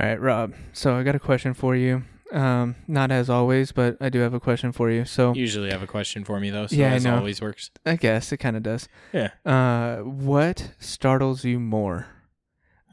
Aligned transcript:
right, 0.00 0.20
Rob. 0.20 0.54
So 0.72 0.94
I 0.96 1.02
got 1.02 1.14
a 1.14 1.18
question 1.20 1.54
for 1.54 1.74
you. 1.76 2.04
Um, 2.32 2.76
not 2.86 3.10
as 3.10 3.28
always, 3.28 3.72
but 3.72 3.96
I 4.00 4.08
do 4.08 4.20
have 4.20 4.34
a 4.34 4.40
question 4.40 4.70
for 4.70 4.88
you. 4.90 5.04
So 5.04 5.34
You 5.34 5.40
usually 5.40 5.70
have 5.70 5.82
a 5.82 5.86
question 5.86 6.24
for 6.24 6.38
me 6.38 6.50
though, 6.50 6.66
so 6.68 6.76
Yeah, 6.76 6.94
I 6.94 6.98
know. 6.98 7.16
always 7.16 7.40
works. 7.40 7.70
I 7.84 7.96
guess 7.96 8.30
it 8.30 8.36
kind 8.36 8.56
of 8.56 8.62
does. 8.62 8.88
Yeah. 9.12 9.30
Uh, 9.44 9.96
what 10.04 10.74
startles 10.78 11.44
you 11.44 11.58
more, 11.58 12.06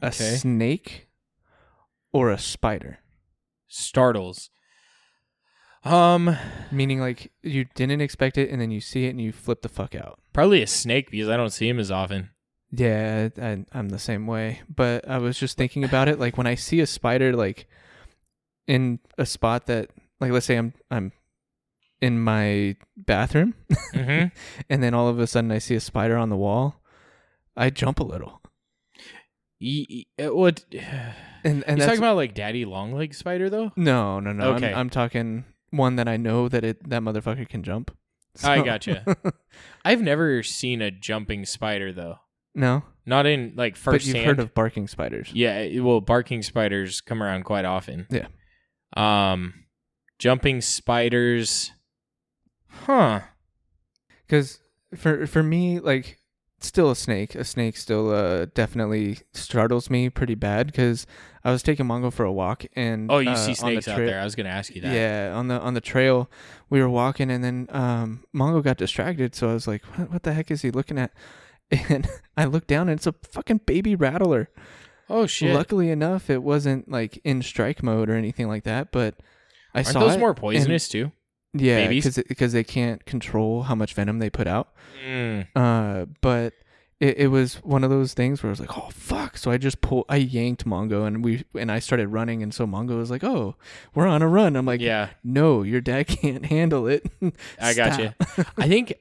a 0.02 0.08
Okay. 0.08 0.36
snake 0.38 1.08
or 2.12 2.32
a 2.32 2.40
spider? 2.40 2.98
Startles. 3.68 4.50
Um, 5.84 6.36
Meaning, 6.72 7.00
like 7.00 7.32
you 7.44 7.66
didn't 7.76 8.02
expect 8.02 8.38
it, 8.40 8.50
and 8.50 8.60
then 8.60 8.72
you 8.72 8.82
see 8.82 9.06
it, 9.06 9.10
and 9.12 9.22
you 9.22 9.32
flip 9.32 9.62
the 9.62 9.70
fuck 9.70 9.94
out. 9.96 10.20
probably 10.34 10.62
a 10.62 10.68
snake 10.68 11.10
because 11.12 11.30
I 11.30 11.38
don't 11.38 11.52
see 11.52 11.68
him 11.70 11.80
as 11.80 11.90
often. 11.92 12.30
Yeah, 12.72 13.30
I, 13.42 13.64
I'm 13.72 13.90
the 13.90 14.00
same 14.00 14.28
way. 14.28 14.62
But 14.74 15.08
I 15.10 15.20
was 15.20 15.40
just 15.40 15.58
thinking 15.58 15.84
about 15.84 16.08
it. 16.10 16.20
Like 16.20 16.38
when 16.38 16.48
I 16.48 16.56
see 16.56 16.80
a 16.82 16.88
spider, 16.88 17.34
like 17.34 17.68
in 18.68 19.00
a 19.18 19.26
spot 19.26 19.68
that, 19.68 19.90
like, 20.20 20.32
let's 20.32 20.46
say 20.46 20.58
I'm 20.58 20.74
I'm 20.92 21.12
in 22.02 22.20
my 22.22 22.76
bathroom, 22.96 23.56
Mm-hmm. 23.94 24.28
and 24.70 24.84
then 24.84 24.94
all 24.94 25.08
of 25.08 25.20
a 25.20 25.28
sudden 25.28 25.52
I 25.52 25.60
see 25.60 25.76
a 25.76 25.80
spider 25.80 26.18
on 26.18 26.30
the 26.30 26.36
wall, 26.38 26.82
I 27.56 27.70
jump 27.70 28.00
a 28.00 28.04
little. 28.04 28.42
what? 30.20 30.66
And 31.44 31.64
and 31.66 31.78
you 31.80 31.86
talking 31.86 32.00
about 32.00 32.18
like 32.18 32.34
daddy 32.34 32.66
long 32.66 32.92
leg 32.94 33.14
spider 33.14 33.50
though? 33.50 33.72
no, 33.78 34.20
no, 34.20 34.34
no. 34.34 34.56
Okay. 34.56 34.72
I'm, 34.74 34.78
I'm 34.80 34.90
talking 34.90 35.46
one 35.70 35.96
that 35.96 36.08
I 36.08 36.18
know 36.18 36.50
that 36.50 36.66
it 36.66 36.90
that 36.90 37.02
motherfucker 37.04 37.48
can 37.48 37.64
jump. 37.64 37.96
I 38.44 38.58
So- 38.58 38.64
gotcha. 38.64 39.16
I've 39.86 40.02
never 40.02 40.44
seen 40.44 40.82
a 40.82 40.92
jumping 40.92 41.46
spider 41.46 41.94
though. 41.94 42.20
No, 42.58 42.84
Not 43.06 43.26
in 43.26 43.54
like 43.56 43.76
first. 43.78 44.06
but 44.06 44.14
you've 44.14 44.26
heard 44.26 44.40
of 44.40 44.54
barking 44.54 44.88
spiders. 44.88 45.30
Yeah, 45.34 45.80
well, 45.80 46.02
barking 46.02 46.42
spiders 46.44 47.00
come 47.00 47.24
around 47.24 47.44
quite 47.46 47.64
often. 47.66 48.08
Yeah. 48.10 48.28
Um, 48.96 49.54
jumping 50.20 50.62
spiders. 50.62 51.72
Huh. 52.70 53.22
Because 54.26 54.60
for 54.96 55.26
for 55.28 55.44
me, 55.44 55.80
like, 55.80 56.18
still 56.60 56.92
a 56.92 56.96
snake. 56.96 57.36
A 57.36 57.44
snake 57.44 57.78
still 57.78 58.10
uh 58.12 58.46
definitely 58.54 59.20
startles 59.34 59.90
me 59.90 60.10
pretty 60.10 60.36
bad. 60.36 60.68
Because 60.68 61.06
I 61.44 61.52
was 61.52 61.64
taking 61.64 61.86
Mongo 61.86 62.12
for 62.12 62.26
a 62.26 62.32
walk, 62.32 62.66
and 62.76 63.12
Oh, 63.12 63.20
you 63.20 63.30
uh, 63.30 63.36
see 63.36 63.52
on 63.52 63.76
the 63.76 63.82
snakes 63.82 63.88
out 63.88 63.98
there. 63.98 64.20
I 64.20 64.24
was 64.24 64.36
gonna 64.36 64.50
ask 64.50 64.74
you 64.76 64.82
that. 64.82 64.94
Yeah, 64.94 65.34
on 65.36 65.48
the 65.48 65.60
on 65.60 65.74
the 65.76 65.82
trail, 65.82 66.30
we 66.70 66.82
were 66.82 66.90
walking, 66.90 67.30
and 67.32 67.44
then 67.44 67.68
um 67.70 68.26
Mongo 68.36 68.62
got 68.64 68.78
distracted. 68.78 69.34
So 69.36 69.50
I 69.50 69.54
was 69.54 69.68
like, 69.68 69.84
"What, 69.98 70.12
what 70.12 70.24
the 70.24 70.34
heck 70.34 70.52
is 70.52 70.62
he 70.62 70.72
looking 70.72 70.98
at?" 70.98 71.12
And 71.72 72.08
I 72.38 72.46
looked 72.46 72.68
down, 72.68 72.90
and 72.90 72.98
it's 72.98 73.08
a 73.08 73.16
fucking 73.32 73.62
baby 73.66 73.96
rattler. 73.96 74.50
Oh 75.10 75.26
shit. 75.26 75.54
Luckily 75.54 75.90
enough, 75.90 76.30
it 76.30 76.44
wasn't 76.44 76.90
like 76.92 77.20
in 77.24 77.42
strike 77.42 77.82
mode 77.82 78.10
or 78.10 78.16
anything 78.16 78.48
like 78.48 78.64
that. 78.64 78.92
But 78.92 79.16
I 79.74 79.80
Aren't 79.80 79.88
saw 79.88 80.00
those 80.02 80.16
it, 80.16 80.20
more 80.20 80.34
poisonous 80.34 80.90
too? 80.90 81.12
Yeah, 81.54 81.88
because 81.88 82.20
because 82.28 82.54
they 82.54 82.64
can't 82.64 83.06
control 83.06 83.64
how 83.64 83.76
much 83.76 83.94
venom 83.94 84.20
they 84.20 84.30
put 84.30 84.48
out. 84.48 84.74
Mm. 85.08 85.48
Uh, 85.56 86.06
but 86.22 86.54
it, 87.00 87.18
it 87.18 87.28
was 87.28 87.56
one 87.64 87.84
of 87.84 87.90
those 87.90 88.14
things 88.14 88.42
where 88.42 88.50
I 88.50 88.52
was 88.52 88.60
like, 88.60 88.78
oh 88.78 88.90
fuck! 88.92 89.38
So 89.38 89.52
I 89.52 89.58
just 89.58 89.82
pulled, 89.82 90.06
I 90.10 90.18
yanked 90.18 90.66
Mongo, 90.66 91.06
and 91.06 91.24
we 91.24 91.46
and 91.56 91.72
I 91.72 91.80
started 91.80 92.10
running, 92.10 92.44
and 92.44 92.54
so 92.54 92.66
Mongo 92.66 92.98
was 92.98 93.12
like, 93.12 93.24
oh, 93.24 93.56
we're 93.94 94.08
on 94.08 94.22
a 94.22 94.28
run. 94.28 94.56
I'm 94.56 94.66
like, 94.66 94.82
yeah, 94.82 95.10
no, 95.24 95.64
your 95.64 95.82
dad 95.82 96.08
can't 96.08 96.46
handle 96.46 96.88
it. 96.88 97.10
I 97.60 97.74
got 97.74 98.00
you. 98.00 98.14
I 98.58 98.68
think. 98.68 98.94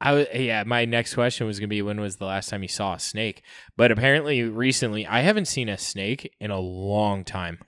I 0.00 0.12
was, 0.12 0.26
yeah, 0.34 0.64
my 0.64 0.86
next 0.86 1.14
question 1.14 1.46
was 1.46 1.58
gonna 1.58 1.68
be 1.68 1.82
when 1.82 2.00
was 2.00 2.16
the 2.16 2.24
last 2.24 2.48
time 2.48 2.62
you 2.62 2.68
saw 2.68 2.94
a 2.94 2.98
snake? 2.98 3.42
But 3.76 3.92
apparently, 3.92 4.42
recently, 4.44 5.06
I 5.06 5.20
haven't 5.20 5.44
seen 5.46 5.68
a 5.68 5.76
snake 5.76 6.34
in 6.40 6.50
a 6.50 6.58
long 6.58 7.22
time. 7.22 7.58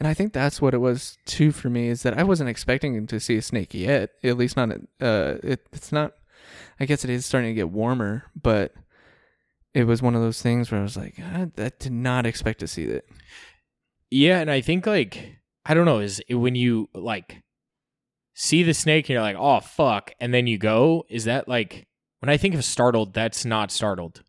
And 0.00 0.08
I 0.08 0.14
think 0.14 0.32
that's 0.32 0.60
what 0.62 0.74
it 0.74 0.78
was 0.78 1.18
too 1.26 1.52
for 1.52 1.68
me 1.68 1.88
is 1.88 2.02
that 2.02 2.18
I 2.18 2.22
wasn't 2.22 2.48
expecting 2.48 3.06
to 3.06 3.20
see 3.20 3.36
a 3.36 3.42
snake 3.42 3.74
yet. 3.74 4.10
At 4.24 4.38
least 4.38 4.56
not. 4.56 4.70
Uh, 5.00 5.34
it, 5.42 5.66
it's 5.72 5.92
not. 5.92 6.14
I 6.80 6.86
guess 6.86 7.04
it 7.04 7.10
is 7.10 7.26
starting 7.26 7.50
to 7.50 7.54
get 7.54 7.70
warmer, 7.70 8.24
but 8.40 8.74
it 9.74 9.84
was 9.84 10.02
one 10.02 10.14
of 10.14 10.22
those 10.22 10.42
things 10.42 10.70
where 10.70 10.80
I 10.80 10.82
was 10.82 10.96
like, 10.96 11.18
I, 11.18 11.48
I 11.56 11.72
did 11.78 11.92
not 11.92 12.26
expect 12.26 12.60
to 12.60 12.66
see 12.66 12.86
that. 12.86 13.04
Yeah, 14.10 14.40
and 14.40 14.50
I 14.50 14.60
think 14.60 14.86
like 14.86 15.38
I 15.64 15.74
don't 15.74 15.86
know 15.86 16.00
is 16.00 16.22
when 16.28 16.54
you 16.54 16.88
like 16.94 17.42
see 18.34 18.62
the 18.62 18.74
snake 18.74 19.06
and 19.08 19.14
you're 19.14 19.22
like, 19.22 19.36
oh 19.38 19.60
fuck, 19.60 20.12
and 20.20 20.32
then 20.32 20.46
you 20.46 20.58
go. 20.58 21.04
Is 21.08 21.24
that 21.24 21.48
like 21.48 21.86
when 22.20 22.30
I 22.30 22.36
think 22.36 22.54
of 22.54 22.64
startled? 22.64 23.14
That's 23.14 23.44
not 23.44 23.70
startled. 23.70 24.22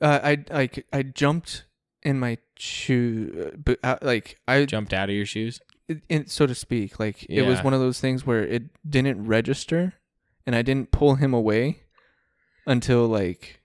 Uh, 0.00 0.18
I 0.22 0.44
like 0.50 0.86
I 0.92 1.02
jumped 1.02 1.64
in 2.02 2.18
my 2.18 2.38
shoe, 2.56 3.52
but 3.62 3.78
uh, 3.84 3.98
like 4.02 4.38
I 4.48 4.64
Jumped 4.64 4.92
out 4.94 5.10
of 5.10 5.14
your 5.14 5.26
shoes. 5.26 5.60
in, 6.08 6.26
so 6.26 6.46
to 6.46 6.54
speak. 6.54 6.98
Like 6.98 7.24
it 7.28 7.42
was 7.42 7.62
one 7.62 7.74
of 7.74 7.80
those 7.80 8.00
things 8.00 8.24
where 8.26 8.42
it 8.42 8.64
didn't 8.88 9.26
register, 9.26 9.94
and 10.46 10.56
I 10.56 10.62
didn't 10.62 10.90
pull 10.92 11.16
him 11.16 11.34
away 11.34 11.82
until 12.66 13.06
like 13.06 13.60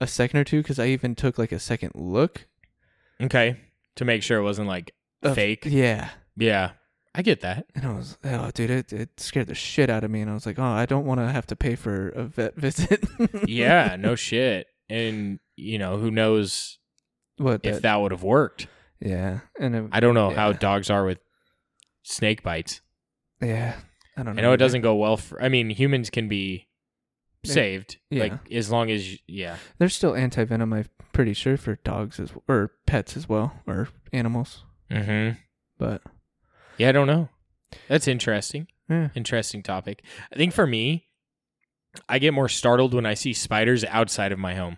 a 0.00 0.06
second 0.08 0.40
or 0.40 0.44
two 0.44 0.62
because 0.62 0.78
I 0.80 0.86
even 0.86 1.14
took 1.14 1.38
like 1.38 1.52
a 1.52 1.60
second 1.60 1.92
look. 1.94 2.46
Okay, 3.22 3.56
to 3.94 4.04
make 4.04 4.24
sure 4.24 4.38
it 4.38 4.42
wasn't 4.42 4.66
like 4.68 4.92
of- 5.22 5.36
fake. 5.36 5.64
Yeah. 5.66 6.10
Yeah, 6.36 6.72
I 7.14 7.22
get 7.22 7.40
that. 7.42 7.66
And 7.74 7.86
I 7.86 7.92
was, 7.92 8.18
oh, 8.24 8.50
dude, 8.52 8.70
it, 8.70 8.92
it 8.92 9.20
scared 9.20 9.46
the 9.46 9.54
shit 9.54 9.88
out 9.88 10.02
of 10.04 10.10
me. 10.10 10.20
And 10.20 10.30
I 10.30 10.34
was 10.34 10.46
like, 10.46 10.58
oh, 10.58 10.64
I 10.64 10.84
don't 10.86 11.06
want 11.06 11.20
to 11.20 11.28
have 11.30 11.46
to 11.48 11.56
pay 11.56 11.74
for 11.76 12.08
a 12.10 12.24
vet 12.24 12.56
visit. 12.56 13.04
yeah, 13.46 13.96
no 13.98 14.14
shit. 14.16 14.66
And 14.90 15.38
you 15.56 15.78
know 15.78 15.96
who 15.98 16.10
knows 16.10 16.78
what? 17.36 17.60
if 17.64 17.74
that- 17.74 17.82
that 17.82 17.96
would 18.00 18.10
have 18.12 18.22
worked. 18.24 18.66
yeah. 19.00 19.40
And 19.60 19.74
it, 19.76 19.84
I 19.92 20.00
don't 20.00 20.14
know 20.14 20.30
how 20.30 20.52
dogs 20.52 20.90
are 20.90 21.04
with 21.04 21.18
snake 22.02 22.42
bites. 22.42 22.80
yeah. 23.40 23.76
I 24.16 24.22
don't 24.22 24.36
know. 24.36 24.40
I 24.40 24.42
know 24.44 24.52
it 24.52 24.58
doesn't 24.58 24.82
go 24.82 24.94
well 24.94 25.16
for. 25.16 25.42
I 25.42 25.48
mean, 25.48 25.70
humans 25.70 26.08
can 26.08 26.28
be 26.28 26.68
saved, 27.44 27.96
Yeah. 28.10 28.22
like 28.24 28.52
as 28.52 28.70
long 28.70 28.88
as 28.90 29.18
yeah. 29.26 29.56
There's 29.78 29.94
still 29.94 30.14
anti 30.14 30.44
venom. 30.44 30.72
I'm 30.72 30.84
pretty 31.12 31.32
sure 31.32 31.56
for 31.56 31.76
dogs 31.82 32.20
as 32.20 32.30
or 32.46 32.70
pets 32.86 33.16
as 33.16 33.28
well 33.28 33.54
or 33.66 33.88
animals. 34.12 34.62
Mm-hmm. 34.90 35.36
But 35.78 36.02
Yeah, 36.78 36.88
I 36.88 36.92
don't 36.92 37.06
know. 37.06 37.28
That's 37.88 38.06
interesting. 38.08 38.68
yeah, 38.88 39.08
Interesting 39.14 39.62
topic. 39.62 40.02
I 40.32 40.36
think 40.36 40.52
for 40.52 40.66
me, 40.66 41.06
I 42.08 42.18
get 42.18 42.34
more 42.34 42.48
startled 42.48 42.94
when 42.94 43.06
I 43.06 43.14
see 43.14 43.32
spiders 43.32 43.84
outside 43.84 44.32
of 44.32 44.38
my 44.38 44.54
home. 44.54 44.76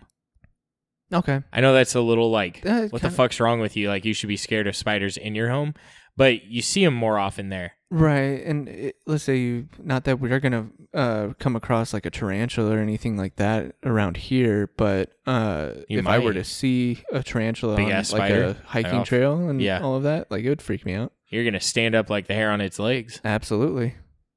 okay. 1.13 1.41
I 1.53 1.61
know 1.61 1.73
that's 1.73 1.95
a 1.95 2.01
little 2.01 2.29
like, 2.29 2.65
Uh, 2.65 2.87
what 2.89 3.01
the 3.01 3.07
kinda- 3.07 3.15
fuck's 3.15 3.39
wrong 3.39 3.59
with 3.59 3.75
you? 3.77 3.87
Like, 3.89 4.05
you 4.05 4.13
should 4.13 4.27
be 4.27 4.37
scared 4.37 4.67
of 4.67 4.75
spiders 4.75 5.17
in 5.17 5.35
your 5.35 5.49
home, 5.49 5.73
but 6.17 6.43
you 6.45 6.61
see 6.61 6.83
them 6.83 6.93
more 6.95 7.17
often 7.17 7.49
there. 7.49 7.73
Right, 7.89 8.43
and 8.45 8.67
it, 8.67 8.97
let's 9.05 9.23
say 9.23 9.37
you 9.37 9.69
not 9.81 10.03
that 10.03 10.19
we're 10.19 10.41
gonna 10.41 10.67
uh, 10.93 11.29
come 11.39 11.55
across 11.55 11.93
like 11.93 12.05
a 12.05 12.09
tarantula 12.09 12.75
or 12.75 12.79
anything 12.79 13.15
like 13.15 13.37
that 13.37 13.75
around 13.85 14.17
here, 14.17 14.69
but 14.75 15.11
uh, 15.25 15.71
if 15.87 16.05
I 16.05 16.19
were 16.19 16.33
to 16.33 16.43
see 16.43 17.03
a 17.13 17.23
tarantula 17.23 17.77
Big 17.77 17.85
on 17.85 17.91
like 17.91 18.05
spider? 18.05 18.43
a 18.43 18.67
hiking 18.67 19.05
trail 19.05 19.47
and 19.47 19.61
Yeah. 19.61 19.79
all 19.81 19.95
of 19.95 20.03
that, 20.03 20.29
like 20.29 20.43
it 20.43 20.49
would 20.49 20.61
freak 20.61 20.85
me 20.85 20.95
out. 20.95 21.13
You're 21.29 21.45
gonna 21.45 21.61
stand 21.61 21.95
up 21.95 22.09
like 22.09 22.27
the 22.27 22.33
hair 22.33 22.51
on 22.51 22.59
its 22.59 22.77
legs, 22.77 23.21
Absolutely. 23.23 23.95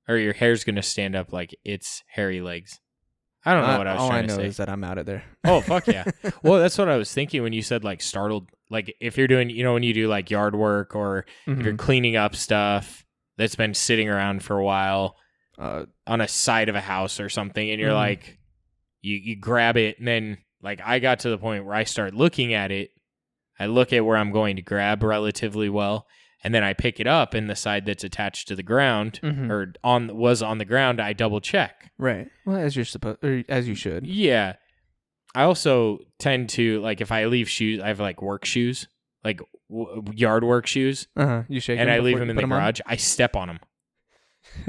or 0.09 0.17
your 0.17 0.33
hair's 0.35 0.63
gonna 0.63 0.83
stand 0.83 1.17
up 1.17 1.33
like 1.33 1.53
its 1.65 2.05
hairy 2.07 2.41
legs. 2.41 2.79
I 3.45 3.55
don't 3.55 3.67
know 3.67 3.79
what 3.79 3.87
I 3.89 3.95
was 3.95 4.03
all 4.03 4.09
trying 4.11 4.25
I 4.25 4.27
know 4.27 4.37
to 4.37 4.43
say. 4.43 4.47
is 4.49 4.57
that 4.59 4.69
I'm 4.69 4.85
out 4.85 4.99
of 4.99 5.07
there. 5.07 5.25
Oh 5.45 5.61
fuck 5.61 5.89
yeah! 5.89 6.05
well, 6.45 6.61
that's 6.61 6.79
what 6.79 6.89
I 6.89 6.97
was 6.97 7.13
thinking 7.13 7.43
when 7.43 7.53
you 7.53 7.63
said 7.63 7.83
like 7.83 8.01
startled. 8.01 8.49
Like 8.71 8.95
if 9.01 9.19
you're 9.19 9.27
doing, 9.29 9.51
you 9.51 9.65
know, 9.65 9.75
when 9.75 9.83
you 9.83 9.93
do 9.93 10.09
like 10.09 10.31
yard 10.31 10.55
work 10.55 10.95
or 10.95 11.27
if 11.47 11.59
you're 11.63 11.75
Mhm. 11.75 11.79
cleaning 11.79 12.17
up 12.17 12.35
stuff 12.37 13.05
that's 13.37 13.57
been 13.57 13.75
sitting 13.75 14.09
around 14.09 14.43
for 14.43 14.57
a 14.59 14.65
while 14.65 15.17
Uh, 15.59 15.85
on 16.07 16.23
a 16.23 16.29
side 16.29 16.71
of 16.71 16.75
a 16.75 16.81
house 16.81 17.21
or 17.21 17.29
something, 17.29 17.69
and 17.71 17.79
you're 17.79 17.91
Mhm. 17.91 17.95
like, 17.95 18.39
you 19.03 19.17
you 19.17 19.37
grab 19.37 19.77
it, 19.77 19.99
and 19.99 20.09
then 20.09 20.39
like 20.63 20.81
I 20.83 21.01
got 21.01 21.19
to 21.21 21.29
the 21.29 21.37
point 21.37 21.67
where 21.67 21.75
I 21.75 21.85
start 21.85 22.15
looking 22.15 22.55
at 22.55 22.71
it. 22.71 22.93
I 23.59 23.67
look 23.67 23.93
at 23.93 24.07
where 24.07 24.17
I'm 24.17 24.33
going 24.33 24.57
to 24.57 24.63
grab 24.63 25.03
relatively 25.03 25.69
well, 25.69 26.07
and 26.43 26.55
then 26.55 26.65
I 26.65 26.73
pick 26.73 26.99
it 26.99 27.07
up, 27.07 27.35
and 27.35 27.51
the 27.51 27.55
side 27.57 27.85
that's 27.85 28.05
attached 28.05 28.49
to 28.49 28.57
the 28.57 28.63
ground 28.63 29.21
Mhm. 29.23 29.51
or 29.51 29.75
on 29.85 30.17
was 30.17 30.41
on 30.43 30.57
the 30.57 30.65
ground. 30.65 30.99
I 30.99 31.13
double 31.13 31.43
check. 31.43 31.91
right. 31.99 32.29
Well, 32.47 32.57
as 32.57 32.75
you're 32.75 32.87
supposed, 32.87 33.23
or 33.23 33.45
as 33.51 33.69
you 33.69 33.75
should. 33.75 34.07
Yeah. 34.07 34.55
I 35.35 35.43
also 35.45 35.99
tend 36.19 36.49
to 36.51 36.81
like 36.81 37.01
if 37.01 37.13
I 37.13 37.27
leave 37.27 37.49
shoes, 37.49 37.81
I 37.81 37.89
have 37.89 38.01
like 38.01 38.21
work 38.23 38.45
shoes, 38.45 38.89
like 39.25 39.41
w- 39.71 40.03
yard 40.13 40.45
work 40.45 40.67
shoes, 40.67 41.07
Uh 41.17 41.27
huh. 41.27 41.43
You 41.49 41.61
shake 41.61 41.79
and 41.79 41.89
them 41.89 41.97
I 41.97 41.99
leave 42.01 42.19
them 42.19 42.31
in 42.31 42.37
the 42.37 42.41
put 42.41 42.45
'em 42.45 42.53
on? 42.53 42.59
garage. 42.61 42.81
I 42.87 42.97
step 42.97 43.37
on 43.37 43.49
them 43.49 43.61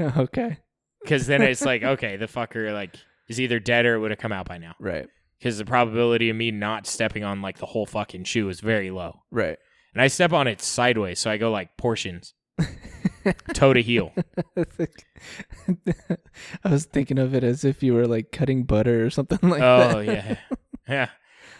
okay. 0.18 0.58
because 1.02 1.26
then 1.26 1.42
it's 1.42 1.64
like, 1.64 1.82
okay, 1.94 2.16
the 2.16 2.26
fucker 2.26 2.72
like 2.72 2.94
is 3.28 3.40
either 3.40 3.58
dead 3.58 3.86
or 3.86 3.94
it 3.94 3.98
would 3.98 4.10
have 4.10 4.20
come 4.20 4.32
out 4.32 4.48
by 4.48 4.58
now. 4.58 4.74
Right. 4.78 5.06
Because 5.38 5.58
the 5.58 5.64
probability 5.64 6.30
of 6.30 6.36
me 6.36 6.50
not 6.52 6.86
stepping 6.86 7.24
on 7.24 7.42
like 7.42 7.58
the 7.58 7.66
whole 7.66 7.86
fucking 7.86 8.24
shoe 8.24 8.48
is 8.48 8.60
very 8.60 8.90
low, 8.92 9.22
Right. 9.30 9.58
and 9.92 10.00
I 10.00 10.06
step 10.06 10.32
on 10.32 10.46
it 10.46 10.60
sideways, 10.62 11.18
so 11.18 11.30
I 11.30 11.36
go 11.36 11.50
like 11.50 11.76
portions, 11.76 12.34
toe 13.54 13.72
to 13.72 13.82
heel. 13.82 14.12
I 16.64 16.68
was 16.68 16.84
thinking 16.86 17.18
of 17.18 17.34
it 17.34 17.44
as 17.44 17.64
if 17.64 17.82
you 17.82 17.94
were 17.94 18.06
like 18.06 18.32
cutting 18.32 18.64
butter 18.64 19.04
or 19.04 19.10
something 19.10 19.38
like 19.42 19.62
oh, 19.62 19.78
that. 19.78 19.96
oh 19.96 20.00
yeah, 20.00 20.36
yeah. 20.88 21.08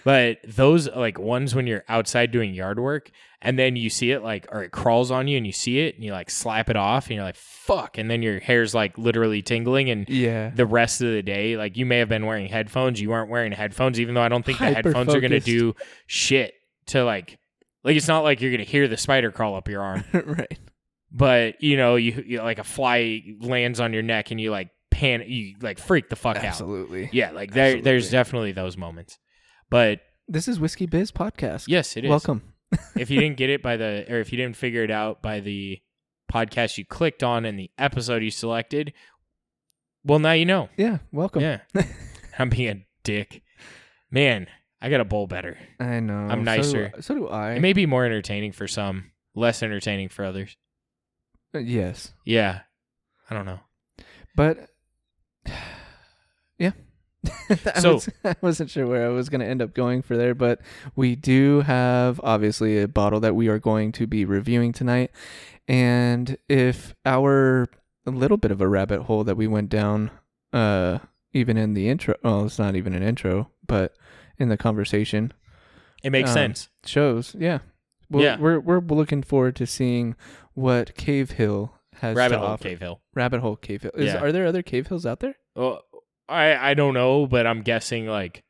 But 0.05 0.39
those 0.45 0.89
like 0.89 1.19
ones 1.19 1.55
when 1.55 1.69
you're 1.69 1.85
outside 1.89 2.33
doing 2.33 2.55
yard 2.55 2.81
work 2.81 3.11
and 3.41 3.57
then 3.57 3.77
you 3.77 3.89
see 3.89 4.11
it 4.11 4.21
like 4.23 4.47
or 4.51 4.65
it 4.65 4.73
crawls 4.73 5.13
on 5.13 5.29
you 5.29 5.37
and 5.37 5.47
you 5.47 5.53
see 5.53 5.79
it 5.79 5.95
and 5.95 6.03
you 6.03 6.11
like 6.11 6.29
slap 6.29 6.69
it 6.69 6.77
off 6.77 7.07
and 7.07 7.15
you're 7.15 7.25
like 7.25 7.37
fuck 7.37 7.99
and 7.99 8.11
then 8.11 8.21
your 8.21 8.41
hair's 8.41 8.75
like 8.75 8.99
literally 8.99 9.43
tingling 9.43 9.91
and 9.91 10.09
Yeah. 10.09 10.51
the 10.51 10.67
rest 10.67 11.03
of 11.03 11.13
the 11.13 11.23
day 11.23 11.57
like 11.57 11.77
you 11.77 11.87
may 11.87 11.99
have 11.99 12.09
been 12.09 12.27
wearing 12.27 12.47
headphones 12.49 13.01
you 13.01 13.11
weren't 13.11 13.31
wearing 13.31 13.53
headphones 13.53 14.01
even 14.01 14.15
though 14.17 14.23
I 14.23 14.29
don't 14.29 14.45
think 14.45 14.59
the 14.59 14.73
headphones 14.75 15.15
are 15.15 15.21
going 15.21 15.31
to 15.31 15.41
do 15.41 15.75
shit 16.09 16.55
to 16.87 17.05
like 17.05 17.39
like 17.85 17.95
it's 17.97 18.09
not 18.09 18.25
like 18.25 18.41
you're 18.41 18.51
going 18.51 18.65
to 18.65 18.71
hear 18.71 18.89
the 18.89 18.97
spider 18.97 19.31
crawl 19.31 19.55
up 19.55 19.69
your 19.69 19.83
arm 19.83 20.03
right. 20.13 20.59
But 21.13 21.63
you 21.63 21.77
know 21.77 21.97
you, 21.97 22.25
you 22.27 22.43
like 22.43 22.59
a 22.59 22.65
fly 22.65 23.23
lands 23.41 23.81
on 23.81 23.93
your 23.93 24.03
neck 24.03 24.31
and 24.31 24.41
you 24.41 24.51
like 24.51 24.71
pan 24.91 25.23
you 25.27 25.55
like 25.61 25.79
freak 25.79 26.09
the 26.09 26.17
fuck 26.17 26.37
out 26.37 26.45
Absolutely. 26.45 27.09
yeah 27.13 27.31
like 27.31 27.53
there 27.53 27.81
there's 27.83 28.11
definitely 28.11 28.53
those 28.53 28.77
moments 28.77 29.19
but 29.71 30.01
This 30.29 30.49
is 30.49 30.59
Whiskey 30.61 30.87
Biz 30.87 31.13
podcast. 31.13 31.65
yes 31.69 31.97
it 31.97 32.05
is 32.05 32.11
Welcome. 32.11 32.43
if 32.97 33.11
you 33.11 33.21
didn't 33.21 33.37
get 33.37 33.51
it 33.51 33.63
by 33.63 33.77
the 33.77 34.07
or 34.09 34.21
if 34.21 34.33
you 34.33 34.39
didn't 34.39 34.57
figure 34.57 34.83
it 34.85 34.91
out 34.91 35.23
by 35.23 35.41
the 35.41 35.79
podcast 36.33 36.79
you 36.79 36.85
clicked 36.87 37.23
on 37.23 37.45
and 37.45 37.59
the 37.59 37.71
episode 37.79 38.23
you 38.23 38.31
selected 38.31 38.93
well 40.05 40.19
now 40.19 40.33
you 40.33 40.47
know 40.47 40.69
Yeah. 40.77 40.99
Welcome. 41.13 41.43
yeah 41.43 41.61
i'm 42.39 42.49
being 42.49 42.69
a 42.71 42.87
dick 43.05 43.43
man 44.11 44.47
i 44.81 44.89
got 44.89 45.01
a 45.01 45.05
bowl 45.05 45.27
better 45.27 45.59
I 45.81 46.01
know. 46.01 46.15
I'm 46.15 46.31
So 46.31 46.35
do- 46.37 46.45
nicer. 46.45 46.93
So 47.01 47.15
do, 47.15 47.29
I. 47.29 47.53
it 47.55 47.61
may 47.61 47.73
be 47.73 47.85
more 47.87 48.05
entertaining 48.05 48.53
for 48.53 48.67
some 48.69 49.11
less 49.35 49.63
entertaining 49.63 50.09
for 50.09 50.25
others 50.25 50.57
yes. 51.55 52.13
yeah 52.25 52.61
i 53.31 53.35
don't 53.35 53.47
know 53.47 53.61
But 54.37 54.69
yeah. 56.59 56.73
I, 57.51 57.81
So- 57.81 57.95
was, 57.95 58.09
I 58.25 58.37
wasn't 58.41 58.71
sure 58.71 58.87
where 58.87 59.07
I 59.07 59.11
was 59.11 59.29
going 59.29 59.41
to 59.41 59.47
end 59.47 59.63
up 59.63 59.75
going 59.75 60.03
for 60.03 60.17
there, 60.17 60.35
but 60.35 60.61
we 60.97 61.15
do 61.17 61.61
have 61.63 62.21
obviously 62.25 62.81
a 62.81 62.89
bottle 62.89 63.21
that 63.21 63.35
we 63.37 63.49
are 63.49 63.59
going 63.59 63.93
to 63.93 64.07
be 64.07 64.25
reviewing 64.25 64.73
tonight. 64.73 65.11
And 65.69 66.37
if 66.49 66.95
our 67.07 67.69
a 68.07 68.11
little 68.11 68.37
bit 68.37 68.51
of 68.51 68.61
a 68.61 68.69
rabbit 68.69 69.03
hole 69.03 69.23
that 69.25 69.37
we 69.37 69.47
went 69.47 69.69
down, 69.71 70.11
uh, 70.53 70.99
even 71.33 71.57
in 71.57 71.75
the 71.75 71.89
intro, 71.89 72.15
well, 72.25 72.47
it's 72.47 72.59
not 72.59 72.75
even 72.75 72.95
an 72.95 73.03
intro, 73.03 73.51
but 73.67 73.95
in 74.39 74.49
the 74.49 74.57
conversation 74.57 75.33
it 76.03 76.11
makes 76.11 76.31
Um, 76.31 76.35
sense 76.35 76.69
shows, 76.85 77.37
yeah. 77.39 77.59
We're, 78.13 78.23
Yeah. 78.23 78.37
we're 78.39 78.59
we're 78.61 78.81
looking 78.81 79.23
forward 79.23 79.57
to 79.57 79.67
seeing 79.67 80.15
what 80.55 80.95
Cave 80.97 81.33
Hill 81.33 81.75
has 81.97 82.17
rabbit 82.17 82.35
to 82.35 82.39
hole 82.41 82.49
offer. 82.49 82.63
cave 82.65 82.81
hill 82.81 83.01
Rabbit 83.15 83.41
Hole 83.41 83.57
Cave 83.57 83.83
Hill. 83.83 83.93
Is, 83.95 84.07
Yeah. 84.13 84.21
Are 84.23 84.33
there 84.33 84.47
other 84.47 84.63
cave 84.63 84.87
hills 84.89 85.07
out 85.07 85.21
there? 85.21 85.35
well 85.55 85.83
i 86.29 86.71
i 86.71 86.75
don't 86.75 86.95
know 86.95 87.27
but 87.27 87.47
i'm 87.47 87.61
guessing 87.63 88.07
like 88.07 88.43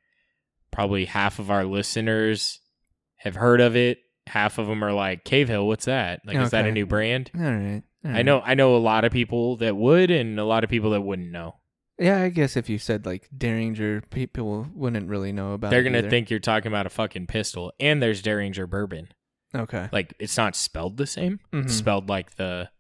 probably 0.71 1.05
half 1.07 1.39
of 1.39 1.51
our 1.51 1.65
listeners 1.65 2.61
have 3.17 3.35
heard 3.35 3.61
of 3.61 3.75
it 3.77 3.99
half 4.27 4.59
of 4.59 4.67
them 4.69 4.85
are 4.85 4.93
like 4.93 5.25
cave 5.25 5.49
hill 5.49 5.67
what's 5.67 5.87
that 5.87 6.21
like 6.27 6.37
is 6.37 6.51
that 6.51 6.67
a 6.67 6.71
new 6.73 6.87
brand 6.87 7.31
All 7.35 7.41
right. 7.43 7.83
all 8.05 8.11
I 8.17 8.23
know 8.23 8.41
I 8.45 8.55
know 8.55 8.77
a 8.77 8.79
lot 8.79 9.05
of 9.05 9.13
people 9.13 9.57
that 9.59 9.77
would 9.77 10.11
and 10.11 10.39
a 10.39 10.45
lot 10.45 10.65
of 10.65 10.71
people 10.71 10.91
that 10.91 11.01
wouldn't 11.03 11.31
know. 11.31 11.55
Yeah, 11.99 12.21
I 12.23 12.31
guess 12.31 12.57
if 12.57 12.69
you 12.69 12.79
said 12.79 13.07
like 13.07 13.29
Dareringer, 13.37 14.03
people 14.11 14.67
wouldn't 14.75 15.09
really 15.09 15.31
know 15.31 15.53
about. 15.53 15.71
They're 15.71 15.85
gonna 15.85 16.09
think 16.11 16.29
you're 16.31 16.41
talking 16.41 16.67
about 16.69 16.85
a 16.87 16.91
fucking 16.91 17.27
pistol. 17.29 17.73
And 17.79 18.03
there's 18.03 18.21
Dareringer 18.23 18.69
bourbon. 18.69 19.09
Okay. 19.55 19.89
Like 19.93 20.15
it's 20.19 20.37
not 20.37 20.57
spelled 20.57 20.97
the 20.97 21.07
same. 21.07 21.41
Mhm. 21.53 21.65
It's 21.65 21.75
spelled 21.75 22.09
like 22.09 22.37
the 22.37 22.71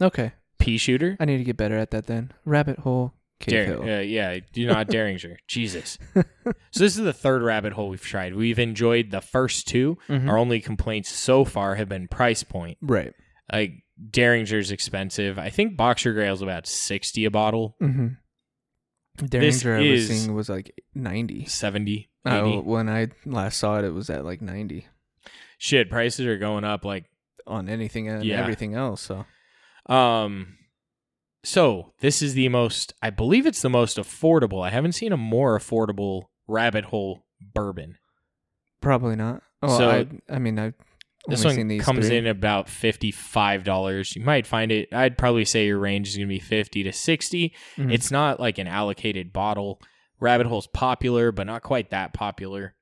Okay. 0.00 0.32
pea 0.58 0.78
shooter. 0.78 1.16
I 1.20 1.24
need 1.24 1.38
to 1.38 1.44
get 1.44 1.56
better 1.56 1.76
at 1.78 1.90
that 1.92 2.06
then. 2.06 2.32
Rabbit 2.44 2.80
hole 2.80 3.14
cave 3.40 3.68
Dar- 3.68 3.82
uh, 3.82 4.00
yeah, 4.00 4.38
do 4.52 4.66
not 4.66 4.88
Dareringer. 4.88 5.36
Jesus. 5.46 5.98
So 6.70 6.84
this 6.84 6.96
is 6.96 7.04
the 7.04 7.12
third 7.12 7.42
rabbit 7.42 7.72
hole 7.74 7.88
we've 7.90 8.00
tried. 8.00 8.34
We've 8.34 8.58
enjoyed 8.58 9.10
the 9.10 9.20
first 9.20 9.66
two. 9.68 9.98
Mhm. 10.08 10.28
Our 10.28 10.38
only 10.38 10.60
complaints 10.60 11.10
so 11.10 11.44
far 11.44 11.74
have 11.76 11.88
been 11.88 12.08
price 12.08 12.42
point. 12.42 12.78
Right. 12.80 13.12
Like 13.52 13.84
Dareringer's 14.10 14.70
expensive. 14.70 15.38
I 15.38 15.50
think 15.50 15.76
Boxer 15.76 16.12
Grail's 16.14 16.38
is 16.38 16.42
about 16.42 16.66
sixty 16.66 17.24
a 17.24 17.30
bottle, 17.30 17.76
Mm-hmm. 17.82 18.08
This 19.26 19.62
Dareringer 19.64 19.88
I 19.88 19.90
was 19.92 20.10
is- 20.10 20.20
seeing 20.22 20.34
was 20.34 20.48
like 20.48 20.72
ninety. 20.94 21.44
70, 21.46 22.08
80. 22.26 22.36
Oh, 22.36 22.60
when 22.60 22.88
I 22.88 23.08
last 23.26 23.58
saw 23.58 23.78
it, 23.78 23.84
it 23.84 23.90
was 23.92 24.08
at 24.10 24.24
like 24.24 24.40
ninety 24.40 24.86
Shit, 25.58 25.90
prices 25.90 26.24
are 26.26 26.38
going 26.38 26.64
up 26.64 26.84
like 26.84 27.04
on 27.46 27.68
anything 27.68 28.08
and 28.08 28.24
Yeah. 28.24 28.40
everything 28.40 28.74
else. 28.74 29.00
So 29.02 29.26
Um 29.92 30.54
so 31.44 31.92
this 32.00 32.20
is 32.22 32.34
the 32.34 32.48
most 32.48 32.94
I 33.02 33.10
believe 33.10 33.46
it's 33.46 33.62
the 33.62 33.68
most 33.70 33.96
affordable. 33.96 34.64
I 34.66 34.70
haven't 34.70 34.92
seen 34.92 35.12
a 35.12 35.16
more 35.16 35.58
affordable 35.58 36.24
rabbit 36.46 36.86
hole 36.86 37.24
bourbon. 37.40 37.96
probably 38.80 39.16
not. 39.16 39.42
Oh, 39.62 39.76
So, 39.78 39.90
I, 39.90 40.06
I 40.34 40.38
mean, 40.38 40.56
I've 40.58 40.74
This 41.26 41.44
one 41.44 41.66
these 41.68 41.82
comes 41.82 42.06
three. 42.08 42.16
in 42.18 42.26
about 42.28 42.68
$55. 42.68 44.14
You 44.16 44.22
might 44.24 44.46
find 44.46 44.70
it 44.70 44.88
I'd 44.92 45.18
probably 45.18 45.44
say 45.44 45.66
your 45.66 45.78
range 45.78 46.08
is 46.08 46.16
going 46.16 46.28
to 46.28 46.32
be 46.34 46.38
50 46.38 46.84
to 46.84 46.92
60. 46.92 47.54
Mhm. 47.76 47.92
It's 47.92 48.10
not 48.10 48.38
like 48.40 48.58
an 48.58 48.68
allocated 48.68 49.32
bottle. 49.32 49.80
Rabbit 50.20 50.46
hole's 50.46 50.66
popular, 50.68 51.30
but 51.32 51.46
not 51.46 51.62
quite 51.62 51.90
that 51.90 52.12
popular. 52.14 52.74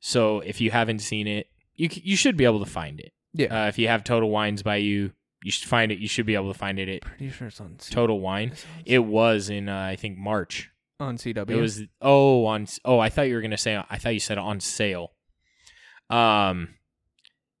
So 0.00 0.40
if 0.40 0.60
you 0.60 0.70
haven't 0.70 0.98
seen 1.00 1.26
it, 1.26 1.46
you 1.76 1.88
you 1.92 2.16
should 2.16 2.36
be 2.36 2.44
able 2.44 2.60
to 2.64 2.70
find 2.70 3.00
it. 3.00 3.12
yeah. 3.34 3.64
Uh, 3.64 3.68
if 3.68 3.78
you 3.78 3.88
have 3.88 4.04
Total 4.04 4.28
Wines 4.28 4.62
by 4.62 4.76
you, 4.76 5.12
you 5.44 5.50
should 5.50 5.68
find 5.68 5.92
it. 5.92 5.98
You 5.98 6.08
should 6.08 6.26
be 6.26 6.34
able 6.34 6.52
to 6.52 6.58
find 6.58 6.78
it 6.78 6.88
at 6.88 7.02
pretty 7.02 7.30
sure 7.30 7.48
it's 7.48 7.60
on 7.60 7.78
C- 7.78 7.94
Total 7.94 8.18
Wine. 8.18 8.50
on, 8.50 8.56
It 8.84 9.00
was 9.00 9.48
in 9.50 9.68
uh, 9.68 9.78
I 9.82 9.96
think 9.96 10.16
March. 10.18 10.70
on 11.00 11.16
CW. 11.18 11.50
It 11.50 11.56
was 11.56 11.82
oh 12.00 12.46
on 12.46 12.66
oh 12.84 12.98
I 12.98 13.08
thought 13.10 13.28
you 13.28 13.34
were 13.34 13.42
gonna 13.42 13.56
say 13.58 13.82
I 13.90 13.98
thought 13.98 14.14
you 14.14 14.20
said 14.20 14.38
on 14.38 14.60
sale. 14.60 15.12
Um, 16.10 16.74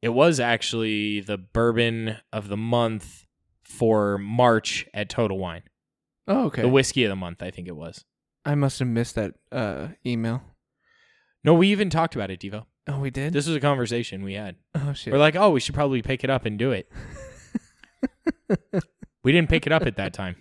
it 0.02 0.10
was 0.10 0.38
actually 0.40 1.20
the 1.20 1.36
bourbon 1.38 2.16
of 2.32 2.48
the 2.48 2.56
month 2.56 3.24
for 3.64 4.18
March 4.18 4.86
at 4.94 5.08
Total 5.08 5.36
Wine. 5.36 5.62
oh, 6.28 6.46
okay. 6.46 6.62
The 6.62 6.68
whiskey 6.68 7.04
of 7.04 7.08
the 7.10 7.16
month, 7.16 7.42
I 7.42 7.50
think 7.50 7.66
it 7.68 7.76
was. 7.76 8.04
I 8.44 8.54
must 8.54 8.78
have 8.78 8.88
missed 8.88 9.16
that 9.16 9.34
uh, 9.50 9.88
email. 10.06 10.42
No, 11.42 11.54
we 11.54 11.68
even 11.68 11.90
talked 11.90 12.14
about 12.14 12.30
it, 12.30 12.40
Devo. 12.40 12.66
Oh, 12.88 13.00
we 13.00 13.10
did. 13.10 13.32
This 13.32 13.46
was 13.46 13.56
a 13.56 13.60
conversation 13.60 14.22
we 14.22 14.34
had. 14.34 14.56
oh 14.74 14.92
shit. 14.92 15.12
We're 15.12 15.18
like, 15.18 15.36
oh, 15.36 15.50
we 15.50 15.60
should 15.60 15.74
probably 15.74 16.02
pick 16.02 16.22
it 16.22 16.30
up 16.30 16.46
and 16.46 16.58
do 16.58 16.70
it. 16.70 16.90
we 19.22 19.32
didn't 19.32 19.48
pick 19.48 19.66
it 19.66 19.72
up 19.72 19.82
at 19.86 19.96
that 19.96 20.12
time. 20.12 20.36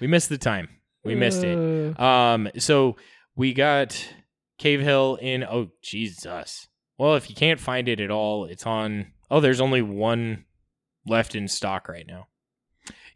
We 0.00 0.06
missed 0.06 0.28
the 0.28 0.38
time. 0.38 0.68
We 1.04 1.14
missed 1.14 1.44
it. 1.44 2.00
Um, 2.00 2.48
so 2.56 2.96
we 3.36 3.52
got 3.52 4.08
Cave 4.58 4.80
Hill 4.80 5.18
in. 5.20 5.44
Oh 5.44 5.68
Jesus! 5.82 6.68
Well, 6.96 7.14
if 7.16 7.28
you 7.28 7.36
can't 7.36 7.60
find 7.60 7.88
it 7.88 8.00
at 8.00 8.10
all, 8.10 8.46
it's 8.46 8.66
on. 8.66 9.12
Oh, 9.30 9.40
there's 9.40 9.60
only 9.60 9.82
one 9.82 10.46
left 11.06 11.34
in 11.34 11.46
stock 11.48 11.88
right 11.88 12.06
now. 12.06 12.28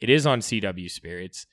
It 0.00 0.10
is 0.10 0.26
on 0.26 0.40
CW 0.40 0.90
Spirits. 0.90 1.46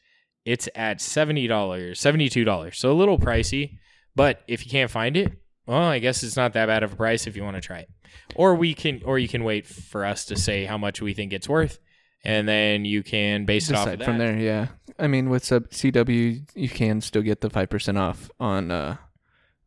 It's 0.44 0.68
at 0.76 1.00
seventy 1.00 1.48
dollars, 1.48 2.00
seventy 2.00 2.28
two 2.28 2.44
dollars. 2.44 2.78
So 2.78 2.92
a 2.92 2.94
little 2.94 3.18
pricey, 3.18 3.78
but 4.16 4.44
if 4.48 4.66
you 4.66 4.72
can't 4.72 4.92
find 4.92 5.16
it, 5.16 5.32
well, 5.66 5.84
I 5.84 6.00
guess 6.00 6.24
it's 6.24 6.36
not 6.36 6.54
that 6.54 6.68
bad 6.68 6.84
of 6.84 6.94
a 6.94 6.96
price 6.96 7.28
if 7.28 7.36
you 7.36 7.44
want 7.44 7.56
to 7.56 7.62
try 7.62 7.80
it. 7.80 7.90
Or 8.36 8.56
we 8.56 8.74
can, 8.74 9.02
or 9.06 9.20
you 9.20 9.28
can 9.28 9.44
wait 9.44 9.68
for 9.68 10.06
us 10.06 10.26
to 10.26 10.36
say 10.38 10.66
how 10.66 10.78
much 10.78 11.02
we 11.02 11.14
think 11.14 11.34
it's 11.34 11.50
worth, 11.50 11.80
and 12.24 12.48
then 12.48 12.86
you 12.86 13.04
can 13.04 13.46
base 13.46 13.70
it 13.70 13.76
off 13.76 13.88
of 13.88 14.00
that. 14.00 14.06
from 14.06 14.18
there. 14.18 14.38
Yeah. 14.38 14.68
I 14.98 15.08
mean, 15.08 15.30
with 15.30 15.44
sub 15.44 15.70
CW, 15.70 16.50
you 16.56 16.70
can 16.70 17.02
still 17.02 17.22
get 17.22 17.42
the 17.42 17.50
five 17.50 17.70
percent 17.70 17.98
off 17.98 18.30
on 18.40 18.72
uh, 18.72 18.98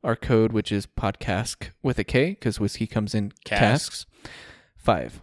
our 0.03 0.17
code, 0.17 0.53
which 0.53 0.73
is 0.73 0.87
podcast 0.87 1.71
with 1.83 1.99
a 1.99 2.05
K, 2.05 2.31
because 2.31 2.59
whiskey 2.59 2.87
comes 2.87 3.15
in 3.15 3.33
Casks. 3.45 4.05
casks. 4.05 4.07
Five. 4.77 5.21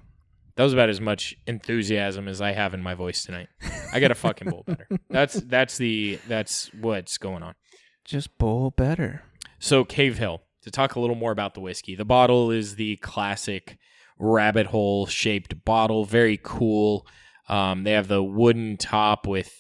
That 0.56 0.64
was 0.64 0.74
about 0.74 0.90
as 0.90 1.02
much 1.02 1.36
enthusiasm 1.48 2.28
as 2.30 2.40
I 2.40 2.54
have 2.54 2.74
in 2.74 2.82
my 2.82 2.94
voice 2.94 3.26
tonight. 3.26 3.48
I 3.92 4.00
got 4.00 4.08
to 4.10 4.16
fucking 4.16 4.50
bowl 4.50 4.64
better. 4.66 4.88
That's 5.10 5.34
that's 5.34 5.78
the 5.78 6.18
that's 6.30 6.74
what's 6.74 7.18
going 7.18 7.44
on. 7.44 7.56
Just 8.06 8.38
bowl 8.38 8.72
better. 8.72 9.24
So 9.60 9.84
Cave 9.84 10.18
Hill. 10.18 10.44
To 10.66 10.72
talk 10.72 10.96
a 10.96 11.00
little 11.00 11.16
more 11.16 11.32
about 11.32 11.54
the 11.54 11.62
whiskey, 11.62 11.96
the 11.96 12.06
bottle 12.06 12.52
is 12.52 12.76
the 12.76 12.98
classic 12.98 13.78
rabbit 14.20 14.66
hole 14.68 15.06
shaped 15.06 15.64
bottle. 15.66 16.06
Very 16.06 16.40
cool. 16.44 17.08
Um, 17.48 17.84
they 17.84 17.92
have 17.92 18.08
the 18.08 18.24
wooden 18.24 18.78
top 18.78 19.28
with 19.28 19.54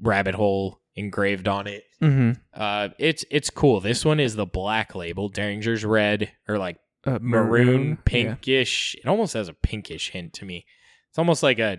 rabbit 0.00 0.34
hole 0.34 0.80
engraved 0.96 1.46
on 1.46 1.66
it. 1.66 1.84
Mm-hmm. 2.02 2.40
Uh, 2.54 2.88
it's 2.98 3.24
it's 3.30 3.50
cool. 3.50 3.80
This 3.80 4.04
one 4.04 4.18
is 4.18 4.34
the 4.34 4.46
black 4.46 4.94
label. 4.94 5.30
Dareringer's 5.30 5.84
red 5.84 6.32
or 6.48 6.58
like 6.58 6.78
Uh, 7.06 7.18
maroon, 7.20 7.88
Yeah. 7.90 7.96
pinkish. 8.04 8.94
It 8.96 9.06
almost 9.06 9.34
has 9.34 9.48
a 9.48 9.54
pinkish 9.54 10.10
hint 10.10 10.32
to 10.34 10.44
me. 10.44 10.64
It's 11.10 11.18
almost 11.18 11.42
like 11.42 11.58
a 11.58 11.78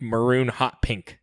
maroon 0.00 0.48
hot 0.48 0.80
pink. 0.82 1.18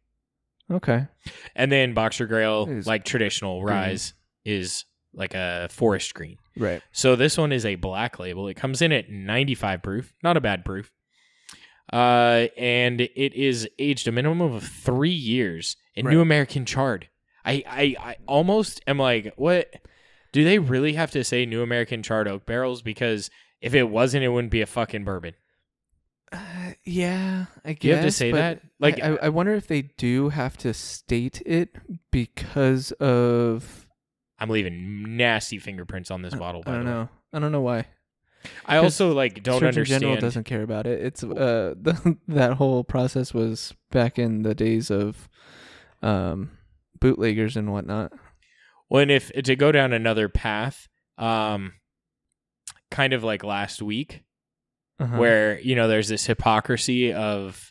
Okay. 0.72 1.08
And 1.56 1.72
then 1.72 1.94
Boxer 1.94 2.28
Grail, 2.28 2.68
like 2.86 3.04
traditional 3.04 3.62
green. 3.62 3.76
Rise, 3.76 4.14
is 4.46 4.86
like 5.14 5.34
a 5.34 5.68
forest 5.72 6.14
green. 6.14 6.38
Right. 6.58 6.82
So 6.92 7.16
this 7.16 7.38
one 7.38 7.52
is 7.52 7.66
a 7.66 7.76
black 7.76 8.20
label. 8.20 8.48
It 8.48 8.56
comes 8.56 8.82
in 8.82 8.92
at 8.92 9.10
95 9.10 9.82
proof, 9.82 10.14
not 10.24 10.38
a 10.38 10.42
bad 10.42 10.66
proof. 10.66 10.92
Uh, 11.92 12.48
and 12.58 13.02
it 13.02 13.34
is 13.34 13.68
aged 13.80 14.08
a 14.08 14.12
minimum 14.12 14.42
of 14.54 14.64
three 14.64 15.10
years 15.10 15.76
in 15.96 16.06
Right. 16.06 16.14
New 16.14 16.22
American 16.22 16.66
Charred. 16.66 17.10
I, 17.44 17.64
I, 17.68 17.96
I 18.00 18.16
almost 18.28 18.82
am 18.88 18.98
like, 18.98 19.34
what? 19.36 19.74
Do 20.32 20.44
they 20.46 20.60
really 20.60 20.94
have 20.94 21.12
to 21.12 21.24
say 21.24 21.46
New 21.46 21.62
American 21.62 22.04
Charred 22.04 22.28
Oak 22.28 22.46
Barrels? 22.46 22.82
Because 22.82 23.30
if 23.62 23.74
it 23.74 23.84
wasn't, 23.90 24.24
it 24.24 24.30
wouldn't 24.30 24.52
be 24.52 24.62
a 24.62 24.66
fucking 24.66 25.04
bourbon. 25.04 25.34
Uh, 26.32 26.38
yeah, 26.86 27.46
I 27.66 27.74
guess. 27.74 27.84
You 27.84 27.96
have 27.96 28.06
to 28.06 28.12
say 28.12 28.32
that? 28.32 28.62
Like, 28.80 29.04
I, 29.04 29.18
I 29.24 29.30
wonder 29.30 29.54
if 29.54 29.68
they 29.68 29.82
do 29.82 30.30
have 30.30 30.56
to 30.60 30.74
state 30.74 31.42
it 31.46 31.76
because 32.12 32.94
of 32.94 33.81
I'm 34.42 34.50
leaving 34.50 35.16
nasty 35.16 35.60
fingerprints 35.60 36.12
on 36.12 36.22
this 36.24 36.34
bottle. 36.36 36.64
By 36.64 36.72
I 36.72 36.76
don't 36.76 36.86
know. 36.86 37.10
I 37.32 37.40
don't 37.40 37.52
know 37.54 37.62
why. 37.62 37.86
I 38.66 38.78
also 38.78 39.14
like 39.14 39.44
don't 39.44 39.60
Surgeon 39.60 39.68
understand. 39.68 40.02
General 40.02 40.20
doesn't 40.20 40.46
care 40.46 40.64
about 40.64 40.88
it. 40.88 41.00
It's 41.00 41.24
uh 41.24 41.76
the, 41.82 42.18
that 42.28 42.54
whole 42.54 42.84
process 42.84 43.34
was 43.34 43.74
back 43.92 44.18
in 44.18 44.42
the 44.42 44.56
days 44.56 44.90
of 44.90 45.30
um 46.02 46.52
bootleggers 47.00 47.56
and 47.56 47.72
whatnot. 47.72 48.12
When 48.88 49.10
if 49.12 49.32
to 49.32 49.56
go 49.56 49.72
down 49.72 49.94
another 49.94 50.28
path, 50.28 50.88
um, 51.18 51.74
kind 52.90 53.14
of 53.14 53.24
like 53.24 53.44
last 53.44 53.82
week, 53.82 54.24
Uh-huh. 55.00 55.18
where 55.18 55.60
you 55.60 55.76
know 55.76 55.88
there's 55.88 56.10
this 56.10 56.26
hypocrisy 56.26 57.14
of 57.14 57.71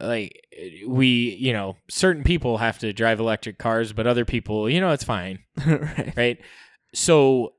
like 0.00 0.46
we 0.86 1.36
you 1.38 1.52
know 1.52 1.76
certain 1.88 2.24
people 2.24 2.58
have 2.58 2.78
to 2.78 2.92
drive 2.92 3.20
electric 3.20 3.58
cars 3.58 3.92
but 3.92 4.06
other 4.06 4.24
people 4.24 4.68
you 4.68 4.80
know 4.80 4.90
it's 4.90 5.04
fine. 5.04 5.38
Right. 5.66 6.12
right? 6.16 6.38
So 6.94 7.54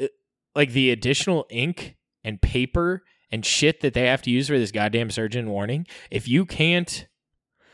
uh, 0.00 0.06
like 0.54 0.72
the 0.72 0.90
additional 0.90 1.46
ink 1.50 1.96
and 2.24 2.40
paper 2.40 3.02
and 3.30 3.44
shit 3.44 3.80
that 3.80 3.94
they 3.94 4.06
have 4.06 4.22
to 4.22 4.30
use 4.30 4.48
for 4.48 4.58
this 4.58 4.72
goddamn 4.72 5.10
surgeon 5.10 5.50
warning 5.50 5.86
if 6.10 6.28
you 6.28 6.46
can't 6.46 7.06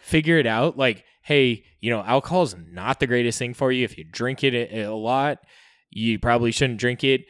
figure 0.00 0.38
it 0.38 0.46
out 0.46 0.76
like 0.76 1.04
hey 1.22 1.64
you 1.80 1.90
know 1.90 2.02
alcohol 2.02 2.42
is 2.42 2.56
not 2.70 3.00
the 3.00 3.06
greatest 3.06 3.38
thing 3.38 3.54
for 3.54 3.70
you. 3.72 3.84
If 3.84 3.96
you 3.98 4.04
drink 4.04 4.42
it 4.44 4.54
a, 4.54 4.82
a 4.82 4.94
lot 4.94 5.38
you 5.90 6.18
probably 6.18 6.50
shouldn't 6.50 6.80
drink 6.80 7.04
it. 7.04 7.24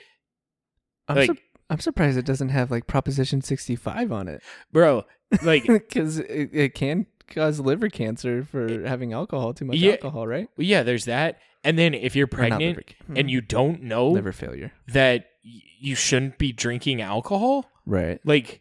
I'm, 1.07 1.17
like 1.17 1.27
sur- 1.29 1.39
I'm 1.69 1.81
surprised 1.81 2.17
it 2.17 2.25
doesn't 2.25 2.49
have 2.49 2.71
like 2.71 2.87
Proposition 2.87 3.43
65 3.43 4.11
on 4.11 4.27
it. 4.29 4.43
Bro 4.73 5.05
like 5.43 5.65
because 5.67 6.19
it, 6.19 6.51
it 6.53 6.75
can 6.75 7.07
cause 7.29 7.59
liver 7.61 7.89
cancer 7.89 8.45
for 8.45 8.87
having 8.87 9.13
alcohol, 9.13 9.55
too 9.55 9.65
much 9.65 9.77
Yeah. 9.77 9.93
alcohol, 9.93 10.27
right? 10.27 10.49
Yeah, 10.57 10.83
there's 10.83 11.05
that. 11.07 11.39
And 11.63 11.79
then 11.79 11.95
if 11.95 12.15
you're 12.15 12.27
pregnant 12.27 12.77
liver 12.77 12.83
and 13.19 13.31
you 13.31 13.41
don't 13.41 13.83
know 13.83 14.09
liver 14.11 14.33
failure, 14.33 14.73
that 14.89 15.27
y- 15.45 15.61
you 15.81 15.95
shouldn't 15.95 16.37
be 16.39 16.53
drinking 16.53 17.01
alcohol, 17.01 17.65
right? 17.87 18.21
like 18.25 18.61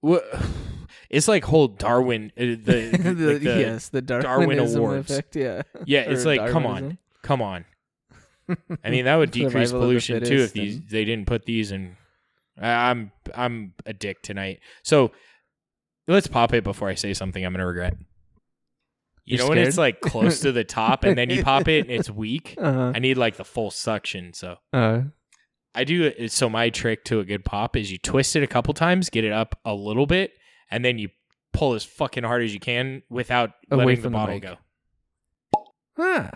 what? 0.00 0.24
It's 1.08 1.28
like 1.28 1.44
whole 1.44 1.68
Darwin. 1.68 2.32
Uh, 2.38 2.40
the, 2.40 2.56
the, 2.62 3.32
like 3.34 3.42
the- 3.42 3.58
yes, 3.60 3.90
the 3.90 4.00
Darwin 4.00 4.22
Darwinism 4.24 4.78
Awards. 4.80 5.10
effect. 5.10 5.36
Yeah, 5.36 5.60
yeah. 5.84 6.00
It's 6.00 6.24
like 6.24 6.50
come 6.50 6.64
on, 6.64 6.96
come 7.22 7.42
on. 7.42 7.66
I 8.82 8.88
mean, 8.90 9.04
that 9.04 9.16
would 9.16 9.30
decrease 9.30 9.70
Survival 9.70 9.76
of 9.76 9.80
the 9.80 9.86
pollution 9.88 10.24
too 10.24 10.36
if 10.44 10.52
these 10.54 10.76
and- 10.76 10.88
they 10.88 11.04
didn't 11.04 11.26
put 11.26 11.44
these 11.44 11.70
in. 11.70 11.96
I'm 12.58 13.12
I'm 13.34 13.74
a 13.84 13.92
dick 13.92 14.22
tonight. 14.22 14.60
So 14.82 15.12
let's 16.08 16.26
pop 16.26 16.52
it 16.54 16.64
before 16.64 16.88
I 16.88 16.94
say 16.94 17.14
something 17.14 17.44
I'm 17.44 17.52
gonna 17.52 17.66
regret. 17.66 17.94
You 19.24 19.36
You're 19.36 19.44
know 19.46 19.48
when 19.50 19.58
it's 19.58 19.78
like 19.78 20.00
close 20.00 20.40
to 20.40 20.50
the 20.52 20.64
top 20.64 21.04
and 21.04 21.16
then 21.16 21.30
you 21.30 21.44
pop 21.44 21.68
it 21.68 21.82
and 21.86 21.90
it's 21.90 22.10
weak. 22.24 22.56
Uh-huh. 22.58 22.92
I 22.94 22.98
need 22.98 23.16
like 23.16 23.36
the 23.36 23.44
full 23.44 23.70
suction. 23.70 24.32
So 24.34 24.56
Uh, 24.72 25.02
I 25.74 25.84
do 25.84 26.04
it. 26.04 26.32
So 26.32 26.48
my 26.50 26.70
trick 26.70 27.04
to 27.04 27.20
a 27.20 27.24
good 27.24 27.44
pop 27.44 27.76
is 27.76 27.92
you 27.92 27.98
twist 27.98 28.34
it 28.34 28.42
a 28.42 28.48
couple 28.48 28.74
times, 28.74 29.10
get 29.10 29.24
it 29.24 29.32
up 29.32 29.58
a 29.64 29.74
little 29.74 30.06
bit, 30.06 30.32
and 30.70 30.84
then 30.84 30.98
you 30.98 31.08
pull 31.52 31.74
as 31.74 31.84
fucking 31.84 32.24
hard 32.24 32.42
as 32.42 32.52
you 32.52 32.58
can 32.60 33.02
without 33.08 33.50
Away 33.70 33.84
letting 33.84 33.96
the 33.96 34.02
from 34.02 34.12
the 34.12 34.18
bottle 34.18 34.34
mic. 34.34 34.42
go. 34.42 34.56
ah, 35.98 36.30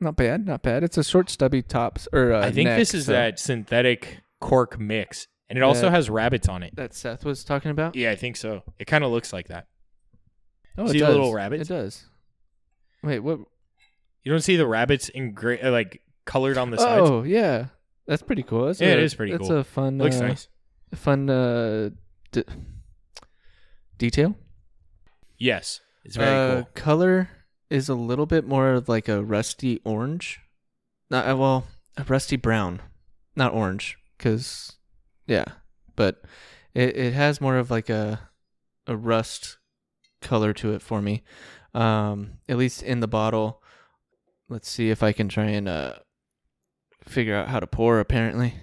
not 0.00 0.16
bad, 0.16 0.46
not 0.46 0.62
bad. 0.62 0.82
It's 0.84 0.98
a 0.98 1.04
short, 1.04 1.30
stubby 1.30 1.62
tops 1.62 2.08
or 2.12 2.32
uh, 2.34 2.44
I 2.46 2.50
think 2.52 2.68
neck, 2.68 2.78
this 2.78 2.92
is 2.94 3.06
so 3.06 3.12
that 3.12 3.38
synthetic 3.38 4.20
cork 4.40 4.78
mix, 4.78 5.28
and 5.52 5.58
it 5.58 5.62
also 5.62 5.82
That- 5.82 5.90
has 5.92 6.08
rabbits 6.08 6.48
on 6.48 6.62
it. 6.62 6.74
that 6.76 6.94
Seth 6.94 7.26
was 7.26 7.44
talking 7.44 7.70
about. 7.70 7.94
Yeah, 7.94 8.10
I 8.10 8.16
think 8.16 8.36
so. 8.38 8.62
It 8.78 8.86
kind 8.86 9.04
of 9.04 9.10
looks 9.10 9.34
like 9.34 9.48
that. 9.48 9.66
Oh, 10.78 10.86
See 10.86 10.96
it 10.96 11.00
the 11.00 11.06
does. 11.06 11.14
little 11.14 11.34
rabbits? 11.34 11.68
It 11.68 11.74
does. 11.74 12.06
Wait, 13.02 13.18
what? 13.20 13.40
You 14.24 14.32
don't 14.32 14.40
see 14.40 14.56
the 14.56 14.66
rabbits 14.66 15.10
in 15.10 15.32
gray, 15.34 15.60
uh, 15.60 15.70
like 15.70 16.00
colored 16.24 16.56
on 16.56 16.70
the 16.70 16.78
sides. 16.78 17.10
Oh, 17.10 17.22
yeah, 17.22 17.66
that's 18.06 18.22
pretty 18.22 18.42
cool. 18.42 18.64
That's 18.66 18.80
Yeah, 18.80 18.88
a, 18.88 18.92
it 18.92 19.00
is 19.00 19.14
pretty 19.14 19.32
that's 19.32 19.46
cool. 19.46 19.58
a 19.58 19.64
fun, 19.64 19.98
Looks 19.98 20.16
uh, 20.20 20.28
nice. 20.28 20.48
fun 20.94 21.28
uh, 21.28 21.90
d- 22.30 22.44
detail. 23.98 24.36
Yes, 25.38 25.80
it's 26.04 26.16
very 26.16 26.30
uh, 26.30 26.54
cool. 26.62 26.68
Color 26.74 27.28
is 27.68 27.88
a 27.88 27.94
little 27.94 28.26
bit 28.26 28.46
more 28.46 28.72
of 28.72 28.88
like 28.88 29.08
a 29.08 29.22
rusty 29.22 29.80
orange. 29.84 30.40
Not 31.10 31.28
uh, 31.28 31.36
well, 31.36 31.66
a 31.98 32.04
rusty 32.04 32.36
brown, 32.36 32.80
not 33.36 33.52
orange, 33.52 33.98
because 34.16 34.76
yeah, 35.26 35.44
but 35.96 36.22
it 36.74 36.96
it 36.96 37.12
has 37.14 37.40
more 37.40 37.56
of 37.56 37.70
like 37.70 37.88
a 37.90 38.28
a 38.86 38.96
rust 38.96 39.58
color 40.20 40.52
to 40.54 40.72
it 40.72 40.82
for 40.82 41.00
me. 41.02 41.22
Um, 41.74 42.34
at 42.48 42.56
least 42.58 42.82
in 42.82 43.00
the 43.00 43.08
bottle. 43.08 43.62
Let's 44.48 44.68
see 44.68 44.90
if 44.90 45.02
I 45.02 45.12
can 45.12 45.28
try 45.28 45.46
and 45.46 45.68
uh 45.68 45.94
figure 47.04 47.34
out 47.34 47.48
how 47.48 47.60
to 47.60 47.66
pour. 47.66 47.98
Apparently, 48.00 48.54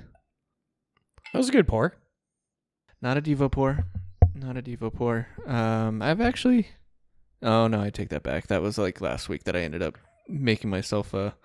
That 1.34 1.40
was 1.40 1.50
a 1.50 1.52
good 1.52 1.68
pour. 1.68 1.96
not 3.02 3.18
a 3.18 3.22
Devo 3.22 3.52
pour. 3.52 3.86
Not 4.36 4.58
a 4.58 4.62
Devo 4.62 4.94
pour. 4.94 5.28
Um, 5.48 6.02
I've 6.02 6.22
actually. 6.22 6.68
Oh 7.42 7.68
no, 7.68 7.82
I 7.82 7.90
take 7.90 8.10
that 8.10 8.24
back. 8.24 8.48
That 8.48 8.62
was 8.62 8.78
like 8.78 9.02
last 9.02 9.30
week 9.30 9.46
that 9.46 9.56
I 9.56 9.62
ended 9.62 9.82
up 9.82 9.98
making 10.28 10.70
myself 10.70 11.14
a, 11.14 11.36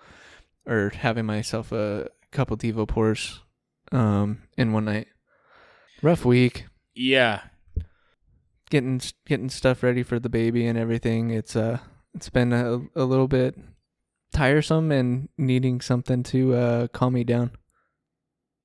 or 0.67 0.91
having 0.93 1.25
myself 1.25 1.71
a 1.71 2.09
couple 2.31 2.55
Devo 2.57 2.87
pours, 2.87 3.41
um, 3.91 4.43
in 4.57 4.73
one 4.73 4.85
night. 4.85 5.07
Rough 6.01 6.25
week. 6.25 6.65
Yeah, 6.93 7.41
Getting 8.69 9.01
getting 9.25 9.49
stuff 9.49 9.83
ready 9.83 10.01
for 10.01 10.19
the 10.19 10.29
baby 10.29 10.65
and 10.65 10.77
everything. 10.77 11.29
It's 11.29 11.55
uh, 11.55 11.79
it's 12.13 12.29
been 12.29 12.51
a 12.51 12.81
a 12.95 13.03
little 13.03 13.27
bit 13.27 13.55
tiresome 14.33 14.91
and 14.91 15.29
needing 15.37 15.81
something 15.81 16.23
to 16.23 16.53
uh 16.55 16.87
calm 16.87 17.13
me 17.13 17.23
down. 17.23 17.51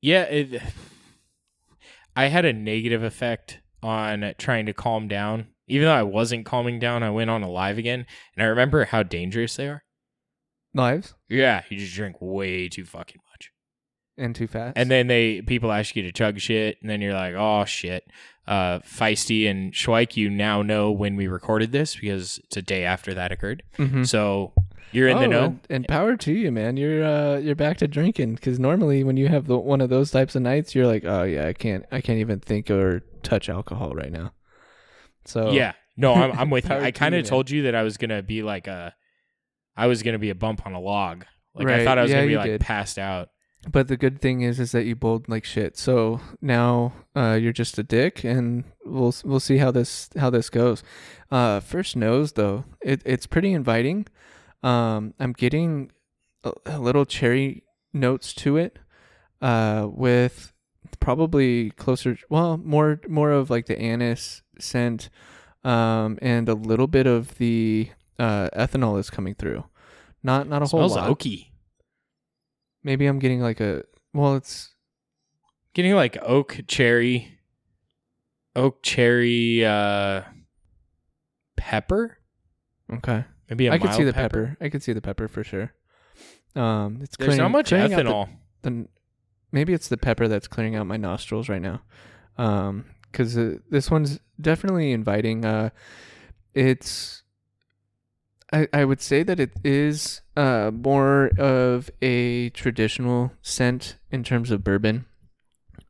Yeah, 0.00 0.23
it, 0.23 0.62
I 2.17 2.27
had 2.27 2.45
a 2.45 2.53
negative 2.53 3.03
effect 3.03 3.61
on 3.83 4.35
trying 4.39 4.67
to 4.67 4.73
calm 4.73 5.09
down. 5.09 5.49
Even 5.67 5.87
though 5.87 5.95
I 5.95 6.03
wasn't 6.03 6.47
calming 6.47 6.79
down, 6.79 7.03
I 7.03 7.11
went 7.11 7.31
on 7.31 7.43
a 7.43 7.50
live 7.50 7.79
again, 7.79 8.07
and 8.35 8.43
I 8.43 8.47
remember 8.47 8.87
how 8.87 9.03
dangerous 9.03 9.57
they 9.57 9.69
are. 9.69 9.85
Lives 10.75 11.15
Yeah, 11.29 11.62
you 11.69 11.79
just 11.79 11.95
drink 11.95 12.17
way 12.21 12.69
too 12.69 12.85
fucking 12.85 13.21
and 14.21 14.35
too 14.35 14.47
fast. 14.47 14.77
and 14.77 14.91
then 14.91 15.07
they 15.07 15.43
people 15.43 15.73
ask 15.73 15.97
you 15.97 16.03
to 16.03 16.12
chug 16.12 16.39
shit, 16.39 16.79
and 16.81 16.89
then 16.91 17.00
you're 17.00 17.15
like, 17.15 17.35
oh 17.35 17.65
shit. 17.65 18.05
Uh, 18.47 18.81
Feisty 18.81 19.49
and 19.49 19.73
Schweik, 19.73 20.17
you 20.17 20.29
now 20.29 20.61
know 20.62 20.91
when 20.91 21.15
we 21.15 21.29
recorded 21.29 21.71
this 21.71 21.95
because 21.95 22.41
it's 22.45 22.57
a 22.57 22.62
day 22.62 22.83
after 22.85 23.15
that 23.15 23.31
occurred. 23.31 23.62
Mhm. 23.79 24.05
So 24.05 24.53
you're 24.91 25.07
in 25.09 25.19
the 25.21 25.27
Oh, 25.27 25.31
know. 25.31 25.45
And, 25.45 25.61
and 25.71 25.89
power 25.89 26.17
to 26.17 26.33
you, 26.33 26.50
man. 26.50 26.77
You're 26.77 27.05
uh 27.05 27.37
you're 27.39 27.55
back 27.55 27.77
to 27.77 27.87
drinking 27.87 28.35
because 28.35 28.59
normally 28.59 29.05
when 29.05 29.17
you 29.17 29.29
have 29.29 29.47
the, 29.47 29.57
one 29.57 29.81
of 29.81 29.89
those 29.89 30.11
types 30.11 30.35
of 30.35 30.43
nights, 30.43 30.75
you're 30.75 30.87
like, 30.89 31.05
oh 31.05 31.23
yeah, 31.23 31.47
I 31.47 31.53
can't 31.53 31.85
I 31.93 32.00
can't 32.00 32.19
even 32.19 32.41
think 32.41 32.71
or 32.71 33.03
touch 33.23 33.49
alcohol 33.49 33.93
right 33.95 34.11
now. 34.11 34.33
So 35.27 35.53
Yeah. 35.53 35.73
No, 35.97 36.15
I'm, 36.15 36.33
I'm 36.33 36.50
with 36.50 36.65
you. 36.71 36.75
I 36.75 36.91
kind 36.91 37.15
of 37.15 37.23
man. 37.23 37.29
told 37.29 37.50
you 37.50 37.62
that 37.65 37.77
I 37.77 37.85
was 37.85 37.99
gonna 37.99 38.23
be 38.23 38.43
like 38.43 38.67
a, 38.67 38.95
I 39.77 39.87
was 39.87 40.03
gonna 40.03 40.19
be 40.19 40.31
a 40.31 40.35
bump 40.35 40.67
on 40.67 40.73
a 40.73 40.81
log. 40.81 41.25
Like 41.55 41.69
I 41.69 41.85
thought 41.85 41.99
I 41.99 42.03
was 42.03 42.11
Yeah, 42.11 42.19
gonna 42.19 42.27
be 42.29 42.37
like 42.37 42.47
did. 42.47 42.61
passed 42.62 42.99
out. 42.99 43.29
But 43.69 43.88
the 43.88 43.97
good 43.97 44.23
thing 44.23 44.40
is, 44.40 44.59
is 44.59 44.73
that 44.73 44.85
you 44.85 44.97
bowled 44.97 45.29
like 45.29 45.45
shit. 45.45 45.76
So 45.76 46.21
now 46.40 46.95
uh, 47.14 47.38
you're 47.40 47.52
just 47.52 47.79
a 47.79 47.83
dick, 47.83 48.25
and 48.25 48.64
we'll 48.85 49.14
we'll 49.23 49.40
see 49.40 49.59
how 49.59 49.71
this 49.71 50.09
how 50.17 50.31
this 50.31 50.49
goes. 50.49 50.83
Uh, 51.31 51.61
first 51.61 51.95
nose 51.95 52.33
though, 52.33 52.64
it 52.81 53.02
it's 53.05 53.26
pretty 53.26 53.52
inviting. 53.52 54.07
Um, 54.62 55.14
I'm 55.21 55.33
getting 55.35 55.90
a, 56.43 56.52
a 56.64 56.79
little 56.79 57.05
cherry 57.05 57.64
notes 57.93 58.33
to 58.35 58.57
it, 58.57 58.79
uh, 59.43 59.88
with 59.90 60.52
probably 60.99 61.71
closer, 61.73 62.17
well, 62.29 62.57
more 62.57 63.00
more 63.09 63.31
of 63.31 63.50
like 63.50 63.67
the 63.67 63.79
anise 63.79 64.43
scent, 64.59 65.11
um, 65.64 66.19
and 66.23 66.49
a 66.49 66.55
little 66.55 66.87
bit 66.87 67.07
of 67.07 67.37
the 67.38 67.90
uh, 68.19 68.49
ethanol 68.57 68.99
is 68.99 69.11
coming 69.11 69.35
through. 69.35 69.64
Not 70.23 70.49
not 70.49 70.62
a 70.62 70.67
whole 70.67 70.88
smells 70.88 70.97
lot. 70.97 71.11
oaky. 71.11 71.50
Maybe 72.82 73.06
I'm 73.06 73.18
getting 73.18 73.40
like 73.40 73.60
a 73.60 73.84
well, 74.14 74.34
it's 74.37 74.75
Getting 75.72 75.94
like 75.94 76.18
oak 76.22 76.62
cherry, 76.66 77.38
oak 78.56 78.82
cherry, 78.82 79.64
uh, 79.64 80.22
pepper. 81.56 82.18
okay. 82.92 83.25
Maybe 83.49 83.66
a 83.68 83.72
I 83.72 83.78
could 83.78 83.94
see 83.94 84.02
the 84.04 84.12
pepper. 84.12 84.56
I 84.60 84.68
could 84.68 84.82
see 84.82 84.92
the 84.92 85.00
pepper 85.00 85.28
for 85.28 85.44
sure. 85.44 85.72
Um, 86.56 86.99
it's 87.02 87.16
There's 87.16 87.28
clearing, 87.28 87.38
not 87.38 87.50
much 87.52 87.68
clearing 87.68 87.92
out 87.94 87.96
the- 88.04 88.10
ethanol. 88.10 88.28
The, 88.62 88.88
maybe 89.52 89.72
it's 89.72 89.88
the 89.88 89.96
pepper 89.96 90.26
that's 90.28 90.49
clearing 90.49 90.75
out 90.75 90.87
my 90.88 90.96
nostrils 90.96 91.49
right 91.49 91.62
now. 91.62 91.82
Um, 92.37 92.87
because 93.10 93.37
uh, 93.38 93.56
this 93.70 93.90
one's 93.90 94.18
definitely 94.40 94.90
inviting. 94.92 95.44
Uh, 95.44 95.70
it's 96.54 97.22
I, 98.52 98.69
I 98.73 98.85
would 98.85 99.00
say 99.00 99.23
that 99.23 99.38
it 99.38 99.52
is 99.64 100.23
uh, 100.37 100.71
more 100.73 101.30
of 101.38 101.90
a 102.02 102.50
traditional 102.50 103.33
scent 103.42 103.97
in 104.11 104.25
terms 104.25 104.50
of 104.50 104.64
bourbon. 104.64 105.07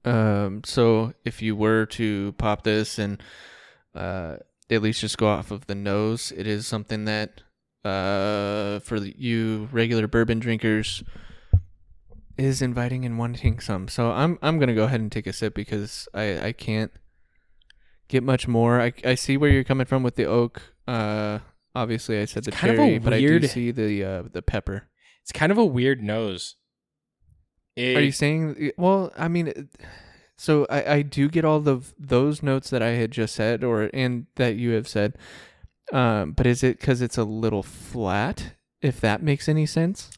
Um, 0.04 0.62
so 0.64 1.14
if 1.24 1.42
you 1.42 1.56
were 1.56 1.86
to 1.86 2.32
pop 2.32 2.62
this 2.62 2.98
and 2.98 3.22
uh, 3.94 4.36
at 4.68 4.82
least 4.82 5.00
just 5.00 5.18
go 5.18 5.28
off 5.28 5.50
of 5.50 5.66
the 5.66 5.74
nose, 5.74 6.32
it 6.36 6.46
is 6.46 6.66
something 6.66 7.06
that 7.06 7.42
uh, 7.84 8.80
for 8.80 8.96
you 8.96 9.68
regular 9.72 10.06
bourbon 10.06 10.38
drinkers 10.38 11.02
is 12.36 12.62
inviting 12.62 13.04
and 13.04 13.18
wanting 13.18 13.60
some. 13.60 13.88
So 13.88 14.12
I'm 14.12 14.38
I'm 14.42 14.58
gonna 14.58 14.74
go 14.74 14.84
ahead 14.84 15.00
and 15.00 15.12
take 15.12 15.26
a 15.26 15.32
sip 15.32 15.54
because 15.54 16.08
I 16.14 16.48
I 16.48 16.52
can't 16.52 16.92
get 18.08 18.22
much 18.22 18.48
more. 18.48 18.80
I 18.80 18.92
I 19.04 19.14
see 19.14 19.36
where 19.36 19.50
you're 19.50 19.64
coming 19.64 19.86
from 19.86 20.02
with 20.02 20.16
the 20.16 20.26
oak. 20.26 20.62
Uh, 20.86 21.40
obviously 21.74 22.20
I 22.20 22.24
said 22.24 22.44
the 22.44 22.52
kind 22.52 22.72
of 22.72 22.78
a 22.78 22.82
cherry, 22.82 22.98
but 22.98 23.12
I 23.12 23.20
do 23.20 23.26
weird- 23.26 23.50
see 23.50 23.70
the 23.70 24.04
uh 24.04 24.22
the 24.32 24.42
pepper. 24.42 24.88
It's 25.22 25.32
kind 25.32 25.52
of 25.52 25.58
a 25.58 25.64
weird 25.64 26.02
nose. 26.02 26.56
It, 27.76 27.96
Are 27.96 28.00
you 28.02 28.12
saying? 28.12 28.72
Well, 28.76 29.12
I 29.16 29.28
mean, 29.28 29.48
it- 29.48 29.68
so 30.36 30.66
I 30.70 30.94
I 30.94 31.02
do 31.02 31.28
get 31.28 31.44
all 31.44 31.68
of 31.68 31.94
those 31.98 32.42
notes 32.42 32.70
that 32.70 32.82
I 32.82 32.90
had 32.90 33.10
just 33.10 33.34
said, 33.34 33.62
or 33.62 33.90
and 33.92 34.26
that 34.36 34.56
you 34.56 34.70
have 34.72 34.88
said. 34.88 35.16
Um, 35.92 36.32
but 36.32 36.46
is 36.46 36.62
it 36.62 36.78
because 36.80 37.02
it's 37.02 37.18
a 37.18 37.24
little 37.24 37.62
flat? 37.62 38.54
If 38.80 39.00
that 39.00 39.22
makes 39.22 39.48
any 39.48 39.66
sense, 39.66 40.10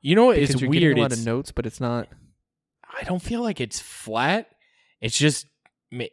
you 0.00 0.14
know 0.14 0.26
what 0.26 0.36
because 0.36 0.54
is 0.54 0.60
you're 0.62 0.70
weird? 0.70 0.96
a 0.96 1.00
lot 1.02 1.12
It's, 1.12 1.20
of 1.20 1.26
notes, 1.26 1.52
but 1.52 1.66
it's 1.66 1.80
not. 1.80 2.08
I 2.98 3.02
don't 3.04 3.20
feel 3.20 3.42
like 3.42 3.60
it's 3.60 3.78
flat. 3.80 4.48
It's 5.02 5.18
just, 5.18 5.46
ma- 5.92 6.04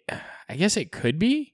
I 0.50 0.56
guess 0.58 0.76
it 0.76 0.92
could 0.92 1.18
be. 1.18 1.53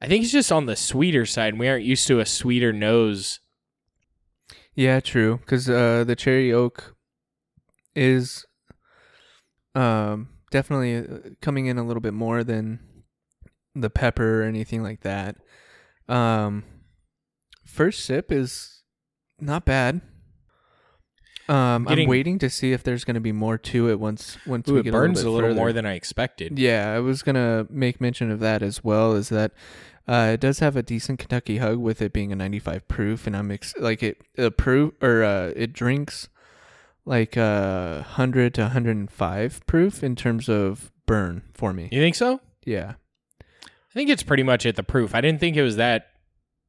I 0.00 0.06
think 0.08 0.24
it's 0.24 0.32
just 0.32 0.52
on 0.52 0.66
the 0.66 0.76
sweeter 0.76 1.26
side. 1.26 1.54
And 1.54 1.60
We 1.60 1.68
aren't 1.68 1.84
used 1.84 2.06
to 2.08 2.20
a 2.20 2.26
sweeter 2.26 2.72
nose. 2.72 3.40
Yeah, 4.74 5.00
true. 5.00 5.38
Because 5.38 5.68
uh, 5.70 6.04
the 6.04 6.16
cherry 6.16 6.52
oak 6.52 6.94
is 7.94 8.44
um 9.74 10.28
definitely 10.50 10.96
uh, 10.96 11.30
coming 11.40 11.66
in 11.66 11.78
a 11.78 11.84
little 11.84 12.00
bit 12.00 12.12
more 12.14 12.44
than 12.44 12.78
the 13.74 13.90
pepper 13.90 14.42
or 14.42 14.44
anything 14.44 14.82
like 14.82 15.00
that. 15.00 15.36
Um, 16.08 16.64
first 17.64 18.04
sip 18.04 18.30
is 18.30 18.82
not 19.40 19.64
bad. 19.64 20.00
Um, 21.48 21.84
Getting- 21.84 22.06
I'm 22.06 22.10
waiting 22.10 22.38
to 22.40 22.50
see 22.50 22.72
if 22.72 22.82
there's 22.82 23.04
going 23.04 23.14
to 23.14 23.20
be 23.20 23.32
more 23.32 23.56
to 23.58 23.88
it 23.90 24.00
once 24.00 24.36
once 24.46 24.68
Ooh, 24.68 24.74
we 24.74 24.80
it 24.80 24.84
get 24.84 24.92
burns 24.92 25.22
a 25.22 25.30
little 25.30 25.54
more 25.54 25.72
than 25.72 25.86
I 25.86 25.94
expected. 25.94 26.58
Yeah, 26.58 26.92
I 26.92 26.98
was 26.98 27.22
gonna 27.22 27.66
make 27.70 28.00
mention 28.00 28.30
of 28.30 28.40
that 28.40 28.62
as 28.62 28.82
well. 28.82 29.12
Is 29.12 29.28
that 29.28 29.52
uh, 30.08 30.30
it 30.34 30.40
does 30.40 30.58
have 30.58 30.76
a 30.76 30.82
decent 30.82 31.18
Kentucky 31.18 31.58
hug 31.58 31.78
with 31.78 32.02
it 32.02 32.12
being 32.12 32.32
a 32.32 32.36
95 32.36 32.88
proof, 32.88 33.26
and 33.26 33.36
I'm 33.36 33.50
ex- 33.50 33.74
like 33.78 34.02
it 34.02 34.22
uh, 34.38 34.50
proof 34.50 34.94
or 35.00 35.22
uh, 35.22 35.52
it 35.54 35.72
drinks 35.72 36.28
like 37.04 37.36
uh 37.36 37.96
100 38.16 38.54
to 38.54 38.62
105 38.62 39.66
proof 39.66 40.02
in 40.02 40.16
terms 40.16 40.48
of 40.48 40.90
burn 41.06 41.42
for 41.54 41.72
me. 41.72 41.88
You 41.92 42.00
think 42.00 42.16
so? 42.16 42.40
Yeah, 42.64 42.94
I 43.40 43.94
think 43.94 44.10
it's 44.10 44.24
pretty 44.24 44.42
much 44.42 44.66
at 44.66 44.74
the 44.74 44.82
proof. 44.82 45.14
I 45.14 45.20
didn't 45.20 45.38
think 45.38 45.56
it 45.56 45.62
was 45.62 45.76
that 45.76 46.08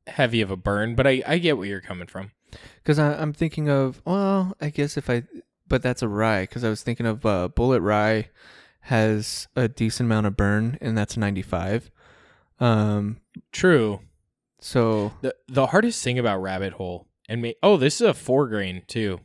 heavy 0.05 0.41
of 0.41 0.51
a 0.51 0.55
burn, 0.55 0.96
but 0.96 1.07
I, 1.07 1.24
I 1.25 1.38
get 1.39 1.57
where 1.57 1.65
you're 1.67 1.81
coming 1.81 2.07
from. 2.07 2.31
Because 2.83 2.99
I'm 2.99 3.33
thinking 3.33 3.69
of 3.69 4.01
well, 4.05 4.55
I 4.61 4.69
guess 4.69 4.97
if 4.97 5.09
I, 5.09 5.23
but 5.67 5.81
that's 5.81 6.01
a 6.01 6.07
rye 6.07 6.43
because 6.43 6.63
I 6.63 6.69
was 6.69 6.83
thinking 6.83 7.05
of 7.05 7.25
uh, 7.25 7.49
Bulleit 7.53 7.81
Rye 7.81 8.29
has 8.81 9.47
a 9.55 9.67
decent 9.67 10.07
amount 10.07 10.27
of 10.27 10.37
burn, 10.37 10.77
and 10.79 10.97
that's 10.97 11.17
95. 11.17 11.91
Um, 12.59 13.17
True. 13.51 13.99
so 14.59 15.13
The 15.21 15.35
the 15.47 15.67
hardest 15.67 16.03
thing 16.03 16.17
about 16.17 16.41
rabbit 16.41 16.73
hole 16.73 17.07
and 17.29 17.41
me 17.41 17.55
oh, 17.61 17.77
this 17.77 17.95
is 17.95 18.01
a 18.01 18.13
four 18.13 18.47
grain 18.47 18.83
too. 18.87 19.19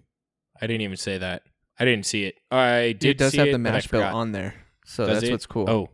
I 0.60 0.66
didn't 0.66 0.82
even 0.82 0.96
say 0.96 1.18
that. 1.18 1.42
I 1.78 1.84
didn't 1.84 2.06
see 2.06 2.24
it. 2.24 2.36
I 2.50 2.94
did 2.98 3.10
it 3.10 3.18
does 3.18 3.34
have 3.34 3.48
it, 3.48 3.52
the 3.52 3.58
mash 3.58 3.88
bill 3.88 4.02
on 4.02 4.32
there, 4.32 4.54
so 4.84 5.06
Does 5.06 5.16
that's 5.16 5.28
it? 5.28 5.32
what's 5.32 5.46
cool. 5.46 5.68
Oh, 5.68 5.88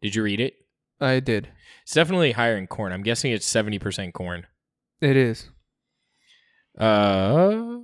did 0.00 0.14
you 0.14 0.22
read 0.22 0.40
it? 0.40 0.54
I 1.00 1.20
did. 1.20 1.48
It's 1.82 1.92
definitely 1.94 2.32
higher 2.32 2.56
in 2.56 2.66
corn. 2.66 2.92
I'm 2.92 3.02
guessing 3.02 3.32
it's 3.32 3.44
seventy 3.44 3.78
percent 3.78 4.14
corn. 4.14 4.46
It 5.00 5.16
is. 5.16 5.50
Uh, 6.78 7.78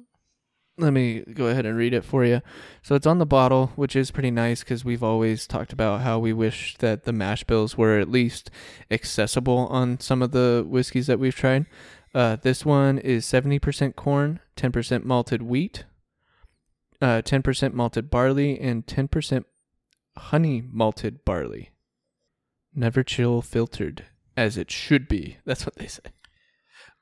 Let 0.79 0.93
me 0.93 1.21
go 1.21 1.47
ahead 1.47 1.67
and 1.67 1.77
read 1.77 1.93
it 1.93 2.05
for 2.05 2.25
you. 2.25 2.41
So 2.83 2.95
it's 2.95 3.07
on 3.07 3.19
the 3.19 3.27
bottle, 3.27 3.69
which 3.77 3.95
is 3.95 4.11
pretty 4.11 4.31
nice 4.31 4.61
because 4.61 4.85
we've 4.85 5.03
always 5.03 5.47
talked 5.47 5.73
about 5.73 6.01
how 6.01 6.19
we 6.19 6.33
wish 6.33 6.77
that 6.79 7.05
the 7.05 7.13
mash 7.13 7.45
bills 7.45 7.77
were 7.77 7.99
at 7.99 8.11
least 8.11 8.51
accessible 8.91 9.67
on 9.69 10.01
some 10.01 10.23
of 10.23 10.33
the 10.33 10.65
whiskeys 10.67 11.07
that 11.07 11.19
we've 11.19 11.35
tried. 11.35 11.67
Uh, 12.15 12.37
this 12.37 12.65
one 12.65 12.99
is 12.99 13.25
70% 13.27 13.95
corn, 13.95 14.41
10% 14.57 15.05
malted 15.05 15.43
wheat, 15.43 15.85
uh, 17.01 17.23
10% 17.23 17.73
malted 17.73 18.11
barley, 18.11 18.59
and 18.59 18.87
10% 18.87 19.45
honey 20.17 20.63
malted 20.73 21.25
barley. 21.25 21.71
Never 22.75 23.03
chill 23.03 23.43
filtered, 23.43 24.07
as 24.37 24.57
it 24.57 24.71
should 24.71 25.09
be. 25.09 25.37
That's 25.45 25.67
what 25.67 25.77
they 25.77 25.87
say. 25.87 26.03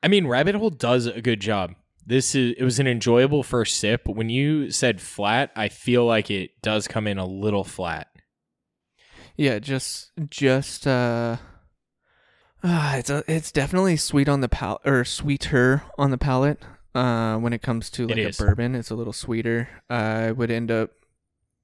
I 0.02 0.08
mean, 0.08 0.26
rabbit 0.26 0.54
hole 0.54 0.70
does 0.70 1.06
a 1.06 1.20
good 1.20 1.40
job. 1.40 1.74
This 2.06 2.34
is 2.34 2.54
it 2.56 2.64
was 2.64 2.78
an 2.78 2.86
enjoyable 2.86 3.42
first 3.42 3.76
sip. 3.76 4.02
But 4.04 4.16
when 4.16 4.30
you 4.30 4.70
said 4.70 5.00
flat, 5.00 5.50
I 5.56 5.68
feel 5.68 6.06
like 6.06 6.30
it 6.30 6.50
does 6.62 6.88
come 6.88 7.06
in 7.06 7.18
a 7.18 7.26
little 7.26 7.64
flat. 7.64 8.08
Yeah, 9.36 9.58
just 9.58 10.10
just 10.30 10.86
uh, 10.86 11.36
ah, 12.64 12.96
it's 12.96 13.10
a, 13.10 13.22
it's 13.28 13.52
definitely 13.52 13.96
sweet 13.96 14.28
on 14.28 14.40
the 14.40 14.48
palate 14.48 14.80
or 14.84 15.04
sweeter 15.04 15.82
on 15.98 16.10
the 16.10 16.18
palate. 16.18 16.62
Uh, 16.94 17.36
when 17.36 17.52
it 17.52 17.62
comes 17.62 17.90
to 17.90 18.04
It 18.04 18.08
like 18.08 18.18
a 18.18 18.28
is. 18.28 18.38
bourbon, 18.38 18.74
it's 18.74 18.90
a 18.90 18.94
little 18.96 19.12
sweeter. 19.12 19.68
I 19.90 20.32
would 20.32 20.50
end 20.50 20.70
up 20.70 20.90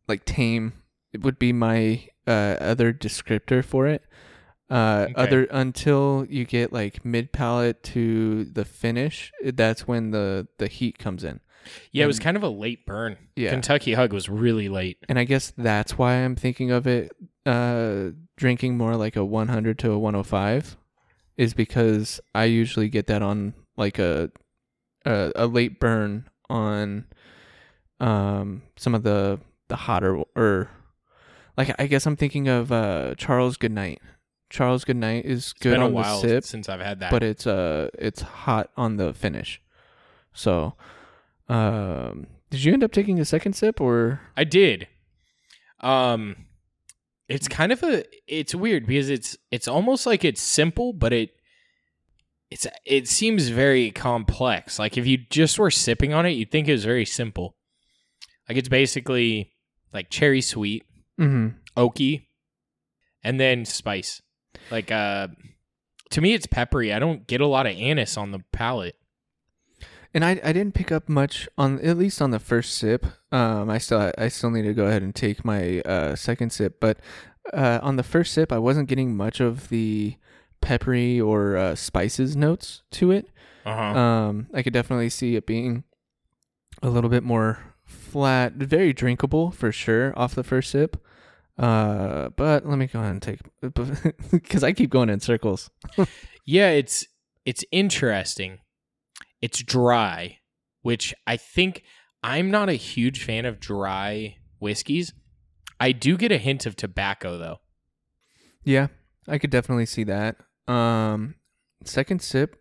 like 0.07 0.25
tame. 0.25 0.75
It 1.13 1.23
would 1.23 1.39
be 1.39 1.53
my 1.53 2.07
uh 2.27 2.57
other 2.61 2.93
descriptor 2.93 3.65
for 3.65 3.87
it. 3.87 4.03
Uh, 4.71 5.07
Okay. 5.11 5.15
other 5.17 5.45
until 5.51 6.27
you 6.31 6.45
get 6.47 6.73
like 6.73 7.05
mid 7.05 7.33
palate 7.33 7.83
to 7.83 8.45
the 8.47 8.65
finish, 8.65 9.31
that's 9.43 9.87
when 9.87 10.11
the 10.11 10.49
the 10.59 10.67
heat 10.69 10.99
comes 10.99 11.23
in. 11.25 11.41
Yeah, 11.93 12.05
it 12.05 12.07
was 12.09 12.19
kind 12.19 12.37
of 12.37 12.43
a 12.43 12.49
late 12.49 12.85
burn. 12.87 13.17
Yeah. 13.37 13.51
Kentucky 13.51 13.95
Hug 13.95 14.13
was 14.13 14.29
really 14.29 14.69
late. 14.69 14.99
and 15.09 15.19
I 15.19 15.25
guess 15.25 15.53
that's 15.57 15.97
why 15.99 16.15
I'm 16.15 16.35
thinking 16.37 16.71
of 16.71 16.87
it 16.87 17.13
uh 17.47 18.11
drinking 18.37 18.77
more 18.79 18.97
like 18.97 19.17
a 19.17 19.25
100 19.25 19.79
to 19.81 19.93
a 19.93 19.99
105 19.99 20.77
is 21.37 21.53
because 21.55 22.21
I 22.35 22.45
usually 22.45 22.89
get 22.89 23.07
that 23.09 23.23
on 23.23 23.53
like 23.77 23.99
a 23.99 24.31
a, 25.05 25.31
a 25.37 25.47
late 25.47 25.79
burn 25.79 26.29
on 26.49 27.05
um 28.01 28.63
some 28.77 28.95
of 28.95 29.03
the 29.03 29.41
the 29.69 29.77
hotter 29.77 30.23
or 30.35 30.71
like 31.57 31.75
I 31.79 31.87
guess 31.87 32.07
I'm 32.07 32.17
thinking 32.17 32.49
of 32.49 32.73
uh 32.73 33.15
Charles 33.17 33.57
Goodnight. 33.57 34.01
Charles 34.55 34.85
Goodnight 34.85 35.25
is 35.25 35.39
It's 35.51 35.53
good 35.55 35.71
been 35.73 35.83
a 35.83 35.87
on 35.87 35.95
the 35.95 36.21
sip, 36.21 36.45
since 36.45 36.69
I've 36.69 36.81
had 36.81 37.01
that. 37.01 37.11
but 37.11 37.23
it's 37.25 37.45
uh 37.47 37.89
it's 37.99 38.23
hot 38.23 38.71
on 38.77 38.97
the 38.99 39.13
finish. 39.13 39.61
So 40.33 40.75
um 41.49 42.29
did 42.51 42.63
you 42.63 42.73
end 42.73 42.85
up 42.85 42.93
taking 42.93 43.19
a 43.19 43.25
second 43.25 43.55
sip 43.55 43.81
or 43.81 44.21
I 44.37 44.45
did. 44.45 44.87
Um 45.81 46.47
it's 47.29 47.49
kind 47.49 47.73
of 47.73 47.83
a 47.83 48.05
it's 48.29 48.55
weird 48.55 48.87
because 48.87 49.11
it's 49.11 49.37
it's 49.51 49.67
almost 49.67 50.07
like 50.07 50.25
it's 50.25 50.41
simple, 50.41 50.93
but 50.93 51.13
it 51.13 51.31
it's 52.51 52.67
it 52.87 53.09
seems 53.09 53.49
very 53.49 53.91
complex. 53.91 54.79
Like 54.79 54.97
if 54.97 55.05
you 55.07 55.19
just 55.31 55.59
were 55.59 55.71
sipping 55.71 56.15
on 56.15 56.27
it, 56.27 56.31
you'd 56.31 56.53
think 56.53 56.69
it 56.69 56.73
was 56.73 56.85
very 56.85 57.05
simple. 57.07 57.57
Like 58.49 58.57
it's 58.59 58.69
basically 58.69 59.53
like 59.93 60.11
cherry 60.11 60.43
sweet, 60.43 60.85
Mhm. 61.19 61.55
oaky, 61.77 62.27
and 63.25 63.41
then 63.41 63.65
spice. 63.65 64.21
Like 64.71 64.91
uh 64.91 65.29
to 66.11 66.21
me 66.21 66.35
it's 66.35 66.47
peppery. 66.47 66.93
I 66.93 66.99
don't 66.99 67.27
get 67.27 67.41
a 67.41 67.47
lot 67.47 67.67
of 67.67 67.77
anise 67.77 68.17
on 68.17 68.31
the 68.31 68.41
palate. 68.53 68.97
And 70.13 70.25
I 70.25 70.41
I 70.45 70.53
didn't 70.53 70.75
pick 70.75 70.93
up 70.93 71.09
much 71.09 71.49
on 71.59 71.81
at 71.81 71.99
least 71.99 72.23
on 72.23 72.31
the 72.31 72.39
first 72.39 72.77
sip. 72.77 73.07
Um, 73.33 73.69
I 73.69 73.79
still 73.79 74.13
I 74.17 74.29
still 74.29 74.51
need 74.51 74.63
to 74.63 74.75
go 74.75 74.87
ahead 74.87 75.03
and 75.03 75.15
take 75.15 75.45
my 75.45 75.81
uh, 75.81 76.15
second 76.15 76.51
sip, 76.51 76.79
but 76.81 76.99
uh, 77.53 77.81
on 77.83 77.97
the 77.97 78.03
first 78.03 78.33
sip, 78.33 78.53
I 78.53 78.59
wasn't 78.59 78.89
getting 78.89 79.17
much 79.17 79.41
of 79.41 79.69
the 79.69 80.17
peppery 80.61 81.21
or 81.21 81.57
uh, 81.57 81.75
spices 81.75 82.37
notes 82.37 82.83
to 82.93 83.11
it. 83.11 83.29
Uh-huh. 83.67 83.99
Um, 83.99 84.47
I 84.55 84.63
could 84.63 84.73
definitely 84.73 85.11
see 85.11 85.37
it 85.37 85.47
being 85.47 85.85
a 86.83 86.89
little 86.89 87.11
bit 87.11 87.23
more 87.23 87.75
flat, 87.85 88.55
very 88.55 88.93
drinkable 88.93 89.51
for 89.51 89.73
sure 89.73 90.19
off 90.19 90.35
the 90.35 90.45
first 90.45 90.71
sip. 90.71 90.97
Uh, 91.59 92.31
but 92.31 92.67
let 92.67 92.79
me 92.79 92.87
go 92.87 92.99
ahead 92.99 93.13
and 93.13 93.23
take 93.23 93.41
because 94.33 94.65
I 94.65 94.73
keep 94.73 94.91
going 94.91 95.09
in 95.09 95.21
circles. 95.21 95.71
Yeah, 96.45 96.71
it's 96.71 97.07
it's 97.45 97.65
interesting. 97.71 98.59
It's 99.41 99.63
dry, 99.63 100.39
which 100.83 101.15
I 101.27 101.37
think 101.37 101.85
I'm 102.23 102.51
not 102.51 102.69
a 102.69 102.75
huge 102.75 103.23
fan 103.23 103.45
of 103.45 103.61
dry 103.61 104.37
whiskeys. 104.59 105.13
I 105.79 105.93
do 105.93 106.17
get 106.17 106.33
a 106.33 106.39
hint 106.39 106.67
of 106.67 106.77
tobacco 106.77 107.39
though. 107.39 107.59
Yeah, 108.65 108.89
I 109.29 109.39
could 109.39 109.51
definitely 109.51 109.87
see 109.87 110.05
that. 110.05 110.37
Um, 110.67 111.35
second 111.85 112.23
sip, 112.23 112.57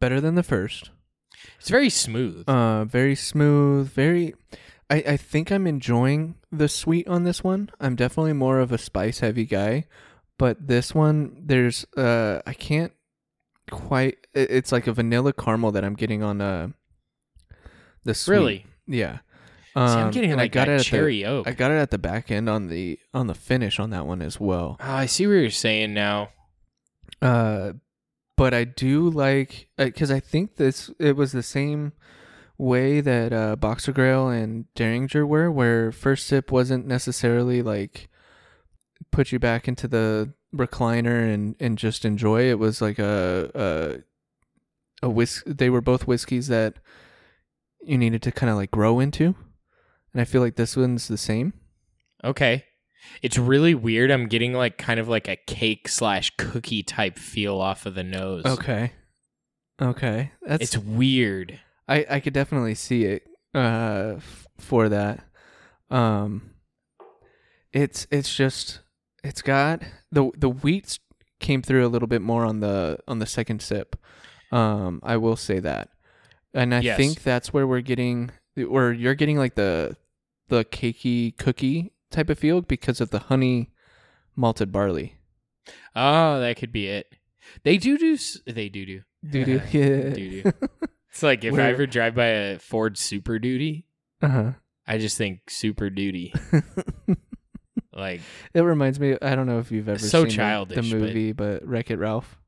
better 0.00 0.20
than 0.20 0.34
the 0.34 0.42
first. 0.42 0.90
It's 1.58 1.70
very 1.70 1.90
smooth. 1.90 2.48
Uh, 2.48 2.84
very 2.84 3.14
smooth. 3.14 3.90
Very. 3.92 4.34
I 4.92 4.96
I 5.14 5.16
think 5.16 5.50
I'm 5.50 5.66
enjoying 5.66 6.36
the 6.50 6.68
sweet 6.68 7.08
on 7.08 7.24
this 7.24 7.42
one. 7.42 7.70
I'm 7.80 7.96
definitely 7.96 8.34
more 8.34 8.58
of 8.60 8.70
a 8.72 8.78
spice 8.78 9.20
heavy 9.20 9.44
guy, 9.46 9.86
but 10.38 10.66
this 10.68 10.94
one 10.94 11.42
there's 11.46 11.86
uh 11.96 12.40
I 12.46 12.52
can't 12.54 12.92
quite. 13.70 14.18
it- 14.34 14.50
It's 14.50 14.72
like 14.72 14.86
a 14.86 14.92
vanilla 14.92 15.32
caramel 15.32 15.72
that 15.72 15.84
I'm 15.84 15.94
getting 15.94 16.22
on 16.22 16.40
uh 16.40 16.68
the 18.04 18.14
sweet. 18.14 18.34
really. 18.34 18.66
Yeah. 18.86 19.18
See, 19.74 19.80
I'm 19.80 20.06
Um, 20.06 20.10
getting 20.10 20.32
and 20.32 20.38
like 20.38 20.50
I 20.54 20.60
got 20.60 20.66
that 20.66 20.72
it 20.74 20.80
at 20.80 20.84
cherry 20.86 21.24
oak. 21.24 21.44
The, 21.46 21.50
I 21.52 21.54
got 21.54 21.70
it 21.70 21.76
at 21.76 21.90
the 21.90 21.98
back 21.98 22.30
end 22.30 22.48
on 22.50 22.68
the 22.68 22.98
on 23.14 23.26
the 23.26 23.34
finish 23.34 23.78
on 23.80 23.88
that 23.90 24.06
one 24.06 24.20
as 24.20 24.38
well. 24.38 24.76
Oh, 24.80 24.84
I 24.84 25.06
see 25.06 25.26
what 25.26 25.32
you're 25.34 25.50
saying 25.50 25.94
now. 25.94 26.28
Uh, 27.22 27.72
but 28.36 28.52
I 28.52 28.64
do 28.64 29.08
like 29.08 29.68
because 29.78 30.10
I 30.10 30.20
think 30.20 30.56
this 30.56 30.90
it 30.98 31.16
was 31.16 31.32
the 31.32 31.42
same 31.42 31.92
way 32.62 33.00
that 33.00 33.32
uh, 33.32 33.56
Boxer 33.56 33.92
Grail 33.92 34.28
and 34.28 34.66
Dareringer 34.76 35.26
were, 35.26 35.50
where 35.50 35.90
first 35.92 36.26
sip 36.26 36.52
wasn't 36.52 36.86
necessarily 36.86 37.62
like 37.62 38.08
put 39.10 39.32
you 39.32 39.38
back 39.38 39.66
into 39.68 39.88
the 39.88 40.32
recliner 40.54 41.32
and 41.32 41.56
and 41.58 41.76
just 41.76 42.04
enjoy. 42.04 42.42
It 42.48 42.58
was 42.58 42.80
like 42.80 42.98
a 42.98 44.02
a 45.02 45.06
a 45.06 45.10
whis- 45.10 45.42
They 45.46 45.70
were 45.70 45.80
both 45.80 46.06
whiskeys 46.06 46.48
that 46.48 46.76
you 47.82 47.98
needed 47.98 48.22
to 48.22 48.32
kind 48.32 48.50
of 48.50 48.56
like 48.56 48.70
grow 48.70 49.00
into, 49.00 49.34
and 50.12 50.20
I 50.20 50.24
feel 50.24 50.40
like 50.40 50.56
this 50.56 50.76
one's 50.76 51.08
the 51.08 51.18
same. 51.18 51.52
Okay. 52.24 52.64
It's 53.20 53.36
really 53.36 53.74
weird. 53.74 54.12
I'm 54.12 54.28
getting 54.28 54.52
like 54.52 54.78
kind 54.78 55.00
of 55.00 55.08
like 55.08 55.26
a 55.26 55.34
cake 55.34 55.88
slash 55.88 56.30
cookie 56.38 56.84
type 56.84 57.18
feel 57.18 57.60
off 57.60 57.84
of 57.84 57.96
the 57.96 58.04
nose. 58.04 58.44
Okay. 58.46 58.92
Okay. 59.80 60.30
That's 60.46 60.62
It's 60.62 60.78
weird. 60.78 61.58
I 61.88 62.06
I 62.08 62.20
could 62.20 62.32
definitely 62.32 62.74
see 62.74 63.04
it 63.04 63.26
uh 63.54 64.14
f- 64.16 64.46
for 64.58 64.88
that. 64.88 65.24
Um 65.90 66.50
it's 67.72 68.06
it's 68.10 68.34
just 68.34 68.80
it's 69.24 69.42
got 69.42 69.82
the 70.10 70.30
the 70.36 70.48
wheats 70.50 70.98
came 71.40 71.62
through 71.62 71.84
a 71.86 71.88
little 71.88 72.08
bit 72.08 72.22
more 72.22 72.44
on 72.44 72.60
the 72.60 72.98
on 73.08 73.18
the 73.18 73.26
second 73.26 73.62
sip. 73.62 73.96
Um 74.50 75.00
I 75.02 75.16
will 75.16 75.36
say 75.36 75.58
that. 75.60 75.90
And 76.54 76.74
I 76.74 76.80
Yes. 76.80 76.96
think 76.96 77.22
that's 77.22 77.52
where 77.52 77.66
we're 77.66 77.80
getting 77.80 78.30
or 78.68 78.92
you're 78.92 79.14
getting 79.14 79.38
like 79.38 79.54
the 79.54 79.96
the 80.48 80.64
cakey 80.64 81.36
cookie 81.38 81.92
type 82.10 82.28
of 82.28 82.38
feel 82.38 82.60
because 82.60 83.00
of 83.00 83.10
the 83.10 83.18
honey 83.20 83.70
malted 84.36 84.70
barley. 84.70 85.16
Oh, 85.96 86.40
that 86.40 86.56
could 86.56 86.72
be 86.72 86.88
it. 86.88 87.14
They 87.64 87.76
do 87.78 87.96
do. 87.98 88.16
They 88.46 88.68
do 88.68 88.84
do. 88.84 89.02
Doo 89.28 89.44
doo. 89.44 89.60
Yeah. 89.72 90.10
Doo 90.14 90.42
doo. 90.42 90.52
It's 91.12 91.22
like 91.22 91.44
if 91.44 91.54
I 91.54 91.64
ever 91.70 91.86
drive 91.86 92.14
by 92.14 92.26
a 92.26 92.58
Ford 92.58 92.96
Super 92.96 93.38
Duty, 93.38 93.86
uh-huh. 94.22 94.52
I 94.86 94.98
just 94.98 95.18
think 95.18 95.50
Super 95.50 95.90
Duty. 95.90 96.32
like 97.92 98.20
It 98.54 98.60
reminds 98.62 98.98
me. 98.98 99.16
I 99.20 99.34
don't 99.34 99.46
know 99.46 99.58
if 99.58 99.70
you've 99.70 99.88
ever 99.88 99.98
So 99.98 100.20
seen 100.20 100.28
the- 100.28 100.34
childish, 100.34 100.90
the 100.90 100.96
but- 100.96 101.00
movie, 101.06 101.32
but 101.32 101.66
Wreck 101.66 101.90
It 101.90 101.98
Ralph. 101.98 102.38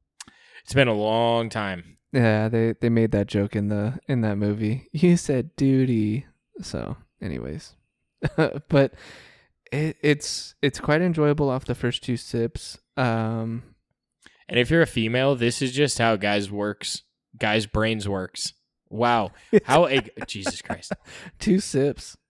it's 0.64 0.74
been 0.74 0.88
a 0.88 0.94
long 0.94 1.48
time. 1.50 1.98
Yeah, 2.12 2.48
they 2.48 2.74
they 2.80 2.88
made 2.88 3.10
that 3.12 3.26
joke 3.26 3.56
in 3.56 3.68
the 3.68 3.98
in 4.08 4.20
that 4.22 4.36
movie. 4.36 4.88
You 4.92 5.16
said 5.16 5.54
duty. 5.56 6.26
So, 6.62 6.96
anyways, 7.20 7.74
but 8.36 8.94
it, 9.72 9.96
it's 10.00 10.54
it's 10.62 10.78
quite 10.80 11.02
enjoyable 11.02 11.50
off 11.50 11.64
the 11.64 11.74
first 11.74 12.02
two 12.04 12.16
sips. 12.16 12.78
Um, 12.96 13.64
And 14.48 14.58
if 14.58 14.70
you're 14.70 14.82
a 14.82 14.86
female, 14.86 15.34
this 15.34 15.60
is 15.60 15.72
just 15.72 15.98
how 15.98 16.14
guys 16.16 16.50
works. 16.50 17.02
Guys' 17.38 17.66
brains 17.66 18.08
works. 18.08 18.52
Wow. 18.88 19.32
How 19.64 19.86
a 19.86 20.02
Jesus 20.26 20.62
Christ. 20.62 20.92
two 21.38 21.60
sips. 21.60 22.16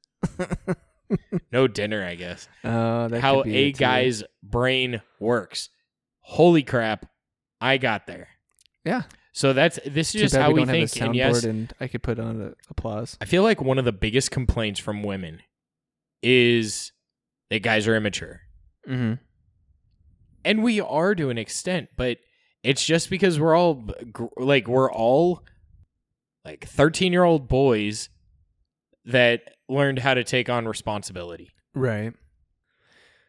No 1.52 1.68
dinner, 1.68 2.04
I 2.04 2.14
guess. 2.14 2.48
Oh, 2.64 3.08
that 3.08 3.20
how 3.20 3.42
a 3.42 3.46
it, 3.46 3.72
too. 3.74 3.78
guy's 3.78 4.24
brain 4.42 5.02
works. 5.20 5.68
Holy 6.20 6.62
crap. 6.62 7.06
I 7.60 7.76
got 7.76 8.06
there. 8.06 8.28
Yeah. 8.84 9.02
So 9.32 9.52
that's 9.52 9.78
this 9.86 10.14
is 10.14 10.20
just 10.20 10.36
how 10.36 10.48
we 10.48 10.54
we 10.54 10.60
don't 10.60 10.68
have 10.68 10.76
a 10.76 10.86
think. 10.86 11.04
And 11.04 11.14
yes, 11.14 11.44
and 11.44 11.72
I 11.80 11.88
could 11.88 12.02
put 12.02 12.18
on 12.18 12.40
a 12.40 12.52
applause. 12.70 13.16
I 13.20 13.26
feel 13.26 13.42
like 13.42 13.60
one 13.60 13.78
of 13.78 13.84
the 13.84 13.92
biggest 13.92 14.30
complaints 14.30 14.80
from 14.80 15.02
women 15.02 15.40
is 16.22 16.92
that 17.50 17.62
guys 17.62 17.86
are 17.86 17.96
immature. 17.96 18.40
Mm-hmm. 18.88 19.14
And 20.44 20.62
we 20.62 20.80
are 20.80 21.14
to 21.14 21.30
an 21.30 21.38
extent, 21.38 21.88
but 21.96 22.18
it's 22.64 22.84
just 22.84 23.10
because 23.10 23.38
we're 23.38 23.54
all 23.54 23.84
like 24.36 24.66
we're 24.66 24.90
all 24.90 25.42
like 26.44 26.68
13-year-old 26.68 27.46
boys 27.46 28.08
that 29.04 29.42
learned 29.68 29.98
how 30.00 30.14
to 30.14 30.24
take 30.24 30.48
on 30.48 30.66
responsibility. 30.66 31.50
Right. 31.74 32.12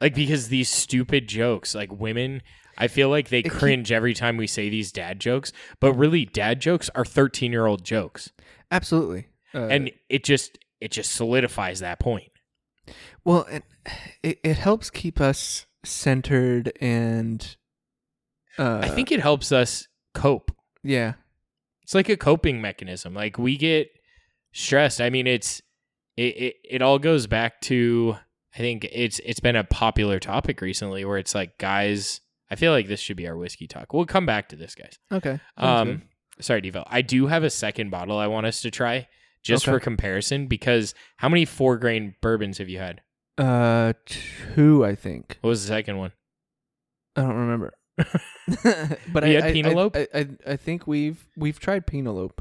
Like 0.01 0.15
because 0.15 0.47
these 0.47 0.69
stupid 0.69 1.27
jokes, 1.27 1.75
like 1.75 1.91
women, 1.91 2.41
I 2.77 2.87
feel 2.87 3.09
like 3.09 3.29
they 3.29 3.43
cringe 3.43 3.91
every 3.91 4.13
time 4.13 4.37
we 4.37 4.47
say 4.47 4.69
these 4.69 4.91
dad 4.91 5.19
jokes, 5.19 5.51
but 5.79 5.93
really 5.93 6.25
dad 6.25 6.59
jokes 6.59 6.89
are 6.95 7.03
13-year-old 7.03 7.83
jokes. 7.83 8.31
Absolutely. 8.71 9.27
Uh, 9.53 9.67
and 9.67 9.91
it 10.09 10.23
just 10.23 10.57
it 10.81 10.91
just 10.91 11.11
solidifies 11.11 11.79
that 11.79 11.99
point. 11.99 12.29
Well, 13.23 13.45
it, 13.49 13.63
it 14.21 14.39
it 14.43 14.57
helps 14.57 14.89
keep 14.89 15.19
us 15.19 15.65
centered 15.83 16.71
and. 16.79 17.55
Uh, 18.57 18.79
I 18.83 18.89
think 18.89 19.11
it 19.11 19.19
helps 19.19 19.51
us 19.51 19.87
cope. 20.13 20.51
Yeah. 20.83 21.13
It's 21.83 21.93
like 21.93 22.09
a 22.09 22.17
coping 22.17 22.61
mechanism. 22.61 23.13
Like 23.13 23.37
we 23.37 23.57
get 23.57 23.89
stressed. 24.53 25.01
I 25.01 25.09
mean, 25.09 25.27
it's 25.27 25.61
it, 26.17 26.37
it 26.37 26.55
it 26.69 26.81
all 26.81 26.97
goes 26.99 27.27
back 27.27 27.61
to 27.61 28.15
I 28.55 28.57
think 28.59 28.87
it's 28.91 29.19
it's 29.25 29.39
been 29.39 29.55
a 29.55 29.63
popular 29.63 30.19
topic 30.19 30.61
recently 30.61 31.05
where 31.05 31.17
it's 31.17 31.35
like 31.35 31.57
guys. 31.57 32.21
I 32.49 32.55
feel 32.55 32.71
like 32.71 32.87
this 32.87 32.99
should 32.99 33.17
be 33.17 33.27
our 33.27 33.35
whiskey 33.35 33.67
talk. 33.67 33.91
We'll 33.93 34.05
come 34.05 34.25
back 34.27 34.49
to 34.49 34.55
this, 34.55 34.75
guys. 34.75 34.99
Okay. 35.11 35.39
Um, 35.57 36.03
sorry, 36.39 36.61
Devo. 36.61 36.83
I 36.87 37.01
do 37.01 37.25
have 37.25 37.43
a 37.43 37.49
second 37.49 37.89
bottle 37.89 38.17
I 38.19 38.27
want 38.27 38.45
us 38.45 38.61
to 38.61 38.69
try 38.71 39.07
just 39.41 39.67
Okay. 39.67 39.75
for 39.75 39.79
comparison 39.79 40.45
because 40.45 40.93
how 41.17 41.27
many 41.27 41.45
four 41.45 41.77
grain 41.77 42.13
bourbons 42.21 42.59
have 42.59 42.69
you 42.69 42.77
had? 42.77 43.01
Uh, 43.37 43.93
two, 44.05 44.85
I 44.85 44.93
think. 44.95 45.37
What 45.41 45.49
was 45.49 45.63
the 45.63 45.67
second 45.69 45.97
one? 45.97 46.11
I 47.15 47.21
don't 47.21 47.35
remember. 47.35 47.73
but 49.11 49.23
You 49.27 49.29
I, 49.37 49.41
had 49.41 49.43
I, 49.45 49.51
Penelope? 49.53 49.99
I, 49.99 50.07
I 50.19 50.27
I 50.47 50.55
think 50.55 50.87
we've 50.87 51.25
we've 51.35 51.59
tried 51.59 51.85
Penelope. 51.87 52.35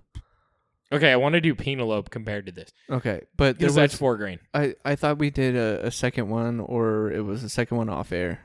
Okay, 0.92 1.10
I 1.10 1.16
want 1.16 1.32
to 1.34 1.40
do 1.40 1.54
Penelope 1.54 2.08
compared 2.10 2.46
to 2.46 2.52
this 2.52 2.70
Okay, 2.90 3.22
but 3.36 3.58
there 3.58 3.66
because 3.68 3.68
was 3.68 3.74
that's 3.76 3.96
four 3.96 4.16
grain. 4.16 4.38
I 4.52 4.74
I 4.84 4.94
thought 4.96 5.18
we 5.18 5.30
did 5.30 5.56
a, 5.56 5.86
a 5.86 5.90
second 5.90 6.28
one 6.28 6.60
or 6.60 7.10
it 7.10 7.22
was 7.22 7.42
a 7.42 7.48
second 7.48 7.76
one 7.78 7.88
off 7.88 8.12
air. 8.12 8.40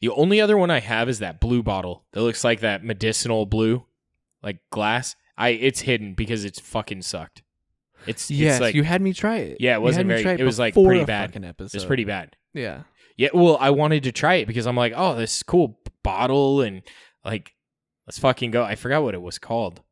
The 0.00 0.08
only 0.10 0.40
other 0.40 0.56
one 0.56 0.70
I 0.70 0.80
have 0.80 1.08
is 1.08 1.18
that 1.18 1.40
blue 1.40 1.62
bottle 1.62 2.04
that 2.12 2.22
looks 2.22 2.42
like 2.42 2.60
that 2.60 2.82
medicinal 2.82 3.46
blue, 3.46 3.84
like 4.42 4.58
glass. 4.70 5.14
I 5.36 5.50
it's 5.50 5.80
hidden 5.80 6.14
because 6.14 6.44
it's 6.44 6.58
fucking 6.58 7.02
sucked. 7.02 7.42
It's 8.06 8.30
Yes, 8.30 8.54
it's 8.56 8.60
like 8.62 8.74
you 8.74 8.82
had 8.82 9.02
me 9.02 9.12
try 9.12 9.36
it. 9.38 9.58
Yeah, 9.60 9.74
it 9.74 9.76
You 9.76 9.82
wasn't 9.82 9.98
had 9.98 10.06
me 10.06 10.22
very- 10.22 10.36
try 10.36 10.42
it 10.42 10.46
was, 10.46 10.58
like, 10.58 10.72
before 10.72 10.86
pretty 10.88 11.02
a 11.02 11.06
bad. 11.06 11.30
fucking 11.30 11.44
episode. 11.44 11.76
it's 11.76 11.84
pretty 11.84 12.04
bad. 12.04 12.34
Yeah. 12.54 12.82
Yeah, 13.20 13.28
well, 13.34 13.58
I 13.60 13.68
wanted 13.68 14.04
to 14.04 14.12
try 14.12 14.36
it 14.36 14.46
because 14.46 14.66
I'm 14.66 14.76
like, 14.76 14.94
oh, 14.96 15.14
this 15.14 15.36
is 15.36 15.42
cool 15.42 15.78
bottle 16.02 16.62
and 16.62 16.80
like, 17.22 17.52
let's 18.06 18.18
fucking 18.18 18.50
go. 18.50 18.62
I 18.64 18.76
forgot 18.76 19.02
what 19.02 19.12
it 19.12 19.20
was 19.20 19.38
called. 19.38 19.82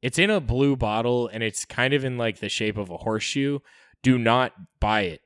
It's 0.00 0.18
in 0.18 0.30
a 0.30 0.40
blue 0.40 0.74
bottle 0.74 1.28
and 1.28 1.42
it's 1.42 1.66
kind 1.66 1.92
of 1.92 2.02
in 2.02 2.16
like 2.16 2.38
the 2.38 2.48
shape 2.48 2.78
of 2.78 2.88
a 2.88 2.96
horseshoe. 2.96 3.58
Do 4.02 4.16
not 4.16 4.52
buy 4.80 5.02
it. 5.02 5.20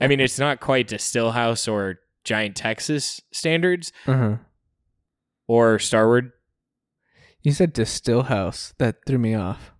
I 0.00 0.06
mean, 0.06 0.20
it's 0.20 0.38
not 0.38 0.60
quite 0.60 0.86
Distillhouse 0.86 1.66
or 1.66 1.98
Giant 2.22 2.54
Texas 2.54 3.20
standards 3.32 3.92
Uh 4.06 4.16
huh. 4.16 4.36
or 5.48 5.80
Starward. 5.80 6.30
You 7.42 7.50
said 7.50 7.72
distill 7.72 8.22
house. 8.24 8.74
That 8.78 9.04
threw 9.06 9.18
me 9.18 9.34
off. 9.34 9.72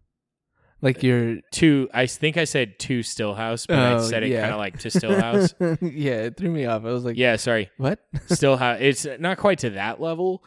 Like 0.82 1.02
you're. 1.02 1.36
Two, 1.52 1.88
I 1.92 2.06
think 2.06 2.36
I 2.36 2.44
said 2.44 2.78
two 2.78 3.00
Stillhouse, 3.00 3.66
but 3.66 3.78
I 3.78 3.92
Oh, 3.94 4.02
said 4.02 4.22
it 4.22 4.30
yeah. 4.30 4.40
kind 4.42 4.52
of 4.52 4.58
like 4.58 4.78
to 4.80 4.88
Stillhouse. 4.88 5.54
yeah, 5.82 6.22
it 6.22 6.36
threw 6.36 6.50
me 6.50 6.64
off. 6.66 6.84
I 6.84 6.90
was 6.90 7.04
like, 7.04 7.16
yeah, 7.16 7.36
sorry. 7.36 7.70
what? 7.76 8.00
Stillhouse. 8.28 8.80
It's 8.80 9.06
not 9.18 9.36
quite 9.38 9.58
to 9.60 9.70
that 9.70 10.00
level, 10.00 10.42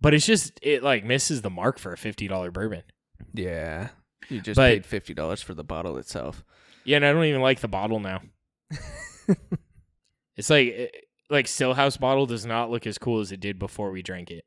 but 0.00 0.12
it's 0.14 0.26
just 0.26 0.58
it 0.62 0.82
like 0.82 1.04
misses 1.04 1.42
the 1.42 1.50
mark 1.50 1.78
for 1.78 1.92
a 1.92 1.96
fifty 1.96 2.26
dollar 2.28 2.50
bourbon. 2.50 2.82
yeah. 3.32 3.88
You 4.28 4.40
just 4.40 4.56
But- 4.56 4.70
paid 4.72 4.86
fifty 4.86 5.14
dollars 5.14 5.40
for 5.40 5.54
the 5.54 5.62
bottle 5.62 5.96
itself. 5.98 6.44
Yeah, 6.84 6.96
and 6.96 7.06
I 7.06 7.12
don't 7.12 7.24
even 7.24 7.40
like 7.42 7.60
the 7.60 7.68
bottle 7.68 8.00
now. 8.00 8.22
It's 10.36 10.50
like 10.50 10.68
eh, 10.76 10.86
like 11.30 11.46
Stillhouse 11.46 11.98
bottle 11.98 12.26
does 12.26 12.44
not 12.44 12.70
look 12.70 12.86
as 12.86 12.98
cool 12.98 13.20
as 13.20 13.32
it 13.32 13.40
did 13.40 13.58
before 13.58 13.90
we 13.90 14.02
drank 14.02 14.30
it. 14.30 14.44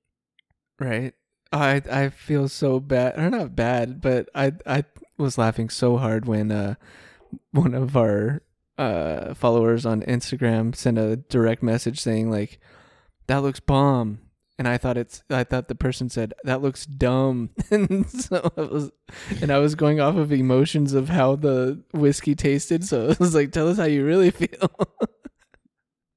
Right. 0.79 1.13
I 1.51 1.81
I 1.91 2.09
feel 2.09 2.47
so 2.47 2.79
bad. 2.79 3.17
Or 3.17 3.29
not 3.29 3.55
bad, 3.55 3.99
but 4.01 4.29
I 4.35 4.51
I 4.67 4.83
was 5.19 5.37
laughing 5.37 5.69
so 5.69 5.97
hard 5.97 6.25
when 6.25 6.51
uh 6.51 6.75
one 7.51 7.73
of 7.73 7.95
our 7.95 8.41
uh 8.77 9.33
followers 9.33 9.85
on 9.85 10.01
Instagram 10.03 10.75
sent 10.75 10.97
a 10.97 11.17
direct 11.17 11.61
message 11.61 11.99
saying 11.99 12.31
like 12.31 12.59
that 13.27 13.43
looks 13.43 13.59
bomb 13.59 14.19
and 14.59 14.67
I 14.67 14.77
thought 14.77 14.97
it's 14.97 15.23
I 15.29 15.45
thought 15.45 15.69
the 15.69 15.73
person 15.73 16.09
said 16.09 16.33
that 16.43 16.61
looks 16.61 16.85
dumb, 16.85 17.51
and 17.71 18.07
so 18.09 18.51
I 18.57 18.61
was 18.61 18.91
and 19.41 19.51
I 19.51 19.57
was 19.57 19.73
going 19.73 20.01
off 20.01 20.17
of 20.17 20.33
emotions 20.33 20.93
of 20.93 21.07
how 21.07 21.37
the 21.37 21.81
whiskey 21.93 22.35
tasted. 22.35 22.83
So 22.83 23.09
I 23.09 23.15
was 23.17 23.33
like, 23.33 23.53
"Tell 23.53 23.69
us 23.69 23.77
how 23.77 23.85
you 23.85 24.05
really 24.05 24.31
feel." 24.31 24.69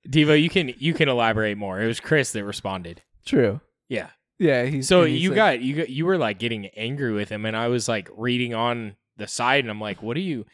Devo, 0.08 0.40
you 0.40 0.50
can 0.50 0.74
you 0.76 0.92
can 0.92 1.08
elaborate 1.08 1.56
more. 1.56 1.80
It 1.80 1.86
was 1.86 2.00
Chris 2.00 2.32
that 2.32 2.44
responded. 2.44 3.02
True. 3.24 3.60
Yeah. 3.88 4.08
Yeah. 4.42 4.64
He's 4.64 4.88
So 4.88 5.05
he's 5.05 5.22
you 5.22 5.31
like- 5.31 5.37
got 5.37 5.61
you 5.61 5.76
got 5.76 5.88
you 5.88 6.05
were 6.07 6.18
like 6.18 6.38
getting 6.38 6.66
angry 6.76 7.12
with 7.12 7.28
him, 7.28 7.46
and 7.46 7.57
I 7.57 7.68
was 7.68 7.88
like 7.88 8.09
reading 8.16 8.55
on 8.55 8.96
the 9.16 9.26
side, 9.28 9.62
and 9.64 9.70
I'm 9.70 9.81
like, 9.81 10.02
what 10.02 10.16
are 10.16 10.20
you, 10.20 10.46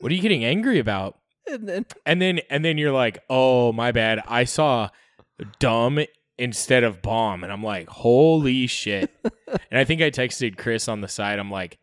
what 0.00 0.10
are 0.10 0.14
you 0.14 0.22
getting 0.22 0.44
angry 0.44 0.78
about? 0.78 1.18
and 1.50 1.68
then 1.68 1.86
And 2.06 2.22
then 2.22 2.40
and 2.48 2.64
then 2.64 2.78
you're 2.78 2.92
like, 2.92 3.22
oh 3.28 3.72
my 3.72 3.92
bad, 3.92 4.22
I 4.26 4.44
saw 4.44 4.88
dumb 5.58 5.98
instead 6.38 6.84
of 6.84 7.02
bomb, 7.02 7.42
and 7.44 7.52
I'm 7.52 7.62
like, 7.62 7.88
holy 7.88 8.66
shit. 8.66 9.10
and 9.70 9.78
I 9.78 9.84
think 9.84 10.00
I 10.00 10.10
texted 10.10 10.56
Chris 10.56 10.88
on 10.88 11.00
the 11.00 11.08
side. 11.08 11.38
I'm 11.38 11.50
like, 11.50 11.78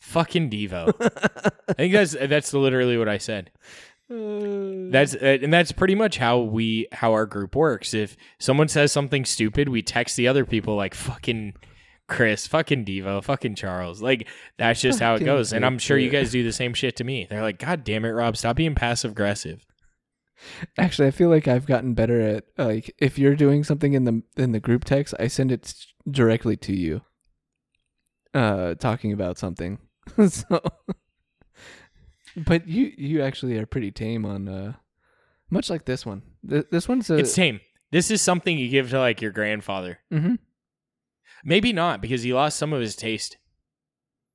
fucking 0.00 0.50
Devo. 0.50 0.92
I 1.68 1.72
think 1.74 1.92
that's 1.92 2.12
that's 2.12 2.52
literally 2.54 2.96
what 2.98 3.08
I 3.08 3.18
said. 3.18 3.50
That's 4.10 5.14
uh, 5.14 5.38
and 5.40 5.52
that's 5.52 5.70
pretty 5.70 5.94
much 5.94 6.18
how 6.18 6.40
we 6.40 6.88
how 6.90 7.12
our 7.12 7.26
group 7.26 7.54
works. 7.54 7.94
If 7.94 8.16
someone 8.40 8.66
says 8.66 8.90
something 8.90 9.24
stupid, 9.24 9.68
we 9.68 9.82
text 9.82 10.16
the 10.16 10.26
other 10.26 10.44
people 10.44 10.74
like 10.74 10.94
fucking 10.94 11.54
Chris, 12.08 12.48
fucking 12.48 12.84
Devo, 12.84 13.22
fucking 13.22 13.54
Charles. 13.54 14.02
Like 14.02 14.26
that's 14.58 14.80
just 14.80 14.98
how 14.98 15.14
it 15.14 15.24
goes. 15.24 15.52
And 15.52 15.64
I'm 15.64 15.78
sure 15.78 15.96
you 15.96 16.10
guys 16.10 16.32
do 16.32 16.42
the 16.42 16.52
same 16.52 16.74
shit 16.74 16.96
to 16.96 17.04
me. 17.04 17.28
They're 17.30 17.42
like, 17.42 17.60
God 17.60 17.84
damn 17.84 18.04
it, 18.04 18.10
Rob, 18.10 18.36
stop 18.36 18.56
being 18.56 18.74
passive 18.74 19.12
aggressive. 19.12 19.64
Actually, 20.76 21.08
I 21.08 21.12
feel 21.12 21.28
like 21.28 21.46
I've 21.46 21.66
gotten 21.66 21.94
better 21.94 22.20
at 22.20 22.44
like 22.58 22.92
if 22.98 23.16
you're 23.16 23.36
doing 23.36 23.62
something 23.62 23.92
in 23.92 24.04
the 24.04 24.22
in 24.36 24.50
the 24.50 24.60
group 24.60 24.84
text, 24.84 25.14
I 25.20 25.28
send 25.28 25.52
it 25.52 25.72
directly 26.10 26.56
to 26.56 26.74
you. 26.74 27.02
Uh, 28.34 28.74
talking 28.74 29.12
about 29.12 29.38
something. 29.38 29.78
so, 30.28 30.60
but 32.36 32.66
you 32.68 32.92
you 32.96 33.22
actually 33.22 33.58
are 33.58 33.66
pretty 33.66 33.90
tame 33.90 34.24
on 34.26 34.48
uh, 34.48 34.72
much 35.50 35.70
like 35.70 35.84
this 35.84 36.04
one. 36.06 36.22
Th- 36.48 36.66
this 36.70 36.88
one's 36.88 37.10
a 37.10 37.16
it's 37.18 37.34
tame. 37.34 37.60
This 37.92 38.10
is 38.10 38.22
something 38.22 38.56
you 38.58 38.68
give 38.68 38.90
to 38.90 38.98
like 39.00 39.20
your 39.20 39.32
grandfather. 39.32 39.98
Mm-hmm. 40.12 40.36
Maybe 41.44 41.72
not 41.72 42.00
because 42.00 42.22
he 42.22 42.32
lost 42.32 42.58
some 42.58 42.72
of 42.72 42.80
his 42.80 42.94
taste. 42.96 43.36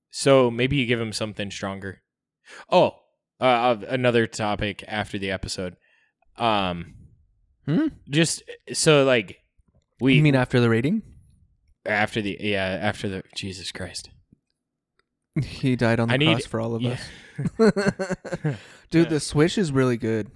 So 0.10 0.50
maybe 0.50 0.76
you 0.78 0.86
give 0.86 1.00
him 1.00 1.14
something 1.14 1.52
stronger. 1.52 2.02
Oh, 2.70 2.96
uh, 3.40 3.78
another 3.88 4.28
topic 4.28 4.84
after 4.88 5.18
the 5.18 5.32
episode. 5.32 5.76
Um, 6.38 6.96
Hmm? 7.66 7.88
just 8.10 8.44
so 8.74 9.04
like 9.06 9.40
we 10.00 10.14
You 10.16 10.22
mean 10.22 10.36
after 10.36 10.60
the 10.60 10.70
rating? 10.70 11.02
after 11.86 12.22
the 12.22 12.38
yeah 12.40 12.78
after 12.82 13.08
the 13.10 13.24
Jesus 13.36 13.72
Christ. 13.72 14.10
He 15.44 15.76
died 15.76 16.00
on 16.00 16.08
the 16.08 16.14
I 16.14 16.18
need- 16.18 16.26
cross 16.34 16.46
for 16.46 16.60
all 16.62 16.76
of 16.76 16.82
yeah. 16.82 16.92
us. 16.94 17.02
Dude, 18.90 19.10
the 19.10 19.20
swish 19.20 19.58
is 19.58 19.72
really 19.72 19.98
good. 19.98 20.32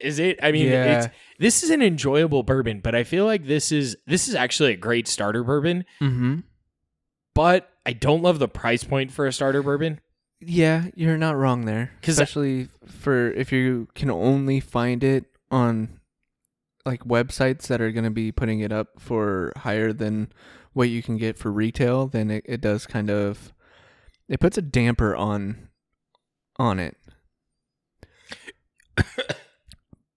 Is 0.00 0.18
it? 0.18 0.38
I 0.42 0.52
mean, 0.52 0.66
Yeah. 0.66 0.98
it's 1.04 1.14
this 1.38 1.62
is 1.62 1.70
an 1.70 1.82
enjoyable 1.82 2.42
bourbon, 2.42 2.80
but 2.80 2.94
I 2.94 3.02
feel 3.04 3.24
like 3.24 3.46
this 3.46 3.72
is 3.72 3.96
this 4.06 4.28
is 4.28 4.34
actually 4.34 4.72
a 4.72 4.76
great 4.76 5.08
starter 5.08 5.42
bourbon. 5.42 5.84
Mm-hmm. 6.00 6.40
But 7.34 7.68
I 7.86 7.92
don't 7.94 8.22
love 8.22 8.38
the 8.38 8.48
price 8.48 8.84
point 8.84 9.10
for 9.10 9.26
a 9.26 9.32
starter 9.32 9.62
bourbon. 9.62 10.00
Yeah, 10.40 10.86
you're 10.94 11.18
not 11.18 11.36
wrong 11.36 11.64
there. 11.64 11.90
'Cause 12.02 12.20
I- 12.20 12.22
Especially 12.24 12.68
for 12.86 13.30
if 13.32 13.50
you 13.50 13.88
can 13.94 14.10
only 14.10 14.60
find 14.60 15.02
it 15.02 15.24
on 15.50 15.98
like 16.84 17.04
websites 17.04 17.66
that 17.66 17.80
are 17.80 17.90
going 17.90 18.04
to 18.04 18.10
be 18.10 18.30
putting 18.30 18.60
it 18.60 18.72
up 18.72 19.00
for 19.00 19.52
higher 19.56 19.92
than 19.92 20.30
what 20.74 20.88
you 20.90 21.02
can 21.02 21.16
get 21.16 21.36
for 21.38 21.50
retail, 21.50 22.06
then 22.06 22.30
it, 22.30 22.44
it 22.46 22.60
does 22.60 22.86
kind 22.86 23.10
of 23.10 23.52
it 24.28 24.40
puts 24.40 24.58
a 24.58 24.62
damper 24.62 25.16
on 25.16 25.68
on 26.58 26.78
it. 26.78 26.96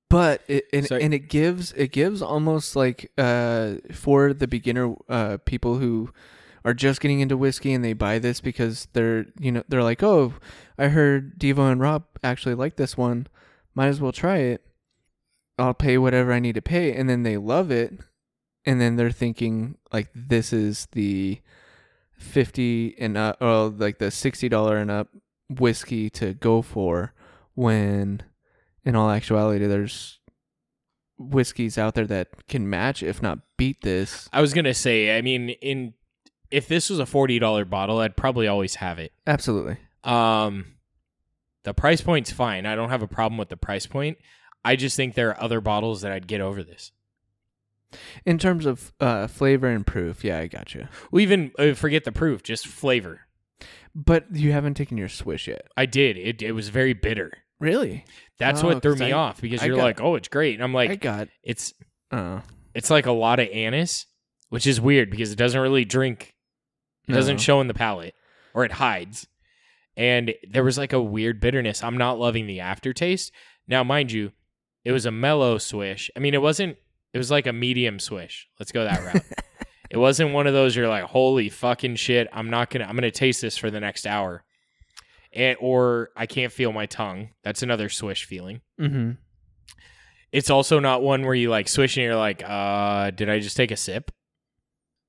but 0.09 0.41
it 0.47 0.65
and, 0.73 0.85
Sorry. 0.87 1.03
and 1.03 1.13
it 1.13 1.29
gives 1.29 1.71
it 1.73 1.91
gives 1.91 2.21
almost 2.21 2.75
like 2.75 3.11
uh 3.17 3.75
for 3.91 4.33
the 4.33 4.47
beginner 4.47 4.95
uh 5.07 5.37
people 5.45 5.77
who 5.77 6.11
are 6.65 6.73
just 6.73 6.99
getting 7.01 7.19
into 7.21 7.37
whiskey 7.37 7.73
and 7.73 7.83
they 7.83 7.93
buy 7.93 8.19
this 8.19 8.41
because 8.41 8.87
they're 8.93 9.25
you 9.39 9.51
know 9.51 9.63
they're 9.67 9.83
like 9.83 10.03
oh 10.03 10.33
I 10.77 10.87
heard 10.87 11.39
Devo 11.39 11.71
and 11.71 11.79
Rob 11.79 12.05
actually 12.23 12.55
like 12.55 12.75
this 12.75 12.97
one 12.97 13.27
might 13.75 13.87
as 13.87 14.01
well 14.01 14.11
try 14.11 14.37
it 14.37 14.65
I'll 15.57 15.73
pay 15.73 15.97
whatever 15.97 16.33
I 16.33 16.39
need 16.39 16.55
to 16.55 16.61
pay 16.61 16.93
and 16.93 17.09
then 17.09 17.23
they 17.23 17.37
love 17.37 17.71
it 17.71 17.93
and 18.65 18.81
then 18.81 18.95
they're 18.95 19.11
thinking 19.11 19.77
like 19.93 20.09
this 20.13 20.51
is 20.51 20.87
the 20.91 21.39
50 22.21 22.95
and 22.99 23.17
up 23.17 23.37
or 23.41 23.69
like 23.69 23.97
the 23.97 24.05
$60 24.05 24.81
and 24.81 24.91
up 24.91 25.09
whiskey 25.49 26.09
to 26.11 26.33
go 26.33 26.61
for 26.61 27.13
when 27.55 28.23
in 28.85 28.95
all 28.95 29.09
actuality 29.09 29.65
there's 29.67 30.19
whiskeys 31.17 31.77
out 31.77 31.93
there 31.93 32.07
that 32.07 32.47
can 32.47 32.69
match 32.69 33.03
if 33.03 33.21
not 33.21 33.39
beat 33.57 33.81
this 33.81 34.29
I 34.33 34.41
was 34.41 34.53
gonna 34.53 34.73
say, 34.73 35.17
I 35.17 35.21
mean, 35.21 35.49
in 35.49 35.93
if 36.49 36.67
this 36.67 36.89
was 36.89 36.99
a 36.99 37.05
forty 37.05 37.39
dollar 37.39 37.65
bottle, 37.65 37.99
I'd 37.99 38.17
probably 38.17 38.47
always 38.47 38.75
have 38.75 38.99
it. 38.99 39.13
absolutely 39.27 39.77
Um, 40.03 40.77
the 41.63 41.73
price 41.73 42.01
point's 42.01 42.31
fine. 42.31 42.65
I 42.65 42.75
don't 42.75 42.89
have 42.89 43.03
a 43.03 43.07
problem 43.07 43.37
with 43.37 43.49
the 43.49 43.57
price 43.57 43.85
point. 43.85 44.17
I 44.63 44.75
just 44.75 44.95
think 44.95 45.13
there 45.13 45.29
are 45.29 45.41
other 45.41 45.61
bottles 45.61 46.01
that 46.01 46.11
I'd 46.11 46.27
get 46.27 46.41
over 46.41 46.63
this. 46.63 46.91
In 48.25 48.37
terms 48.37 48.65
of 48.65 48.93
uh, 48.99 49.27
flavor 49.27 49.67
and 49.67 49.85
proof 49.85 50.23
yeah 50.23 50.39
I 50.39 50.47
got 50.47 50.73
you 50.73 50.87
Well, 51.11 51.21
even 51.21 51.51
uh, 51.59 51.73
forget 51.73 52.03
the 52.03 52.11
proof, 52.11 52.43
just 52.43 52.67
flavor. 52.67 53.21
but 53.93 54.25
you 54.33 54.51
haven't 54.51 54.75
taken 54.75 54.97
your 54.97 55.09
swish 55.09 55.47
yet 55.47 55.67
I 55.77 55.85
did. 55.85 56.17
It 56.17 56.41
it 56.41 56.51
was 56.53 56.69
very 56.69 56.93
bitter. 56.93 57.31
really 57.59 58.05
That's 58.39 58.63
Oh, 58.63 58.67
what 58.67 58.81
threw 58.81 58.93
'cause 58.93 58.99
me 59.01 59.11
I- 59.11 59.17
off 59.17 59.41
because 59.41 59.61
I 59.61 59.65
you're 59.67 59.75
got- 59.75 59.83
like, 59.83 60.01
oh, 60.01 60.15
it's 60.15 60.27
great, 60.27 60.55
and 60.55 60.63
I'm 60.63 60.73
like, 60.73 60.89
I 60.91 60.95
got 60.95 61.27
it's 61.43 61.73
uh 62.11 62.41
it's 62.73 62.89
like 62.89 63.05
a 63.05 63.11
lot 63.11 63.39
of 63.39 63.49
anise, 63.49 64.05
which 64.49 64.65
is 64.65 64.79
weird 64.79 65.09
because 65.11 65.31
it 65.31 65.37
doesn't 65.37 65.59
really 65.59 65.83
drink. 65.85 66.33
It 67.07 67.13
doesn't 67.13 67.39
show 67.41 67.59
in 67.59 67.67
the 67.67 67.73
palate, 67.73 68.13
or 68.53 68.63
it 68.63 68.71
hides. 68.71 69.27
And 69.97 70.33
there 70.49 70.63
was 70.63 70.77
like 70.77 70.93
a 70.93 71.01
weird 71.01 71.41
bitterness. 71.41 71.83
I'm 71.83 71.97
not 71.97 72.17
loving 72.19 72.47
the 72.47 72.61
aftertaste. 72.61 73.33
Now, 73.67 73.83
mind 73.83 74.11
you, 74.13 74.31
it 74.85 74.93
was 74.93 75.05
a 75.05 75.11
mellow 75.11 75.57
swish. 75.57 76.09
I 76.15 76.19
mean, 76.19 76.33
it 76.33 76.41
wasn't. 76.41 76.77
It 77.13 77.17
was 77.17 77.29
like 77.31 77.47
a 77.47 77.53
medium 77.53 77.99
swish. 77.99 78.47
Let's 78.59 78.71
go 78.71 78.83
that 78.85 79.03
route. 79.13 79.23
it 79.89 79.97
wasn't 79.97 80.33
one 80.33 80.47
of 80.47 80.53
those 80.53 80.75
you're 80.75 80.87
like, 80.87 81.03
holy 81.03 81.49
fucking 81.49 81.95
shit. 81.97 82.27
I'm 82.31 82.49
not 82.49 82.69
gonna. 82.69 82.85
I'm 82.85 82.95
gonna 82.95 83.11
taste 83.11 83.41
this 83.41 83.57
for 83.57 83.69
the 83.71 83.79
next 83.79 84.05
hour. 84.07 84.43
And, 85.33 85.57
or 85.61 86.09
I 86.15 86.25
can't 86.25 86.51
feel 86.51 86.73
my 86.73 86.85
tongue. 86.87 87.29
That's 87.43 87.63
another 87.63 87.87
swish 87.89 88.25
feeling. 88.25 88.61
mm-hmm. 88.79 89.11
It's 90.31 90.49
also 90.49 90.79
not 90.79 91.01
one 91.03 91.23
where 91.25 91.35
you 91.35 91.49
like 91.49 91.67
swish 91.67 91.97
and 91.97 92.05
you're 92.05 92.15
like, 92.15 92.41
uh, 92.45 93.11
did 93.11 93.29
I 93.29 93.39
just 93.39 93.57
take 93.57 93.71
a 93.71 93.75
sip? 93.75 94.11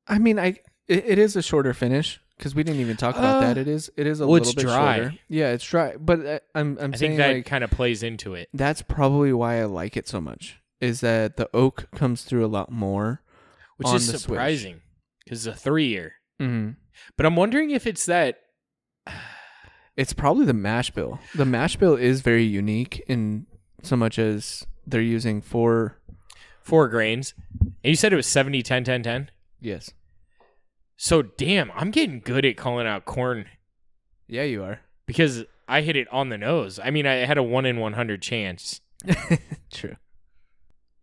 I 0.09 0.19
mean, 0.19 0.38
I 0.38 0.59
it, 0.88 1.05
it 1.07 1.19
is 1.19 1.37
a 1.37 1.43
shorter 1.43 1.73
finish 1.73 2.21
because 2.37 2.57
we 2.57 2.65
didn't 2.65 2.81
even 2.81 2.97
talk 2.97 3.17
about 3.17 3.37
Uh, 3.37 3.41
that. 3.47 3.59
It 3.59 3.69
is 3.69 3.88
it 3.97 4.07
is 4.09 4.21
a 4.21 4.27
well, 4.27 4.41
little 4.41 4.53
bit 4.55 4.65
dry. 4.65 4.97
shorter. 4.97 5.15
Yeah, 5.29 5.51
it's 5.53 5.65
dry, 5.65 5.95
but 5.97 6.27
uh, 6.27 6.38
I'm 6.57 6.77
I'm 6.81 6.93
I 6.93 6.97
saying 6.97 7.12
think 7.12 7.19
that 7.19 7.35
like 7.37 7.47
kind 7.47 7.62
of 7.62 7.71
plays 7.71 8.03
into 8.03 8.35
it. 8.35 8.49
that's 8.53 8.83
probably 8.83 9.33
why 9.33 9.61
I 9.61 9.65
like 9.67 9.97
it 9.97 10.09
so 10.09 10.21
much. 10.21 10.61
Is 10.83 11.01
that 11.01 11.37
the 11.38 11.49
oak 11.55 11.88
comes 11.95 12.25
through 12.25 12.45
a 12.45 12.49
lot 12.59 12.71
more. 12.71 13.23
which 13.79 13.88
is 13.95 14.09
surprising 14.21 14.81
because 15.25 15.47
it's 15.47 15.57
a 15.57 15.59
three 15.59 15.87
year. 15.87 16.14
Mm-hmm. 16.40 16.73
But 17.16 17.25
I'm 17.27 17.37
wondering 17.37 17.71
if 17.71 17.87
it's 17.87 18.05
that. 18.07 18.40
It's 19.95 20.14
probably 20.14 20.47
the 20.47 20.55
mash 20.55 20.90
bill. 20.90 21.18
The 21.35 21.45
mash 21.45 21.77
bill 21.77 21.97
is 21.97 22.23
very 22.23 22.45
unique 22.45 23.05
in 23.09 23.47
so 23.83 23.95
much 23.95 24.18
as 24.18 24.66
they're 24.87 25.03
using 25.03 25.42
four. 25.42 25.99
Four 26.62 26.88
grains. 26.88 27.35
And 27.61 27.71
you 27.85 27.95
said 27.97 28.11
it 28.11 28.16
was 28.16 28.27
70, 28.27 28.62
10, 28.62 28.85
10, 28.85 29.03
10. 29.03 29.31
Yes. 29.61 29.90
So, 30.97 31.21
damn, 31.21 31.71
I'm 31.73 31.90
getting 31.90 32.21
good 32.21 32.47
at 32.47 32.57
calling 32.57 32.87
out 32.87 33.05
corn 33.05 33.45
Yeah, 34.29 34.45
you 34.45 34.62
are. 34.64 34.81
because 35.05 35.45
I 35.68 35.83
hit 35.83 35.97
it 35.97 36.09
on 36.11 36.31
the 36.31 36.38
nose. 36.38 36.81
I 36.83 36.90
mean, 36.90 37.07
I 37.07 37.27
had 37.27 37.37
a 37.37 37.42
1 37.42 37.66
in 37.66 37.79
100 37.79 38.23
chance. 38.23 38.81
True. 39.71 39.97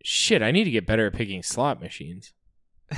Shit, 0.02 0.42
I 0.42 0.50
need 0.50 0.64
to 0.64 0.70
get 0.70 0.86
better 0.86 1.06
at 1.06 1.12
picking 1.14 1.42
slot 1.42 1.80
machines. 1.80 2.32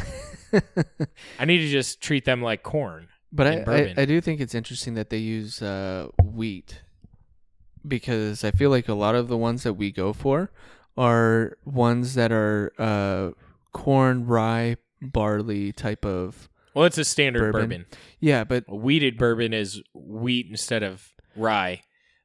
I 1.38 1.44
need 1.44 1.58
to 1.58 1.68
just 1.68 2.00
treat 2.00 2.24
them 2.24 2.42
like 2.42 2.62
corn. 2.62 3.08
But 3.32 3.46
I, 3.46 3.50
I, 3.52 3.64
bourbon. 3.64 3.94
I 3.98 4.04
do 4.04 4.20
think 4.20 4.40
it's 4.40 4.54
interesting 4.54 4.94
that 4.94 5.10
they 5.10 5.16
use 5.18 5.62
uh, 5.62 6.08
wheat 6.22 6.82
because 7.86 8.44
I 8.44 8.50
feel 8.50 8.70
like 8.70 8.88
a 8.88 8.94
lot 8.94 9.14
of 9.14 9.28
the 9.28 9.36
ones 9.36 9.62
that 9.62 9.74
we 9.74 9.90
go 9.90 10.12
for 10.12 10.50
are 10.96 11.56
ones 11.64 12.14
that 12.14 12.30
are 12.30 12.72
uh, 12.78 13.30
corn, 13.72 14.26
rye, 14.26 14.76
barley 15.00 15.72
type 15.72 16.04
of. 16.04 16.48
Well, 16.74 16.84
it's 16.84 16.98
a 16.98 17.04
standard 17.04 17.52
Bourbon. 17.52 17.60
bourbon. 17.68 17.86
Yeah, 18.20 18.44
but 18.44 18.64
A 18.68 18.76
weeded 18.76 19.18
bourbon 19.18 19.52
is 19.52 19.82
wheat 19.94 20.46
instead 20.50 20.82
of 20.82 21.12
rye. 21.36 21.82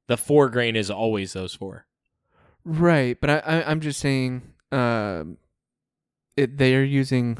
The 0.08 0.18
four 0.18 0.50
grain 0.50 0.76
is 0.76 0.90
always 0.92 1.34
those 1.34 1.54
four. 1.54 1.86
right. 2.63 3.20
But 3.20 3.30
I, 3.30 3.38
I 3.40 3.72
I'm 3.72 3.82
just 3.82 4.00
saying. 4.00 4.54
Um, 4.71 5.38
it, 6.36 6.58
they 6.58 6.75
are 6.75 6.84
using 6.84 7.38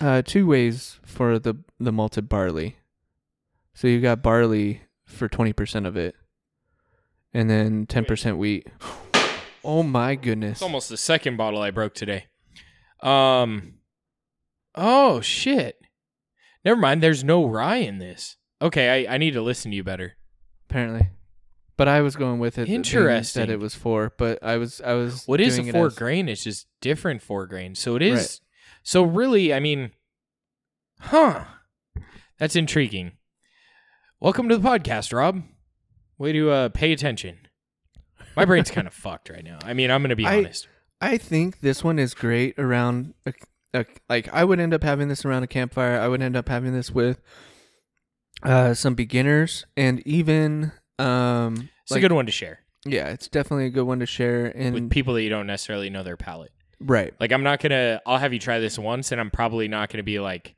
uh, 0.00 0.22
two 0.22 0.46
ways 0.46 0.98
for 1.04 1.38
the 1.38 1.56
the 1.78 1.92
malted 1.92 2.28
barley. 2.28 2.76
So 3.74 3.86
you've 3.86 4.02
got 4.02 4.22
barley 4.22 4.82
for 5.04 5.28
twenty 5.28 5.52
percent 5.52 5.86
of 5.86 5.96
it, 5.96 6.14
and 7.32 7.50
then 7.50 7.86
ten 7.86 8.04
percent 8.04 8.38
wheat. 8.38 8.68
Oh 9.62 9.82
my 9.82 10.14
goodness! 10.14 10.52
It's 10.52 10.62
almost 10.62 10.88
the 10.88 10.96
second 10.96 11.36
bottle 11.36 11.60
I 11.60 11.70
broke 11.70 11.94
today. 11.94 12.26
Um. 13.00 13.74
Oh 14.74 15.20
shit. 15.20 15.80
Never 16.64 16.80
mind. 16.80 17.02
There's 17.02 17.24
no 17.24 17.46
rye 17.46 17.76
in 17.76 17.98
this. 17.98 18.36
Okay, 18.62 19.06
I, 19.06 19.14
I 19.14 19.18
need 19.18 19.32
to 19.32 19.42
listen 19.42 19.70
to 19.70 19.76
you 19.76 19.82
better. 19.84 20.16
Apparently, 20.68 21.08
but 21.80 21.88
I 21.88 22.02
was 22.02 22.14
going 22.14 22.40
with 22.40 22.58
it. 22.58 22.68
Interesting. 22.68 23.40
That 23.40 23.50
it 23.50 23.58
was 23.58 23.74
four, 23.74 24.12
but 24.18 24.44
I 24.44 24.58
was 24.58 24.82
I 24.82 24.92
was. 24.92 25.24
What 25.24 25.40
is 25.40 25.58
a 25.58 25.62
it 25.62 25.72
four 25.72 25.86
as- 25.86 25.94
grain? 25.94 26.28
It's 26.28 26.44
just 26.44 26.66
different 26.82 27.22
four 27.22 27.46
grain. 27.46 27.74
So 27.74 27.96
it 27.96 28.02
is. 28.02 28.18
Right. 28.18 28.40
So 28.82 29.02
really, 29.02 29.54
I 29.54 29.60
mean, 29.60 29.92
huh? 31.00 31.44
That's 32.38 32.54
intriguing. 32.54 33.12
Welcome 34.20 34.46
to 34.50 34.58
the 34.58 34.68
podcast, 34.68 35.10
Rob. 35.14 35.42
Way 36.18 36.32
to 36.32 36.50
uh, 36.50 36.68
pay 36.68 36.92
attention. 36.92 37.38
My 38.36 38.44
brain's 38.44 38.70
kind 38.76 38.86
of 38.86 38.92
fucked 38.92 39.30
right 39.30 39.42
now. 39.42 39.58
I 39.64 39.72
mean, 39.72 39.90
I'm 39.90 40.02
gonna 40.02 40.16
be 40.16 40.26
I- 40.26 40.36
honest. 40.36 40.68
I 41.00 41.16
think 41.16 41.60
this 41.60 41.82
one 41.82 41.98
is 41.98 42.12
great 42.12 42.58
around 42.58 43.14
a, 43.24 43.32
a, 43.72 43.86
like 44.06 44.28
I 44.34 44.44
would 44.44 44.60
end 44.60 44.74
up 44.74 44.82
having 44.82 45.08
this 45.08 45.24
around 45.24 45.44
a 45.44 45.46
campfire. 45.46 45.98
I 45.98 46.08
would 46.08 46.20
end 46.20 46.36
up 46.36 46.50
having 46.50 46.74
this 46.74 46.90
with 46.90 47.22
uh 48.42 48.74
some 48.74 48.94
beginners 48.94 49.64
and 49.78 50.06
even 50.06 50.72
um 51.00 51.68
It's 51.82 51.90
like, 51.90 51.98
a 51.98 52.00
good 52.02 52.12
one 52.12 52.26
to 52.26 52.32
share 52.32 52.60
yeah, 52.86 53.08
it's 53.08 53.28
definitely 53.28 53.66
a 53.66 53.70
good 53.70 53.84
one 53.84 53.98
to 54.00 54.06
share 54.06 54.46
and 54.46 54.72
with 54.74 54.90
people 54.90 55.12
that 55.14 55.22
you 55.22 55.28
don't 55.28 55.46
necessarily 55.46 55.90
know 55.90 56.02
their 56.02 56.16
palate. 56.16 56.50
right. 56.80 57.12
Like, 57.20 57.30
I'm 57.30 57.42
not 57.42 57.60
gonna. 57.60 58.00
I'll 58.06 58.16
have 58.16 58.32
you 58.32 58.38
try 58.38 58.58
this 58.58 58.78
once, 58.78 59.12
and 59.12 59.20
I'm 59.20 59.30
probably 59.30 59.68
not 59.68 59.90
gonna 59.90 60.02
be 60.02 60.18
like, 60.18 60.54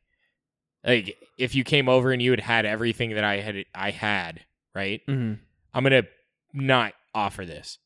like 0.87 1.16
if 1.37 1.57
you 1.57 1.64
came 1.64 1.88
over 1.88 2.12
and 2.12 2.22
you 2.22 2.31
had 2.31 2.38
had 2.38 2.64
everything 2.64 3.11
that 3.16 3.24
I 3.24 3.40
had, 3.40 3.64
I 3.74 3.90
had, 3.90 4.40
right? 4.72 5.00
Mm-hmm. 5.09 5.35
I'm 5.74 5.83
gonna 5.83 6.05
not 6.52 6.92
offer 7.12 7.44
this 7.44 7.78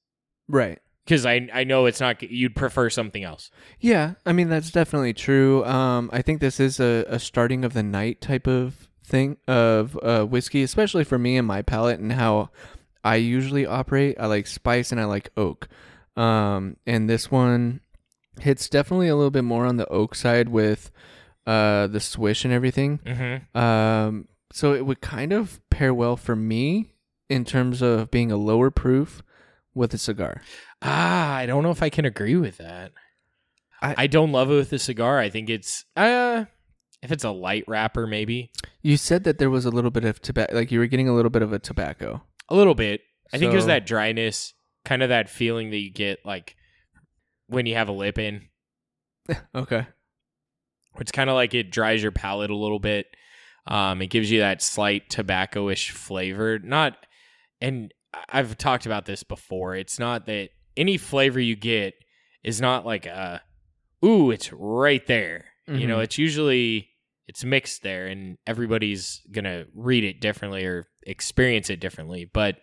Right. 0.49 0.81
because 1.07 1.25
I 1.25 1.49
I 1.55 1.65
know 1.65 1.87
it's 1.87 2.01
not. 2.01 2.23
You'd 2.23 2.55
prefer 2.57 2.91
something 2.91 3.25
else. 3.25 3.51
Yeah, 3.81 4.15
I 4.27 4.33
mean 4.33 4.51
that's 4.51 4.71
definitely 4.71 5.15
true. 5.15 5.65
Um, 5.65 6.11
I 6.13 6.21
think 6.21 6.43
this 6.43 6.61
is 6.61 6.79
a, 6.79 7.07
a 7.09 7.19
starting 7.19 7.65
of 7.65 7.73
the 7.73 7.83
night 7.83 8.21
type 8.21 8.47
of 8.47 8.87
thing 9.07 9.37
of 9.47 9.99
uh, 10.03 10.25
whiskey, 10.25 10.63
especially 10.63 11.05
for 11.05 11.19
me 11.19 11.37
and 11.37 11.47
my 11.47 11.63
palate 11.63 12.01
and 12.01 12.13
how 12.13 12.51
I 13.05 13.17
usually 13.17 13.65
operate. 13.65 14.17
I 14.19 14.27
like 14.27 14.47
spice 14.47 14.91
and 14.93 15.01
I 15.01 15.05
like 15.05 15.31
oak. 15.37 15.69
Um, 16.17 16.77
and 16.87 17.09
this 17.09 17.31
one 17.31 17.81
hits 18.41 18.69
definitely 18.69 19.09
a 19.09 19.17
little 19.17 19.31
bit 19.31 19.45
more 19.45 19.65
on 19.67 19.77
the 19.77 19.87
oak 19.89 20.15
side 20.15 20.49
with 20.49 20.91
uh, 21.47 21.87
the 21.87 22.01
swish 22.01 22.45
and 22.45 22.53
everything. 22.53 22.99
Mm-hmm. 22.99 23.57
Um, 23.59 24.29
so 24.53 24.75
it 24.75 24.85
would 24.85 25.01
kind 25.01 25.33
of 25.33 25.61
pair 25.71 25.95
well 25.95 26.17
for 26.17 26.35
me 26.35 26.93
in 27.29 27.45
terms 27.45 27.83
of 27.83 28.11
being 28.11 28.33
a 28.33 28.37
lower 28.37 28.71
proof 28.71 29.23
with 29.75 29.93
a 29.95 29.99
cigar. 29.99 30.43
Ah, 30.83 31.35
I 31.35 31.47
don't 31.47 31.63
know 31.63 31.71
if 31.71 31.83
I 31.83 31.91
can 31.91 32.05
agree 32.05 32.37
with 32.37 32.59
that. 32.59 32.93
I, 33.83 33.95
I- 33.99 34.07
don't 34.07 34.33
love 34.33 34.51
it 34.51 34.55
with 34.55 34.73
a 34.73 34.79
cigar. 34.79 35.19
I 35.19 35.29
think 35.31 35.51
it's 35.51 35.85
uh 35.97 36.47
if 37.03 37.13
it's 37.13 37.25
a 37.25 37.31
light 37.31 37.65
wrapper, 37.69 38.07
maybe 38.07 38.51
You 38.83 38.97
said 38.97 39.25
that 39.25 39.39
there 39.39 39.51
was 39.51 39.65
a 39.65 39.71
little 39.71 39.91
bit 39.91 40.05
of 40.05 40.21
tobacco, 40.21 40.55
like 40.55 40.71
you 40.73 40.79
were 40.79 40.87
getting 40.87 41.09
a 41.09 41.15
little 41.15 41.31
bit 41.31 41.43
of 41.43 41.53
a 41.53 41.59
tobacco. 41.59 42.23
a 42.49 42.55
little 42.55 42.75
bit. 42.75 43.01
I 43.33 43.39
think 43.39 43.51
there's 43.53 43.65
So- 43.65 43.69
that 43.69 43.87
dryness, 43.87 44.55
kind 44.85 45.03
of 45.03 45.09
that 45.09 45.29
feeling 45.29 45.71
that 45.71 45.79
you 45.79 45.91
get 45.93 46.21
like 46.25 46.55
when 47.49 47.67
you 47.67 47.75
have 47.75 47.89
a 47.89 47.93
lip 47.93 48.19
in. 48.19 48.49
Okay. 49.55 49.87
It's 51.01 51.13
kind 51.13 51.29
of 51.29 51.35
like 51.35 51.53
it 51.55 51.71
dries 51.71 52.03
your 52.03 52.13
palate 52.13 52.51
a 52.51 52.57
little 52.57 52.79
bit. 52.79 53.07
Um, 53.67 54.01
it 54.01 54.07
gives 54.07 54.31
you 54.31 54.39
that 54.41 54.63
slight 54.63 55.11
tobacco-ish 55.11 55.91
flavor. 55.91 56.59
Not, 56.61 56.97
and 57.61 57.93
I've 58.31 58.57
talked 58.57 58.87
about 58.87 59.05
this 59.07 59.23
before. 59.25 59.75
It's 59.75 59.99
not 59.99 60.27
that 60.27 60.51
any 60.77 60.97
flavor 60.97 61.41
you 61.41 61.57
get 61.57 61.95
is 62.45 62.61
not 62.61 62.87
like 62.87 63.05
a, 63.07 63.43
ooh, 64.05 64.31
it's 64.31 64.53
right 64.53 65.05
there. 65.07 65.47
You 65.69 65.87
know, 65.87 65.99
Mhm. 65.99 66.05
it's 66.05 66.19
usually 66.19 66.89
it's 67.29 67.45
mixed 67.45 67.83
there, 67.83 68.07
and 68.07 68.39
everybody's 68.47 69.21
gonna 69.33 69.65
read 69.75 70.05
it 70.05 70.21
differently 70.21 70.65
or 70.65 70.87
experience 71.07 71.69
it 71.71 71.81
differently. 71.81 72.25
But 72.33 72.59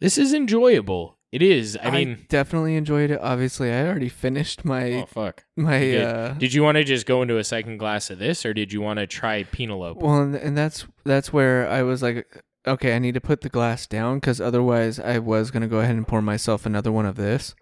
this 0.00 0.18
is 0.18 0.34
enjoyable. 0.34 1.18
It 1.30 1.40
is. 1.40 1.78
I 1.82 1.90
mean, 1.90 2.26
definitely 2.28 2.76
enjoyed 2.76 3.10
it. 3.10 3.18
Obviously, 3.22 3.72
I 3.72 3.86
already 3.86 4.10
finished 4.10 4.66
my 4.66 4.92
oh 4.92 5.06
fuck. 5.06 5.44
my 5.56 5.78
You 5.78 5.92
did. 5.92 6.04
uh 6.04 6.28
Did 6.34 6.52
you 6.52 6.62
want 6.62 6.76
to 6.76 6.84
just 6.84 7.06
go 7.06 7.22
into 7.22 7.38
a 7.38 7.44
second 7.44 7.78
glass 7.78 8.10
of 8.10 8.18
this, 8.18 8.44
or 8.44 8.52
did 8.52 8.70
you 8.74 8.82
want 8.82 8.98
to 8.98 9.06
try 9.06 9.44
Penelope? 9.44 10.00
well, 10.02 10.20
and, 10.20 10.34
and 10.34 10.58
that's 10.58 10.86
that's 11.06 11.32
where 11.32 11.66
I 11.66 11.82
was 11.82 12.02
like, 12.02 12.26
okay, 12.66 12.94
I 12.94 12.98
need 12.98 13.14
to 13.14 13.20
put 13.22 13.40
the 13.40 13.48
glass 13.48 13.86
down 13.86 14.16
because 14.18 14.38
otherwise, 14.42 14.98
I 15.00 15.18
was 15.18 15.50
gonna 15.50 15.68
go 15.68 15.78
ahead 15.80 15.96
and 15.96 16.06
pour 16.06 16.20
myself 16.20 16.66
another 16.66 16.92
one 16.92 17.06
of 17.06 17.16
this. 17.16 17.54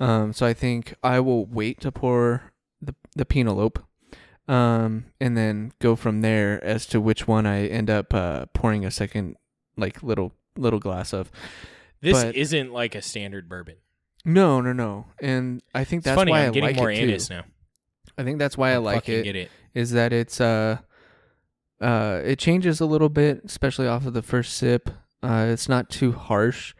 Um, 0.00 0.32
so 0.32 0.46
I 0.46 0.54
think 0.54 0.94
I 1.02 1.20
will 1.20 1.44
wait 1.44 1.80
to 1.82 1.92
pour 1.92 2.52
the 2.80 2.94
the 3.14 3.26
Penelope, 3.26 3.82
um, 4.48 5.04
and 5.20 5.36
then 5.36 5.72
go 5.78 5.94
from 5.96 6.22
there 6.22 6.62
as 6.64 6.86
to 6.86 7.00
which 7.00 7.28
one 7.28 7.46
I 7.46 7.66
end 7.66 7.90
up 7.90 8.12
uh, 8.14 8.46
pouring 8.54 8.84
a 8.84 8.90
second 8.90 9.36
like 9.76 10.02
little 10.02 10.32
little 10.56 10.80
glass 10.80 11.12
of. 11.12 11.30
This 12.00 12.22
But- 12.22 12.34
isn't 12.36 12.72
like 12.72 12.94
a 12.94 13.02
standard 13.02 13.48
bourbon. 13.48 13.76
No, 14.24 14.60
no, 14.60 14.72
no, 14.72 15.06
and 15.22 15.62
I 15.74 15.84
think 15.84 16.00
It's 16.00 16.06
that's 16.06 16.16
funny. 16.16 16.32
why 16.32 16.40
I'm 16.42 16.48
I 16.48 16.52
getting 16.52 16.62
like 16.70 16.76
more 16.76 16.90
it 16.90 17.20
too. 17.20 17.34
now. 17.34 17.44
I 18.18 18.24
think 18.24 18.38
that's 18.38 18.58
why 18.58 18.72
I 18.72 18.78
like 18.78 19.08
it. 19.08 19.22
Get 19.24 19.36
it. 19.36 19.50
is 19.74 19.92
that 19.92 20.12
it's 20.12 20.40
uh 20.40 20.78
uh 21.80 22.20
it 22.24 22.38
changes 22.38 22.80
a 22.80 22.86
little 22.86 23.08
bit, 23.08 23.42
especially 23.44 23.86
off 23.86 24.06
of 24.06 24.14
the 24.14 24.22
first 24.22 24.56
sip. 24.56 24.90
Uh 25.22 25.46
it's 25.50 25.68
not 25.68 25.88
too 25.88 26.12
harsh 26.12 26.74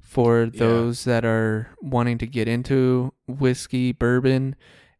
for 0.00 0.44
Yeah. 0.44 0.50
those 0.54 1.04
that 1.04 1.24
are 1.24 1.68
wanting 1.82 2.16
to 2.18 2.26
get 2.26 2.48
into 2.48 3.12
whiskey, 3.26 3.92
bourbon, 3.92 4.56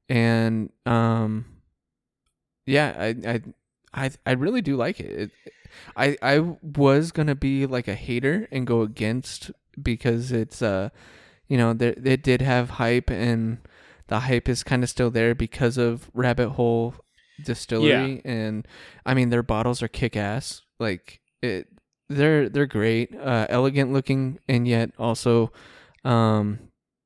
and 0.09 0.71
um 0.85 1.47
yeah, 2.69 2.95
I 2.99 3.09
I 3.27 3.43
I 3.95 4.11
I 4.27 4.33
really 4.33 4.63
do 4.63 4.77
like 4.77 5.01
it. 5.01 5.31
it 5.45 5.53
I 5.97 6.17
I 6.23 6.39
was 6.63 7.13
gonna 7.13 7.35
be 7.35 7.67
like 7.67 7.89
a 7.89 7.95
hater 7.95 8.49
and 8.51 8.67
go 8.67 8.83
against 8.83 9.51
because 9.81 10.33
it's 10.33 10.61
uh 10.63 10.91
you 11.47 11.57
know 11.57 11.73
there 11.73 11.95
it 12.05 12.23
did 12.23 12.43
have 12.43 12.71
hype 12.71 13.11
and 13.11 13.59
the 14.09 14.21
hype 14.21 14.49
is 14.49 14.63
kind 14.63 14.83
of 14.83 14.91
still 14.91 15.11
there 15.11 15.35
because 15.35 15.79
of 15.79 16.11
Rabbit 16.15 16.51
Hole 16.51 16.95
Distillery 17.45 18.21
and 18.25 18.67
I 19.07 19.15
mean 19.15 19.31
their 19.31 19.43
bottles 19.43 19.83
are 19.83 19.89
kick 19.89 20.17
ass 20.17 20.63
like 20.79 21.21
it 21.43 21.69
they're 22.09 22.49
they're 22.49 22.67
great 22.67 23.15
uh 23.15 23.47
elegant 23.49 23.93
looking 23.93 24.39
and 24.49 24.67
yet 24.67 24.91
also 24.99 25.53
um 26.05 26.59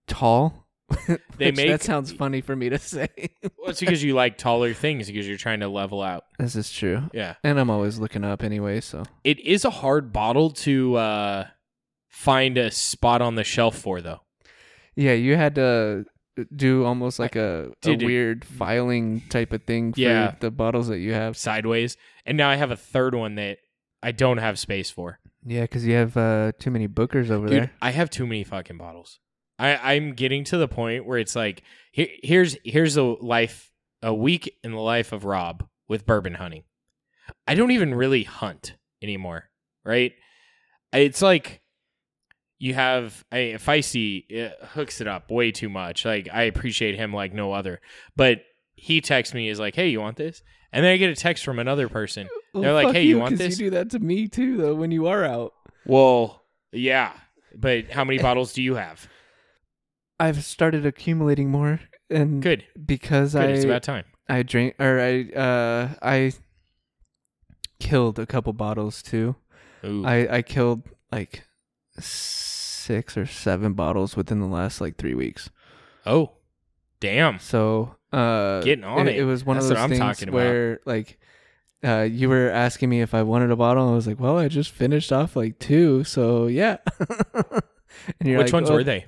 tall 0.06 0.61
They 1.36 1.46
Which 1.46 1.56
make- 1.56 1.68
that 1.68 1.82
sounds 1.82 2.12
funny 2.12 2.40
for 2.40 2.54
me 2.54 2.68
to 2.68 2.78
say 2.78 3.08
Well, 3.42 3.70
it's 3.70 3.80
because 3.80 4.02
you 4.04 4.14
like 4.14 4.38
taller 4.38 4.74
things 4.74 5.06
because 5.08 5.26
you're 5.26 5.36
trying 5.38 5.60
to 5.60 5.68
level 5.68 6.02
out. 6.02 6.24
this 6.38 6.54
is 6.56 6.70
true 6.70 7.10
Yeah. 7.12 7.34
and 7.42 7.58
I'm 7.58 7.70
always 7.70 7.98
looking 7.98 8.24
up 8.24 8.42
anyway 8.42 8.80
so 8.80 9.02
It 9.24 9.40
is 9.40 9.64
a 9.64 9.70
hard 9.70 10.12
bottle 10.12 10.50
to 10.50 10.96
uh, 10.96 11.46
find 12.08 12.58
a 12.58 12.70
spot 12.70 13.22
on 13.22 13.34
the 13.36 13.44
shelf 13.44 13.76
for, 13.76 14.00
though. 14.00 14.20
Yeah, 14.94 15.12
you 15.14 15.36
had 15.36 15.54
to 15.56 16.04
do 16.54 16.84
almost 16.84 17.18
like 17.18 17.36
a, 17.36 17.70
a 17.84 17.96
weird 17.96 18.44
filing 18.44 19.22
type 19.30 19.52
of 19.52 19.62
thing 19.64 19.92
for 19.94 20.00
Yeah. 20.00 20.34
the 20.40 20.50
bottles 20.50 20.88
that 20.88 20.98
you 20.98 21.12
have. 21.14 21.36
Sideways. 21.36 21.96
And 22.26 22.36
now 22.36 22.50
I 22.50 22.56
have 22.56 22.70
a 22.70 22.76
third 22.76 23.14
one 23.14 23.34
that 23.36 23.58
I 24.02 24.12
don't 24.12 24.38
have 24.38 24.58
space 24.58 24.90
for. 24.90 25.18
Yeah, 25.44 25.62
because 25.62 25.86
you 25.86 25.94
have 25.94 26.16
uh, 26.16 26.52
too 26.58 26.70
many 26.70 26.86
bookers 26.88 27.30
over 27.30 27.48
Dude, 27.48 27.56
there. 27.62 27.70
I 27.80 27.90
have 27.90 28.10
too 28.10 28.26
many 28.26 28.44
fucking 28.44 28.76
bottles. 28.78 29.18
I, 29.62 29.94
I'm 29.94 30.14
getting 30.14 30.42
to 30.44 30.58
the 30.58 30.66
point 30.66 31.06
where 31.06 31.18
it's 31.18 31.36
like 31.36 31.62
here, 31.92 32.08
here's 32.24 32.56
here's 32.64 32.96
a 32.96 33.02
life 33.02 33.70
a 34.02 34.12
week 34.12 34.58
in 34.64 34.72
the 34.72 34.80
life 34.80 35.12
of 35.12 35.24
Rob 35.24 35.64
with 35.88 36.04
bourbon 36.04 36.34
hunting. 36.34 36.64
I 37.46 37.54
don't 37.54 37.70
even 37.70 37.94
really 37.94 38.24
hunt 38.24 38.74
anymore, 39.00 39.44
right? 39.84 40.12
It's 40.92 41.22
like 41.22 41.62
you 42.58 42.74
have 42.74 43.24
a 43.30 43.54
Feisty 43.54 44.50
uh, 44.50 44.66
hooks 44.66 45.00
it 45.00 45.06
up 45.06 45.30
way 45.30 45.52
too 45.52 45.68
much. 45.68 46.04
Like 46.04 46.28
I 46.32 46.42
appreciate 46.42 46.96
him 46.96 47.12
like 47.12 47.32
no 47.32 47.52
other, 47.52 47.80
but 48.16 48.40
he 48.74 49.00
texts 49.00 49.32
me 49.32 49.48
is 49.48 49.60
like, 49.60 49.76
"Hey, 49.76 49.88
you 49.90 50.00
want 50.00 50.16
this?" 50.16 50.42
And 50.72 50.84
then 50.84 50.92
I 50.92 50.96
get 50.96 51.10
a 51.10 51.14
text 51.14 51.44
from 51.44 51.60
another 51.60 51.88
person. 51.88 52.28
They're 52.52 52.72
like, 52.72 52.92
"Hey, 52.92 53.04
you 53.04 53.20
want 53.20 53.38
this?" 53.38 53.60
You 53.60 53.66
do 53.66 53.76
that 53.76 53.90
to 53.90 54.00
me 54.00 54.26
too, 54.26 54.56
though. 54.56 54.74
When 54.74 54.90
you 54.90 55.06
are 55.06 55.24
out, 55.24 55.52
Well, 55.86 56.42
yeah, 56.72 57.12
but 57.54 57.90
how 57.92 58.04
many 58.04 58.18
bottles 58.18 58.52
do 58.54 58.62
you 58.62 58.74
have? 58.74 59.08
I've 60.22 60.44
started 60.44 60.86
accumulating 60.86 61.50
more, 61.50 61.80
and 62.10 62.42
Good. 62.42 62.64
because 62.86 63.32
Good. 63.32 63.42
I 63.42 63.52
it's 63.52 63.64
about 63.64 63.82
time. 63.82 64.04
I 64.28 64.42
drank 64.42 64.76
or 64.78 65.00
I 65.00 65.22
uh 65.34 65.88
I 66.00 66.32
killed 67.80 68.18
a 68.18 68.26
couple 68.26 68.52
bottles 68.52 69.02
too. 69.02 69.34
Ooh. 69.84 70.04
I 70.06 70.36
I 70.38 70.42
killed 70.42 70.88
like 71.10 71.44
six 71.98 73.16
or 73.16 73.26
seven 73.26 73.72
bottles 73.74 74.16
within 74.16 74.40
the 74.40 74.46
last 74.46 74.80
like 74.80 74.96
three 74.96 75.14
weeks. 75.14 75.50
oh, 76.06 76.30
damn. 77.00 77.38
So 77.38 77.96
uh, 78.12 78.60
Getting 78.60 78.84
on 78.84 79.08
it. 79.08 79.16
It 79.16 79.24
was 79.24 79.44
one 79.44 79.56
That's 79.56 79.66
of 79.66 79.70
those 79.70 79.78
I'm 79.82 79.90
things 79.90 80.00
talking 80.00 80.28
about. 80.28 80.36
where 80.36 80.80
like. 80.86 81.18
Uh, 81.84 82.02
you 82.02 82.28
were 82.28 82.48
asking 82.48 82.88
me 82.88 83.00
if 83.00 83.12
I 83.12 83.24
wanted 83.24 83.50
a 83.50 83.56
bottle. 83.56 83.88
I 83.90 83.92
was 83.96 84.06
like, 84.06 84.20
"Well, 84.20 84.38
I 84.38 84.46
just 84.46 84.70
finished 84.70 85.10
off 85.12 85.34
like 85.34 85.58
two, 85.58 86.04
so 86.04 86.46
yeah." 86.46 86.76
and 87.34 88.28
you're 88.28 88.38
Which 88.38 88.52
like, 88.52 88.52
ones 88.52 88.70
"Oh, 88.70 88.74
were 88.74 88.84
they? 88.84 89.06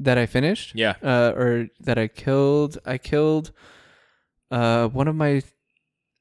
That 0.00 0.18
I 0.18 0.26
finished? 0.26 0.72
Yeah. 0.74 0.94
uh, 1.02 1.32
or 1.36 1.68
that 1.80 1.98
I 1.98 2.08
killed. 2.08 2.78
I 2.84 2.98
killed 2.98 3.52
uh, 4.50 4.88
one 4.88 5.08
of 5.08 5.14
my, 5.16 5.42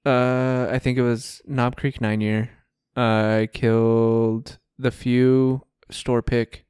uh, 0.06 0.68
I 0.72 0.80
think 0.80 0.98
it 0.98 1.04
was 1.04 1.42
Knob 1.46 1.76
Creek 1.78 2.02
Nine 2.02 2.22
Year. 2.22 2.50
I 2.96 3.48
killed 3.54 4.58
the 4.80 4.92
few 4.92 5.64
store 5.92 6.22
pick. 6.22 6.66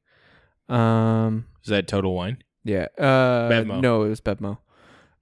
Um, 0.70 1.46
Is 1.64 1.70
that 1.70 1.88
Total 1.88 2.14
Wine? 2.14 2.44
yeah. 2.64 2.88
Uh, 2.98 3.50
Bevmo. 3.50 3.82
No, 3.82 4.04
it 4.04 4.10
was 4.10 4.22
Bevmo. 4.22 4.58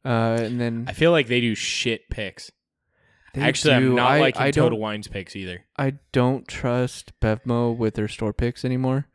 Uh, 0.04 0.38
and 0.42 0.60
then 0.60 0.86
I 0.88 0.94
feel 0.94 1.12
like 1.12 1.28
they 1.28 1.42
do 1.42 1.56
shit 1.56 2.10
picks. 2.10 2.52
they 3.34 3.42
Actually, 3.42 3.80
do- 3.80 3.90
I'm 3.92 3.96
not 3.96 4.12
I, 4.12 4.20
liking 4.20 4.42
I 4.42 4.52
Total 4.52 4.78
Wine's 4.80 5.08
picks 5.08 5.36
either. 5.36 5.66
I 5.78 5.94
don't 6.12 6.48
trust 6.48 7.12
Bevmo 7.22 7.76
with 7.76 7.94
their 7.96 8.08
store 8.08 8.34
picks 8.34 8.64
anymore 8.66 9.08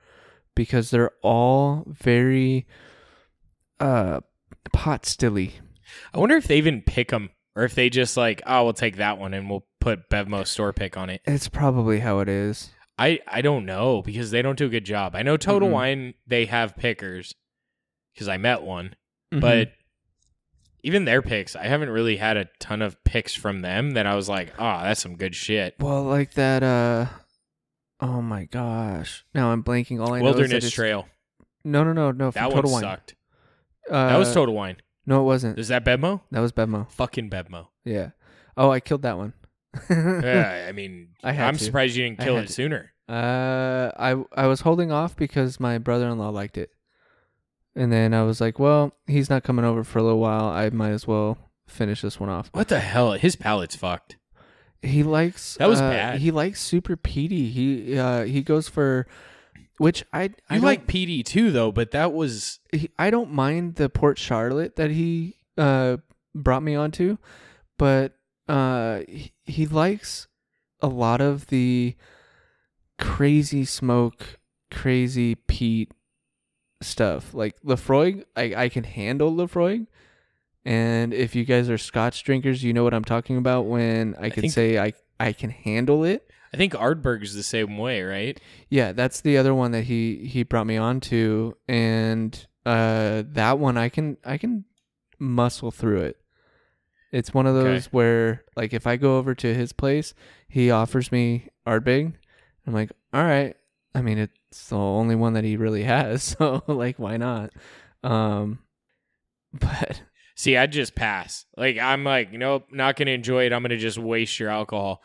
because 0.55 0.91
they're 0.91 1.13
all 1.23 1.85
very 1.87 2.67
uh 3.79 4.21
pot 4.73 5.07
stilly. 5.07 5.55
I 6.15 6.19
wonder 6.19 6.37
if 6.37 6.47
they 6.47 6.59
even 6.59 6.83
pick 6.83 7.09
them 7.09 7.31
or 7.57 7.65
if 7.65 7.75
they 7.75 7.91
just 7.91 8.17
like, 8.17 8.43
oh, 8.47 8.65
we'll 8.65 8.73
take 8.73 8.97
that 8.97 9.19
one 9.19 9.35
and 9.35 9.51
we'll 9.51 9.67
put 9.81 10.09
Bevmo 10.09 10.47
store 10.47 10.73
pick 10.73 10.97
on 10.97 11.11
it. 11.11 11.21
It's 11.25 11.49
probably 11.49 12.01
how 12.01 12.21
it 12.21 12.29
is. 12.29 12.71
I 12.99 13.21
I 13.27 13.41
don't 13.43 13.65
know 13.67 14.03
because 14.03 14.31
they 14.31 14.43
don't 14.43 14.59
do 14.59 14.67
a 14.67 14.71
good 14.71 14.85
job. 14.85 15.15
I 15.17 15.23
know 15.23 15.37
Total 15.37 15.69
Mm-mm. 15.69 15.73
Wine 15.73 16.15
they 16.27 16.45
have 16.47 16.77
pickers 16.77 17.35
because 18.15 18.29
I 18.29 18.37
met 18.37 18.63
one, 18.63 18.95
Mhm. 19.33 19.41
but 19.41 19.73
even 20.83 21.05
their 21.05 21.21
picks, 21.23 21.57
I 21.57 21.65
haven't 21.65 21.91
really 21.91 22.17
had 22.17 22.37
a 22.37 22.47
ton 22.59 22.81
of 22.83 23.03
picks 23.05 23.35
from 23.35 23.61
them 23.61 23.93
that 23.93 24.07
I 24.07 24.15
was 24.17 24.29
like, 24.31 24.53
oh, 24.59 24.83
that's 24.83 25.01
some 25.03 25.17
good 25.17 25.35
shit. 25.35 25.75
Well, 25.79 26.05
like 26.05 26.33
that. 26.35 26.63
uh 26.63 27.07
Oh 28.01 28.23
my 28.23 28.45
gosh! 28.45 29.25
Now 29.35 29.51
I'm 29.53 29.63
blanking. 29.63 30.01
All 30.01 30.13
I 30.15 30.21
know 30.21 30.29
is 30.29 30.35
that 30.35 30.39
Wilderness 30.41 30.65
it's, 30.65 30.75
Trail. 30.75 31.07
No, 31.65 31.85
no, 31.85 31.93
no, 31.93 32.11
no. 32.11 32.31
From 32.31 32.43
That 32.43 32.51
Total 32.55 32.71
one 32.71 32.83
Wine. 32.83 32.91
sucked. 32.93 33.15
Uh, 33.91 34.09
that 34.09 34.17
was 34.19 34.33
Total 34.33 34.55
Wine. 34.55 34.77
No, 35.07 35.21
it 35.21 35.25
wasn't. 35.25 35.59
Is 35.59 35.69
that 35.69 35.85
Bevmo? 35.85 36.21
That 36.31 36.41
was 36.41 36.53
Bevmo. 36.53 36.91
Fucking 36.93 37.29
Bevmo. 37.31 37.69
Yeah. 37.85 38.11
Oh, 38.57 38.71
I 38.71 38.81
killed 38.81 39.03
that 39.03 39.17
one. 39.19 39.33
yeah, 39.91 40.67
I 40.69 40.73
mean, 40.73 41.09
I 41.23 41.33
had 41.33 41.49
I'm 41.49 41.57
to. 41.57 41.65
surprised 41.65 41.97
you 41.97 42.05
didn't 42.05 42.21
I 42.21 42.25
kill 42.25 42.35
had 42.37 42.45
it 42.45 42.47
to. 42.49 42.53
sooner. 42.53 42.93
Uh, 43.09 43.91
I 43.99 44.23
I 44.35 44.47
was 44.47 44.61
holding 44.63 44.91
off 44.93 45.17
because 45.17 45.59
my 45.61 45.79
brother-in-law 45.79 46.31
liked 46.31 46.57
it, 46.59 46.71
and 47.75 47.93
then 47.93 48.15
I 48.15 48.23
was 48.23 48.41
like, 48.41 48.59
well, 48.59 48.93
he's 49.07 49.29
not 49.31 49.43
coming 49.43 49.65
over 49.65 49.85
for 49.85 49.99
a 49.99 50.03
little 50.03 50.21
while. 50.21 50.45
I 50.47 50.71
might 50.71 50.91
as 50.91 51.07
well 51.07 51.37
finish 51.67 52.03
this 52.03 52.19
one 52.21 52.29
off. 52.29 52.51
What 52.53 52.69
the 52.69 52.81
hell? 52.81 53.13
His 53.13 53.37
palate's 53.37 53.77
fucked. 53.77 54.17
He 54.83 55.03
likes 55.03 55.57
That 55.57 55.69
was 55.69 55.81
uh, 55.81 55.91
bad. 55.91 56.21
He 56.21 56.31
likes 56.31 56.61
super 56.61 56.97
peaty. 56.97 57.51
He 57.51 57.99
uh 57.99 58.25
he 58.25 58.43
goes 58.43 58.69
for, 58.69 59.07
which 59.79 60.05
I 60.13 60.23
I 60.23 60.25
You 60.25 60.33
don't- 60.61 60.63
like 60.63 60.87
peaty 60.87 61.23
too, 61.23 61.51
though, 61.53 61.71
but 61.73 61.91
that 61.91 62.13
was 62.13 62.61
he, 62.73 62.91
I 62.99 63.11
don't 63.11 63.33
mind 63.33 63.75
the 63.77 63.89
Port 63.91 64.19
Charlotte 64.19 64.77
that 64.77 64.91
he 64.91 65.37
uh 65.59 65.99
brought 66.35 66.63
me 66.63 66.75
onto, 66.75 67.19
but 67.79 68.17
uh 68.49 69.01
he, 69.07 69.33
he 69.45 69.67
likes 69.67 70.29
a 70.81 70.89
lot 70.89 71.21
of 71.21 71.49
the 71.49 71.95
crazy 72.99 73.65
smoke, 73.65 74.39
crazy 74.71 75.35
peat 75.35 75.93
stuff. 76.83 77.35
Like 77.35 77.61
Laphroaig, 77.63 78.25
I 78.37 78.55
I 78.57 78.69
can 78.69 78.85
handle 78.85 79.33
Laphroaig. 79.35 79.87
And 80.65 81.15
if 81.15 81.35
you 81.35 81.45
guys 81.45 81.71
are 81.71 81.79
Scotch 81.79 82.23
drinkers, 82.23 82.63
you 82.63 82.73
know 82.73 82.85
what 82.85 82.93
I'm 82.95 83.05
talking 83.05 83.37
about 83.39 83.63
when 83.67 84.15
I 84.21 84.31
can 84.31 84.43
think- 84.43 84.53
say 84.53 84.79
I 84.79 84.93
I 85.19 85.33
can 85.33 85.51
handle 85.51 86.05
it. 86.05 86.31
I 86.53 86.57
think 86.57 86.73
Ardbeg's 86.73 87.35
the 87.35 87.43
same 87.45 87.79
way, 87.79 88.03
right? 88.03 88.41
Yeah, 88.69 88.91
that's 88.93 89.21
the 89.21 89.39
other 89.39 89.55
one 89.55 89.71
that 89.73 89.85
he 89.85 90.27
he 90.27 90.43
brought 90.43 90.67
me 90.67 90.77
on 90.77 91.01
to, 91.03 91.57
and 91.69 92.47
uh, 92.67 93.23
that 93.27 93.59
one 93.59 93.77
I 93.79 93.89
can 93.89 94.17
I 94.25 94.37
can 94.37 94.65
muscle 95.19 95.71
through 95.71 96.01
it. 96.01 96.17
It's 97.13 97.33
one 97.35 97.47
of 97.47 97.55
Okay. 97.57 97.65
those 97.75 97.87
where 97.87 98.45
like 98.57 98.73
if 98.73 98.87
I 98.87 98.97
go 98.97 99.17
over 99.19 99.35
to 99.37 99.55
his 99.55 99.73
place, 99.73 100.13
he 100.49 100.71
offers 100.71 101.11
me 101.13 101.49
Ardbeg. 101.67 102.15
I'm 102.67 102.73
like, 102.75 102.91
all 103.13 103.25
right. 103.25 103.57
I 103.95 104.03
mean, 104.03 104.19
it's 104.19 104.69
the 104.69 104.77
only 104.77 105.15
one 105.17 105.33
that 105.35 105.45
he 105.45 105.57
really 105.57 105.83
has, 105.85 106.23
so 106.39 106.63
like, 106.67 106.99
why 106.99 107.17
not? 107.17 107.51
Um, 108.03 108.61
but 109.53 110.03
See, 110.41 110.57
I'd 110.57 110.73
just 110.73 110.95
pass. 110.95 111.45
Like 111.57 111.77
I'm 111.79 112.03
like, 112.03 112.33
nope, 112.33 112.69
not 112.73 112.97
gonna 112.97 113.11
enjoy 113.11 113.45
it. 113.45 113.53
I'm 113.53 113.61
gonna 113.63 113.77
just 113.77 113.99
waste 113.99 114.41
your 114.41 114.49
alcohol. 114.49 115.03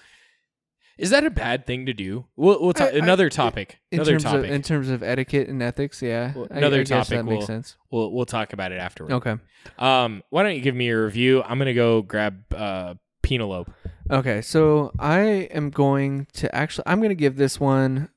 Is 0.97 1.09
that 1.09 1.25
a 1.25 1.29
bad 1.29 1.65
thing 1.65 1.87
to 1.87 1.93
do? 1.93 2.25
We'll, 2.37 2.61
we'll 2.61 2.71
talk 2.71 2.87
I- 2.93 2.95
I- 2.95 2.99
another 2.99 3.29
topic. 3.29 3.79
in 3.91 3.97
Another 3.99 4.11
terms 4.13 4.23
topic. 4.23 4.45
of 4.45 4.51
in 4.51 4.61
terms 4.61 4.89
of 4.89 5.03
etiquette 5.03 5.49
and 5.49 5.61
ethics, 5.61 6.01
yeah, 6.01 6.31
Well, 6.33 6.47
another 6.49 6.77
I 6.77 6.83
guess 6.83 6.89
topic 7.09 7.17
that 7.17 7.23
makes 7.25 7.37
we'll- 7.39 7.47
sense. 7.47 7.75
we'll 7.91 8.11
we'll 8.13 8.25
talk 8.25 8.53
about 8.53 8.71
it 8.71 8.77
afterward. 8.77 9.11
Okay. 9.11 9.35
Um, 9.77 10.23
why 10.29 10.43
don't 10.43 10.55
you 10.55 10.61
give 10.61 10.73
me 10.75 10.87
a 10.89 10.97
review? 11.03 11.43
I'm 11.43 11.57
gonna 11.57 11.73
go 11.73 12.01
grab 12.01 12.41
uh 12.55 12.93
Penelope. 13.21 13.69
Okay, 14.09 14.41
so 14.41 14.93
I 14.97 15.19
am 15.51 15.69
going 15.69 16.27
to 16.35 16.55
actually 16.55 16.83
I'm 16.87 16.99
going 16.99 17.09
to 17.09 17.15
give 17.15 17.35
this 17.35 17.59
one 17.59 18.07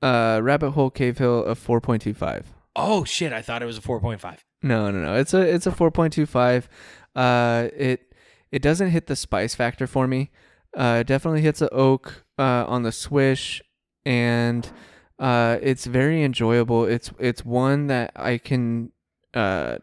uh 0.00 0.40
Rabbit 0.42 0.70
Hole 0.70 0.88
Cave 0.88 1.18
Hill 1.18 1.44
a 1.44 1.54
4.25. 1.54 2.44
Oh 2.76 3.04
shit! 3.04 3.32
I 3.32 3.42
thought 3.42 3.60
it 3.60 3.66
was 3.66 3.76
a 3.76 3.82
4.5. 3.82 4.38
No, 4.62 4.90
no, 4.90 5.02
no. 5.02 5.14
It's 5.16 5.34
a 5.34 5.40
it's 5.40 5.66
a 5.66 5.70
4.25. 5.72 6.68
Uh 7.14 7.68
it 7.76 8.14
it 8.50 8.62
doesn't 8.62 8.90
hit 8.90 9.06
the 9.06 9.16
spice 9.16 9.54
factor 9.54 9.86
for 9.86 10.06
me. 10.06 10.30
Uh 10.76 10.98
it 11.00 11.06
definitely 11.06 11.42
hits 11.42 11.60
a 11.60 11.68
oak 11.70 12.24
uh 12.38 12.64
on 12.66 12.82
the 12.82 12.92
swish 12.92 13.62
and 14.06 14.70
uh 15.18 15.58
it's 15.60 15.86
very 15.86 16.22
enjoyable. 16.22 16.84
It's 16.84 17.10
it's 17.18 17.44
one 17.44 17.88
that 17.88 18.12
I 18.16 18.38
can 18.38 18.92
uh 19.34 19.78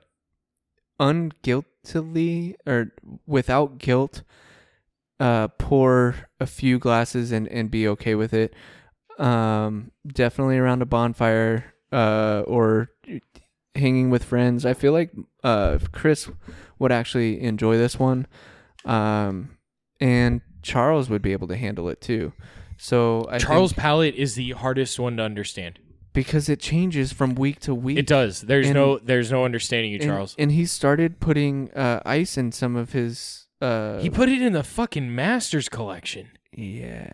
unguiltily 1.00 2.56
or 2.66 2.92
without 3.26 3.78
guilt 3.78 4.24
uh 5.20 5.48
pour 5.50 6.16
a 6.40 6.46
few 6.46 6.80
glasses 6.80 7.32
and 7.32 7.48
and 7.50 7.70
be 7.70 7.88
okay 7.88 8.16
with 8.16 8.34
it. 8.34 8.54
Um 9.18 9.92
definitely 10.08 10.58
around 10.58 10.82
a 10.82 10.86
bonfire 10.86 11.74
uh 11.92 12.44
or 12.48 12.92
hanging 13.80 14.10
with 14.10 14.24
friends. 14.24 14.66
I 14.66 14.74
feel 14.74 14.94
like 14.94 15.12
uh 15.44 15.80
Chris 15.92 16.30
would 16.78 16.92
actually 16.92 17.42
enjoy 17.42 17.78
this 17.78 17.98
one. 18.00 18.28
Um 18.86 19.58
and 20.00 20.42
Charles 20.62 21.10
would 21.10 21.22
be 21.22 21.32
able 21.32 21.48
to 21.48 21.56
handle 21.58 21.90
it 21.90 22.02
too. 22.02 22.34
So 22.78 23.28
I 23.30 23.38
Charles 23.40 23.72
think 23.72 23.82
palate 23.82 24.16
is 24.16 24.36
the 24.36 24.52
hardest 24.52 25.00
one 25.00 25.18
to 25.18 25.24
understand. 25.24 25.80
because 26.14 26.50
it 26.50 26.60
changes 26.60 27.14
from 27.14 27.36
week 27.36 27.60
to 27.62 27.74
week. 27.76 27.98
It 27.98 28.08
does. 28.08 28.42
There's 28.42 28.68
And- 28.68 28.76
no 28.76 28.98
there's 29.00 29.32
no 29.32 29.46
understanding 29.46 29.92
you, 29.92 30.00
And- 30.00 30.10
Charles. 30.10 30.36
And, 30.40 30.52
he 30.52 30.66
started 30.66 31.20
putting 31.20 31.72
uh 31.74 32.02
ice 32.06 32.38
in 32.38 32.52
some 32.52 32.76
of 32.76 32.94
his 32.94 33.48
uh 33.62 34.00
he 34.00 34.10
put 34.10 34.28
it 34.30 34.42
in 34.42 34.54
the 34.54 34.64
fucking 34.64 35.14
Masters 35.14 35.68
collection. 35.70 36.28
yeah. 36.56 37.10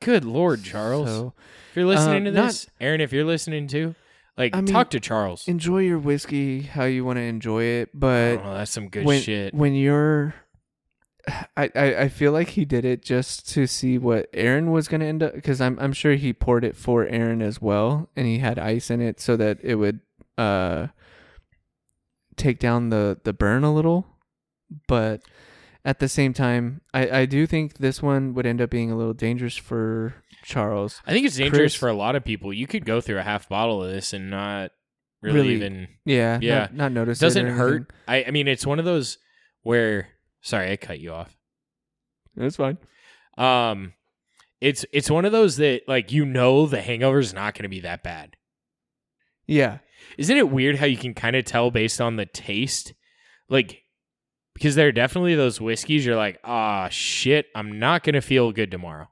Good 0.00 0.24
lord, 0.24 0.64
Charles. 0.64 1.08
So 1.08 1.32
if 1.70 1.76
you're 1.76 1.86
listening 1.86 2.22
uh, 2.26 2.30
to 2.30 2.36
not- 2.36 2.46
this, 2.46 2.66
Aaron, 2.80 3.00
if 3.00 3.12
you're 3.12 3.24
listening 3.24 3.66
too, 3.68 3.94
like 4.42 4.56
I 4.56 4.60
mean, 4.60 4.72
talk 4.72 4.90
to 4.90 5.00
Charles. 5.00 5.46
enjoy 5.46 5.78
your 5.78 5.98
whiskey 5.98 6.62
how 6.62 6.84
you 6.84 7.04
want 7.04 7.18
to 7.18 7.22
enjoy 7.22 7.62
it, 7.62 7.90
but 7.94 8.40
oh, 8.42 8.54
that's 8.54 8.70
some 8.70 8.88
good 8.88 9.04
when, 9.04 9.22
shit. 9.22 9.54
when 9.54 9.74
you're 9.74 10.34
I, 11.56 11.70
I, 11.76 11.94
I 11.94 12.08
feel 12.08 12.32
like 12.32 12.48
he 12.48 12.64
did 12.64 12.84
it 12.84 13.02
just 13.02 13.48
to 13.50 13.68
see 13.68 13.96
what 13.98 14.28
Aaron 14.34 14.72
was 14.72 14.88
gonna 14.88 15.04
end 15.04 15.22
up 15.22 15.34
because 15.34 15.60
I'm 15.60 15.78
I'm 15.78 15.92
sure 15.92 16.14
he 16.14 16.32
poured 16.32 16.64
it 16.64 16.76
for 16.76 17.06
Aaron 17.06 17.40
as 17.40 17.62
well 17.62 18.10
and 18.16 18.26
he 18.26 18.38
had 18.38 18.58
ice 18.58 18.90
in 18.90 19.00
it 19.00 19.20
so 19.20 19.36
that 19.36 19.58
it 19.62 19.76
would 19.76 20.00
uh 20.36 20.88
take 22.36 22.58
down 22.58 22.88
the 22.88 23.20
the 23.22 23.32
burn 23.32 23.62
a 23.62 23.72
little 23.72 24.06
but 24.88 25.22
at 25.84 26.00
the 26.00 26.08
same 26.08 26.32
time 26.32 26.80
I, 26.92 27.20
I 27.20 27.26
do 27.26 27.46
think 27.46 27.78
this 27.78 28.02
one 28.02 28.34
would 28.34 28.46
end 28.46 28.60
up 28.60 28.70
being 28.70 28.90
a 28.90 28.96
little 28.96 29.14
dangerous 29.14 29.56
for 29.56 30.21
Charles 30.42 31.00
I 31.06 31.12
think 31.12 31.26
it's 31.26 31.36
dangerous 31.36 31.58
Chris- 31.72 31.74
for 31.74 31.88
a 31.88 31.94
lot 31.94 32.16
of 32.16 32.24
people. 32.24 32.52
You 32.52 32.66
could 32.66 32.84
go 32.84 33.00
through 33.00 33.18
a 33.18 33.22
half 33.22 33.48
bottle 33.48 33.82
of 33.82 33.90
this 33.90 34.12
and 34.12 34.30
not 34.30 34.70
really, 35.22 35.40
Really 35.40 35.54
even 35.54 35.88
yeah 36.04 36.38
Yeah. 36.40 36.58
not, 36.60 36.74
not 36.74 36.92
notice 36.92 37.18
it 37.20 37.24
doesn't 37.24 37.46
hurt. 37.46 37.92
I 38.08 38.24
I 38.24 38.30
mean, 38.30 38.48
it's 38.48 38.66
one 38.66 38.78
of 38.78 38.84
those 38.84 39.18
where 39.62 40.08
sorry, 40.40 40.70
I 40.72 40.76
cut 40.76 40.98
you 41.00 41.12
off. 41.12 41.36
it's 42.36 42.56
fine 42.56 42.78
Um, 43.38 43.92
it's 44.60 44.84
it's 44.92 45.10
one 45.10 45.24
of 45.24 45.32
those 45.32 45.56
that 45.58 45.82
like 45.88 46.12
you 46.12 46.24
know 46.24 46.66
the 46.66 46.80
hangover's 46.82 47.32
not 47.32 47.54
going 47.54 47.62
to 47.64 47.68
be 47.68 47.80
that 47.80 48.02
bad. 48.02 48.36
yeah 49.46 49.78
Isn't 50.18 50.36
it 50.36 50.50
weird 50.50 50.76
how 50.76 50.86
you 50.86 50.96
can 50.96 51.14
kind 51.14 51.36
of 51.36 51.44
tell 51.44 51.70
based 51.70 52.00
on 52.00 52.16
the 52.16 52.26
taste, 52.26 52.92
like 53.48 53.82
because 54.54 54.74
there 54.74 54.88
are 54.88 54.92
definitely 54.92 55.34
those 55.34 55.60
whiskeys 55.60 56.04
you're 56.04 56.14
like, 56.16 56.38
ah, 56.44 56.88
shit, 56.90 57.46
I'm 57.54 57.78
not 57.78 58.02
going 58.04 58.14
to 58.14 58.20
feel 58.20 58.52
good 58.52 58.70
tomorrow. 58.70 59.08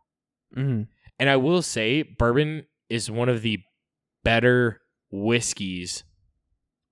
mm 0.57 0.87
And 1.21 1.29
I 1.29 1.37
will 1.37 1.61
say, 1.63 2.03
bourbon 2.03 2.65
is 2.89 3.11
one 3.11 3.29
of 3.29 3.43
the 3.43 3.61
better 4.25 4.81
whiskeys 5.13 6.03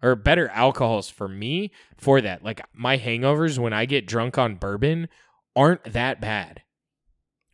or 0.02 0.14
better 0.14 0.48
alcohols 0.50 1.08
for 1.08 1.28
me 1.28 1.72
for 1.96 2.20
that. 2.20 2.44
Like 2.44 2.60
my 2.74 2.98
hangovers 2.98 3.58
when 3.58 3.72
I 3.72 3.86
get 3.86 4.06
drunk 4.06 4.36
on 4.36 4.56
bourbon 4.56 5.08
aren't 5.56 5.82
that 5.92 6.20
bad. 6.20 6.62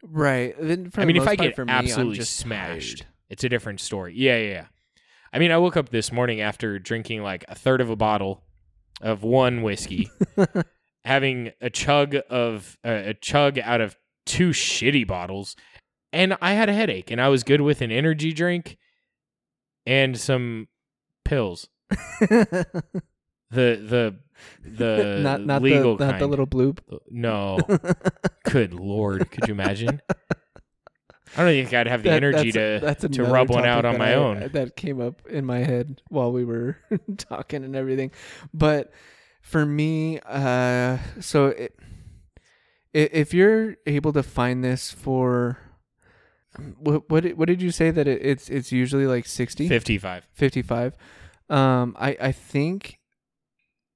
Right. 0.03 0.55
Then 0.59 0.91
for 0.91 1.01
I 1.01 1.05
mean, 1.05 1.17
if 1.17 1.29
I 1.29 1.37
get 1.37 1.57
me, 1.57 1.65
absolutely 1.69 2.17
just 2.17 2.37
smashed, 2.37 2.99
tired. 2.99 3.11
it's 3.31 3.45
a 3.45 3.49
different 3.49 3.81
story. 3.81 4.15
Yeah, 4.17 4.37
yeah, 4.39 4.51
yeah. 4.51 4.67
I 5.33 5.39
mean, 5.39 5.53
I 5.53 5.59
woke 5.59 5.77
up 5.77 5.91
this 5.91 6.13
morning 6.13 6.41
after 6.41 6.79
drinking 6.79 7.23
like 7.23 7.45
a 7.49 7.55
third 7.55 7.81
of 7.81 7.89
a 7.89 7.97
bottle 7.97 8.43
of 9.01 9.23
one 9.23 9.63
whiskey, 9.63 10.11
having 11.05 11.53
a 11.61 11.71
chug 11.71 12.17
of 12.29 12.77
uh, 12.85 13.03
a 13.07 13.15
chug 13.15 13.59
out 13.59 13.81
of 13.81 13.97
two 14.27 14.51
shitty 14.51 15.07
bottles, 15.07 15.57
and 16.15 16.37
I 16.41 16.53
had 16.55 16.69
a 16.69 16.73
headache, 16.73 17.11
and 17.11 17.21
I 17.21 17.29
was 17.29 17.43
good 17.45 17.61
with 17.61 17.81
an 17.83 17.91
energy 17.91 18.33
drink 18.33 18.79
and 19.87 20.19
some 20.19 20.69
pills. 21.25 21.69
The 22.21 22.67
the 23.51 24.17
the 24.65 25.21
not 25.23 25.45
not 25.45 25.63
legal 25.63 25.97
the 25.97 26.07
not 26.07 26.19
the 26.19 26.27
little 26.27 26.47
bloop. 26.47 26.79
no. 27.11 27.59
Good 28.45 28.75
lord, 28.75 29.31
could 29.31 29.47
you 29.49 29.55
imagine? 29.55 30.01
I 31.37 31.39
don't 31.45 31.47
think 31.49 31.73
I'd 31.75 31.87
have 31.89 32.03
the 32.03 32.11
That- 32.11 32.17
energy 32.23 32.51
that's- 32.53 32.81
to 32.81 32.87
that's 33.05 33.17
to 33.17 33.25
rub 33.25 33.51
one 33.51 33.65
out 33.67 33.85
on 33.85 33.99
my 33.99 34.11
I- 34.13 34.15
own. 34.15 34.51
That 34.53 34.77
came 34.77 35.01
up 35.01 35.27
in 35.29 35.45
my 35.45 35.59
head 35.59 36.01
while 36.09 36.33
we 36.33 36.45
were 36.45 36.79
talking 37.17 37.65
and 37.65 37.75
everything. 37.77 38.11
But 38.53 38.93
for 39.43 39.65
me, 39.67 40.21
uh, 40.27 40.99
so 41.21 41.47
it, 41.47 41.77
if 42.93 43.35
you're 43.35 43.77
able 43.87 44.13
to 44.13 44.23
find 44.23 44.63
this 44.65 44.91
for 44.93 45.59
what 46.79 47.09
what 47.11 47.23
did- 47.25 47.37
what 47.39 47.49
did 47.49 47.61
you 47.63 47.71
say 47.71 47.91
that 47.91 48.07
it, 48.07 48.21
it's 48.25 48.49
it's 48.49 48.71
usually 48.73 49.07
like 49.07 49.27
60 49.27 49.69
Fifty-five. 49.69 50.25
55 50.33 50.95
um 51.51 51.97
i 51.99 52.17
i 52.21 52.33
think 52.33 52.99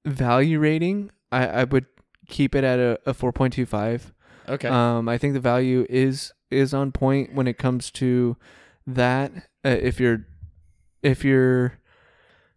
value 0.05 0.59
rating 0.59 1.11
i 1.33 1.47
i 1.47 1.65
would 1.65 1.87
keep 2.29 2.55
it 2.55 2.65
at 2.65 2.79
a, 2.79 2.99
a 3.07 3.15
4.25 3.15 4.13
Okay. 4.49 4.69
um, 4.69 5.09
I 5.11 5.19
think 5.19 5.35
the 5.35 5.41
value 5.41 5.85
is 5.91 6.33
is 6.51 6.73
on 6.73 6.91
point 6.91 7.35
when 7.35 7.47
it 7.47 7.59
comes 7.59 7.91
to 7.93 8.37
that. 8.87 9.31
Uh, 9.63 9.69
if 9.69 10.01
you're, 10.01 10.25
if 11.03 11.23
you're, 11.23 11.75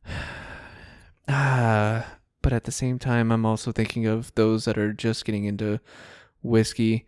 ah, 1.27 2.17
but 2.41 2.53
at 2.53 2.63
the 2.63 2.71
same 2.71 2.99
time, 2.99 3.31
I'm 3.31 3.45
also 3.45 3.71
thinking 3.71 4.05
of 4.05 4.33
those 4.35 4.65
that 4.65 4.77
are 4.77 4.93
just 4.93 5.25
getting 5.25 5.45
into 5.45 5.79
whiskey. 6.41 7.05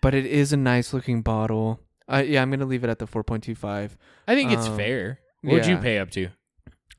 But 0.00 0.14
it 0.14 0.26
is 0.26 0.52
a 0.52 0.56
nice 0.56 0.92
looking 0.92 1.22
bottle. 1.22 1.80
Uh, 2.12 2.22
yeah, 2.26 2.42
I'm 2.42 2.50
gonna 2.50 2.66
leave 2.66 2.84
it 2.84 2.90
at 2.90 2.98
the 2.98 3.06
4.25. 3.06 3.96
I 4.28 4.34
think 4.34 4.52
it's 4.52 4.66
um, 4.66 4.76
fair. 4.76 5.20
What'd 5.42 5.66
you 5.66 5.74
yeah. 5.74 5.80
pay 5.80 5.98
up 5.98 6.10
to? 6.12 6.28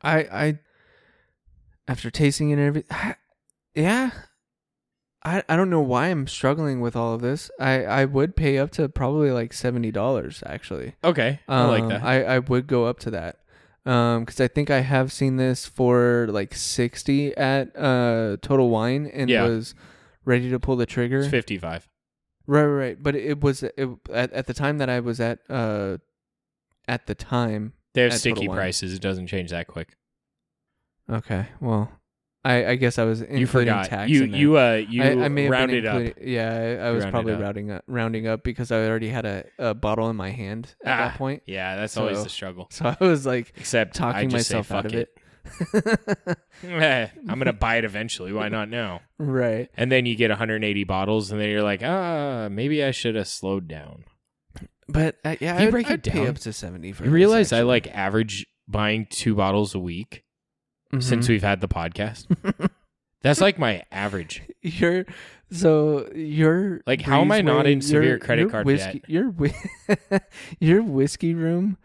I 0.01 0.17
I 0.19 0.59
after 1.87 2.09
tasting 2.09 2.49
it 2.49 2.53
and 2.53 2.61
everything, 2.61 2.97
yeah. 3.75 4.11
I, 5.25 5.41
I 5.47 5.55
don't 5.55 5.69
know 5.69 5.79
why 5.81 6.07
I'm 6.07 6.27
struggling 6.27 6.81
with 6.81 6.97
all 6.97 7.13
of 7.13 7.21
this. 7.21 7.49
I, 7.57 7.85
I 7.85 8.03
would 8.05 8.35
pay 8.35 8.57
up 8.57 8.71
to 8.71 8.89
probably 8.89 9.31
like 9.31 9.53
seventy 9.53 9.89
dollars 9.91 10.43
actually. 10.45 10.95
Okay, 11.03 11.39
I 11.47 11.63
like 11.65 11.83
Um, 11.83 11.89
that. 11.89 12.03
I, 12.03 12.23
I 12.23 12.39
would 12.39 12.67
go 12.67 12.85
up 12.85 12.99
to 12.99 13.11
that. 13.11 13.37
Um, 13.85 14.23
because 14.25 14.39
I 14.41 14.47
think 14.47 14.69
I 14.69 14.79
have 14.79 15.11
seen 15.11 15.37
this 15.37 15.65
for 15.65 16.27
like 16.29 16.53
sixty 16.53 17.35
at 17.37 17.73
uh 17.77 18.37
Total 18.41 18.69
Wine 18.69 19.05
and 19.13 19.29
Yeah. 19.29 19.43
was 19.43 19.75
ready 20.25 20.49
to 20.49 20.59
pull 20.59 20.75
the 20.75 20.85
trigger. 20.85 21.19
it's 21.19 21.27
fifty-five. 21.29 21.87
Right, 22.45 22.63
right, 22.63 22.73
right. 22.87 23.03
But 23.03 23.15
it 23.15 23.41
was 23.41 23.63
it, 23.63 23.75
at 24.11 24.33
at 24.33 24.47
the 24.47 24.53
time 24.53 24.77
that 24.79 24.89
I 24.89 24.99
was 24.99 25.19
at 25.19 25.39
uh 25.49 25.97
at 26.87 27.05
the 27.07 27.15
time. 27.15 27.73
They 27.93 28.01
have 28.03 28.13
sticky 28.13 28.47
prices. 28.47 28.93
It 28.93 29.01
doesn't 29.01 29.27
change 29.27 29.51
that 29.51 29.67
quick. 29.67 29.95
Okay, 31.09 31.47
well, 31.59 31.91
I 32.45 32.65
I 32.67 32.75
guess 32.75 32.97
I 32.97 33.03
was 33.03 33.21
including 33.21 33.39
you 33.41 33.47
forgot. 33.47 33.85
tax 33.87 34.09
You 34.09 34.23
you 34.25 34.57
uh 34.57 34.81
you 34.89 35.03
I, 35.03 35.25
I 35.25 35.27
may 35.29 35.43
have 35.43 35.51
rounded 35.51 35.83
been 35.83 36.07
up. 36.07 36.13
Yeah, 36.21 36.79
I, 36.83 36.87
I 36.87 36.91
was 36.91 37.05
probably 37.05 37.33
up. 37.33 37.41
rounding 37.41 37.71
up, 37.71 37.83
rounding 37.87 38.25
up 38.27 38.43
because 38.43 38.71
I 38.71 38.85
already 38.87 39.09
had 39.09 39.25
a, 39.25 39.45
a 39.59 39.73
bottle 39.73 40.09
in 40.09 40.15
my 40.15 40.31
hand 40.31 40.75
at 40.83 40.93
Ah, 40.99 41.07
that 41.09 41.17
point. 41.17 41.43
Yeah, 41.45 41.75
that's 41.75 41.95
always 41.97 42.17
So- 42.17 42.23
the 42.23 42.29
struggle. 42.29 42.67
So 42.71 42.95
I 42.99 43.03
was 43.03 43.25
like 43.25 43.53
Except 43.57 43.95
talking 43.95 44.31
myself 44.31 44.71
out 44.71 44.83
"Fuck 44.83 44.93
of 44.93 44.99
it. 44.99 45.17
Eh, 46.63 47.07
I'm 47.29 47.39
gonna 47.39 47.53
buy 47.53 47.77
it 47.77 47.85
eventually. 47.85 48.31
Why 48.33 48.49
not 48.49 48.69
now? 48.69 49.01
right. 49.17 49.69
And 49.75 49.91
then 49.91 50.05
you 50.05 50.15
get 50.15 50.29
180 50.29 50.83
bottles, 50.85 51.31
and 51.31 51.39
then 51.39 51.49
you're 51.49 51.63
like, 51.63 51.81
ah, 51.83 52.47
maybe 52.51 52.83
I 52.83 52.91
should 52.91 53.15
have 53.15 53.27
slowed 53.27 53.67
down. 53.67 54.05
But 54.87 55.17
uh, 55.23 55.35
yeah, 55.39 55.59
you 55.61 55.67
I'd, 55.67 55.71
break 55.71 55.89
it 55.89 55.93
I'd 55.93 56.03
pay 56.03 56.19
down, 56.19 56.27
up 56.27 56.39
to 56.39 56.53
seventy 56.53 56.91
for. 56.91 57.05
You 57.05 57.11
realize 57.11 57.53
I 57.53 57.61
like 57.61 57.87
average 57.87 58.45
buying 58.67 59.07
two 59.09 59.35
bottles 59.35 59.73
a 59.75 59.79
week 59.79 60.23
since 60.99 61.25
Mhm. 61.25 61.29
we've 61.29 61.43
had 61.43 61.61
the 61.61 61.67
podcast. 61.67 62.25
That's 63.21 63.39
like 63.41 63.57
my 63.57 63.83
average. 63.91 64.41
you're 64.61 65.05
so 65.51 66.09
your 66.13 66.81
Like, 66.85 67.01
how 67.01 67.21
am 67.21 67.31
I 67.31 67.41
not 67.41 67.65
in 67.65 67.79
severe 67.81 68.03
your- 68.09 68.19
credit 68.19 68.41
your 68.41 68.49
card 68.51 68.65
whiskey, 68.65 68.99
debt? 68.99 69.09
Your 69.09 69.33
your 70.59 70.81
whiskey 70.83 71.33
room 71.33 71.77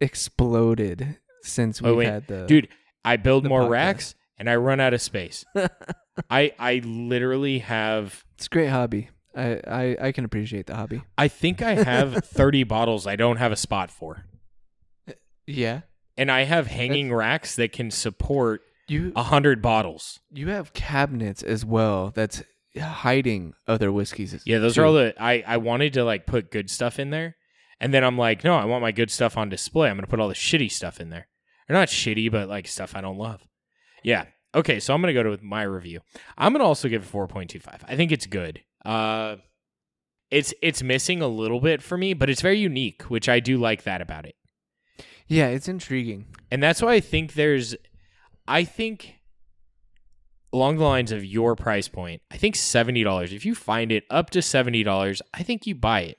exploded 0.00 1.18
since 1.42 1.80
Oh, 1.82 1.90
we've 1.90 1.98
wait. 1.98 2.06
had 2.06 2.26
the 2.26 2.46
Dude, 2.46 2.68
I 3.04 3.16
build 3.16 3.44
the 3.44 3.48
more 3.48 3.62
podcast. 3.62 3.70
racks 3.70 4.14
and 4.38 4.48
I 4.50 4.56
run 4.56 4.80
out 4.80 4.94
of 4.94 5.02
space. 5.02 5.44
I 6.30 6.52
I 6.58 6.80
literally 6.84 7.58
have 7.60 8.24
It's 8.36 8.46
a 8.46 8.50
great 8.50 8.68
hobby. 8.68 9.10
I, 9.36 9.60
I 9.66 9.96
I 10.08 10.12
can 10.12 10.24
appreciate 10.24 10.66
the 10.66 10.76
hobby. 10.76 11.02
I 11.18 11.28
think 11.28 11.60
I 11.62 11.74
have 11.74 12.14
30 12.24 12.64
bottles 12.64 13.06
I 13.06 13.16
don't 13.16 13.36
have 13.38 13.50
a 13.52 13.56
spot 13.56 13.90
for. 13.90 14.24
Uh, 15.08 15.12
yeah, 15.46 15.80
And 16.16 16.30
I 16.30 16.44
have 16.44 16.68
hanging 16.68 17.12
racks 17.12 17.56
that 17.56 17.72
can 17.72 17.90
support 17.90 18.62
you 18.86 19.08
a 19.16 19.20
100 19.22 19.60
bottles. 19.60 20.20
you 20.30 20.48
have 20.50 20.72
cabinets 20.72 21.42
as 21.42 21.64
well. 21.64 22.12
That's 22.14 22.42
hiding 22.78 23.54
other 23.66 23.90
whiskeys. 23.92 24.40
Yeah, 24.44 24.58
those 24.58 24.74
too. 24.76 24.82
are 24.82 24.84
all 24.86 24.92
the 24.94 25.14
I 25.20 25.42
I 25.46 25.56
wanted 25.58 25.92
to 25.94 26.04
like 26.04 26.26
put 26.26 26.50
good 26.50 26.70
stuff 26.70 26.98
in 26.98 27.10
there. 27.10 27.36
And 27.80 27.92
then 27.92 28.04
I'm 28.04 28.16
like, 28.16 28.44
no, 28.44 28.54
I 28.54 28.64
want 28.66 28.82
my 28.82 28.92
good 28.92 29.10
stuff 29.10 29.36
on 29.36 29.48
display. 29.48 29.90
I'm 29.90 29.96
going 29.96 30.04
to 30.04 30.10
put 30.10 30.20
all 30.20 30.28
the 30.28 30.34
shitty 30.34 30.70
stuff 30.70 31.00
in 31.00 31.10
there. 31.10 31.26
Or 31.68 31.72
not 31.74 31.88
shitty, 31.88 32.30
but 32.30 32.48
like 32.48 32.68
stuff 32.68 32.94
I 32.94 33.00
don't 33.00 33.18
love. 33.18 33.42
Yeah. 34.02 34.26
Okay, 34.54 34.78
so 34.80 34.94
I'm 34.94 35.00
going 35.00 35.12
to 35.12 35.18
go 35.18 35.22
to 35.22 35.30
with 35.30 35.42
my 35.42 35.62
review. 35.62 36.00
I'm 36.38 36.52
going 36.52 36.60
to 36.60 36.66
also 36.66 36.88
give 36.88 37.02
it 37.02 37.10
4.25. 37.12 37.80
I 37.88 37.96
think 37.96 38.12
it's 38.12 38.26
good. 38.26 38.60
Uh 38.84 39.36
it's 40.30 40.52
it's 40.62 40.82
missing 40.82 41.22
a 41.22 41.28
little 41.28 41.60
bit 41.60 41.80
for 41.80 41.96
me, 41.96 42.12
but 42.12 42.28
it's 42.28 42.40
very 42.40 42.58
unique, 42.58 43.02
which 43.04 43.28
I 43.28 43.38
do 43.40 43.56
like 43.56 43.84
that 43.84 44.00
about 44.00 44.26
it. 44.26 44.34
Yeah, 45.28 45.46
it's 45.46 45.68
intriguing. 45.68 46.26
And 46.50 46.62
that's 46.62 46.82
why 46.82 46.94
I 46.94 47.00
think 47.00 47.34
there's 47.34 47.76
I 48.48 48.64
think 48.64 49.20
along 50.52 50.76
the 50.76 50.84
lines 50.84 51.12
of 51.12 51.24
your 51.24 51.56
price 51.56 51.88
point, 51.88 52.22
I 52.30 52.36
think 52.36 52.54
$70. 52.54 53.32
If 53.32 53.44
you 53.44 53.54
find 53.54 53.90
it 53.90 54.04
up 54.10 54.30
to 54.30 54.38
$70, 54.38 55.20
I 55.32 55.42
think 55.42 55.66
you 55.66 55.74
buy 55.74 56.00
it 56.02 56.18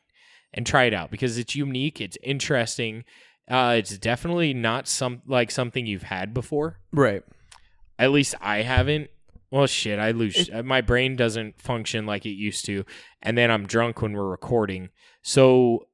and 0.53 0.65
try 0.65 0.83
it 0.85 0.93
out 0.93 1.11
because 1.11 1.37
it's 1.37 1.55
unique, 1.55 2.01
it's 2.01 2.17
interesting. 2.23 3.03
Uh, 3.49 3.75
it's 3.77 3.97
definitely 3.97 4.53
not 4.53 4.87
some 4.87 5.21
like 5.27 5.51
something 5.51 5.85
you've 5.85 6.03
had 6.03 6.33
before. 6.33 6.79
Right. 6.91 7.23
At 7.99 8.11
least 8.11 8.35
I 8.41 8.63
haven't. 8.63 9.09
Well, 9.51 9.67
shit, 9.67 9.99
I 9.99 10.11
lose. 10.11 10.35
It- 10.49 10.53
uh, 10.53 10.63
my 10.63 10.81
brain 10.81 11.15
doesn't 11.15 11.61
function 11.61 12.05
like 12.05 12.25
it 12.25 12.31
used 12.31 12.65
to, 12.65 12.83
and 13.21 13.37
then 13.37 13.51
I'm 13.51 13.67
drunk 13.67 14.01
when 14.01 14.13
we're 14.13 14.27
recording. 14.29 14.89
So, 15.21 15.87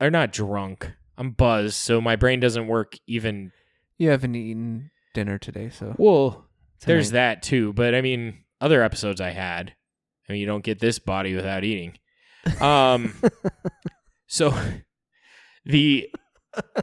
or 0.00 0.10
not 0.10 0.32
drunk. 0.32 0.90
I'm 1.16 1.30
buzzed, 1.30 1.76
so 1.76 2.00
my 2.00 2.16
brain 2.16 2.40
doesn't 2.40 2.66
work 2.66 2.96
even. 3.06 3.52
You 3.96 4.10
haven't 4.10 4.34
eaten 4.34 4.90
dinner 5.14 5.38
today, 5.38 5.70
so 5.70 5.94
Well, 5.96 6.46
there's 6.84 7.12
that 7.12 7.42
too, 7.42 7.72
but 7.72 7.94
I 7.94 8.02
mean, 8.02 8.44
other 8.60 8.82
episodes 8.82 9.20
I 9.20 9.30
had. 9.30 9.72
I 10.28 10.32
mean, 10.32 10.40
you 10.40 10.46
don't 10.46 10.64
get 10.64 10.78
this 10.80 10.98
body 10.98 11.34
without 11.34 11.64
eating. 11.64 11.96
Um, 12.60 13.14
so 14.26 14.52
the 15.64 16.10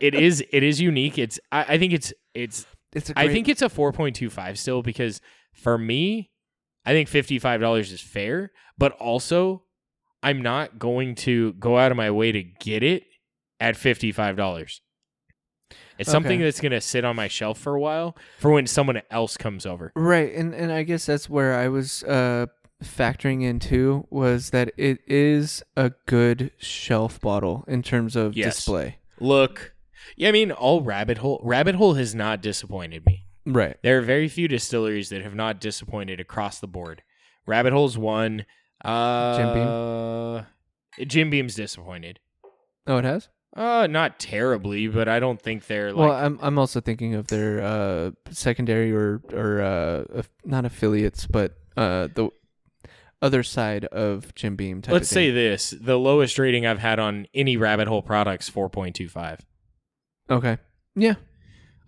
it 0.02 0.14
is 0.16 0.44
it 0.52 0.64
is 0.64 0.80
unique. 0.82 1.18
It's 1.18 1.40
I, 1.52 1.66
I 1.76 1.78
think 1.78 1.94
it's 1.94 2.14
it's 2.34 2.66
It's 2.94 3.10
a 3.10 3.14
great, 3.14 3.30
I 3.30 3.34
think 3.34 3.48
it's 3.50 3.62
a 3.62 3.70
4.25 3.70 4.58
still 4.58 4.82
because 4.82 5.22
for 5.54 5.78
me, 5.78 6.32
I 6.86 6.92
think 6.92 7.10
$55 7.10 7.92
is 7.94 8.02
fair, 8.02 8.52
but 8.78 8.92
also 8.94 9.64
I'm 10.22 10.42
not 10.42 10.80
going 10.80 11.16
to 11.16 11.54
go 11.54 11.78
out 11.78 11.92
of 11.92 11.98
my 11.98 12.12
way 12.12 12.32
to 12.32 12.44
get 12.44 12.82
it 12.84 13.04
at 13.60 13.76
$55. 13.76 14.80
It's 16.00 16.10
something 16.10 16.40
that's 16.42 16.60
going 16.60 16.72
to 16.72 16.82
sit 16.82 17.06
on 17.06 17.16
my 17.16 17.28
shelf 17.28 17.60
for 17.60 17.76
a 17.76 17.80
while 17.80 18.18
for 18.40 18.52
when 18.52 18.66
someone 18.68 19.02
else 19.12 19.38
comes 19.38 19.66
over. 19.66 19.92
right, 19.96 20.34
and 20.34 20.54
and 20.54 20.72
I 20.72 20.84
guess 20.84 21.06
that's 21.06 21.30
where 21.30 21.54
I 21.54 21.68
was 21.68 22.04
uh 22.04 22.48
factoring 22.84 23.44
in 23.44 23.60
too 23.60 24.06
was 24.10 24.50
that 24.50 24.72
it 24.76 25.00
is 25.08 25.64
a 25.78 25.92
good 26.08 26.52
shelf 26.58 27.22
bottle 27.22 27.64
in 27.68 27.82
terms 27.84 28.16
of 28.16 28.36
Yes. 28.36 28.56
display. 28.56 28.98
Look, 29.24 29.74
yeah, 30.18 30.30
I 30.30 30.32
mean, 30.34 30.52
all 30.52 30.82
Rabbit 30.82 31.20
Hole, 31.20 31.40
Rabbit 31.44 31.76
Hole 31.76 31.94
has 31.94 32.14
not 32.14 32.42
disappointed 32.42 33.06
me. 33.06 33.26
Right. 33.46 33.78
There 33.82 33.98
are 33.98 34.02
very 34.02 34.28
few 34.28 34.48
distilleries 34.48 35.10
that 35.10 35.22
have 35.22 35.34
not 35.34 35.62
disappointed 35.62 36.20
across 36.20 36.60
the 36.60 36.68
board. 36.68 37.04
Rabbit 37.46 37.72
Hole's 37.74 37.98
one. 37.98 38.46
Uh, 38.84 39.38
Jim 39.38 39.54
Beam? 39.54 41.08
Jim 41.08 41.30
Beam's 41.30 41.56
disappointed. 41.56 42.20
Oh, 42.86 42.98
it 42.98 43.06
has. 43.06 43.30
Uh, 43.56 43.88
not 43.90 44.20
terribly, 44.20 44.88
but 44.88 45.08
I 45.08 45.20
don't 45.20 45.42
think 45.42 45.68
they're 45.68 45.94
like. 45.94 46.10
well, 46.10 46.18
I'm 46.18 46.40
I'm 46.42 46.58
also 46.58 46.82
thinking 46.82 47.14
of 47.14 47.28
their 47.28 47.62
uh 47.62 48.12
secondary 48.32 48.92
or 48.92 49.22
or 49.32 49.62
uh 49.62 50.24
not 50.44 50.66
affiliates, 50.66 51.28
but 51.28 51.56
uh 51.78 52.08
the 52.14 52.30
other 53.24 53.42
side 53.42 53.86
of 53.86 54.36
Jim 54.36 54.56
Beam. 54.56 54.82
Type 54.82 54.94
let's 54.94 55.10
say 55.10 55.32
this: 55.32 55.74
the 55.80 55.98
lowest 55.98 56.38
rating 56.38 56.66
I've 56.66 56.80
had 56.80 57.00
on 57.00 57.28
any 57.34 57.58
rabbit 57.58 57.88
hole 57.88 58.04
products, 58.04 58.50
four 58.50 58.70
point 58.70 58.96
two 58.96 59.08
five. 59.10 59.40
okay, 60.30 60.58
yeah, 60.96 61.16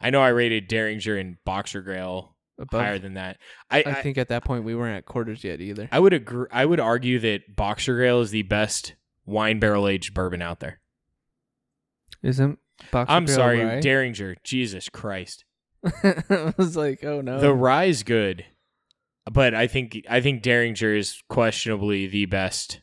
I 0.02 0.10
know 0.10 0.22
I 0.22 0.30
rated 0.30 0.70
Dareringer 0.70 1.20
and 1.20 1.38
Boxergrail 1.46 2.30
above. 2.58 2.82
higher 2.82 2.98
than 2.98 3.16
that. 3.16 3.38
I, 3.70 3.80
I 3.80 3.90
I, 3.92 4.02
think 4.02 4.18
at 4.18 4.30
that 4.30 4.46
point 4.46 4.64
we 4.64 4.74
weren't 4.74 4.98
at 4.98 5.06
quarters 5.06 5.44
yet 5.44 5.62
either. 5.62 5.90
I 5.92 6.00
would 6.00 6.14
agree. 6.14 6.48
I 6.52 6.66
would 6.66 6.80
argue 6.80 7.20
that 7.20 7.56
Boxergrail 7.56 8.22
is 8.22 8.32
the 8.32 8.44
best 8.44 8.96
wine 9.26 9.60
barrel 9.60 9.88
aged 9.88 10.14
bourbon 10.14 10.42
out 10.42 10.62
there. 10.62 10.80
Isn't 12.24 12.60
Boxer 12.92 13.12
I'm 13.12 13.26
Barrel 13.26 13.38
sorry, 13.38 13.64
rye? 13.64 13.80
Dareringer. 13.82 14.38
Jesus 14.44 14.90
Christ. 14.90 15.46
I 15.86 16.54
was 16.58 16.76
like, 16.76 17.04
oh 17.04 17.22
no. 17.22 17.40
The 17.40 17.54
rye's 17.54 18.04
good, 18.04 18.46
but 19.32 19.54
I 19.54 19.68
think 19.68 20.04
I 20.10 20.22
think 20.22 20.44
Dareringer 20.44 20.98
is 20.98 21.22
questionably 21.30 22.08
the 22.08 22.26
best 22.26 22.82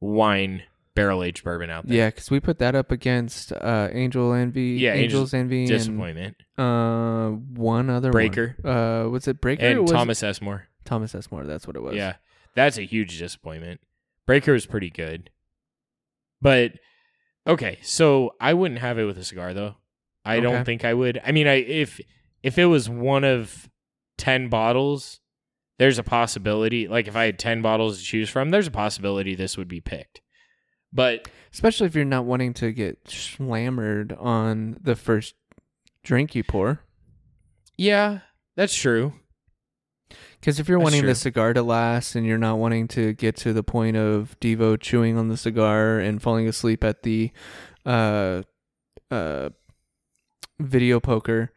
wine 0.00 0.62
barrel 0.94 1.22
aged 1.22 1.44
bourbon 1.44 1.68
out 1.70 1.86
there. 1.86 1.96
yeah, 1.96 2.08
because 2.08 2.30
we 2.30 2.40
put 2.40 2.58
that 2.58 2.74
up 2.74 2.90
against 2.90 3.52
uh, 3.52 3.88
Angel 3.92 4.32
Envy, 4.32 4.78
Yeah, 4.80 4.92
Angel's 4.92 5.34
Envy, 5.34 5.66
Disappointment. 5.66 6.36
and 6.56 6.66
uh, 6.66 7.30
one 7.60 7.90
other 7.90 8.10
Breaker. 8.10 8.56
One. 8.62 8.76
Uh, 8.76 9.08
was 9.08 9.28
it 9.28 9.40
Breaker? 9.40 9.64
And 9.66 9.86
Thomas 9.86 10.22
S. 10.22 10.40
Moore. 10.40 10.66
it- 10.80 10.86
Thomas 10.86 11.14
S. 11.14 11.30
Moore. 11.30 11.44
That's 11.44 11.66
what 11.66 11.76
it 11.76 11.82
was. 11.82 11.94
Yeah, 11.96 12.14
that's 12.54 12.78
a 12.78 12.82
huge 12.82 13.18
disappointment. 13.18 13.80
Breaker 14.26 14.52
was 14.52 14.66
pretty 14.66 14.90
good, 14.90 15.30
but 16.40 16.72
okay. 17.46 17.78
So 17.82 18.32
I 18.40 18.54
wouldn't 18.54 18.80
have 18.80 18.98
it 18.98 19.04
with 19.04 19.18
a 19.18 19.24
cigar 19.24 19.52
though. 19.54 19.76
I 20.24 20.36
Okay. 20.38 20.42
don't 20.42 20.64
think 20.64 20.84
I 20.84 20.94
would. 20.94 21.20
I 21.24 21.32
mean, 21.32 21.46
I 21.46 21.54
if 21.56 22.00
if 22.42 22.56
it 22.58 22.66
was 22.66 22.88
one 22.88 23.22
of 23.24 23.68
ten 24.16 24.48
bottles, 24.48 25.20
there's 25.78 25.98
a 25.98 26.02
possibility. 26.02 26.88
Like 26.88 27.08
if 27.08 27.16
I 27.16 27.24
had 27.24 27.38
ten 27.38 27.62
bottles 27.62 27.98
to 27.98 28.04
choose 28.04 28.28
from, 28.30 28.50
there's 28.50 28.66
a 28.66 28.70
possibility 28.72 29.34
this 29.34 29.56
would 29.56 29.68
be 29.68 29.80
picked. 29.80 30.20
But 30.92 31.28
Especially 31.52 31.86
if 31.86 31.94
you're 31.94 32.04
not 32.04 32.24
wanting 32.24 32.54
to 32.54 32.72
get 32.72 32.98
slammered 33.08 34.12
on 34.12 34.78
the 34.80 34.94
first 34.96 35.34
drink 36.02 36.34
you 36.34 36.44
pour. 36.44 36.80
yeah, 37.76 38.20
that's 38.56 38.74
true. 38.74 39.12
Because 40.40 40.60
if 40.60 40.68
you're 40.68 40.78
That's 40.78 40.84
wanting 40.84 41.00
true. 41.00 41.08
the 41.10 41.14
cigar 41.16 41.52
to 41.52 41.62
last 41.62 42.14
and 42.14 42.24
you're 42.24 42.38
not 42.38 42.58
wanting 42.58 42.86
to 42.88 43.12
get 43.14 43.34
to 43.38 43.52
the 43.52 43.64
point 43.64 43.96
of 43.96 44.36
Devo 44.40 44.80
chewing 44.80 45.18
on 45.18 45.26
the 45.28 45.36
cigar 45.36 45.98
and 45.98 46.22
falling 46.22 46.46
asleep 46.46 46.84
at 46.84 47.02
the 47.02 47.32
uh, 47.84 48.42
uh, 49.10 49.48
video 50.60 51.00
poker, 51.00 51.50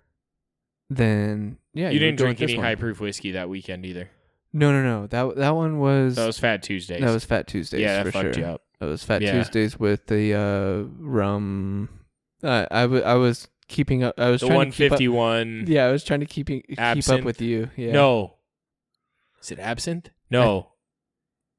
then 0.89 1.58
yeah, 1.73 1.89
you, 1.89 1.93
would 1.95 1.99
didn't 1.99 2.17
drink 2.17 2.41
any 2.41 2.55
high 2.55 2.75
proof 2.75 2.99
whiskey 2.99 3.31
that 3.31 3.49
weekend 3.49 3.85
either. 3.85 4.09
No, 4.53 4.71
no, 4.71 4.81
no. 4.83 5.07
That 5.07 5.35
that 5.37 5.55
one 5.55 5.79
was 5.79 6.15
That 6.15 6.25
was 6.25 6.39
Fat 6.39 6.63
Tuesdays. 6.63 7.01
that 7.01 7.11
was 7.11 7.23
Fat 7.25 7.47
Tuesdays. 7.47 7.81
yeah, 7.81 8.01
for 8.03 8.11
fucked 8.11 8.35
sure. 8.35 8.43
you 8.45 8.49
up. 8.49 8.61
It 8.81 8.85
was 8.85 9.03
Fat 9.03 9.21
Yeah. 9.21 9.33
Tuesdays 9.33 9.79
with 9.79 10.07
the 10.07 10.33
uh, 10.33 10.89
rum. 10.99 11.89
Uh, 12.41 12.65
I 12.71 12.85
wa- 12.85 12.99
I 12.99 13.13
was 13.15 13.47
keeping 13.67 14.03
up. 14.03 14.19
I 14.19 14.29
was 14.29 14.41
The 14.41 14.47
trying 14.47 14.57
one 14.57 14.71
to 14.71 14.77
keep 14.77 14.91
up. 14.91 14.95
fifty 14.97 15.07
one. 15.07 15.65
Yeah, 15.67 15.85
I 15.85 15.91
was 15.91 16.03
trying 16.03 16.21
to 16.21 16.25
keep 16.25 16.47
keep 16.47 16.65
up 16.73 16.79
Absinthe? 16.79 17.25
with 17.25 17.41
you. 17.41 17.69
Yeah. 17.75 17.91
No. 17.91 18.35
Is 19.41 19.51
it 19.51 19.59
absinthe? 19.59 20.09
No. 20.31 20.71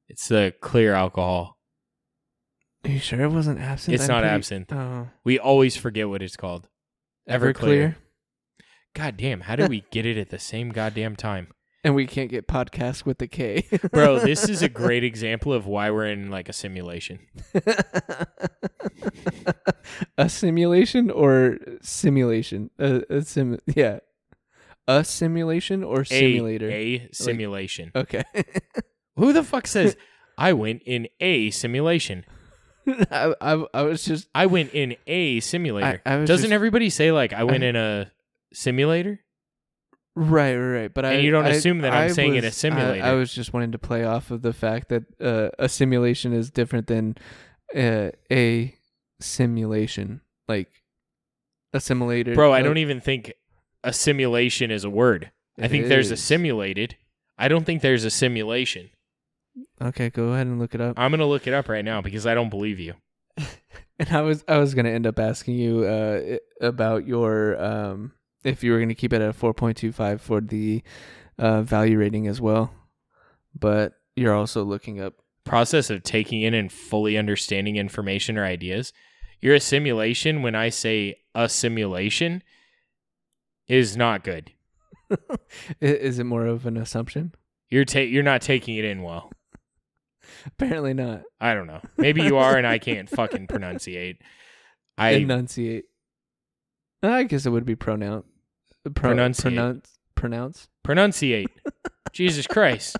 it's 0.09 0.27
the 0.27 0.53
clear 0.61 0.93
alcohol. 0.93 1.57
Are 2.83 2.89
you 2.91 2.99
sure 2.99 3.21
it 3.21 3.29
wasn't 3.29 3.59
absinthe? 3.59 3.95
It's 3.95 4.03
I'm 4.03 4.15
not 4.15 4.21
pretty- 4.21 4.35
absinthe. 4.35 4.73
Oh, 4.73 5.07
We 5.23 5.39
always 5.39 5.77
forget 5.77 6.09
what 6.09 6.21
it's 6.21 6.35
called. 6.35 6.67
Everclear. 7.29 7.95
God 8.93 9.17
damn, 9.17 9.41
how 9.41 9.55
did 9.55 9.69
we 9.69 9.85
get 9.91 10.05
it 10.05 10.17
at 10.17 10.29
the 10.29 10.39
same 10.39 10.69
goddamn 10.69 11.15
time? 11.15 11.47
And 11.83 11.95
we 11.95 12.05
can't 12.05 12.29
get 12.29 12.47
podcast 12.47 13.05
with 13.05 13.17
the 13.17 13.27
K. 13.27 13.65
Bro, 13.91 14.19
this 14.23 14.47
is 14.47 14.61
a 14.61 14.69
great 14.69 15.03
example 15.03 15.51
of 15.51 15.65
why 15.65 15.89
we're 15.89 16.05
in 16.05 16.29
like 16.29 16.47
a 16.47 16.53
simulation. 16.53 17.17
a 20.15 20.29
simulation 20.29 21.09
or 21.09 21.57
simulation? 21.81 22.69
A, 22.77 23.01
a 23.09 23.21
sim. 23.23 23.57
Yeah. 23.65 23.97
A 24.87 25.03
simulation 25.03 25.83
or 25.83 26.05
simulator? 26.05 26.69
A, 26.69 26.97
a 26.97 27.09
simulation. 27.13 27.91
Okay. 27.95 28.25
Who 29.15 29.33
the 29.33 29.43
fuck 29.43 29.65
says 29.65 29.97
I 30.37 30.53
went 30.53 30.83
in 30.85 31.07
a 31.19 31.49
simulation? 31.49 32.25
I, 33.09 33.33
I 33.41 33.65
I 33.73 33.81
was 33.81 34.05
just 34.05 34.27
I 34.35 34.45
went 34.45 34.73
in 34.75 34.97
a 35.07 35.39
simulator. 35.39 35.99
I 36.05 36.17
Doesn't 36.25 36.27
just- 36.27 36.51
everybody 36.51 36.91
say 36.91 37.11
like 37.11 37.33
I 37.33 37.43
went 37.43 37.63
in 37.63 37.75
a 37.75 38.11
simulator? 38.53 39.19
Right, 40.15 40.55
right, 40.55 40.81
right. 40.81 40.93
But 40.93 41.05
I 41.05 41.13
you 41.19 41.31
don't 41.31 41.45
I- 41.45 41.49
assume 41.49 41.79
that 41.81 41.93
I'm 41.93 42.03
I 42.03 42.07
saying 42.09 42.35
it 42.35 42.43
a 42.43 42.47
was- 42.47 42.53
I- 42.53 42.57
simulator. 42.57 43.03
I, 43.05 43.13
was 43.13 43.33
just 43.33 43.53
wanting 43.53 43.71
to 43.71 43.79
play 43.79 44.03
off 44.03 44.29
of 44.31 44.41
the 44.41 44.53
fact 44.53 44.89
that 44.89 45.03
uh, 45.21 45.49
a 45.57 45.69
simulation 45.69 46.33
is 46.33 46.49
different 46.51 46.87
than 46.87 47.15
uh, 47.75 48.09
a 48.31 48.75
simulation, 49.21 50.21
like 50.47 50.69
a 51.73 51.79
simulator. 51.79 52.33
Bro, 52.35 52.51
I 52.53 52.61
don't 52.61 52.77
even 52.77 52.99
think 52.99 53.33
a 53.83 53.93
simulation 53.93 54.69
is 54.71 54.83
a 54.83 54.89
word. 54.89 55.31
I 55.59 55.67
think 55.67 55.87
there's 55.87 56.11
a 56.11 56.17
simulated. 56.17 56.95
I 57.37 57.47
don't 57.47 57.65
think 57.65 57.81
there's 57.81 58.03
a 58.03 58.09
simulation. 58.11 58.89
Okay, 59.81 60.09
go 60.09 60.29
ahead 60.33 60.47
and 60.47 60.59
look 60.59 60.75
it 60.75 60.81
up. 60.81 60.97
I'm 60.99 61.11
gonna 61.11 61.25
look 61.25 61.47
it 61.47 61.53
up 61.53 61.67
right 61.69 61.83
now 61.85 62.01
because 62.01 62.25
I 62.27 62.33
don't 62.33 62.49
believe 62.49 62.79
you. 62.79 62.93
And 63.99 64.09
I 64.09 64.21
was 64.21 64.43
I 64.47 64.57
was 64.57 64.73
gonna 64.73 64.89
end 64.89 65.05
up 65.05 65.19
asking 65.19 65.55
you 65.59 65.83
uh, 65.83 66.37
about 66.59 67.05
your 67.05 67.61
um 67.63 68.13
if 68.43 68.63
you 68.63 68.71
were 68.71 68.79
gonna 68.79 68.95
keep 68.95 69.13
it 69.13 69.21
at 69.21 69.35
four 69.35 69.53
point 69.53 69.77
two 69.77 69.91
five 69.91 70.21
for 70.21 70.41
the 70.41 70.83
uh, 71.37 71.61
value 71.61 71.97
rating 71.97 72.27
as 72.27 72.39
well, 72.41 72.73
but 73.57 73.93
you're 74.15 74.35
also 74.35 74.63
looking 74.63 75.01
up. 75.01 75.15
Process 75.43 75.89
of 75.89 76.03
taking 76.03 76.41
in 76.41 76.53
and 76.53 76.71
fully 76.71 77.17
understanding 77.17 77.75
information 77.75 78.37
or 78.37 78.45
ideas. 78.45 78.93
You're 79.39 79.55
a 79.55 79.59
simulation 79.59 80.43
when 80.43 80.53
I 80.53 80.69
say 80.69 81.15
a 81.33 81.49
simulation 81.49 82.43
is 83.67 83.97
not 83.97 84.23
good. 84.23 84.51
Is 85.81 86.19
it 86.19 86.25
more 86.25 86.45
of 86.45 86.65
an 86.65 86.77
assumption? 86.77 87.33
You're 87.69 87.85
ta- 87.85 87.99
you're 87.99 88.21
not 88.21 88.41
taking 88.41 88.77
it 88.77 88.85
in 88.85 89.01
well. 89.01 89.31
Apparently 90.45 90.93
not. 90.93 91.23
I 91.39 91.53
don't 91.53 91.67
know. 91.67 91.81
Maybe 91.97 92.21
you 92.21 92.37
are 92.37 92.57
and 92.57 92.67
I 92.67 92.77
can't 92.77 93.09
fucking 93.09 93.47
pronunciate. 93.47 94.17
I 94.97 95.11
enunciate. 95.11 95.85
I 97.01 97.23
guess 97.23 97.45
it 97.45 97.49
would 97.49 97.65
be 97.65 97.75
pronoun. 97.75 98.23
Pro- 98.83 99.11
Pronunciate. 99.13 99.43
Pronounce. 99.43 99.97
Pronounce. 100.15 100.67
pronunciate. 100.83 101.47
Jesus 102.13 102.47
Christ. 102.47 102.97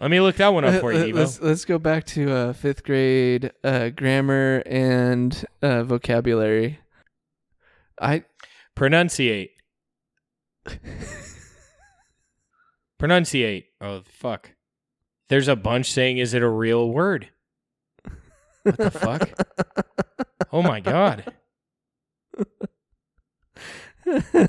Let 0.00 0.10
me 0.10 0.20
look 0.20 0.36
that 0.36 0.52
one 0.52 0.64
up 0.64 0.80
for 0.80 0.92
you, 0.92 1.14
Uh, 1.14 1.18
let's 1.18 1.40
let's 1.40 1.64
go 1.64 1.78
back 1.78 2.04
to 2.06 2.30
uh, 2.32 2.52
fifth 2.52 2.84
grade 2.84 3.52
uh, 3.64 3.88
grammar 3.90 4.62
and 4.66 5.44
uh, 5.62 5.84
vocabulary. 5.84 6.80
I 8.00 8.24
Pronunciate. 8.76 9.50
Pronunciate. 13.00 13.64
Oh 13.80 14.02
fuck. 14.04 14.50
There's 15.28 15.48
a 15.48 15.56
bunch 15.56 15.90
saying 15.90 16.18
is 16.18 16.34
it 16.34 16.42
a 16.42 16.48
real 16.48 16.90
word? 16.90 17.28
What 18.64 18.76
the 18.76 18.90
fuck? 18.90 19.30
Oh 20.52 20.62
my 20.62 20.80
god. 20.80 21.32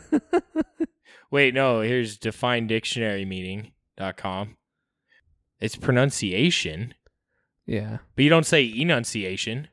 Wait, 1.31 1.53
no, 1.53 1.81
here's 1.81 2.17
definedictionarymeaning.com. 2.17 4.57
It's 5.59 5.75
pronunciation, 5.75 6.93
yeah. 7.65 7.97
but 8.15 8.23
you 8.23 8.29
don't 8.29 8.45
say 8.45 8.63
enunciation. 8.65 9.67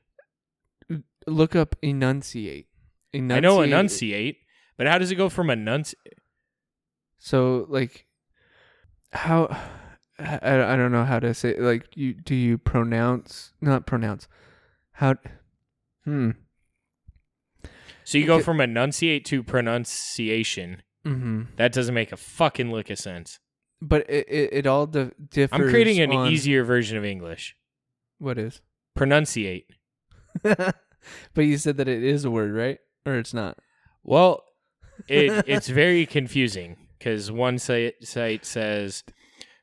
Look 1.26 1.56
up 1.56 1.74
enunciate. 1.82 2.68
enunciate. 3.12 3.36
I 3.36 3.40
know 3.40 3.60
enunciate, 3.62 4.38
but 4.76 4.86
how 4.86 4.98
does 4.98 5.10
it 5.10 5.16
go 5.16 5.28
from 5.28 5.48
enunci 5.48 5.94
So 7.18 7.66
like, 7.68 8.06
how? 9.12 9.48
I, 10.18 10.38
I 10.42 10.76
don't 10.76 10.92
know 10.92 11.04
how 11.04 11.20
to 11.20 11.32
say. 11.32 11.58
Like, 11.58 11.96
you 11.96 12.12
do 12.12 12.34
you 12.34 12.58
pronounce? 12.58 13.52
Not 13.60 13.86
pronounce. 13.86 14.28
How? 14.92 15.14
Hmm. 16.04 16.32
So 18.08 18.16
you 18.16 18.24
go 18.24 18.40
from 18.40 18.62
enunciate 18.62 19.26
to 19.26 19.42
pronunciation. 19.42 20.80
Mm-hmm. 21.04 21.42
That 21.56 21.72
doesn't 21.72 21.94
make 21.94 22.10
a 22.10 22.16
fucking 22.16 22.70
lick 22.70 22.88
of 22.88 22.98
sense. 22.98 23.38
But 23.82 24.08
it 24.08 24.26
it, 24.30 24.48
it 24.50 24.66
all 24.66 24.86
di- 24.86 25.10
differs. 25.28 25.60
I'm 25.60 25.68
creating 25.68 26.00
an 26.00 26.12
on- 26.12 26.32
easier 26.32 26.64
version 26.64 26.96
of 26.96 27.04
English. 27.04 27.54
What 28.16 28.38
is? 28.38 28.62
Pronunciate. 28.96 29.66
but 30.42 30.74
you 31.36 31.58
said 31.58 31.76
that 31.76 31.86
it 31.86 32.02
is 32.02 32.24
a 32.24 32.30
word, 32.30 32.54
right? 32.54 32.78
Or 33.04 33.16
it's 33.16 33.34
not. 33.34 33.58
Well, 34.02 34.42
it, 35.08 35.44
it's 35.46 35.68
very 35.68 36.06
confusing 36.06 36.78
because 36.98 37.30
one 37.30 37.58
site, 37.58 38.02
site 38.06 38.46
says 38.46 39.04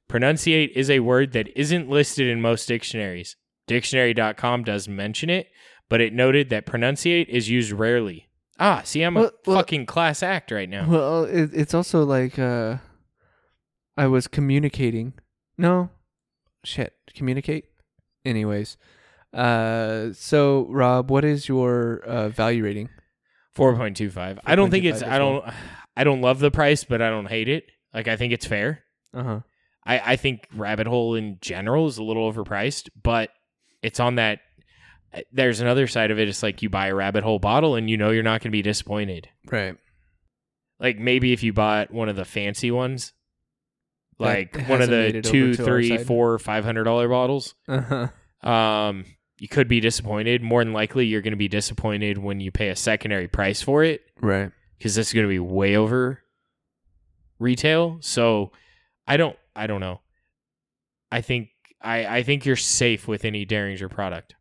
pronunciate 0.07 0.69
is 0.75 0.91
a 0.91 0.99
word 0.99 1.31
that 1.31 1.49
isn't 1.59 1.89
listed 1.89 2.27
in 2.27 2.41
most 2.41 2.67
dictionaries. 2.67 3.37
Dictionary.com 3.65 4.65
does 4.65 4.87
mention 4.87 5.31
it, 5.31 5.47
but 5.89 5.99
it 5.99 6.13
noted 6.13 6.51
that 6.51 6.67
pronunciate 6.67 7.27
is 7.27 7.49
used 7.49 7.71
rarely. 7.71 8.29
Ah, 8.59 8.81
see, 8.85 9.01
I'm 9.01 9.15
Well- 9.15 9.25
a 9.25 9.31
well- 9.45 9.57
fucking 9.57 9.85
class 9.85 10.23
act 10.23 10.51
right 10.51 10.69
now. 10.69 10.89
Well, 10.89 11.23
it, 11.25 11.51
it's 11.53 11.73
also 11.73 12.03
like 12.03 12.39
uh, 12.39 12.77
I 13.97 14.07
was 14.07 14.27
communicating. 14.27 15.13
No, 15.57 15.89
shit, 16.63 16.93
communicate. 17.15 17.65
Anyways, 18.25 18.77
uh, 19.33 20.13
so 20.13 20.67
Rob, 20.69 21.11
what 21.11 21.23
is 21.25 21.47
your 21.47 21.99
uh, 22.05 22.29
value 22.29 22.63
rating? 22.63 22.89
Four 23.53 23.75
point 23.75 23.95
two 23.97 24.09
five. 24.09 24.39
I 24.45 24.55
don't 24.55 24.69
think 24.71 24.85
it's. 24.85 25.01
I 25.03 25.17
don't. 25.17 25.43
I 25.97 26.03
don't 26.03 26.21
love 26.21 26.39
the 26.39 26.51
price, 26.51 26.83
but 26.83 27.01
I 27.01 27.09
don't 27.09 27.27
hate 27.27 27.47
it. 27.47 27.65
Like 27.93 28.07
I 28.09 28.17
think 28.17 28.33
it's 28.33 28.45
fair. 28.45 28.83
Uh 29.13 29.23
huh. 29.23 29.39
I, 29.85 30.13
I 30.13 30.15
think 30.15 30.47
Rabbit 30.53 30.87
Hole 30.87 31.15
in 31.15 31.37
general 31.41 31.87
is 31.87 31.97
a 31.97 32.03
little 32.03 32.29
overpriced, 32.31 32.89
but 33.01 33.29
it's 33.81 33.99
on 33.99 34.15
that. 34.15 34.39
There's 35.31 35.61
another 35.61 35.87
side 35.87 36.11
of 36.11 36.19
it. 36.19 36.27
It's 36.27 36.43
like 36.43 36.61
you 36.61 36.69
buy 36.69 36.87
a 36.87 36.95
Rabbit 36.95 37.23
Hole 37.23 37.39
bottle 37.39 37.75
and 37.75 37.89
you 37.89 37.97
know 37.97 38.11
you're 38.11 38.23
not 38.23 38.41
going 38.41 38.49
to 38.51 38.57
be 38.57 38.61
disappointed. 38.61 39.29
Right. 39.49 39.75
Like 40.79 40.97
maybe 40.99 41.31
if 41.33 41.41
you 41.43 41.53
bought 41.53 41.91
one 41.91 42.09
of 42.09 42.15
the 42.15 42.25
fancy 42.25 42.69
ones, 42.71 43.13
like 44.19 44.55
one 44.67 44.81
of 44.81 44.89
the 44.89 45.21
two, 45.21 45.55
three, 45.55 45.97
four, 45.97 46.37
five 46.39 46.65
hundred 46.65 46.83
dollar 46.85 47.07
bottles, 47.07 47.55
Uh 47.67 48.09
huh. 48.43 48.49
um, 48.49 49.05
you 49.39 49.47
could 49.47 49.67
be 49.67 49.79
disappointed. 49.79 50.41
More 50.41 50.63
than 50.63 50.73
likely, 50.73 51.05
you're 51.05 51.21
going 51.21 51.31
to 51.33 51.37
be 51.37 51.47
disappointed 51.47 52.17
when 52.17 52.39
you 52.39 52.51
pay 52.51 52.69
a 52.69 52.75
secondary 52.75 53.27
price 53.27 53.61
for 53.61 53.83
it 53.83 54.01
Right. 54.21 54.51
because 54.77 54.95
this 54.95 55.07
is 55.07 55.13
going 55.13 55.25
to 55.25 55.29
be 55.29 55.39
way 55.39 55.75
over 55.75 56.21
retail. 57.39 57.97
So 58.01 58.51
I 59.07 59.17
don't 59.17 59.35
I 59.55 59.67
don't 59.67 59.81
know. 59.81 60.01
I 61.11 61.21
think 61.21 61.49
I 61.81 62.17
I 62.17 62.23
think 62.23 62.45
you're 62.45 62.55
safe 62.55 63.07
with 63.07 63.25
any 63.25 63.45
Dareringer 63.45 63.89
product. 63.89 64.35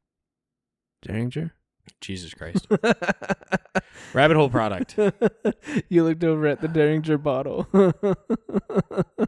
Dareringer. 1.05 1.51
Jesus 2.01 2.33
Christ. 2.33 2.67
Rabbit 4.15 4.37
hole 4.37 4.49
product. 4.49 4.99
you 5.89 6.03
looked 6.05 6.25
over 6.25 6.47
at 6.47 6.61
the 6.63 6.69
Dareringer 6.69 7.23
bottle. 7.23 7.67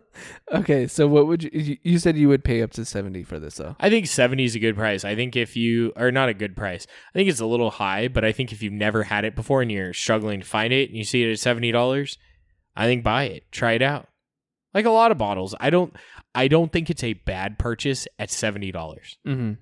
okay, 0.53 0.87
so 0.87 1.07
what 1.07 1.27
would 1.27 1.45
you? 1.45 1.77
you- 1.83 1.99
said 1.99 2.17
you 2.17 2.29
would 2.29 2.45
pay 2.45 2.63
up 2.63 2.71
to 2.73 2.85
seventy 2.85 3.23
for 3.23 3.39
this, 3.39 3.57
though. 3.57 3.77
I 3.81 3.91
think 3.91 4.07
70 4.07 4.45
is 4.45 4.55
a 4.55 4.59
good 4.59 4.77
price. 4.77 5.05
I 5.05 5.15
think 5.15 5.37
if 5.37 5.57
you 5.57 5.93
are 5.97 6.13
not 6.13 6.29
a 6.29 6.35
good 6.35 6.57
price. 6.57 6.87
I 7.15 7.19
think 7.19 7.29
it's 7.29 7.41
a 7.41 7.47
little 7.47 7.71
high, 7.71 8.09
but 8.09 8.25
I 8.25 8.33
think 8.33 8.53
if 8.53 8.63
you've 8.63 8.73
never 8.73 9.05
had 9.05 9.25
it 9.25 9.35
before 9.35 9.63
and 9.63 9.73
you're 9.73 9.95
struggling 9.95 10.41
to 10.41 10.47
find 10.47 10.73
it 10.73 10.89
and 10.89 10.99
you 10.99 11.05
see 11.05 11.23
it 11.25 11.31
at 11.31 11.39
$70, 11.39 12.17
I 12.77 12.87
think 12.87 13.03
buy 13.03 13.25
it. 13.25 13.51
Try 13.51 13.73
it 13.73 13.83
out. 13.83 14.09
Like 14.75 14.85
a 14.85 14.91
lot 14.91 15.11
of 15.11 15.19
bottles. 15.19 15.55
I 15.59 15.71
don't 15.71 15.95
I 16.35 16.49
don't 16.49 16.71
think 16.71 16.91
it's 16.91 17.05
a 17.05 17.15
bad 17.15 17.59
purchase 17.59 18.07
at 18.19 18.29
$70. 18.29 18.73
Mm-hmm. 18.73 19.53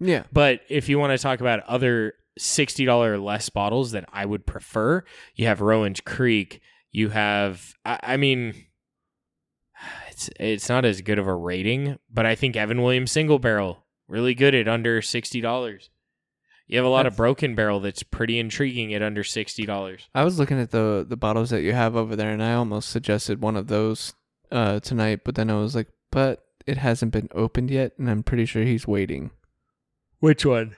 Yeah. 0.00 0.24
But 0.32 0.60
if 0.68 0.88
you 0.88 0.98
want 0.98 1.12
to 1.12 1.22
talk 1.22 1.40
about 1.40 1.60
other 1.68 2.14
sixty 2.38 2.84
dollar 2.84 3.12
or 3.14 3.18
less 3.18 3.48
bottles 3.50 3.92
that 3.92 4.06
I 4.12 4.24
would 4.24 4.46
prefer, 4.46 5.04
you 5.34 5.46
have 5.46 5.60
Rowan's 5.60 6.00
Creek. 6.00 6.60
You 6.90 7.10
have, 7.10 7.74
I, 7.84 8.00
I 8.02 8.16
mean, 8.16 8.54
it's 10.08 10.30
it's 10.40 10.68
not 10.68 10.84
as 10.84 11.02
good 11.02 11.18
of 11.18 11.26
a 11.26 11.34
rating, 11.34 11.98
but 12.12 12.26
I 12.26 12.34
think 12.34 12.56
Evan 12.56 12.82
Williams 12.82 13.12
Single 13.12 13.38
Barrel 13.38 13.84
really 14.08 14.34
good 14.34 14.54
at 14.54 14.66
under 14.66 15.00
sixty 15.02 15.40
dollars. 15.40 15.90
You 16.66 16.76
have 16.78 16.86
a 16.86 16.90
lot 16.90 17.06
of 17.06 17.16
Broken 17.16 17.56
Barrel 17.56 17.80
that's 17.80 18.04
pretty 18.04 18.38
intriguing 18.38 18.94
at 18.94 19.02
under 19.02 19.24
sixty 19.24 19.66
dollars. 19.66 20.08
I 20.14 20.24
was 20.24 20.38
looking 20.38 20.60
at 20.60 20.70
the 20.70 21.04
the 21.08 21.16
bottles 21.16 21.50
that 21.50 21.62
you 21.62 21.72
have 21.72 21.96
over 21.96 22.16
there, 22.16 22.30
and 22.30 22.42
I 22.42 22.54
almost 22.54 22.90
suggested 22.90 23.42
one 23.42 23.56
of 23.56 23.66
those 23.66 24.14
uh, 24.50 24.80
tonight, 24.80 25.20
but 25.24 25.34
then 25.34 25.50
I 25.50 25.54
was 25.54 25.74
like, 25.74 25.88
but 26.10 26.44
it 26.66 26.78
hasn't 26.78 27.12
been 27.12 27.28
opened 27.34 27.70
yet, 27.70 27.92
and 27.98 28.08
I'm 28.08 28.22
pretty 28.22 28.46
sure 28.46 28.62
he's 28.62 28.86
waiting. 28.86 29.32
Which 30.20 30.44
one? 30.46 30.76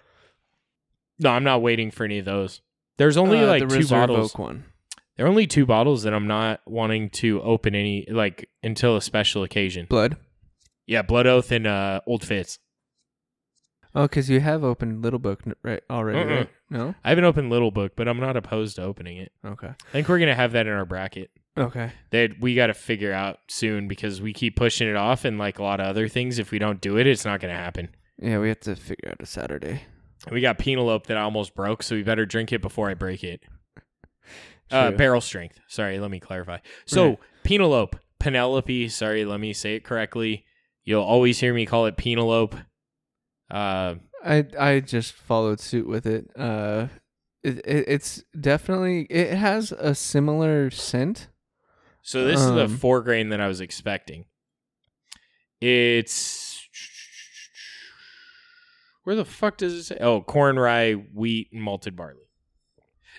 No, 1.18 1.30
I'm 1.30 1.45
not 1.45 1.62
waiting 1.62 1.90
for 1.90 2.05
any 2.05 2.18
of 2.18 2.24
those. 2.24 2.61
There's 2.97 3.16
only 3.16 3.38
Uh, 3.40 3.47
like 3.47 3.68
the 3.68 3.78
two 3.80 3.86
bottles. 3.88 4.32
Oak 4.32 4.38
one. 4.38 4.64
There 5.16 5.26
are 5.26 5.28
only 5.28 5.47
two 5.47 5.66
bottles 5.66 6.05
that 6.05 6.14
I'm 6.14 6.26
not 6.26 6.61
wanting 6.66 7.11
to 7.11 7.43
open 7.43 7.74
any 7.74 8.07
like 8.09 8.49
until 8.62 8.97
a 8.97 9.03
special 9.03 9.43
occasion. 9.43 9.86
Blood. 9.88 10.16
Yeah, 10.86 11.03
Blood 11.03 11.26
Oath 11.26 11.53
and 11.53 11.66
uh, 11.66 12.01
Old 12.07 12.24
Fitz. 12.24 12.59
Oh, 13.95 14.03
because 14.03 14.30
you 14.30 14.40
have 14.40 14.64
opened 14.64 15.03
Little 15.03 15.18
Book 15.18 15.43
right 15.62 15.82
already, 15.90 16.18
Mm-mm. 16.18 16.36
right? 16.38 16.49
No. 16.70 16.95
I 17.05 17.11
haven't 17.11 17.24
opened 17.24 17.51
Little 17.51 17.70
Book, 17.70 17.93
but 17.95 18.09
I'm 18.09 18.18
not 18.18 18.36
opposed 18.38 18.76
to 18.76 18.82
opening 18.82 19.18
it. 19.18 19.32
Okay. 19.45 19.68
I 19.68 19.90
think 19.93 20.09
we're 20.09 20.18
gonna 20.18 20.34
have 20.34 20.53
that 20.53 20.66
in 20.66 20.72
our 20.72 20.86
bracket. 20.86 21.30
Okay. 21.59 21.93
That 22.11 22.40
we 22.40 22.55
got 22.55 22.68
to 22.68 22.74
figure 22.74 23.12
out 23.12 23.38
soon 23.49 23.86
because 23.88 24.22
we 24.22 24.32
keep 24.32 24.57
pushing 24.57 24.88
it 24.88 24.97
off, 24.97 25.26
and 25.26 25.38
like 25.38 25.59
a 25.59 25.62
lot 25.62 25.80
of 25.80 25.86
other 25.86 26.09
things, 26.09 26.38
if 26.38 26.51
we 26.51 26.59
don't 26.59 26.80
do 26.80 26.97
it, 26.97 27.07
it's 27.07 27.26
not 27.26 27.40
gonna 27.40 27.53
happen. 27.57 27.90
Yeah, 28.18 28.38
we 28.38 28.48
have 28.48 28.60
to 28.60 28.76
figure 28.76 29.10
out 29.10 29.20
a 29.20 29.26
Saturday. 29.26 29.82
We 30.30 30.40
got 30.40 30.58
Penelope 30.58 31.06
that 31.08 31.16
I 31.16 31.22
almost 31.22 31.54
broke, 31.54 31.82
so 31.82 31.96
we 31.96 32.02
better 32.02 32.24
drink 32.26 32.52
it 32.52 32.62
before 32.62 32.88
I 32.88 32.94
break 32.94 33.24
it. 33.24 33.42
Uh, 34.70 34.90
barrel 34.92 35.20
strength. 35.20 35.58
Sorry, 35.68 35.98
let 35.98 36.10
me 36.10 36.20
clarify. 36.20 36.58
So 36.86 37.08
Right. 37.08 37.18
Penelope, 37.44 37.98
Penelope. 38.18 38.88
Sorry, 38.88 39.24
let 39.24 39.40
me 39.40 39.52
say 39.52 39.74
it 39.74 39.84
correctly. 39.84 40.44
You'll 40.84 41.02
always 41.02 41.40
hear 41.40 41.52
me 41.52 41.66
call 41.66 41.86
it 41.86 41.96
Penelope. 41.96 42.56
Uh, 43.50 43.96
I 44.24 44.46
I 44.58 44.80
just 44.80 45.12
followed 45.12 45.60
suit 45.60 45.86
with 45.86 46.06
it. 46.06 46.30
Uh, 46.36 46.86
it, 47.42 47.58
it 47.66 47.84
it's 47.88 48.22
definitely 48.40 49.02
it 49.10 49.34
has 49.36 49.72
a 49.72 49.94
similar 49.94 50.70
scent. 50.70 51.28
so 52.00 52.24
this 52.24 52.40
is 52.40 52.46
the 52.52 52.64
Um, 52.64 52.76
four 52.78 53.02
grain 53.02 53.28
that 53.30 53.40
I 53.40 53.48
was 53.48 53.60
expecting. 53.60 54.24
It's 55.60 56.51
where 59.05 59.16
the 59.16 59.24
fuck 59.24 59.57
does 59.59 59.72
it 59.74 59.82
say? 59.84 59.98
Oh, 60.00 60.20
corn, 60.22 60.59
rye, 60.59 60.92
wheat, 60.92 61.48
and 61.53 61.62
malted 61.62 61.96
barley. 61.96 62.28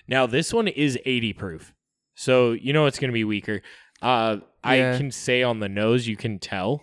Now 0.08 0.26
this 0.26 0.52
one 0.52 0.68
is 0.68 0.98
eighty 1.06 1.32
proof, 1.32 1.72
so 2.14 2.52
you 2.52 2.72
know 2.72 2.86
it's 2.86 2.98
going 2.98 3.10
to 3.10 3.14
be 3.14 3.24
weaker. 3.24 3.62
Uh, 4.02 4.38
Yeah. 4.64 4.92
I 4.94 4.96
can 4.98 5.10
say 5.10 5.42
on 5.42 5.60
the 5.60 5.68
nose, 5.68 6.06
you 6.06 6.16
can 6.16 6.38
tell 6.38 6.82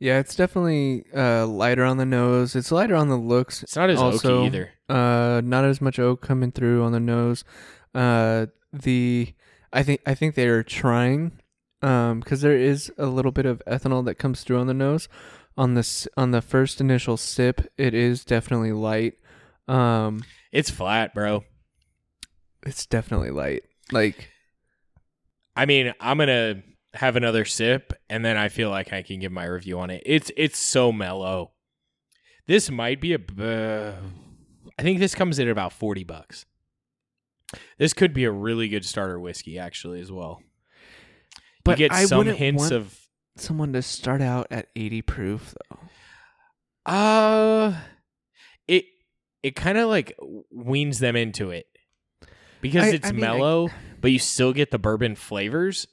Yeah, 0.00 0.18
it's 0.18 0.34
definitely 0.34 1.04
uh 1.14 1.46
lighter 1.46 1.84
on 1.84 1.96
the 1.98 2.06
nose. 2.06 2.56
It's 2.56 2.72
lighter 2.72 2.96
on 2.96 3.08
the 3.08 3.16
looks. 3.16 3.62
it's 3.62 3.76
not 3.76 3.90
as 3.90 3.98
Also- 3.98 4.42
oaky 4.42 4.46
either. 4.46 4.70
Uh, 4.88 5.40
not 5.44 5.64
as 5.64 5.80
much 5.80 5.98
oak 5.98 6.20
coming 6.22 6.50
through 6.52 6.82
on 6.82 6.92
the 6.92 7.00
nose. 7.00 7.44
Uh, 7.94 8.46
the 8.72 9.32
I 9.72 9.82
think 9.82 10.00
I 10.06 10.14
think 10.14 10.34
they 10.34 10.48
are 10.48 10.62
trying, 10.62 11.32
um, 11.82 12.20
because 12.20 12.40
there 12.42 12.56
is 12.56 12.92
a 12.98 13.06
little 13.06 13.32
bit 13.32 13.46
of 13.46 13.62
ethanol 13.66 14.04
that 14.06 14.16
comes 14.16 14.42
through 14.44 14.58
on 14.58 14.66
the 14.66 14.74
nose. 14.74 15.08
On 15.56 15.74
this 15.74 16.08
on 16.16 16.30
the 16.30 16.40
first 16.42 16.80
initial 16.80 17.16
sip, 17.16 17.70
it 17.76 17.92
is 17.94 18.24
definitely 18.24 18.72
light. 18.72 19.14
Um, 19.68 20.24
It's 20.50 20.70
flat, 20.70 21.14
bro. 21.14 21.44
it's 22.64 22.86
definitely 22.86 23.30
light. 23.30 23.62
Like 23.90 24.30
I 25.54 25.66
mean, 25.66 25.92
I'm 26.00 26.16
gonna 26.18 26.62
have 26.94 27.16
another 27.16 27.44
sip, 27.44 27.92
and 28.08 28.24
then 28.24 28.36
I 28.38 28.48
feel 28.48 28.70
like 28.70 28.92
I 28.92 29.02
can 29.02 29.20
give 29.20 29.32
my 29.32 29.44
review 29.44 29.78
on 29.80 29.90
it. 29.90 30.02
It's 30.06 30.30
it's 30.36 30.58
so 30.58 30.90
mellow. 30.92 31.52
This 32.46 32.70
might 32.70 33.00
be 33.00 33.12
a. 33.14 33.18
Uh, 33.18 33.94
I 34.78 34.82
think 34.82 34.98
this 34.98 35.14
comes 35.14 35.38
in 35.38 35.48
at 35.48 35.52
about 35.52 35.72
forty 35.74 36.04
bucks. 36.04 36.46
This 37.78 37.92
could 37.92 38.14
be 38.14 38.24
a 38.24 38.30
really 38.32 38.68
good 38.68 38.84
starter 38.86 39.20
whiskey, 39.20 39.58
actually, 39.58 40.00
as 40.00 40.10
well. 40.10 40.42
But 41.64 41.78
you 41.78 41.88
get 41.88 41.94
I 41.94 42.06
some 42.06 42.26
hints 42.26 42.62
want- 42.62 42.72
of. 42.72 42.98
Someone 43.36 43.72
to 43.72 43.82
start 43.82 44.20
out 44.22 44.46
at 44.50 44.68
80 44.76 45.02
proof 45.02 45.54
though. 45.70 45.78
Uh, 46.92 47.76
it 48.66 48.84
it 49.42 49.54
kind 49.56 49.78
of 49.78 49.88
like 49.88 50.16
weans 50.50 50.98
them 50.98 51.16
into 51.16 51.50
it 51.50 51.66
because 52.60 52.84
I- 52.84 52.88
it's 52.90 53.08
I 53.08 53.12
mean, 53.12 53.24
I- 53.24 53.26
mellow, 53.34 53.68
but 54.00 54.10
you 54.10 54.18
still 54.18 54.52
get 54.52 54.70
the 54.70 54.78
bourbon 54.78 55.14
flavors. 55.14 55.86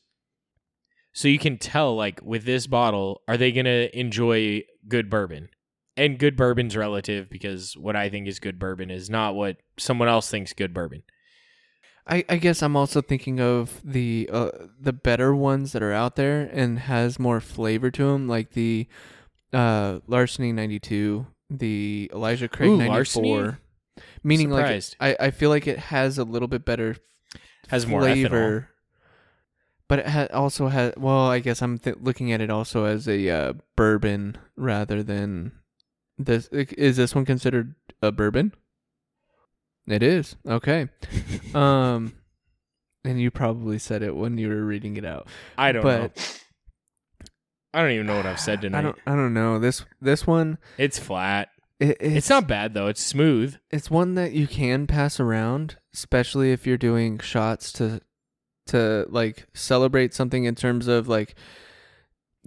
So 1.11 1.27
you 1.27 1.39
can 1.39 1.57
tell, 1.57 1.95
like 1.95 2.21
with 2.23 2.45
this 2.45 2.67
bottle, 2.67 3.21
are 3.27 3.35
they 3.37 3.51
gonna 3.51 3.89
enjoy 3.93 4.63
good 4.87 5.09
bourbon? 5.09 5.49
And 5.97 6.17
good 6.17 6.37
bourbon's 6.37 6.77
relative 6.77 7.29
because 7.29 7.75
what 7.75 7.95
I 7.95 8.09
think 8.09 8.27
is 8.27 8.39
good 8.39 8.57
bourbon 8.57 8.89
is 8.89 9.09
not 9.09 9.35
what 9.35 9.57
someone 9.77 10.07
else 10.07 10.29
thinks 10.29 10.53
good 10.53 10.73
bourbon. 10.73 11.03
I, 12.09 12.25
I 12.27 12.37
guess 12.37 12.63
I'm 12.63 12.75
also 12.75 13.01
thinking 13.01 13.39
of 13.39 13.79
the 13.83 14.27
uh, 14.33 14.49
the 14.81 14.91
better 14.93 15.35
ones 15.35 15.73
that 15.73 15.83
are 15.83 15.93
out 15.93 16.15
there 16.15 16.49
and 16.51 16.79
has 16.79 17.19
more 17.19 17.39
flavor 17.39 17.91
to 17.91 18.03
them, 18.05 18.27
like 18.27 18.51
the 18.53 18.87
uh, 19.53 19.99
Larceny 20.07 20.51
92, 20.51 21.27
the 21.51 22.09
Elijah 22.13 22.47
Craig 22.47 22.71
94. 22.71 23.59
Meaning, 24.23 24.49
Surprised. 24.49 24.95
like 24.99 25.19
I, 25.21 25.27
I 25.27 25.31
feel 25.31 25.49
like 25.49 25.67
it 25.67 25.77
has 25.77 26.17
a 26.17 26.23
little 26.23 26.47
bit 26.47 26.65
better 26.65 26.95
Has 27.67 27.85
more 27.85 28.01
ethanol. 28.01 28.05
flavor, 28.29 28.69
but 29.87 29.99
it 29.99 30.07
ha- 30.07 30.27
also 30.33 30.67
has. 30.69 30.93
Well, 30.97 31.27
I 31.29 31.39
guess 31.39 31.61
I'm 31.61 31.77
th- 31.77 31.97
looking 32.01 32.31
at 32.31 32.41
it 32.41 32.49
also 32.49 32.85
as 32.85 33.07
a 33.07 33.29
uh, 33.29 33.53
bourbon 33.75 34.37
rather 34.55 35.03
than 35.03 35.51
this. 36.17 36.47
Is 36.47 36.97
this 36.97 37.13
one 37.13 37.25
considered 37.25 37.75
a 38.01 38.11
bourbon? 38.11 38.53
It 39.89 40.03
is 40.03 40.35
okay. 40.47 40.87
um, 41.55 42.13
and 43.03 43.19
you 43.19 43.31
probably 43.31 43.79
said 43.79 44.03
it 44.03 44.15
when 44.15 44.37
you 44.37 44.49
were 44.49 44.63
reading 44.63 44.97
it 44.97 45.05
out. 45.05 45.27
I 45.57 45.71
don't 45.71 45.83
but- 45.83 46.15
know. 46.15 46.23
I 47.71 47.81
don't 47.83 47.91
even 47.91 48.07
know 48.07 48.15
what 48.17 48.25
I've 48.25 48.39
said 48.39 48.61
tonight. 48.61 48.79
I 48.79 48.81
don't. 48.81 48.97
I 49.05 49.15
don't 49.15 49.33
know 49.33 49.59
this. 49.59 49.85
This 50.01 50.25
one. 50.25 50.57
It's 50.77 50.97
flat. 50.97 51.49
It, 51.79 51.97
it's, 51.99 52.15
It's 52.15 52.29
not 52.29 52.47
bad 52.47 52.73
though. 52.73 52.87
It's 52.87 53.03
smooth. 53.03 53.57
It's 53.71 53.91
one 53.91 54.15
that 54.15 54.31
you 54.33 54.47
can 54.47 54.87
pass 54.87 55.19
around, 55.19 55.77
especially 55.93 56.51
if 56.51 56.65
you're 56.65 56.77
doing 56.77 57.19
shots 57.19 57.71
to 57.73 58.01
to 58.67 59.05
like 59.09 59.47
celebrate 59.53 60.13
something 60.13 60.43
in 60.45 60.55
terms 60.55 60.87
of 60.87 61.07
like 61.07 61.35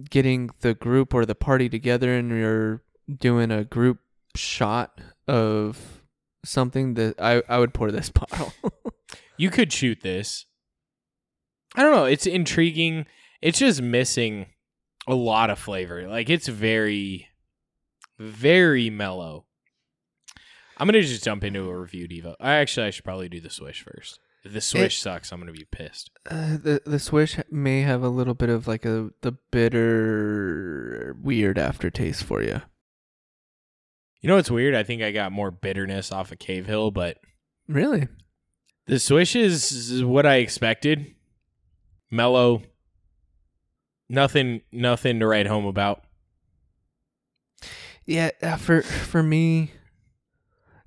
getting 0.09 0.49
the 0.61 0.73
group 0.73 1.13
or 1.13 1.25
the 1.25 1.35
party 1.35 1.67
together 1.69 2.13
and 2.13 2.29
you're 2.31 2.81
doing 3.13 3.51
a 3.51 3.63
group 3.65 3.99
shot 4.35 4.99
of 5.27 6.01
something 6.45 6.95
that 6.95 7.19
I 7.19 7.43
I 7.47 7.59
would 7.59 7.73
pour 7.73 7.91
this 7.91 8.09
bottle. 8.11 8.53
You 9.37 9.49
could 9.49 9.71
shoot 9.73 10.01
this. 10.01 10.45
I 11.75 11.81
don't 11.81 11.93
know. 11.95 12.05
It's 12.05 12.25
intriguing. 12.25 13.05
It's 13.41 13.59
just 13.59 13.81
missing 13.81 14.47
a 15.07 15.15
lot 15.15 15.49
of 15.49 15.59
flavor. 15.59 16.07
Like 16.07 16.29
it's 16.29 16.47
very, 16.47 17.27
very 18.19 18.89
mellow. 18.89 19.45
I'm 20.77 20.87
gonna 20.87 21.01
just 21.01 21.23
jump 21.23 21.43
into 21.43 21.69
a 21.69 21.77
review, 21.79 22.07
Devo. 22.07 22.35
I 22.39 22.53
actually 22.55 22.87
I 22.87 22.89
should 22.89 23.05
probably 23.05 23.29
do 23.29 23.39
the 23.39 23.49
swish 23.49 23.83
first. 23.83 24.19
If 24.43 24.51
the 24.53 24.61
swish 24.61 24.99
sucks, 24.99 25.31
I'm 25.31 25.39
gonna 25.39 25.51
be 25.53 25.67
pissed. 25.71 26.09
Uh, 26.29 26.57
the 26.57 26.81
the 26.85 26.99
swish 26.99 27.37
may 27.49 27.81
have 27.81 28.03
a 28.03 28.09
little 28.09 28.33
bit 28.33 28.49
of 28.49 28.67
like 28.67 28.85
a 28.85 29.09
the 29.21 29.33
bitter 29.51 31.15
weird 31.21 31.57
aftertaste 31.57 32.23
for 32.23 32.41
you. 32.43 32.61
You 34.23 34.29
know 34.29 34.37
what's 34.37 34.49
weird? 34.49 34.73
I 34.73 34.83
think 34.83 35.01
I 35.03 35.11
got 35.11 35.33
more 35.33 35.51
bitterness 35.51 36.09
off 36.11 36.31
of 36.31 36.39
Cave 36.39 36.65
Hill, 36.65 36.91
but 36.91 37.17
Really? 37.67 38.07
the 38.87 38.97
swish 38.97 39.35
is 39.35 40.01
what 40.01 40.25
I 40.25 40.35
expected. 40.37 41.13
Mellow. 42.09 42.63
Nothing 44.09 44.61
nothing 44.71 45.19
to 45.19 45.27
write 45.27 45.47
home 45.47 45.65
about. 45.65 46.05
Yeah, 48.05 48.31
uh, 48.41 48.55
for 48.55 48.81
for 48.81 49.21
me, 49.23 49.71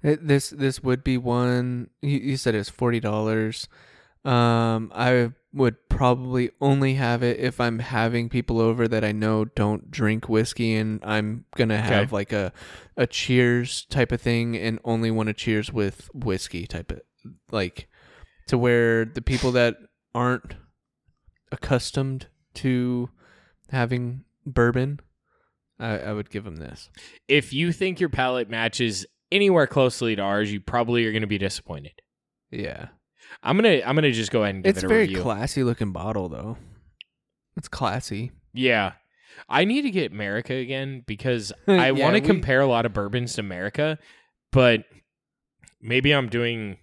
it, 0.03 0.27
this 0.27 0.51
this 0.51 0.83
would 0.83 1.05
be 1.05 1.19
one. 1.19 1.91
You, 2.03 2.19
you 2.19 2.37
said 2.39 2.55
it's 2.55 2.71
forty 2.71 3.01
dollars. 3.01 3.69
Um, 4.25 4.93
I 4.95 5.31
would 5.57 5.89
probably 5.89 6.51
only 6.61 6.95
have 6.95 7.23
it 7.23 7.41
if 7.41 7.61
I'm 7.61 7.79
having 7.79 8.29
people 8.29 8.61
over 8.61 8.87
that 8.87 9.03
I 9.03 9.13
know 9.13 9.47
don't 9.47 9.91
drink 9.91 10.29
whiskey, 10.29 10.75
and 10.77 11.01
I'm 11.03 11.47
gonna 11.57 11.81
have 11.81 12.13
like 12.13 12.33
a 12.33 12.53
a 12.97 13.07
cheers 13.07 13.87
type 13.87 14.13
of 14.13 14.21
thing, 14.21 14.57
and 14.57 14.79
only 14.85 15.11
want 15.11 15.29
to 15.29 15.33
cheers 15.33 15.73
with 15.73 16.09
whiskey 16.15 16.67
type 16.67 16.93
of 16.93 17.01
like 17.51 17.89
to 18.49 18.57
where 18.59 19.05
the 19.05 19.23
people 19.23 19.51
that 19.53 19.77
aren't 20.15 20.55
accustomed 21.51 22.27
to 22.55 23.11
having 23.71 24.25
bourbon, 24.45 25.01
I, 25.79 25.99
I 25.99 26.13
would 26.13 26.31
give 26.31 26.45
them 26.45 26.57
this. 26.57 26.91
if 27.29 27.53
you 27.53 27.73
think 27.73 27.99
your 27.99 28.09
palate 28.09 28.49
matches 28.49 29.07
anywhere 29.33 29.67
closely 29.67 30.15
to 30.17 30.23
ours, 30.23 30.53
you 30.53 30.61
probably 30.61 31.05
are 31.07 31.13
going 31.13 31.23
to 31.23 31.27
be 31.27 31.39
disappointed. 31.39 32.01
Yeah. 32.51 32.89
I'm 33.43 33.57
gonna 33.57 33.81
I'm 33.85 33.95
gonna 33.95 34.13
just 34.13 34.31
go 34.31 34.43
ahead 34.43 34.55
and 34.57 34.65
give 34.65 34.71
It's 34.77 34.83
it 34.83 34.87
a 34.87 34.89
very 34.89 35.03
review. 35.03 35.23
classy 35.23 35.63
looking 35.63 35.93
bottle 35.93 36.29
though. 36.29 36.57
It's 37.57 37.69
classy. 37.69 38.33
yeah, 38.53 38.93
I 39.49 39.65
need 39.65 39.83
to 39.83 39.91
get 39.91 40.13
America 40.13 40.53
again 40.55 41.03
because 41.07 41.53
I 41.69 41.91
Yeah, 41.91 42.05
want 42.05 42.17
to 42.17 42.21
we- 42.23 42.27
compare 42.27 42.61
a 42.61 42.67
lot 42.67 42.87
of 42.87 42.93
bourbons 42.93 43.35
to 43.35 43.41
America, 43.41 43.99
but 44.53 44.85
maybe 45.81 46.13
I'm 46.13 46.29
doing 46.29 46.79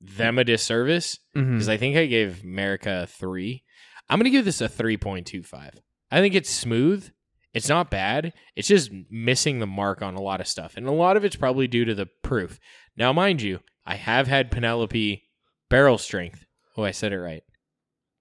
them 0.00 0.38
a 0.38 0.44
disservice 0.44 1.18
mm-hmm. 1.36 1.52
because 1.54 1.68
I 1.68 1.76
think 1.76 1.96
I 1.96 2.06
gave 2.06 2.42
America 2.44 3.00
a 3.02 3.06
three. 3.06 3.64
I'm 4.08 4.18
gonna 4.18 4.30
give 4.30 4.44
this 4.44 4.60
a 4.60 4.68
three 4.68 4.96
point 4.96 5.26
two 5.26 5.42
five. 5.42 5.74
I 6.10 6.20
think 6.20 6.34
it's 6.34 6.50
smooth. 6.50 7.08
It's 7.54 7.68
not 7.68 7.90
bad. 7.90 8.32
It's 8.56 8.68
just 8.68 8.90
missing 9.10 9.58
the 9.58 9.66
mark 9.66 10.02
on 10.02 10.14
a 10.14 10.20
lot 10.20 10.40
of 10.40 10.46
stuff, 10.46 10.76
and 10.76 10.86
a 10.86 10.92
lot 10.92 11.16
of 11.16 11.24
it's 11.24 11.36
probably 11.36 11.66
due 11.66 11.84
to 11.86 11.94
the 11.94 12.06
proof. 12.22 12.58
Now, 12.96 13.12
mind 13.12 13.40
you, 13.42 13.60
I 13.86 13.94
have 13.96 14.26
had 14.28 14.50
Penelope 14.50 15.22
barrel 15.70 15.98
strength. 15.98 16.44
Oh, 16.76 16.84
I 16.84 16.90
said 16.92 17.12
it 17.12 17.18
right. 17.20 17.42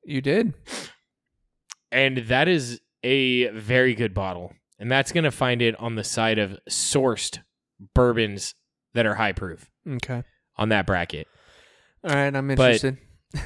You 0.04 0.22
did. 0.22 0.54
and 1.92 2.18
that 2.18 2.48
is 2.48 2.82
a 3.04 3.48
very 3.50 3.94
good 3.94 4.14
bottle 4.14 4.54
and 4.80 4.92
that's 4.92 5.12
going 5.12 5.24
to 5.24 5.32
find 5.32 5.62
it 5.62 5.80
on 5.80 5.96
the 5.96 6.04
side 6.04 6.40
of 6.40 6.58
sourced 6.70 7.40
bourbons 7.94 8.54
that 8.94 9.06
are 9.06 9.16
high 9.16 9.32
proof 9.34 9.70
Okay. 9.88 10.24
on 10.58 10.70
that 10.70 10.86
bracket 10.86 11.28
All 12.04 12.16
right, 12.16 12.36
I'm 12.36 12.48
But- 12.48 12.60
interested. 12.84 12.98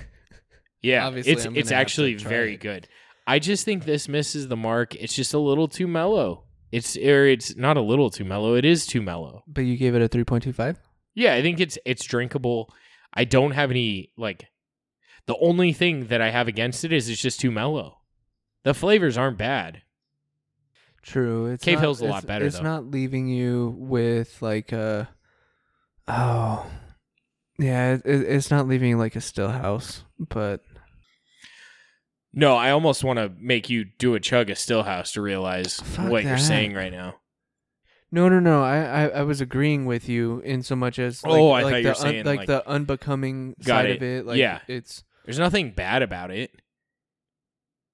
yeah 0.81 1.05
Obviously, 1.05 1.31
it's 1.33 1.39
it's 1.41 1.45
gonna 1.45 1.59
have 1.59 1.67
to 1.67 1.75
actually 1.75 2.15
very 2.15 2.53
it. 2.55 2.59
good 2.61 2.87
i 3.27 3.37
just 3.39 3.65
think 3.65 3.83
this 3.85 4.07
misses 4.07 4.47
the 4.47 4.55
mark 4.55 4.95
it's 4.95 5.13
just 5.13 5.33
a 5.33 5.39
little 5.39 5.67
too 5.67 5.87
mellow 5.87 6.45
it's 6.71 6.95
or 6.97 7.25
it's 7.25 7.55
not 7.55 7.77
a 7.77 7.81
little 7.81 8.09
too 8.09 8.23
mellow 8.25 8.55
it 8.55 8.65
is 8.65 8.85
too 8.85 9.01
mellow 9.01 9.43
but 9.47 9.61
you 9.61 9.77
gave 9.77 9.93
it 9.95 10.01
a 10.01 10.09
3.25? 10.09 10.77
yeah 11.13 11.33
i 11.35 11.41
think 11.41 11.59
it's 11.59 11.77
it's 11.85 12.03
drinkable 12.05 12.73
i 13.13 13.23
don't 13.23 13.51
have 13.51 13.71
any 13.71 14.11
like 14.17 14.47
the 15.27 15.37
only 15.39 15.73
thing 15.73 16.07
that 16.07 16.21
i 16.21 16.29
have 16.29 16.47
against 16.47 16.83
it 16.83 16.91
is 16.93 17.09
it's 17.09 17.21
just 17.21 17.39
too 17.39 17.51
mellow 17.51 17.99
the 18.63 18.73
flavors 18.73 19.17
aren't 19.17 19.37
bad 19.37 19.81
True. 21.03 21.47
It's 21.47 21.63
Cave 21.65 21.77
not- 21.77 21.81
Hill's 21.81 22.01
a 22.01 22.05
lot 22.05 22.27
better, 22.27 22.45
It's 22.45 22.57
though. 22.57 22.63
not 22.63 22.85
leaving 22.85 23.27
you 23.27 23.73
with 23.79 24.39
like 24.39 24.71
a 24.71 25.09
Oh. 26.07 26.63
Yeah, 27.57 27.93
it, 27.95 28.01
it- 28.05 28.29
it's 28.29 28.51
not 28.51 28.67
leaving 28.67 28.89
you 28.89 28.97
like 28.99 29.15
a 29.15 29.21
still 29.21 29.49
house, 29.49 30.03
but 30.19 30.61
No, 32.33 32.55
I 32.55 32.69
almost 32.69 33.03
want 33.03 33.17
to 33.17 33.31
make 33.39 33.67
you 33.67 33.83
do 33.97 34.13
a 34.13 34.19
chug 34.19 34.51
of 34.51 34.57
Stillhouse 34.57 35.13
to 35.13 35.21
realize 35.23 35.79
Fuck 35.79 36.11
what 36.11 36.23
you're 36.23 36.37
saying 36.37 36.75
right 36.75 36.91
now. 36.91 37.15
No, 38.11 38.27
no, 38.27 38.39
no. 38.39 38.61
I, 38.63 38.77
I, 38.83 39.07
I 39.07 39.21
was 39.23 39.39
agreeing 39.41 39.85
with 39.85 40.09
you 40.09 40.39
in 40.41 40.63
so 40.63 40.75
much 40.75 40.99
as 40.99 41.23
like, 41.23 41.33
Oh, 41.39 41.51
I 41.51 41.63
like 41.63 41.71
thought 41.71 41.77
you 41.77 41.83
the 41.83 41.89
were 41.89 41.95
saying, 41.95 42.25
like, 42.25 42.37
like- 42.39 42.47
the 42.47 42.67
unbecoming 42.69 43.55
Got 43.63 43.65
side 43.83 43.89
it. 43.89 43.97
of 43.97 44.03
it. 44.03 44.25
Like 44.25 44.37
Yeah. 44.37 44.59
it's 44.67 45.03
There's 45.25 45.39
nothing 45.39 45.71
bad 45.71 46.01
about 46.01 46.29
it. 46.31 46.51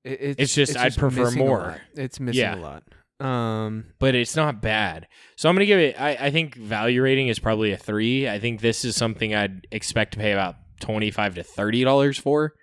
it, 0.03 0.17
it's, 0.21 0.39
It's 0.41 0.55
just 0.55 0.77
I'd 0.77 0.95
prefer 0.95 1.25
missing 1.25 1.41
a 1.41 1.45
more. 1.45 1.59
lot. 1.59 1.79
It's 1.95 2.19
missing 2.19 2.39
Yeah. 2.41 2.55
a 2.55 2.57
lot. 2.57 2.83
Um, 3.19 3.85
but 3.99 4.13
it's 4.15 4.35
not 4.35 4.61
bad. 4.61 5.07
So 5.37 5.49
I'm 5.49 5.55
gonna 5.55 5.65
give 5.65 5.79
it. 5.79 5.99
I, 5.99 6.27
I 6.27 6.31
think 6.31 6.53
value 6.55 7.01
rating 7.01 7.29
is 7.29 7.39
probably 7.39 7.71
a 7.71 7.77
three. 7.77 8.29
I 8.29 8.39
think 8.39 8.61
this 8.61 8.85
is 8.85 8.95
something 8.95 9.33
I'd 9.33 9.65
expect 9.71 10.13
to 10.13 10.19
pay 10.19 10.33
about 10.33 10.55
twenty 10.79 11.09
five 11.09 11.33
to 11.33 11.41
thirty 11.43 11.83
dollars 11.83 12.19
for, 12.19 12.53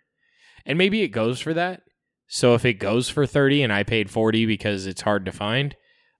and 0.65 0.79
maybe 0.79 1.03
it 1.03 1.09
goes 1.09 1.41
for 1.41 1.55
that. 1.55 1.81
So 2.29 2.55
if 2.55 2.65
it 2.65 2.75
goes 2.75 3.09
for 3.09 3.27
thirty 3.27 3.65
and 3.65 3.73
I 3.73 3.83
paid 3.83 4.11
forty 4.11 4.47
because 4.47 4.87
it's 4.87 5.01
hard 5.03 5.25
to 5.27 5.33
find, 5.33 5.75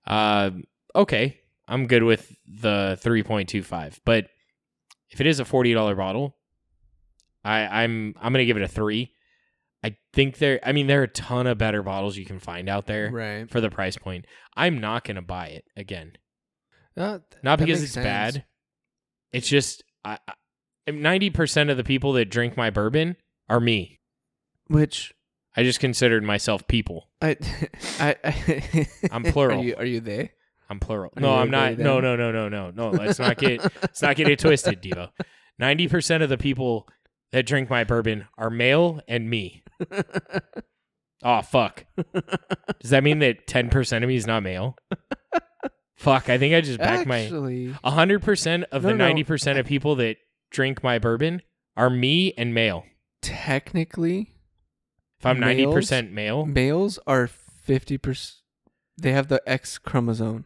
uh, 0.05 0.49
okay, 0.95 1.39
I'm 1.67 1.87
good 1.87 2.03
with 2.03 2.35
the 2.47 2.97
three 3.01 3.23
point 3.23 3.49
two 3.49 3.63
five. 3.63 3.99
But 4.05 4.27
if 5.09 5.21
it 5.21 5.27
is 5.27 5.39
a 5.39 5.45
forty 5.45 5.73
dollar 5.73 5.95
bottle, 5.95 6.35
I, 7.43 7.83
I'm 7.83 8.15
I'm 8.19 8.33
gonna 8.33 8.45
give 8.45 8.57
it 8.57 8.63
a 8.63 8.67
three. 8.67 9.11
I 9.83 9.95
think 10.13 10.39
there. 10.39 10.59
I 10.63 10.71
mean, 10.71 10.87
there 10.87 11.01
are 11.01 11.03
a 11.03 11.07
ton 11.07 11.45
of 11.45 11.59
better 11.59 11.83
bottles 11.83 12.17
you 12.17 12.25
can 12.25 12.39
find 12.39 12.67
out 12.67 12.87
there 12.87 13.11
right. 13.11 13.49
for 13.49 13.61
the 13.61 13.69
price 13.69 13.97
point. 13.97 14.25
I'm 14.55 14.79
not 14.79 15.03
going 15.03 15.15
to 15.17 15.21
buy 15.21 15.49
it 15.49 15.65
again. 15.77 16.13
Uh, 16.97 17.19
Not 17.43 17.59
because 17.59 17.83
it's 17.83 17.91
sense. 17.91 18.03
bad. 18.03 18.45
It's 19.31 19.47
just 19.47 19.83
I, 20.03 20.17
I 20.27 20.33
90% 20.91 21.69
of 21.69 21.77
the 21.77 21.83
people 21.83 22.13
that 22.13 22.31
drink 22.31 22.57
my 22.57 22.69
bourbon 22.69 23.15
are 23.49 23.59
me. 23.59 23.99
Which 24.67 25.13
I 25.55 25.63
just 25.63 25.79
considered 25.79 26.23
myself 26.23 26.67
people. 26.67 27.09
I, 27.21 27.37
I, 27.99 28.15
I 28.23 28.87
I'm 29.11 29.23
plural. 29.23 29.59
Are 29.61 29.63
you, 29.63 29.75
are 29.77 29.85
you 29.85 29.99
they? 29.99 30.31
I'm 30.69 30.79
plural. 30.79 31.11
No, 31.17 31.35
I'm 31.35 31.51
not. 31.51 31.77
No, 31.77 31.99
no, 31.99 32.15
no, 32.15 32.31
no, 32.31 32.49
no, 32.49 32.71
no. 32.71 32.89
Let's 32.89 33.19
not 33.19 33.37
get 33.37 33.61
let's 33.81 34.01
not 34.01 34.15
get 34.15 34.27
it 34.29 34.39
twisted, 34.39 34.81
Devo. 34.81 35.09
90% 35.61 36.21
of 36.23 36.29
the 36.29 36.37
people 36.37 36.87
that 37.31 37.45
drink 37.45 37.69
my 37.69 37.83
bourbon 37.83 38.27
are 38.37 38.49
male 38.49 39.01
and 39.07 39.29
me. 39.29 39.63
Oh 41.23 41.41
fuck. 41.41 41.85
Does 42.81 42.91
that 42.91 43.03
mean 43.03 43.17
that 43.19 43.47
10% 43.47 44.03
of 44.03 44.07
me 44.07 44.15
is 44.15 44.27
not 44.27 44.43
male? 44.43 44.75
Fuck, 45.95 46.29
I 46.29 46.37
think 46.37 46.53
I 46.53 46.61
just 46.61 46.77
backed 46.77 47.07
my 47.07 47.21
Actually, 47.23 47.71
hundred 47.83 48.21
percent 48.21 48.65
of 48.71 48.83
No, 48.83 48.89
the 48.89 48.95
no. 48.95 49.05
ninety 49.07 49.23
percent 49.23 49.57
of 49.57 49.65
people 49.65 49.95
that 49.95 50.17
drink 50.51 50.83
my 50.83 50.99
bourbon 50.99 51.41
are 51.75 51.89
me 51.89 52.33
and 52.37 52.53
male. 52.53 52.83
technically, 53.23 54.35
If 55.19 55.25
I'm 55.25 55.39
ninety 55.39 55.65
percent 55.65 56.11
male, 56.11 56.45
males 56.45 56.99
are 57.07 57.25
fifty 57.27 57.97
percent. 57.97 58.35
They 58.97 59.13
have 59.13 59.27
the 59.29 59.41
X 59.49 59.77
chromosome, 59.79 60.45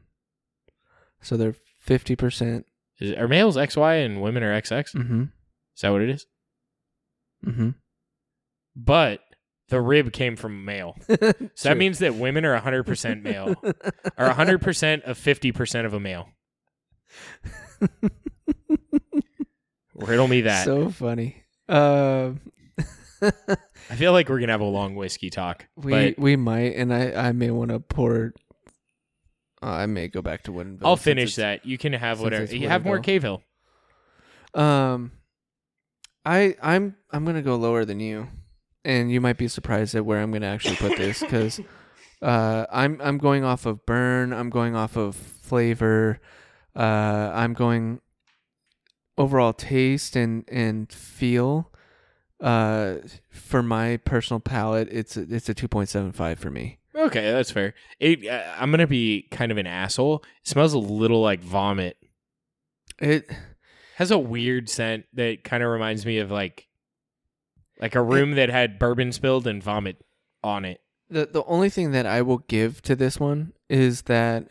so 1.21 1.37
they're 1.37 1.55
fifty 1.79 2.15
percent. 2.15 2.65
is, 2.99 3.13
are 3.13 3.27
males 3.27 3.55
XY 3.57 4.05
and 4.05 4.21
women 4.21 4.43
are 4.43 4.59
XX? 4.61 4.83
Is 4.85 4.93
Mm-hmm. 4.93 5.23
that 5.81 5.89
what 5.91 6.01
it 6.01 6.09
is? 6.09 6.25
Mm-hmm. 7.45 7.69
But 8.75 9.21
the 9.69 9.79
rib 9.81 10.11
came 10.13 10.35
from 10.35 10.65
male, 10.65 10.95
so 11.07 11.69
that 11.69 11.77
means 11.77 11.99
that 11.99 12.15
women 12.15 12.43
are 12.45 12.55
hundred 12.57 12.83
percent 12.85 13.23
male, 13.23 13.55
or 14.17 14.29
hundred 14.29 14.61
percent 14.61 15.03
of 15.03 15.17
fifty 15.17 15.51
percent 15.51 15.85
of 15.85 15.93
a 15.93 15.99
male. 15.99 16.29
Riddle 19.95 20.27
me 20.27 20.41
that. 20.41 20.65
so 20.65 20.89
funny. 20.89 21.43
Uh, 21.67 22.31
I 23.21 23.95
feel 23.95 24.11
like 24.13 24.29
we're 24.29 24.39
gonna 24.39 24.53
have 24.53 24.61
a 24.61 24.65
long 24.65 24.95
whiskey 24.95 25.29
talk. 25.29 25.67
we 25.75 26.15
we 26.17 26.35
might, 26.35 26.75
and 26.75 26.93
I 26.93 27.11
I 27.27 27.31
may 27.33 27.51
want 27.51 27.71
to 27.71 27.79
pour 27.79 28.33
I 29.61 29.85
may 29.85 30.07
go 30.07 30.21
back 30.21 30.43
to 30.43 30.51
Woodinville. 30.51 30.85
I'll 30.85 30.95
finish 30.95 31.35
that. 31.35 31.65
You 31.65 31.77
can 31.77 31.93
have 31.93 32.21
whatever. 32.21 32.55
You 32.55 32.67
have 32.69 32.85
more 32.85 32.99
Cave 32.99 33.23
Hill. 33.23 33.41
Um, 34.53 35.11
I 36.25 36.55
I'm 36.61 36.95
I'm 37.11 37.25
gonna 37.25 37.41
go 37.41 37.55
lower 37.55 37.85
than 37.85 37.99
you, 37.99 38.27
and 38.83 39.11
you 39.11 39.21
might 39.21 39.37
be 39.37 39.47
surprised 39.47 39.95
at 39.95 40.05
where 40.05 40.19
I'm 40.19 40.31
gonna 40.31 40.47
actually 40.47 40.77
put 40.77 40.97
this 40.97 41.19
because 41.19 41.59
uh, 42.21 42.65
I'm 42.71 42.99
I'm 43.01 43.17
going 43.17 43.43
off 43.43 43.65
of 43.65 43.85
burn. 43.85 44.33
I'm 44.33 44.49
going 44.49 44.75
off 44.75 44.95
of 44.95 45.15
flavor. 45.15 46.19
Uh, 46.75 47.31
I'm 47.33 47.53
going 47.53 48.01
overall 49.17 49.53
taste 49.53 50.15
and 50.15 50.45
and 50.47 50.91
feel. 50.91 51.71
Uh, 52.41 52.99
for 53.29 53.61
my 53.61 53.97
personal 53.97 54.39
palate, 54.39 54.87
it's 54.91 55.17
a, 55.17 55.25
it's 55.29 55.49
a 55.49 55.53
two 55.53 55.67
point 55.67 55.89
seven 55.89 56.11
five 56.11 56.39
for 56.39 56.49
me. 56.49 56.78
Okay, 56.95 57.31
that's 57.31 57.51
fair. 57.51 57.73
It, 57.99 58.27
uh, 58.27 58.43
I'm 58.57 58.71
gonna 58.71 58.87
be 58.87 59.27
kind 59.31 59.51
of 59.51 59.57
an 59.57 59.67
asshole. 59.67 60.23
It 60.41 60.47
smells 60.47 60.73
a 60.73 60.79
little 60.79 61.21
like 61.21 61.41
vomit. 61.41 61.97
It 62.99 63.29
Has 63.95 64.11
a 64.11 64.17
weird 64.17 64.69
scent 64.69 65.05
that 65.13 65.43
kind 65.43 65.63
of 65.63 65.69
reminds 65.69 66.05
me 66.05 66.17
of 66.19 66.31
like 66.31 66.67
like 67.79 67.95
a 67.95 68.01
room 68.01 68.35
that 68.35 68.49
had 68.49 68.79
bourbon 68.79 69.11
spilled 69.11 69.47
and 69.47 69.63
vomit 69.63 70.03
on 70.43 70.65
it. 70.65 70.81
the 71.09 71.25
the 71.31 71.43
only 71.45 71.69
thing 71.69 71.91
that 71.91 72.05
I 72.05 72.21
will 72.21 72.39
give 72.39 72.81
to 72.83 72.95
this 72.95 73.19
one 73.19 73.53
is 73.69 74.03
that 74.03 74.47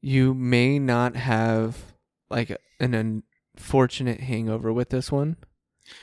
you 0.00 0.34
may 0.34 0.78
not 0.78 1.16
have 1.16 1.76
like 2.28 2.56
an 2.80 2.94
unfortunate 3.56 4.20
hangover 4.20 4.72
with 4.72 4.90
this 4.90 5.10
one. 5.12 5.36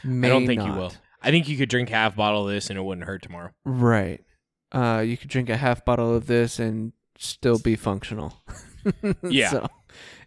May 0.04 0.28
I 0.28 0.30
don't 0.30 0.48
think 0.48 0.64
you 0.64 0.72
will. 0.74 0.94
I 1.22 1.32
think 1.32 1.48
you 1.48 1.58
could 1.58 1.70
drink 1.70 1.90
half 1.90 2.16
bottle 2.16 2.48
of 2.48 2.54
this 2.54 2.70
and 2.70 2.80
it 2.80 2.82
wouldn't 2.82 3.06
hurt 3.08 3.22
tomorrow. 3.22 3.52
Right. 3.64 4.22
Uh, 4.74 5.00
you 5.06 5.16
could 5.18 5.30
drink 5.30 5.50
a 5.50 5.58
half 5.58 5.86
bottle 5.86 6.16
of 6.16 6.28
this 6.28 6.60
and 6.60 6.94
still 7.18 7.60
be 7.60 7.76
functional. 7.76 8.34
Yeah. 9.24 9.50
So, 9.50 9.68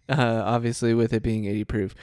uh, 0.09 0.43
obviously, 0.47 0.95
with 0.95 1.13
it 1.13 1.23
being 1.23 1.45
80 1.45 1.65
proof, 1.65 1.95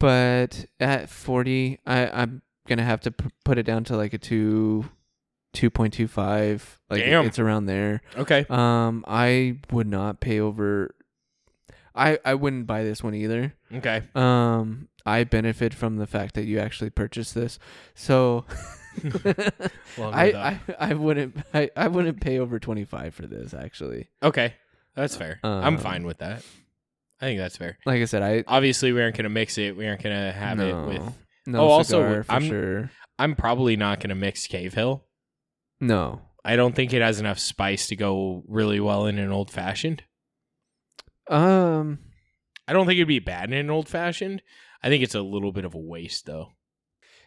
but 0.00 0.64
at 0.80 1.08
40, 1.08 1.78
I, 1.86 2.06
I'm 2.08 2.42
gonna 2.66 2.82
have 2.84 3.00
to 3.02 3.10
p- 3.12 3.28
put 3.44 3.58
it 3.58 3.64
down 3.64 3.84
to 3.84 3.96
like 3.96 4.12
a 4.12 4.18
two, 4.18 4.86
2.25. 5.54 6.62
Like 6.88 7.04
Damn. 7.04 7.26
it's 7.26 7.38
around 7.38 7.66
there. 7.66 8.00
Okay. 8.16 8.46
Um, 8.48 9.04
I 9.06 9.58
would 9.70 9.86
not 9.86 10.20
pay 10.20 10.40
over. 10.40 10.94
I 11.94 12.18
I 12.24 12.34
wouldn't 12.34 12.66
buy 12.66 12.84
this 12.84 13.02
one 13.02 13.14
either. 13.14 13.54
Okay. 13.74 14.02
Um, 14.14 14.88
I 15.04 15.24
benefit 15.24 15.74
from 15.74 15.96
the 15.96 16.06
fact 16.06 16.34
that 16.34 16.44
you 16.44 16.58
actually 16.58 16.90
purchased 16.90 17.34
this, 17.34 17.58
so 17.94 18.44
I, 19.98 20.32
I 20.32 20.60
I 20.78 20.94
wouldn't 20.94 21.36
I, 21.54 21.70
I 21.76 21.88
wouldn't 21.88 22.20
pay 22.20 22.38
over 22.38 22.58
twenty 22.58 22.84
five 22.84 23.14
for 23.14 23.26
this 23.26 23.54
actually. 23.54 24.08
okay. 24.22 24.54
That's 24.96 25.14
fair. 25.16 25.38
I'm 25.44 25.74
Um, 25.76 25.78
fine 25.78 26.04
with 26.04 26.18
that. 26.18 26.42
I 27.20 27.26
think 27.26 27.38
that's 27.38 27.56
fair. 27.56 27.78
Like 27.86 28.00
I 28.02 28.06
said, 28.06 28.22
I 28.22 28.42
Obviously, 28.46 28.92
we 28.92 29.00
aren't 29.00 29.14
going 29.16 29.24
to 29.24 29.28
mix 29.30 29.56
it. 29.56 29.76
We 29.76 29.86
aren't 29.86 30.02
going 30.02 30.16
to 30.16 30.32
have 30.32 30.58
no, 30.58 30.66
it 30.66 30.86
with. 30.88 31.12
no 31.46 31.60
Oh, 31.60 31.68
also, 31.68 32.22
for 32.24 32.32
I'm- 32.32 32.44
sure. 32.44 32.90
I'm 33.18 33.36
probably 33.36 33.76
not 33.76 34.00
going 34.00 34.08
to 34.08 34.14
mix 34.16 34.46
Cave 34.46 34.74
Hill. 34.74 35.04
No, 35.80 36.22
I 36.44 36.56
don't 36.56 36.74
think 36.74 36.92
it 36.92 37.02
has 37.02 37.20
enough 37.20 37.38
spice 37.38 37.86
to 37.88 37.96
go 37.96 38.42
really 38.48 38.80
well 38.80 39.06
in 39.06 39.18
an 39.18 39.30
old 39.30 39.50
fashioned. 39.50 40.02
um, 41.28 41.98
I 42.66 42.72
don't 42.72 42.86
think 42.86 42.96
it'd 42.98 43.08
be 43.08 43.18
bad 43.18 43.52
in 43.52 43.58
an 43.58 43.70
old 43.70 43.88
fashioned. 43.88 44.42
I 44.82 44.88
think 44.88 45.02
it's 45.02 45.14
a 45.14 45.20
little 45.22 45.52
bit 45.52 45.64
of 45.64 45.74
a 45.74 45.78
waste, 45.78 46.26
though. 46.26 46.52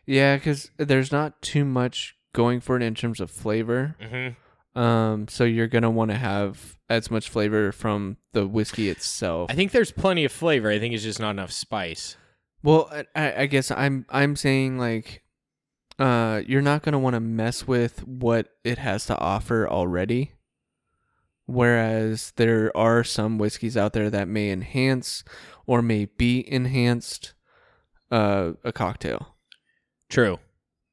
Yeah, 0.05 0.35
because 0.37 0.71
there's 0.77 1.11
not 1.11 1.41
too 1.41 1.65
much 1.65 2.15
going 2.33 2.59
for 2.59 2.75
it 2.75 2.81
in 2.83 2.95
terms 2.95 3.19
of 3.19 3.29
flavor. 3.31 3.95
Mm-hmm. 4.01 4.79
Um, 4.79 5.27
so 5.27 5.43
you're 5.43 5.67
gonna 5.67 5.91
want 5.91 6.11
to 6.11 6.17
have 6.17 6.77
as 6.89 7.11
much 7.11 7.29
flavor 7.29 7.71
from 7.71 8.17
the 8.31 8.47
whiskey 8.47 8.89
itself. 8.89 9.51
I 9.51 9.53
think 9.55 9.71
there's 9.71 9.91
plenty 9.91 10.25
of 10.25 10.31
flavor. 10.31 10.69
I 10.71 10.79
think 10.79 10.93
it's 10.93 11.03
just 11.03 11.19
not 11.19 11.31
enough 11.31 11.51
spice. 11.51 12.17
Well, 12.63 12.89
I- 13.15 13.41
I, 13.41 13.45
guess 13.45 13.69
I'm 13.71 14.05
I'm 14.09 14.35
saying 14.35 14.79
like, 14.79 15.21
uh, 15.99 16.41
you're 16.47 16.61
not 16.61 16.81
gonna 16.81 16.97
want 16.99 17.13
to 17.13 17.19
mess 17.19 17.67
with 17.67 18.07
what 18.07 18.47
it 18.63 18.79
has 18.79 19.05
to 19.07 19.17
offer 19.17 19.67
already. 19.69 20.31
Whereas 21.45 22.31
there 22.37 22.75
are 22.75 23.03
some 23.03 23.37
whiskeys 23.37 23.75
out 23.75 23.93
there 23.93 24.09
that 24.09 24.27
may 24.27 24.49
enhance 24.49 25.23
or 25.67 25.81
may 25.81 26.05
be 26.05 26.43
enhanced 26.51 27.33
uh, 28.11 28.53
a 28.63 28.71
cocktail. 28.71 29.32
True. 30.09 30.39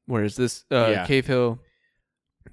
Whereas 0.05 0.35
this 0.35 0.65
uh, 0.71 0.87
Yeah. 0.91 1.05
Cave 1.05 1.27
Hill, 1.27 1.59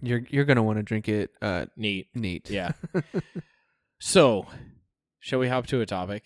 you're 0.02 0.22
you're 0.30 0.44
gonna 0.44 0.62
want 0.62 0.78
to 0.78 0.82
drink 0.82 1.08
it 1.08 1.30
uh, 1.42 1.66
Neat. 1.76 2.08
neat. 2.14 2.50
Yeah. 2.50 2.72
so, 4.00 4.46
shall 5.20 5.38
we 5.38 5.48
hop 5.48 5.66
to 5.68 5.80
a 5.80 5.86
topic? 5.86 6.24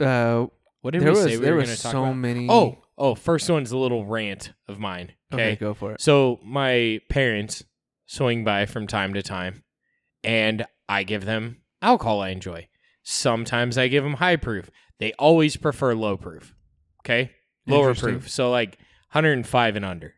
Uh, 0.00 0.46
What 0.80 0.92
did 0.92 1.02
there 1.02 1.12
we 1.12 1.18
was 1.18 1.24
say 1.24 1.36
we 1.36 1.44
there 1.44 1.54
were 1.54 1.60
was 1.60 1.68
going 1.68 1.76
to 1.76 1.82
talk 1.82 1.92
so 1.92 2.04
about? 2.04 2.16
many. 2.16 2.46
Oh, 2.50 2.78
oh, 2.96 3.14
first 3.14 3.48
one's 3.50 3.72
a 3.72 3.76
little 3.78 4.04
rant 4.06 4.52
of 4.68 4.78
mine. 4.78 5.12
okay, 5.32 5.50
Okay. 5.52 5.56
go 5.56 5.74
for 5.74 5.92
it. 5.92 6.00
So 6.00 6.38
my 6.42 7.00
parents 7.08 7.64
swing 8.06 8.44
by 8.44 8.66
from 8.66 8.86
time 8.86 9.14
to 9.14 9.22
time, 9.22 9.64
and 10.22 10.64
I 10.88 11.02
give 11.02 11.24
them 11.24 11.62
alcohol 11.82 12.20
I 12.20 12.28
enjoy. 12.30 12.68
Sometimes 13.02 13.76
I 13.78 13.88
give 13.88 14.04
them 14.04 14.14
high 14.14 14.36
proof. 14.36 14.70
They 14.98 15.12
always 15.14 15.56
prefer 15.56 15.94
low 15.94 16.16
proof. 16.16 16.54
Okay, 17.02 17.30
lower 17.66 17.90
Interesting. 17.90 18.08
proof. 18.20 18.30
So 18.30 18.50
like 18.50 18.78
105 19.12 19.76
and 19.76 19.84
under. 19.84 20.14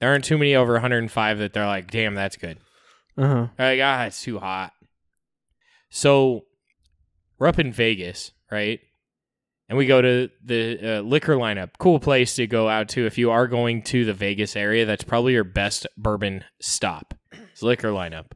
There 0.00 0.10
aren't 0.10 0.24
too 0.24 0.38
many 0.38 0.54
over 0.54 0.74
105 0.74 1.38
that 1.38 1.52
they're 1.52 1.66
like, 1.66 1.90
damn, 1.90 2.14
that's 2.14 2.36
good. 2.36 2.58
Uh 3.16 3.26
huh. 3.26 3.46
They're 3.56 3.76
like, 3.76 3.84
ah, 3.84 4.04
it's 4.04 4.22
too 4.22 4.38
hot. 4.38 4.72
So 5.90 6.44
we're 7.38 7.48
up 7.48 7.58
in 7.58 7.72
Vegas, 7.72 8.32
right? 8.50 8.80
And 9.68 9.76
we 9.76 9.86
go 9.86 10.00
to 10.00 10.30
the 10.42 10.98
uh, 10.98 11.00
liquor 11.02 11.34
lineup. 11.36 11.70
Cool 11.78 12.00
place 12.00 12.36
to 12.36 12.46
go 12.46 12.68
out 12.68 12.88
to 12.90 13.04
if 13.06 13.18
you 13.18 13.30
are 13.30 13.46
going 13.46 13.82
to 13.84 14.04
the 14.04 14.14
Vegas 14.14 14.56
area. 14.56 14.86
That's 14.86 15.04
probably 15.04 15.34
your 15.34 15.44
best 15.44 15.86
bourbon 15.96 16.44
stop. 16.60 17.14
It's 17.52 17.62
liquor 17.62 17.88
lineup. 17.88 18.26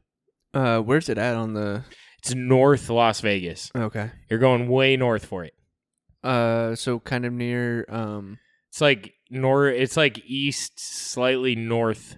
Uh, 0.53 0.79
where's 0.79 1.09
it 1.09 1.17
at 1.17 1.35
on 1.35 1.53
the? 1.53 1.83
It's 2.19 2.35
North 2.35 2.89
Las 2.89 3.21
Vegas. 3.21 3.71
Okay. 3.75 4.11
You're 4.29 4.39
going 4.39 4.67
way 4.67 4.95
north 4.95 5.25
for 5.25 5.43
it. 5.43 5.53
Uh, 6.23 6.75
so 6.75 6.99
kind 6.99 7.25
of 7.25 7.33
near 7.33 7.85
um. 7.89 8.37
It's 8.69 8.81
like 8.81 9.13
nor. 9.33 9.67
It's 9.67 9.97
like 9.97 10.19
east, 10.25 10.79
slightly 10.79 11.55
north. 11.55 12.17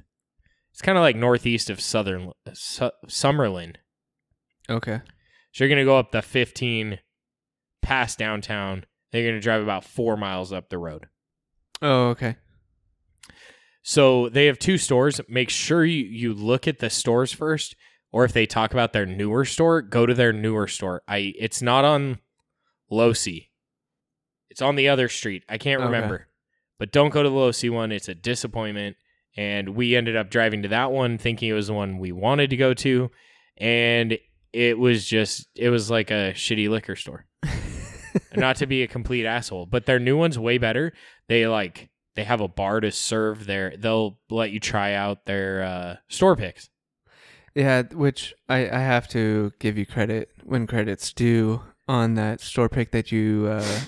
It's 0.72 0.82
kind 0.82 0.98
of 0.98 1.02
like 1.02 1.16
northeast 1.16 1.70
of 1.70 1.80
Southern 1.82 2.32
Su- 2.54 2.92
Summerlin. 3.08 3.76
Okay. 4.70 5.02
So 5.54 5.64
you're 5.64 5.70
gonna 5.70 5.86
go 5.86 5.98
up 5.98 6.12
the 6.12 6.22
15 6.22 7.00
past 7.82 8.20
downtown. 8.20 8.86
Then 9.12 9.22
you're 9.24 9.32
gonna 9.32 9.42
drive 9.42 9.64
about 9.64 9.86
four 9.86 10.18
miles 10.18 10.52
up 10.52 10.70
the 10.70 10.78
road. 10.78 11.08
Oh, 11.82 12.10
okay. 12.10 12.36
So 13.84 14.30
they 14.30 14.48
have 14.48 14.58
two 14.60 14.78
stores. 14.78 15.22
Make 15.30 15.50
sure 15.50 15.86
you, 15.86 16.04
you 16.06 16.34
look 16.34 16.68
at 16.68 16.80
the 16.80 16.90
stores 16.90 17.32
first, 17.32 17.76
or 18.12 18.26
if 18.26 18.34
they 18.34 18.46
talk 18.46 18.72
about 18.74 18.94
their 18.94 19.06
newer 19.06 19.46
store, 19.46 19.82
go 19.82 20.06
to 20.06 20.14
their 20.14 20.34
newer 20.34 20.68
store. 20.68 21.04
I 21.08 21.34
it's 21.38 21.62
not 21.62 21.86
on 21.86 22.20
Losee. 22.92 23.50
It's 24.50 24.62
on 24.62 24.76
the 24.76 24.90
other 24.90 25.08
street. 25.08 25.44
I 25.48 25.58
can't 25.58 25.82
Okay. 25.82 25.86
remember. 25.92 26.28
But 26.80 26.92
don't 26.92 27.12
go 27.12 27.24
to 27.24 27.30
the 27.30 27.36
Losee 27.36 27.70
one. 27.70 27.92
It's 27.92 28.10
a 28.10 28.16
disappointment. 28.16 28.98
And 29.38 29.76
we 29.76 29.96
ended 29.96 30.16
up 30.16 30.30
driving 30.30 30.62
to 30.64 30.70
that 30.70 30.92
one 30.92 31.18
thinking 31.18 31.50
it 31.50 31.54
was 31.54 31.68
the 31.68 31.74
one 31.74 31.98
we 31.98 32.12
wanted 32.12 32.50
to 32.52 32.58
go 32.58 32.74
to. 32.74 33.12
And 33.58 34.18
it 34.54 34.80
was 34.80 35.06
just 35.06 35.48
it 35.56 35.70
was 35.70 35.92
like 35.92 36.12
a 36.12 36.34
shitty 36.34 36.70
liquor 36.70 36.96
store. 36.96 37.26
not 38.36 38.56
to 38.58 38.66
be 38.66 38.84
a 38.84 38.88
complete 38.88 39.26
asshole, 39.26 39.66
but 39.66 39.86
their 39.86 40.00
new 40.00 40.18
one's 40.18 40.40
way 40.40 40.58
better. 40.58 40.94
They 41.28 41.48
like 41.48 41.90
they 42.16 42.24
have 42.24 42.42
a 42.42 42.48
bar 42.48 42.80
to 42.80 42.92
serve 42.92 43.46
their. 43.46 43.76
They'll 43.78 44.18
let 44.30 44.52
you 44.52 44.60
try 44.60 44.94
out 44.94 45.26
their 45.26 45.64
uh, 45.64 45.96
store 46.08 46.36
picks. 46.36 46.70
Yeah, 47.54 47.84
which 47.84 48.34
I 48.48 48.70
I 48.70 48.80
have 48.80 49.08
to 49.10 49.52
give 49.60 49.78
you 49.78 49.86
credit 49.86 50.30
when 50.44 50.68
credit's 50.68 51.14
due 51.14 51.62
on 51.88 52.16
that 52.16 52.42
store 52.42 52.68
pick 52.70 52.92
that 52.92 53.12
you 53.12 53.48
uh 53.50 53.80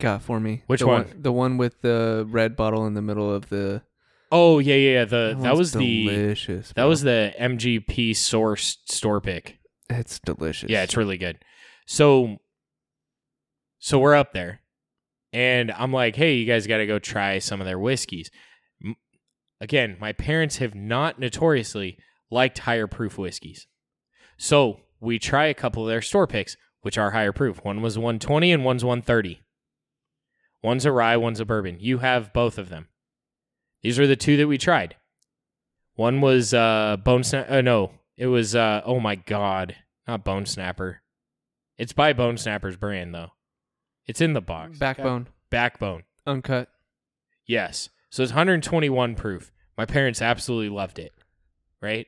got 0.00 0.22
for 0.22 0.40
me. 0.40 0.62
Which 0.66 0.80
The 0.80 0.86
one? 0.86 1.06
The 1.16 1.32
one 1.32 1.56
with 1.56 1.80
the 1.82 2.26
red 2.28 2.56
bottle 2.56 2.86
in 2.86 2.94
the 2.94 3.02
middle 3.02 3.32
of 3.32 3.48
the. 3.48 3.82
Oh 4.32 4.58
yeah, 4.58 4.74
yeah. 4.74 4.90
yeah. 5.00 5.04
The 5.04 5.36
that 5.36 5.38
one's 5.38 5.58
was 5.58 5.72
the 5.72 6.06
delicious. 6.06 6.72
that 6.76 6.84
was 6.84 7.02
the 7.02 7.32
MGP 7.38 8.16
source 8.16 8.78
store 8.86 9.20
pick. 9.20 9.58
It's 9.88 10.18
delicious. 10.20 10.70
Yeah, 10.70 10.82
it's 10.82 10.96
really 10.96 11.18
good. 11.18 11.38
So, 11.86 12.36
so 13.78 13.98
we're 13.98 14.14
up 14.14 14.32
there, 14.32 14.60
and 15.32 15.72
I'm 15.72 15.92
like, 15.92 16.16
"Hey, 16.16 16.34
you 16.34 16.46
guys 16.46 16.66
got 16.66 16.78
to 16.78 16.86
go 16.86 16.98
try 16.98 17.38
some 17.38 17.60
of 17.60 17.66
their 17.66 17.78
whiskeys." 17.78 18.30
M- 18.84 18.96
Again, 19.60 19.96
my 20.00 20.12
parents 20.12 20.58
have 20.58 20.74
not 20.74 21.18
notoriously 21.18 21.98
liked 22.30 22.60
higher 22.60 22.86
proof 22.86 23.18
whiskeys, 23.18 23.66
so 24.38 24.80
we 25.00 25.18
try 25.18 25.46
a 25.46 25.54
couple 25.54 25.82
of 25.82 25.88
their 25.88 26.02
store 26.02 26.26
picks, 26.28 26.56
which 26.82 26.96
are 26.96 27.10
higher 27.10 27.32
proof. 27.32 27.64
One 27.64 27.82
was 27.82 27.98
120 27.98 28.52
and 28.52 28.64
one's 28.64 28.84
130. 28.84 29.40
One's 30.62 30.84
a 30.84 30.92
rye, 30.92 31.16
one's 31.16 31.40
a 31.40 31.44
bourbon. 31.44 31.78
You 31.80 31.98
have 31.98 32.32
both 32.32 32.58
of 32.58 32.68
them. 32.68 32.88
These 33.82 33.98
are 33.98 34.06
the 34.06 34.16
two 34.16 34.36
that 34.36 34.46
we 34.46 34.58
tried. 34.58 34.96
One 35.94 36.20
was 36.20 36.52
uh, 36.54 36.96
bone 37.02 37.24
snap. 37.24 37.50
Uh, 37.50 37.60
no, 37.62 37.92
it 38.16 38.26
was 38.26 38.54
uh, 38.54 38.82
oh 38.84 39.00
my 39.00 39.14
god, 39.16 39.76
not 40.06 40.24
bone 40.24 40.46
snapper. 40.46 41.02
It's 41.78 41.94
by 41.94 42.12
Bone 42.12 42.36
Snappers 42.36 42.76
brand 42.76 43.14
though. 43.14 43.30
It's 44.06 44.20
in 44.20 44.34
the 44.34 44.42
box. 44.42 44.78
Backbone, 44.78 45.28
Backbone. 45.48 46.02
uncut. 46.26 46.68
Yes. 47.46 47.88
So 48.10 48.22
it's 48.22 48.32
121 48.32 49.14
proof. 49.14 49.50
My 49.78 49.86
parents 49.86 50.20
absolutely 50.20 50.68
loved 50.68 50.98
it. 50.98 51.12
Right? 51.80 52.06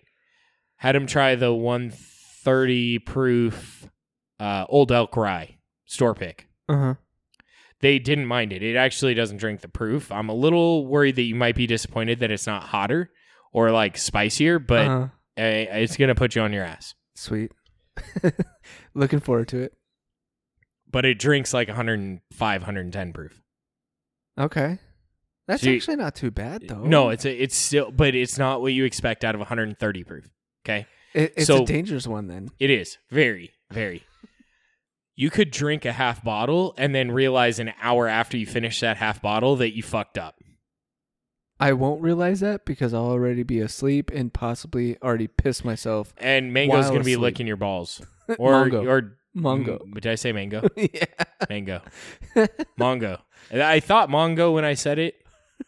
Had 0.76 0.94
them 0.94 1.06
try 1.06 1.36
the 1.36 1.54
130 1.54 2.98
proof 2.98 3.88
uh, 4.38 4.66
Old 4.68 4.92
Elk 4.92 5.16
Rye 5.16 5.56
store 5.86 6.14
pick. 6.14 6.48
Uh 6.68 6.76
huh. 6.76 6.94
They 7.82 7.98
didn't 7.98 8.26
mind 8.26 8.52
it. 8.52 8.62
It 8.62 8.76
actually 8.76 9.14
doesn't 9.14 9.38
drink 9.38 9.60
the 9.60 9.68
proof. 9.68 10.10
I'm 10.12 10.28
a 10.28 10.34
little 10.34 10.86
worried 10.86 11.16
that 11.16 11.22
you 11.22 11.34
might 11.34 11.56
be 11.56 11.66
disappointed 11.66 12.20
that 12.20 12.30
it's 12.30 12.46
not 12.46 12.62
hotter 12.62 13.10
or 13.52 13.72
like 13.72 13.98
spicier, 13.98 14.60
but 14.60 14.86
uh-huh. 14.86 15.08
uh, 15.36 15.42
it's 15.42 15.96
going 15.96 16.08
to 16.08 16.14
put 16.14 16.36
you 16.36 16.42
on 16.42 16.52
your 16.52 16.64
ass. 16.64 16.94
Sweet. 17.16 17.50
Looking 18.94 19.18
forward 19.20 19.48
to 19.48 19.62
it. 19.62 19.72
But 20.90 21.04
it 21.04 21.18
drinks 21.18 21.52
like 21.52 21.68
105, 21.68 22.60
110 22.62 23.12
proof. 23.12 23.42
Okay. 24.38 24.78
That's 25.48 25.62
So 25.62 25.70
you- 25.70 25.76
actually 25.76 25.96
not 25.96 26.14
too 26.14 26.30
bad 26.30 26.68
though. 26.68 26.84
No, 26.84 27.08
it's 27.08 27.24
a, 27.24 27.42
it's 27.42 27.56
still, 27.56 27.90
but 27.90 28.14
it's 28.14 28.38
not 28.38 28.60
what 28.60 28.72
you 28.72 28.84
expect 28.84 29.24
out 29.24 29.34
of 29.34 29.40
130 29.40 30.04
proof. 30.04 30.30
Okay. 30.64 30.86
It, 31.14 31.34
it's 31.36 31.46
so- 31.46 31.64
a 31.64 31.66
dangerous 31.66 32.06
one 32.06 32.28
then. 32.28 32.50
It 32.60 32.70
is 32.70 32.98
very, 33.10 33.50
very. 33.70 34.04
You 35.14 35.30
could 35.30 35.50
drink 35.50 35.84
a 35.84 35.92
half 35.92 36.24
bottle 36.24 36.74
and 36.78 36.94
then 36.94 37.10
realize 37.10 37.58
an 37.58 37.72
hour 37.80 38.08
after 38.08 38.36
you 38.36 38.46
finish 38.46 38.80
that 38.80 38.96
half 38.96 39.20
bottle 39.20 39.56
that 39.56 39.76
you 39.76 39.82
fucked 39.82 40.16
up. 40.16 40.36
I 41.60 41.74
won't 41.74 42.02
realize 42.02 42.40
that 42.40 42.64
because 42.64 42.92
I'll 42.92 43.04
already 43.04 43.42
be 43.44 43.60
asleep 43.60 44.10
and 44.12 44.32
possibly 44.32 44.96
already 45.00 45.28
piss 45.28 45.64
myself. 45.64 46.12
And 46.18 46.52
mango's 46.52 46.88
going 46.88 47.00
to 47.00 47.04
be 47.04 47.12
asleep. 47.12 47.22
licking 47.22 47.46
your 47.46 47.56
balls. 47.56 48.00
Or, 48.38 48.64
Mongo. 48.64 48.88
or, 48.88 49.18
Mongo. 49.36 49.82
Mm, 49.82 49.94
did 49.94 50.06
I 50.06 50.14
say 50.14 50.32
mango? 50.32 50.66
yeah. 50.76 51.04
Mango. 51.50 51.82
Mongo. 52.78 53.18
I 53.52 53.80
thought 53.80 54.08
Mongo 54.08 54.54
when 54.54 54.64
I 54.64 54.74
said 54.74 54.98
it. 54.98 55.16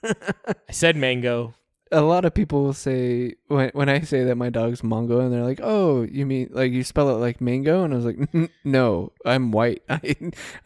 I 0.02 0.72
said 0.72 0.96
mango. 0.96 1.52
A 1.94 2.02
lot 2.02 2.24
of 2.24 2.34
people 2.34 2.62
will 2.64 2.72
say 2.74 3.34
when 3.48 3.70
when 3.74 3.88
I 3.88 4.00
say 4.00 4.24
that 4.24 4.36
my 4.36 4.50
dog's 4.50 4.82
Mongo, 4.82 5.20
and 5.20 5.32
they're 5.32 5.44
like, 5.44 5.60
"Oh, 5.62 6.02
you 6.02 6.26
mean 6.26 6.50
like 6.52 6.72
you 6.72 6.84
spell 6.84 7.08
it 7.10 7.14
like 7.20 7.40
mango?" 7.40 7.84
And 7.84 7.92
I 7.92 7.96
was 7.96 8.04
like, 8.04 8.50
"No, 8.64 9.12
I'm 9.24 9.52
white. 9.52 9.82
I 9.88 10.14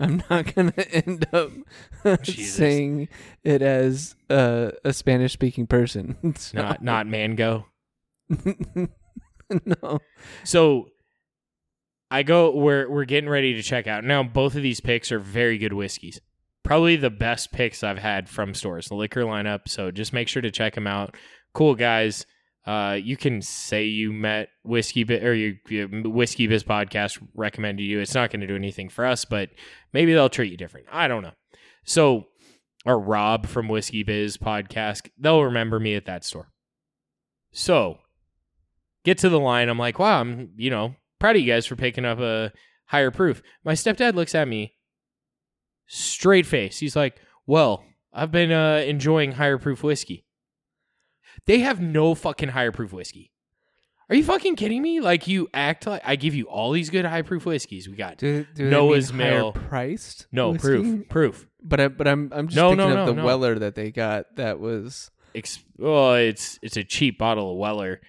I'm 0.00 0.22
not 0.30 0.54
gonna 0.54 0.72
end 0.92 1.26
up 1.32 1.50
saying 2.24 3.08
it 3.44 3.62
as 3.62 4.16
uh, 4.30 4.70
a 4.84 4.92
Spanish 4.92 5.32
speaking 5.32 5.66
person." 5.66 6.16
So- 6.36 6.58
Not 6.58 6.82
not 6.82 7.06
mango. 7.06 7.66
no. 9.64 10.00
So 10.44 10.88
I 12.10 12.22
go 12.22 12.54
we're 12.54 12.88
we're 12.90 13.04
getting 13.04 13.30
ready 13.30 13.54
to 13.54 13.62
check 13.62 13.86
out. 13.86 14.04
Now 14.04 14.22
both 14.22 14.54
of 14.54 14.62
these 14.62 14.80
picks 14.80 15.12
are 15.12 15.18
very 15.18 15.58
good 15.58 15.72
whiskeys. 15.72 16.20
Probably 16.68 16.96
the 16.96 17.08
best 17.08 17.50
picks 17.50 17.82
I've 17.82 17.98
had 17.98 18.28
from 18.28 18.52
stores, 18.52 18.88
the 18.88 18.94
liquor 18.94 19.22
lineup. 19.22 19.60
So 19.68 19.90
just 19.90 20.12
make 20.12 20.28
sure 20.28 20.42
to 20.42 20.50
check 20.50 20.74
them 20.74 20.86
out. 20.86 21.16
Cool 21.54 21.74
guys. 21.74 22.26
Uh, 22.66 22.98
you 23.02 23.16
can 23.16 23.40
say 23.40 23.84
you 23.84 24.12
met 24.12 24.50
whiskey 24.64 25.02
Bi- 25.02 25.20
or 25.20 25.32
you, 25.32 25.56
you 25.70 25.88
whiskey 26.04 26.46
biz 26.46 26.62
podcast 26.62 27.26
recommended 27.34 27.84
you. 27.84 28.00
It's 28.00 28.14
not 28.14 28.30
going 28.30 28.42
to 28.42 28.46
do 28.46 28.54
anything 28.54 28.90
for 28.90 29.06
us, 29.06 29.24
but 29.24 29.48
maybe 29.94 30.12
they'll 30.12 30.28
treat 30.28 30.50
you 30.50 30.58
different. 30.58 30.88
I 30.92 31.08
don't 31.08 31.22
know. 31.22 31.32
So, 31.84 32.26
or 32.84 33.00
Rob 33.00 33.46
from 33.46 33.68
Whiskey 33.68 34.02
Biz 34.02 34.36
podcast, 34.36 35.08
they'll 35.18 35.44
remember 35.44 35.80
me 35.80 35.94
at 35.94 36.04
that 36.04 36.22
store. 36.22 36.50
So, 37.50 38.00
get 39.06 39.16
to 39.18 39.30
the 39.30 39.40
line. 39.40 39.70
I'm 39.70 39.78
like, 39.78 39.98
wow, 39.98 40.20
I'm 40.20 40.50
you 40.58 40.68
know 40.68 40.96
proud 41.18 41.36
of 41.36 41.40
you 41.42 41.50
guys 41.50 41.64
for 41.64 41.76
picking 41.76 42.04
up 42.04 42.18
a 42.18 42.52
higher 42.84 43.10
proof. 43.10 43.42
My 43.64 43.72
stepdad 43.72 44.14
looks 44.14 44.34
at 44.34 44.46
me, 44.46 44.74
straight 45.88 46.46
face. 46.46 46.78
He's 46.78 46.94
like, 46.94 47.16
well, 47.46 47.84
I've 48.12 48.30
been 48.30 48.52
uh, 48.52 48.84
enjoying 48.86 49.32
higher 49.32 49.58
proof 49.58 49.82
whiskey. 49.82 50.24
They 51.46 51.58
have 51.60 51.80
no 51.80 52.14
fucking 52.14 52.50
higher 52.50 52.70
proof 52.72 52.92
whiskey. 52.92 53.32
Are 54.10 54.14
you 54.16 54.24
fucking 54.24 54.56
kidding 54.56 54.80
me? 54.80 55.00
Like 55.00 55.26
you 55.28 55.48
act 55.52 55.86
like 55.86 56.00
I 56.04 56.16
give 56.16 56.34
you 56.34 56.44
all 56.44 56.72
these 56.72 56.88
good 56.88 57.04
high 57.04 57.20
proof 57.22 57.44
whiskeys. 57.44 57.88
We 57.88 57.94
got 57.96 58.16
Do, 58.16 58.46
do 58.54 58.70
Noah's 58.70 59.08
they 59.10 59.18
mean 59.18 59.26
higher 59.26 59.36
Mill. 59.38 59.52
priced? 59.52 60.26
no 60.32 60.50
whiskey? 60.52 60.68
proof, 60.68 61.08
proof. 61.08 61.46
But 61.62 61.80
I, 61.80 61.88
but 61.88 62.08
I'm 62.08 62.32
I'm 62.32 62.48
just 62.48 62.56
No, 62.56 62.70
thinking 62.70 62.88
no, 62.88 62.92
of 62.92 62.96
no, 62.96 63.06
the 63.06 63.12
no. 63.20 63.24
Weller 63.26 63.58
that 63.58 63.74
they 63.74 63.90
got. 63.90 64.36
That 64.36 64.60
was 64.60 65.10
Ex- 65.34 65.62
oh, 65.82 66.14
it's 66.14 66.58
it's 66.62 66.78
a 66.78 66.84
cheap 66.84 67.18
bottle 67.18 67.50
of 67.52 67.58
Weller. 67.58 68.00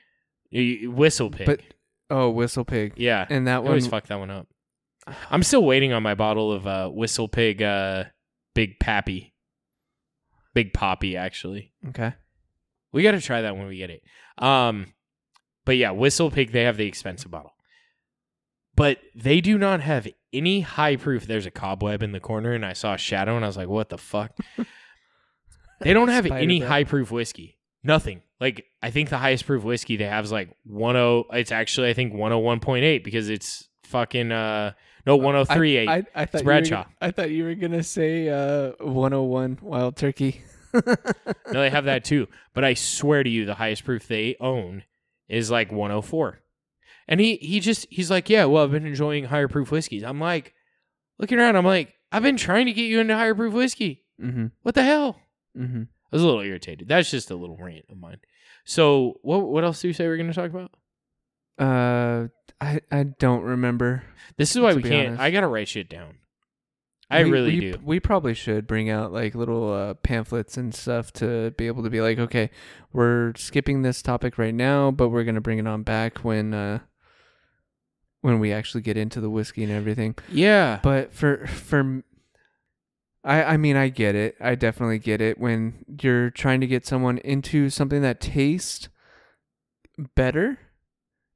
Whistle 0.54 1.30
pig. 1.32 1.46
but 1.46 1.60
oh 2.10 2.30
Whistle 2.30 2.64
Pig. 2.66 2.94
yeah, 2.96 3.26
And 3.30 3.48
I 3.50 3.52
that 3.54 3.64
one 3.64 3.72
always 3.72 3.88
fuck 3.88 4.08
that 4.08 4.20
one 4.20 4.32
up. 4.32 4.48
I'm 5.30 5.44
still 5.44 5.64
waiting 5.64 5.94
on 5.94 6.04
my 6.04 6.16
bottle 6.16 6.52
of 6.52 6.68
uh, 6.68 6.90
Whistle 6.90 7.28
Pig 7.28 7.62
uh, 7.62 8.06
Big 8.54 8.80
Pappy. 8.80 9.34
Big 10.54 10.74
Poppy, 10.74 11.16
actually. 11.16 11.72
okay. 11.90 12.14
We 12.92 13.04
got 13.04 13.12
to 13.12 13.22
try 13.22 13.42
that 13.42 13.56
when 13.56 13.68
we 13.68 13.78
get 13.78 13.92
it. 13.92 14.04
Um, 14.40 14.94
but 15.64 15.78
yeah, 15.78 15.92
Whistle 15.92 16.32
Pig, 16.32 16.52
they 16.52 16.64
have 16.64 16.78
the 16.78 16.88
expensive 16.88 17.30
bottle. 17.30 17.54
But 18.76 18.98
they 19.14 19.42
do 19.42 19.58
not 19.58 19.82
have 19.82 20.08
any 20.34 20.62
high 20.62 20.96
proof. 20.96 21.28
There's 21.28 21.46
a 21.46 21.52
cobweb 21.52 22.02
in 22.02 22.14
the 22.14 22.20
corner, 22.20 22.54
and 22.54 22.66
I 22.66 22.74
saw 22.74 22.94
a 22.96 22.98
shadow, 22.98 23.36
and 23.36 23.46
I 23.46 23.48
was 23.48 23.58
like, 23.58 23.68
what 23.68 23.90
the 23.90 23.98
fuck? 23.98 24.32
they 25.82 25.94
don't 25.94 26.08
have 26.08 26.26
Spider 26.26 26.42
any 26.42 26.62
web. 26.62 26.70
high 26.70 26.84
proof 26.84 27.12
whiskey. 27.12 27.58
Nothing. 27.84 28.22
Like, 28.40 28.66
I 28.82 28.90
think 28.90 29.10
the 29.10 29.18
highest 29.18 29.46
proof 29.46 29.64
whiskey 29.64 29.98
they 29.98 30.06
have 30.06 30.26
is 30.26 30.32
like 30.32 30.50
10. 30.68 31.24
It's 31.34 31.52
actually, 31.52 31.90
I 31.90 31.94
think, 31.94 32.14
101.8 32.14 33.04
because 33.04 33.30
it's 33.30 33.68
fucking, 33.84 34.32
uh, 34.32 34.72
no, 35.06 35.18
103.8. 35.18 35.88
I, 35.88 35.94
I, 35.98 36.04
I 36.16 36.26
thought 36.26 36.42
you 36.42 36.46
were 36.46 36.52
Bradshaw. 36.52 36.84
gonna- 36.84 36.96
I 37.02 37.12
thought 37.12 37.32
you 37.32 37.44
were 37.46 37.56
gonna 37.56 37.84
say 37.84 38.30
uh 38.30 38.72
101 38.80 39.60
Wild 39.62 39.96
Turkey. 39.96 40.42
No, 41.52 41.62
they 41.62 41.72
have 41.72 41.86
that 41.86 42.04
too. 42.06 42.28
But 42.54 42.64
I 42.64 42.76
swear 42.76 43.24
to 43.24 43.30
you, 43.30 43.46
the 43.46 43.56
highest 43.56 43.84
proof 43.86 44.08
they 44.08 44.36
own 44.40 44.84
is 45.28 45.50
like 45.50 45.72
104. 45.72 46.40
And 47.08 47.20
he 47.20 47.38
he 47.38 47.60
just 47.60 47.88
he's 47.90 48.12
like, 48.12 48.30
yeah, 48.30 48.46
well, 48.46 48.64
I've 48.66 48.72
been 48.72 48.86
enjoying 48.86 49.24
higher 49.26 49.48
proof 49.48 49.72
whiskeys. 49.72 50.04
I'm 50.04 50.20
like, 50.20 50.54
looking 51.18 51.40
around, 51.40 51.56
I'm 51.56 51.66
like, 51.66 51.96
I've 52.12 52.22
been 52.22 52.38
trying 52.38 52.68
to 52.68 52.74
get 52.74 52.84
you 52.84 53.00
into 53.00 53.16
higher 53.16 53.34
proof 53.34 53.52
whiskey. 53.54 54.04
mm-hmm. 54.22 54.48
What 54.62 54.76
the 54.76 54.84
hell? 54.84 55.20
Mm-hmm. 55.58 55.82
I 55.84 56.16
was 56.16 56.22
a 56.22 56.26
little 56.28 56.42
irritated. 56.42 56.88
That's 56.88 57.10
just 57.10 57.32
a 57.32 57.36
little 57.36 57.58
rant 57.58 57.86
of 57.90 57.98
mine. 57.98 58.20
So 58.64 59.18
what 59.24 59.40
what 59.48 59.64
else 59.64 59.82
do 59.82 59.88
you 59.88 59.94
say 59.96 60.06
we're 60.08 60.18
going 60.18 60.32
to 60.32 60.34
talk 60.36 60.52
about? 60.52 60.72
Uh, 61.58 62.28
I 62.62 62.82
I 62.92 63.04
don't 63.04 63.44
remember. 63.44 64.04
This 64.38 64.56
is 64.56 64.62
why 64.62 64.74
we 64.74 64.82
can't. 64.84 65.08
honest. 65.10 65.22
I 65.22 65.32
gotta 65.32 65.48
write 65.48 65.68
shit 65.68 65.90
down. 65.90 66.16
I 67.12 67.24
We- 67.24 67.32
really 67.32 67.54
we, 67.56 67.60
do. 67.72 67.80
We 67.84 68.00
probably 68.00 68.34
should 68.36 68.68
bring 68.68 68.90
out 68.90 69.12
like 69.12 69.34
little 69.34 69.74
uh, 69.74 69.94
pamphlets 69.96 70.58
and 70.58 70.76
stuff 70.76 71.12
to 71.14 71.52
be 71.58 71.66
able 71.68 71.84
to 71.84 71.90
be 71.90 72.02
like, 72.02 72.20
okay, 72.20 72.52
we're 72.94 73.34
skipping 73.36 73.82
this 73.82 74.02
topic 74.04 74.38
right 74.38 74.54
now, 74.54 74.92
but 74.92 75.10
we're 75.10 75.24
gonna 75.24 75.42
bring 75.42 75.58
it 75.60 75.68
on 75.68 75.84
back 75.84 76.20
when 76.20 76.54
uh 76.54 76.80
when 78.22 78.40
we 78.40 78.52
actually 78.52 78.82
get 78.82 78.98
into 78.98 79.22
the 79.22 79.30
whiskey 79.30 79.64
and 79.64 79.72
everything. 79.72 80.16
Yeah. 80.30 80.80
But 80.84 81.14
for 81.14 81.48
for 81.48 82.04
I 83.24 83.44
I 83.44 83.58
mean 83.58 83.76
I 83.78 83.90
get 83.90 84.14
it. 84.16 84.36
I 84.42 84.56
definitely 84.56 85.00
get 85.00 85.22
it 85.22 85.40
when 85.40 85.86
you're 86.02 86.30
trying 86.30 86.60
to 86.62 86.68
get 86.68 86.86
someone 86.86 87.18
into 87.20 87.70
something 87.70 88.02
that 88.02 88.20
tastes 88.22 88.90
better 90.16 90.60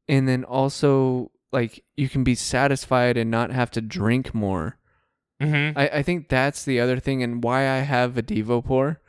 and 0.08 0.28
then 0.28 0.44
also 0.44 1.32
like 1.52 1.84
you 1.96 2.10
can 2.10 2.24
be 2.24 2.36
satisfied 2.36 3.16
and 3.18 3.30
not 3.30 3.52
have 3.52 3.72
to 3.72 3.82
drink 3.82 4.34
more. 4.34 4.78
Mm-hmm. 5.42 5.78
I, 5.78 5.88
I 5.90 6.04
think 6.04 6.30
that's 6.30 6.64
the 6.66 6.80
other 6.80 7.00
thing 7.00 7.22
and 7.24 7.44
why 7.44 7.62
I 7.70 7.78
have 7.80 8.18
a 8.18 8.24
Devo 8.24 8.64
pour 8.64 9.02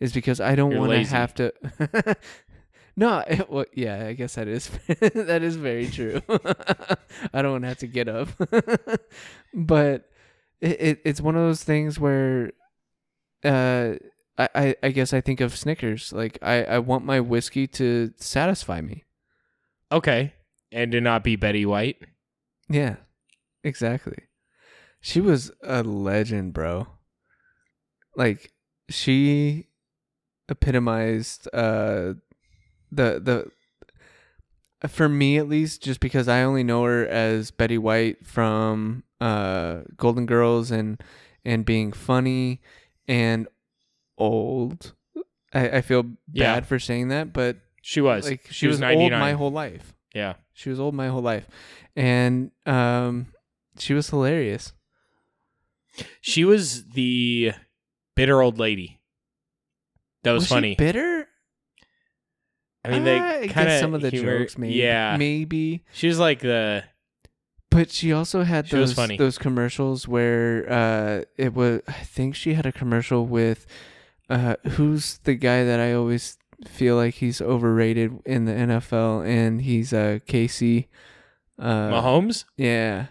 is 0.00 0.12
because 0.12 0.40
I 0.40 0.54
don't 0.54 0.76
want 0.78 0.90
to 0.90 0.98
have 1.14 1.34
to 1.34 1.52
No, 2.96 3.18
it- 3.26 3.50
well, 3.50 3.64
yeah, 3.72 4.06
I 4.06 4.12
guess 4.12 4.34
that 4.34 4.48
is 4.48 4.68
that 5.00 5.42
is 5.42 5.56
very 5.56 5.86
true. 5.88 6.20
I 7.32 7.40
don't 7.42 7.52
want 7.52 7.62
to 7.64 7.68
have 7.68 7.78
to 7.78 7.86
get 7.86 8.08
up, 8.08 8.28
but 9.54 10.10
it, 10.60 10.80
it 10.80 11.00
it's 11.04 11.20
one 11.20 11.36
of 11.36 11.42
those 11.42 11.64
things 11.64 11.98
where, 11.98 12.52
uh, 13.44 13.94
I, 14.38 14.48
I 14.54 14.76
I 14.82 14.90
guess 14.90 15.12
I 15.12 15.20
think 15.20 15.40
of 15.40 15.56
Snickers. 15.56 16.12
Like 16.12 16.38
I 16.42 16.64
I 16.64 16.78
want 16.80 17.04
my 17.04 17.20
whiskey 17.20 17.66
to 17.68 18.12
satisfy 18.16 18.80
me. 18.80 19.04
Okay. 19.90 20.32
And 20.72 20.90
to 20.92 21.00
not 21.00 21.22
be 21.22 21.36
Betty 21.36 21.66
White. 21.66 21.98
Yeah, 22.68 22.96
exactly. 23.62 24.16
She 25.00 25.20
was 25.20 25.50
a 25.62 25.82
legend, 25.82 26.54
bro. 26.54 26.86
Like 28.16 28.52
she 28.88 29.68
epitomized 30.48 31.48
uh 31.54 32.14
the 32.90 33.20
the 33.20 34.88
for 34.88 35.08
me 35.08 35.38
at 35.38 35.48
least 35.48 35.82
just 35.82 36.00
because 36.00 36.28
I 36.28 36.42
only 36.42 36.62
know 36.64 36.84
her 36.84 37.06
as 37.06 37.50
Betty 37.50 37.78
White 37.78 38.26
from 38.26 39.04
uh 39.20 39.82
Golden 39.96 40.26
Girls 40.26 40.70
and 40.70 41.02
and 41.44 41.64
being 41.64 41.92
funny 41.92 42.60
and 43.08 43.48
old. 44.18 44.94
I, 45.54 45.68
I 45.78 45.80
feel 45.82 46.02
bad 46.04 46.14
Yeah. 46.32 46.60
for 46.60 46.78
saying 46.78 47.08
that, 47.08 47.32
but 47.32 47.56
She 47.82 48.00
was. 48.00 48.28
like 48.28 48.46
she, 48.50 48.66
was, 48.68 48.76
old 48.76 48.82
99. 48.82 49.20
my 49.20 49.32
whole 49.32 49.50
life. 49.50 49.92
Yeah. 50.14 50.34
She 50.52 50.68
was 50.70 50.78
old 50.80 50.94
my 50.94 51.08
whole 51.08 51.22
life. 51.22 51.46
And 51.96 52.50
um 52.66 53.26
She 53.78 53.94
was 53.94 54.10
hilarious. 54.10 54.72
She 56.20 56.44
was 56.44 56.84
the 56.90 57.52
bitter 58.16 58.40
old 58.42 58.58
lady. 58.58 59.00
That 60.24 60.32
was, 60.32 60.44
she 60.44 60.48
funny. 60.54 60.74
bitter. 60.76 61.26
I 62.84 62.90
mean, 62.90 63.04
they 63.04 63.18
I 63.18 63.48
kind 63.48 63.68
of 63.68 63.78
some 63.80 63.94
of 63.94 64.00
the 64.02 64.10
jokes, 64.10 64.56
maybe. 64.58 64.74
Yeah, 64.74 65.16
maybe. 65.16 65.84
she 65.92 66.08
was 66.08 66.18
like 66.18 66.40
the 66.40 66.84
But 67.70 67.90
she 67.90 68.12
also 68.12 68.42
had 68.42 68.68
She 68.68 68.76
was 68.76 68.90
those 68.90 68.96
funny. 68.96 69.16
those 69.16 69.38
commercials 69.38 70.08
where 70.08 70.70
uh, 70.70 71.22
it 71.36 71.54
was. 71.54 71.80
I 71.88 71.92
think 71.92 72.34
she 72.34 72.54
had 72.54 72.66
a 72.66 72.72
commercial 72.72 73.26
with 73.26 73.66
uh, 74.30 74.56
who's 74.70 75.18
the 75.24 75.34
guy 75.34 75.64
that 75.64 75.78
I 75.80 75.92
always 75.92 76.38
feel 76.68 76.96
like 76.96 77.14
he's 77.14 77.40
overrated 77.40 78.18
in 78.24 78.44
the 78.44 78.52
NFL, 78.52 79.26
and 79.26 79.62
he's 79.62 79.92
uh, 79.92 80.18
Casey. 80.26 80.88
Uh, 81.58 81.90
Mahomes. 81.90 82.44
Yeah. 82.56 83.06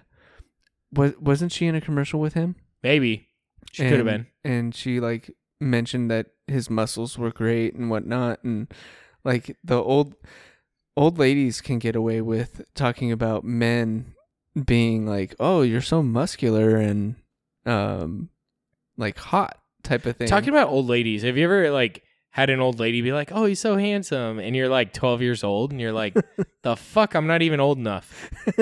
Was 0.94 1.14
wasn't 1.19 1.52
she 1.52 1.68
in 1.68 1.76
a 1.76 1.82
commercial 1.82 2.19
with 2.19 2.34
him? 2.34 2.56
Maybe 2.84 3.28
she 3.72 3.88
could 3.88 3.98
have 3.98 4.06
been. 4.06 4.28
And 4.44 4.76
she 4.76 4.99
like 4.99 5.32
mentioned 5.60 6.11
that 6.11 6.28
his 6.48 6.69
muscles 6.69 7.18
were 7.18 7.32
great 7.32 7.76
and 7.76 7.90
whatnot, 7.90 8.44
and 8.44 8.68
like 9.23 9.56
the 9.64 9.82
old 9.82 10.15
old 10.98 11.18
ladies 11.18 11.61
can 11.61 11.80
get 11.80 11.95
away 11.95 12.22
with 12.22 12.61
talking 12.76 13.11
about 13.11 13.44
men 13.44 14.14
being 14.65 15.06
like, 15.06 15.36
"Oh, 15.40 15.61
you're 15.61 15.82
so 15.82 16.03
muscular 16.03 16.76
and 16.76 17.15
um 17.65 18.30
like 18.98 19.18
hot" 19.18 19.60
type 19.84 20.06
of 20.06 20.18
thing. 20.18 20.28
Talking 20.28 20.49
about 20.49 20.69
old 20.69 20.88
ladies, 20.88 21.23
have 21.23 21.38
you 21.38 21.45
ever 21.45 21.72
like 21.72 22.03
had 22.31 22.49
an 22.49 22.59
old 22.59 22.79
lady 22.79 23.01
be 23.01 23.11
like, 23.13 23.31
"Oh, 23.31 23.45
he's 23.45 23.59
so 23.59 23.75
handsome," 23.77 24.39
and 24.39 24.55
you're 24.55 24.69
like 24.69 24.93
12 24.93 25.21
years 25.21 25.43
old, 25.43 25.71
and 25.71 25.79
you're 25.81 25.91
like, 25.91 26.15
"The 26.63 26.75
fuck, 26.75 27.13
I'm 27.13 27.27
not 27.27 27.41
even 27.41 27.59
old 27.59 27.77
enough." 27.77 28.29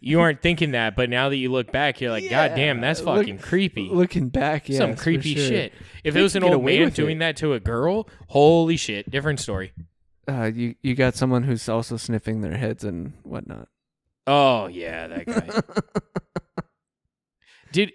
You 0.00 0.20
aren't 0.20 0.42
thinking 0.42 0.72
that, 0.72 0.96
but 0.96 1.08
now 1.08 1.30
that 1.30 1.36
you 1.36 1.50
look 1.50 1.72
back, 1.72 1.98
you're 1.98 2.10
like, 2.10 2.28
"God 2.28 2.52
damn, 2.54 2.82
that's 2.82 3.00
look- 3.00 3.20
fucking 3.20 3.38
creepy." 3.38 3.88
Looking 3.88 4.28
back, 4.28 4.68
yeah, 4.68 4.76
Some 4.76 4.96
creepy 4.96 5.34
shit. 5.34 5.72
If 6.02 6.12
They 6.12 6.20
it 6.20 6.22
was 6.22 6.34
can 6.34 6.42
an 6.42 6.48
get 6.50 6.54
old 6.54 6.62
away 6.62 6.76
man 6.76 6.84
with 6.88 6.94
doing 6.94 7.16
it. 7.16 7.20
that 7.20 7.36
to 7.38 7.54
a 7.54 7.60
girl, 7.60 8.06
holy 8.28 8.76
shit, 8.76 9.10
different 9.10 9.40
story. 9.40 9.72
Uh, 10.28 10.50
you 10.54 10.74
you 10.82 10.94
got 10.94 11.14
someone 11.14 11.44
who's 11.44 11.70
also 11.70 11.96
sniffing 11.96 12.42
their 12.42 12.54
heads 12.58 12.84
and 12.84 13.14
whatnot. 13.22 13.68
Oh 14.26 14.66
yeah, 14.66 15.06
that 15.06 15.24
guy. 15.24 15.60
Did 17.72 17.92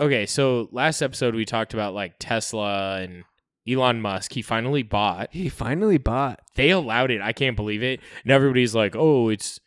okay? 0.00 0.26
So 0.26 0.68
last 0.72 1.00
episode 1.00 1.36
we 1.36 1.44
talked 1.44 1.74
about 1.74 1.94
like 1.94 2.14
Tesla 2.18 3.02
and 3.02 3.22
Elon 3.68 4.00
Musk. 4.00 4.32
He 4.32 4.42
finally 4.42 4.82
bought. 4.82 5.28
He 5.32 5.48
finally 5.48 5.98
bought. 5.98 6.40
They 6.56 6.70
allowed 6.70 7.10
it. 7.10 7.20
I 7.20 7.32
can't 7.32 7.56
believe 7.56 7.82
it. 7.82 8.00
And 8.24 8.32
everybody's 8.32 8.74
like, 8.74 8.94
"Oh, 8.96 9.28
it's." 9.28 9.60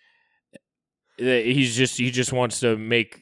uh, 1.20 1.24
He's 1.24 1.76
just 1.76 1.98
he 1.98 2.12
just 2.12 2.34
wants 2.34 2.60
to 2.60 2.76
make 2.78 3.22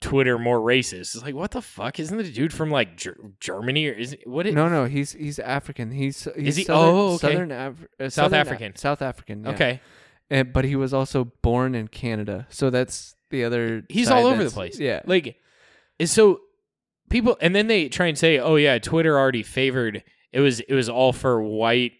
Twitter 0.00 0.38
more 0.38 0.58
racist. 0.58 1.14
It's 1.14 1.22
like 1.22 1.34
what 1.34 1.52
the 1.52 1.62
fuck? 1.62 1.98
Isn't 2.00 2.16
the 2.18 2.30
dude 2.30 2.52
from 2.52 2.70
like 2.70 2.96
Ger- 2.96 3.16
Germany 3.40 3.86
or 3.88 3.92
is 3.92 4.12
it, 4.14 4.26
what? 4.26 4.46
It, 4.46 4.54
No, 4.54 4.68
no, 4.68 4.84
he's 4.86 5.12
he's 5.12 5.38
African. 5.38 5.90
He's, 5.92 6.24
he's 6.36 6.48
Is 6.48 6.56
he? 6.56 6.64
Southern, 6.64 6.94
Oh, 6.94 7.06
okay. 7.14 7.18
Southern 7.32 7.52
Af- 7.52 7.86
uh, 7.98 8.04
South 8.04 8.12
Southern 8.12 8.40
Af- 8.40 8.46
African. 8.46 8.76
South 8.76 9.00
African. 9.02 9.44
yeah. 9.44 9.50
Okay, 9.50 9.80
And, 10.28 10.52
but 10.52 10.64
he 10.64 10.76
was 10.76 10.92
also 10.92 11.32
born 11.42 11.74
in 11.74 11.88
Canada, 11.88 12.46
so 12.50 12.68
that's 12.70 13.14
the 13.30 13.44
other. 13.44 13.84
he's 13.88 14.10
all 14.10 14.26
over 14.26 14.42
the 14.44 14.50
place. 14.50 14.78
Yeah, 14.78 15.00
like 15.06 15.36
so 16.04 16.40
people 17.10 17.36
and 17.40 17.54
then 17.54 17.66
they 17.66 17.88
try 17.88 18.06
and 18.06 18.16
say 18.16 18.38
oh 18.38 18.56
yeah 18.56 18.78
twitter 18.78 19.18
already 19.18 19.42
favored 19.42 20.02
it 20.32 20.40
was 20.40 20.60
it 20.60 20.72
was 20.72 20.88
all 20.88 21.12
for 21.12 21.42
white 21.42 21.92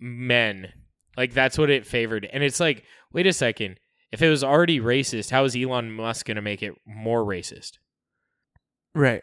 men. 0.00 0.72
Like 1.16 1.32
that's 1.32 1.56
what 1.56 1.70
it 1.70 1.86
favored. 1.86 2.28
And 2.32 2.42
it's 2.42 2.58
like 2.58 2.84
wait 3.12 3.26
a 3.26 3.32
second. 3.32 3.78
If 4.10 4.20
it 4.20 4.28
was 4.28 4.42
already 4.42 4.80
racist 4.80 5.30
how 5.30 5.44
is 5.44 5.54
elon 5.54 5.92
musk 5.92 6.26
going 6.26 6.34
to 6.36 6.42
make 6.42 6.62
it 6.62 6.74
more 6.84 7.24
racist? 7.24 7.78
Right. 8.94 9.22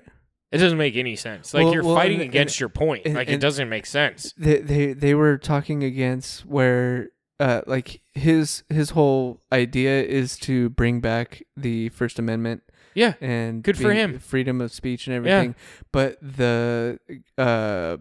it 0.51 0.57
doesn't 0.57 0.77
make 0.77 0.95
any 0.95 1.15
sense. 1.15 1.53
Like 1.53 1.65
Well- 1.65 1.73
you're 1.73 1.83
well, 1.83 1.95
fighting 1.95 2.21
and- 2.21 2.29
against 2.29 2.59
your 2.59 2.69
point. 2.69 3.05
and- 3.05 3.15
like 3.15 3.29
it 3.29 3.39
doesn't 3.41 3.69
make 3.69 3.85
sense. 3.85 4.33
They 4.37 4.59
they 4.61 4.93
they 4.93 5.13
were 5.15 5.37
talking 5.37 5.83
against 5.83 6.45
where. 6.45 7.09
Uh, 7.41 7.61
like 7.67 8.01
his 8.13 8.63
his 8.67 8.89
whole 8.89 9.41
idea 9.49 10.03
is 10.03 10.37
to 10.37 10.69
bring 10.71 10.99
back 10.99 11.41
the 11.55 11.87
First 11.87 12.19
Amendment 12.19 12.63
yeah 12.93 13.13
and 13.21 13.63
Good 13.63 13.77
for 13.77 13.93
him. 13.93 14.19
freedom 14.19 14.61
of 14.61 14.71
speech 14.71 15.07
and 15.07 15.15
everything. 15.15 15.31
Yeah. 15.31 15.37
everything 15.37 15.55
but 15.91 16.17
the 16.21 16.99
uh 17.37 17.97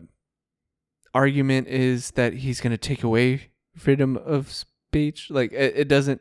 argument 1.14 1.68
is 1.68 2.12
that 2.12 2.32
he's 2.34 2.60
going 2.60 2.70
to 2.70 2.76
take 2.78 3.02
away 3.02 3.48
freedom 3.76 4.16
of 4.16 4.50
speech 4.52 5.30
like 5.30 5.52
it, 5.52 5.74
it 5.76 5.88
doesn't 5.88 6.20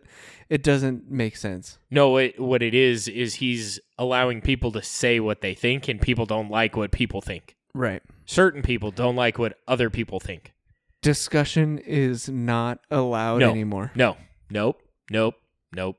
it 0.50 0.64
doesn't 0.64 1.10
make 1.10 1.36
sense 1.36 1.78
no 1.92 2.18
it, 2.18 2.40
what 2.40 2.62
it 2.62 2.74
is 2.74 3.08
is 3.08 3.36
he's 3.36 3.80
allowing 3.98 4.42
people 4.42 4.72
to 4.72 4.82
say 4.82 5.20
what 5.20 5.42
they 5.42 5.54
think 5.54 5.88
and 5.88 6.02
people 6.02 6.26
don't 6.26 6.50
like 6.50 6.76
what 6.76 6.92
people 6.92 7.22
think 7.22 7.56
right 7.74 8.02
certain 8.26 8.62
people 8.62 8.92
don't 8.92 9.16
like 9.16 9.38
what 9.38 9.58
other 9.68 9.90
people 9.90 10.20
think 10.20 10.54
discussion 11.02 11.78
is 11.80 12.28
not 12.30 12.80
allowed 12.92 13.40
No. 13.40 13.52
anymore 13.52 13.92
No, 13.96 14.18
nope, 14.50 14.82
nope, 15.12 15.36
nope. 15.74 15.98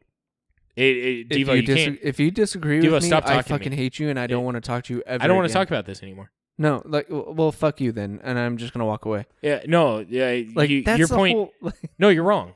It, 0.79 0.97
it, 0.97 1.27
if 1.33 1.39
you, 1.49 1.55
you, 1.55 1.63
dis- 1.63 1.99
if 2.03 2.21
you 2.21 2.31
disagree 2.31 2.81
Devo, 2.81 2.93
with 2.93 3.03
me 3.03 3.09
stop 3.09 3.25
i 3.27 3.29
talking 3.35 3.43
to 3.43 3.53
me. 3.53 3.59
fucking 3.59 3.73
hate 3.73 3.99
you 3.99 4.09
and 4.11 4.19
i 4.19 4.27
don't 4.29 4.45
want 4.45 4.55
to 4.57 4.61
talk 4.61 4.85
to 4.85 4.95
you 4.95 5.03
ever 5.07 5.23
I 5.23 5.27
don't 5.27 5.37
want 5.37 5.47
to 5.49 5.53
again. 5.53 5.61
talk 5.63 5.69
about 5.69 5.87
this 5.87 6.03
anymore. 6.03 6.31
no 6.57 6.83
like 6.85 7.07
well 7.11 7.51
fuck 7.53 7.81
you 7.81 7.91
then 7.93 8.21
and 8.23 8.39
i'm 8.39 8.57
just 8.59 8.73
going 8.73 8.81
to 8.81 8.85
walk 8.87 9.05
away 9.05 9.27
Yeah, 9.43 9.63
no, 9.67 9.99
yeah. 10.09 10.43
like 10.55 10.71
you, 10.71 10.83
that's 10.85 10.99
your 10.99 11.09
the 11.09 11.17
point. 11.17 11.35
whole, 11.37 11.53
No, 11.99 12.09
you're 12.11 12.23
wrong. 12.25 12.53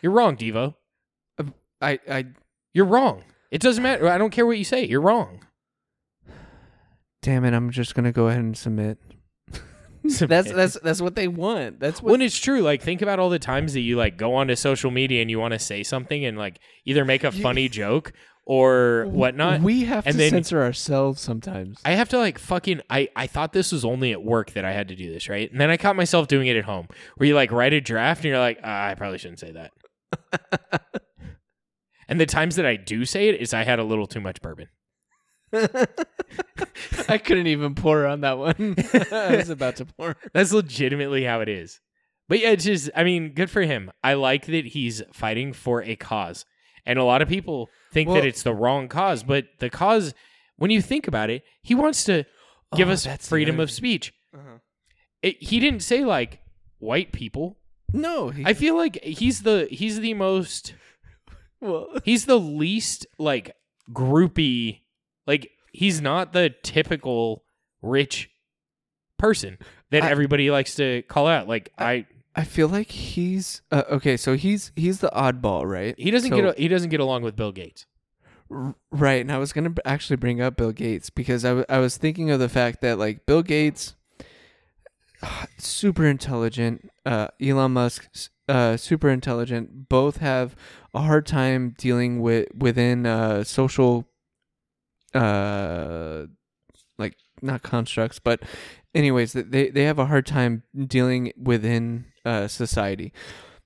You're 0.00 0.12
wrong, 0.12 0.36
Devo. 0.36 0.74
i 1.80 1.98
i 2.08 2.24
You're 2.74 2.86
wrong. 2.86 3.22
It 3.50 3.60
doesn't 3.60 3.82
matter. 3.82 4.08
I 4.08 4.16
don't 4.18 4.30
care 4.30 4.46
what 4.46 4.56
you 4.58 4.64
say. 4.64 4.84
You're 4.86 5.02
wrong. 5.02 5.40
damn 7.22 7.44
it 7.44 7.52
i'm 7.54 7.70
just 7.70 7.94
going 7.94 8.04
to 8.04 8.12
go 8.12 8.28
ahead 8.28 8.40
and 8.40 8.56
submit 8.56 8.98
that's 10.18 10.50
that's 10.52 10.78
that's 10.80 11.00
what 11.00 11.14
they 11.14 11.28
want. 11.28 11.78
That's 11.80 12.02
what 12.02 12.10
when 12.12 12.22
it's 12.22 12.38
true. 12.38 12.60
Like, 12.60 12.82
think 12.82 13.02
about 13.02 13.18
all 13.18 13.30
the 13.30 13.38
times 13.38 13.74
that 13.74 13.80
you 13.80 13.96
like 13.96 14.16
go 14.16 14.34
onto 14.34 14.54
social 14.56 14.90
media 14.90 15.20
and 15.20 15.30
you 15.30 15.38
want 15.38 15.52
to 15.52 15.58
say 15.58 15.82
something 15.82 16.24
and 16.24 16.36
like 16.36 16.58
either 16.84 17.04
make 17.04 17.24
a 17.24 17.30
funny 17.32 17.68
joke 17.80 18.12
or 18.44 19.06
whatnot. 19.10 19.60
we 19.60 19.84
have 19.84 20.04
and 20.04 20.14
to 20.14 20.18
then- 20.18 20.30
censor 20.30 20.62
ourselves 20.62 21.20
sometimes. 21.20 21.80
I 21.84 21.92
have 21.92 22.08
to 22.08 22.18
like 22.18 22.38
fucking 22.38 22.80
I 22.90 23.08
I 23.14 23.26
thought 23.28 23.52
this 23.52 23.70
was 23.70 23.84
only 23.84 24.10
at 24.12 24.22
work 24.24 24.52
that 24.52 24.64
I 24.64 24.72
had 24.72 24.88
to 24.88 24.96
do 24.96 25.12
this, 25.12 25.28
right? 25.28 25.50
And 25.50 25.60
then 25.60 25.70
I 25.70 25.76
caught 25.76 25.94
myself 25.94 26.26
doing 26.26 26.48
it 26.48 26.56
at 26.56 26.64
home. 26.64 26.88
Where 27.16 27.28
you 27.28 27.34
like 27.34 27.52
write 27.52 27.72
a 27.72 27.80
draft 27.80 28.20
and 28.20 28.30
you're 28.30 28.38
like, 28.40 28.58
ah, 28.64 28.88
I 28.88 28.94
probably 28.96 29.18
shouldn't 29.18 29.38
say 29.40 29.52
that. 29.52 30.82
and 32.08 32.20
the 32.20 32.26
times 32.26 32.56
that 32.56 32.66
I 32.66 32.76
do 32.76 33.04
say 33.04 33.28
it 33.28 33.40
is 33.40 33.54
I 33.54 33.62
had 33.62 33.78
a 33.78 33.84
little 33.84 34.06
too 34.06 34.20
much 34.20 34.42
bourbon. 34.42 34.66
I 37.08 37.18
couldn't 37.18 37.46
even 37.46 37.74
pour 37.74 38.06
on 38.06 38.20
that 38.22 38.38
one. 38.38 38.74
I 39.12 39.36
was 39.36 39.50
about 39.50 39.76
to 39.76 39.84
pour. 39.84 40.16
That's 40.32 40.52
legitimately 40.52 41.24
how 41.24 41.40
it 41.40 41.48
is. 41.48 41.80
But 42.28 42.40
yeah, 42.40 42.50
it's 42.50 42.64
just 42.64 42.90
I 42.96 43.04
mean, 43.04 43.34
good 43.34 43.50
for 43.50 43.62
him. 43.62 43.90
I 44.02 44.14
like 44.14 44.46
that 44.46 44.66
he's 44.66 45.02
fighting 45.12 45.52
for 45.52 45.82
a 45.82 45.96
cause. 45.96 46.44
And 46.86 46.98
a 46.98 47.04
lot 47.04 47.22
of 47.22 47.28
people 47.28 47.68
think 47.92 48.08
Well- 48.08 48.16
that 48.16 48.26
it's 48.26 48.42
the 48.42 48.54
wrong 48.54 48.88
cause, 48.88 49.22
but 49.22 49.46
the 49.58 49.70
cause 49.70 50.14
when 50.56 50.70
you 50.70 50.80
think 50.82 51.06
about 51.08 51.30
it, 51.30 51.42
he 51.62 51.74
wants 51.74 52.04
to 52.04 52.24
give 52.74 52.88
Oh, 52.88 52.92
us 52.92 53.06
freedom 53.26 53.60
of 53.60 53.70
speech. 53.70 54.12
Uh-huh. 54.34 54.58
It, 55.22 55.42
he 55.42 55.60
didn't 55.60 55.80
say 55.80 56.04
like 56.04 56.40
white 56.78 57.12
people. 57.12 57.58
No, 57.92 58.30
he, 58.30 58.44
I 58.46 58.54
feel 58.54 58.76
like 58.76 59.02
he's 59.04 59.42
the 59.42 59.68
he's 59.70 60.00
the 60.00 60.14
most 60.14 60.74
well, 61.60 61.88
he's 62.04 62.26
the 62.26 62.38
least 62.38 63.06
like 63.18 63.54
groupy 63.92 64.80
like 65.26 65.50
he's 65.72 66.00
not 66.00 66.32
the 66.32 66.54
typical 66.62 67.44
rich 67.80 68.30
person 69.18 69.58
that 69.90 70.02
I- 70.02 70.10
everybody 70.10 70.50
likes 70.50 70.74
to 70.76 71.02
call 71.02 71.26
out. 71.26 71.48
Like 71.48 71.72
I, 71.78 72.06
I 72.34 72.44
feel 72.44 72.68
like 72.68 72.90
he's 72.90 73.62
uh, 73.70 73.82
okay. 73.90 74.16
So 74.16 74.36
he's 74.36 74.72
he's 74.76 75.00
the 75.00 75.10
oddball, 75.14 75.64
right? 75.70 75.94
he 75.98 76.10
doesn't 76.10 76.30
So- 76.30 76.40
get 76.42 76.58
he 76.58 76.68
doesn't 76.68 76.90
get 76.90 77.00
along 77.00 77.22
with 77.22 77.36
Bill 77.36 77.52
Gates. 77.52 77.86
R- 78.50 78.74
Right, 78.90 79.20
and 79.22 79.32
I 79.32 79.38
was 79.38 79.52
gonna 79.52 79.74
actually 79.84 80.16
bring 80.16 80.40
up 80.40 80.56
Bill 80.56 80.72
Gates 80.72 81.08
because 81.10 81.44
I, 81.44 81.48
w- 81.48 81.66
I 81.70 81.78
was 81.78 81.96
thinking 81.96 82.30
of 82.30 82.38
the 82.40 82.48
fact 82.50 82.80
that 82.82 82.98
like 82.98 83.24
Bill 83.26 83.42
Gates, 83.42 83.94
super 85.58 86.06
intelligent, 86.06 86.90
uh, 87.06 87.28
Elon 87.40 87.72
Musk, 87.72 88.08
uh, 88.48 88.76
super 88.76 89.08
intelligent. 89.08 89.88
Both 89.88 90.18
have 90.18 90.56
a 90.94 91.00
hard 91.02 91.26
time 91.26 91.74
dealing 91.78 92.20
with 92.20 92.48
within 92.54 93.06
uh, 93.06 93.44
social, 93.44 94.06
uh, 95.14 96.26
like 96.98 97.16
not 97.40 97.62
constructs, 97.62 98.18
but 98.18 98.42
anyways, 98.94 99.32
they 99.32 99.70
they 99.70 99.84
have 99.84 99.98
a 99.98 100.06
hard 100.06 100.26
time 100.26 100.62
dealing 100.86 101.32
within 101.36 102.06
uh, 102.24 102.48
society, 102.48 103.12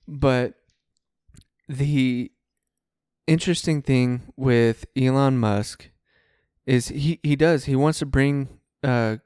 but 0.07 0.55
the 1.67 2.31
interesting 3.27 3.81
thing 3.81 4.21
with 4.35 4.85
Elon 4.95 5.37
Musk 5.37 5.89
is 6.65 6.87
he 6.89 7.19
he 7.23 7.35
does 7.35 7.65
he 7.65 7.75
wants 7.75 7.99
to 7.99 8.05
bring 8.05 8.47
uh 8.83 9.17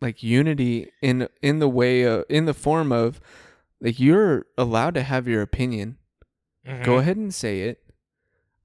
like 0.00 0.22
unity 0.22 0.90
in 1.02 1.28
in 1.42 1.58
the 1.58 1.68
way 1.68 2.02
of, 2.02 2.24
in 2.28 2.46
the 2.46 2.54
form 2.54 2.92
of 2.92 3.20
like 3.80 4.00
you're 4.00 4.46
allowed 4.56 4.94
to 4.94 5.02
have 5.02 5.28
your 5.28 5.42
opinion. 5.42 5.98
Mm-hmm. 6.66 6.84
Go 6.84 6.98
ahead 6.98 7.16
and 7.16 7.34
say 7.34 7.60
it. 7.60 7.82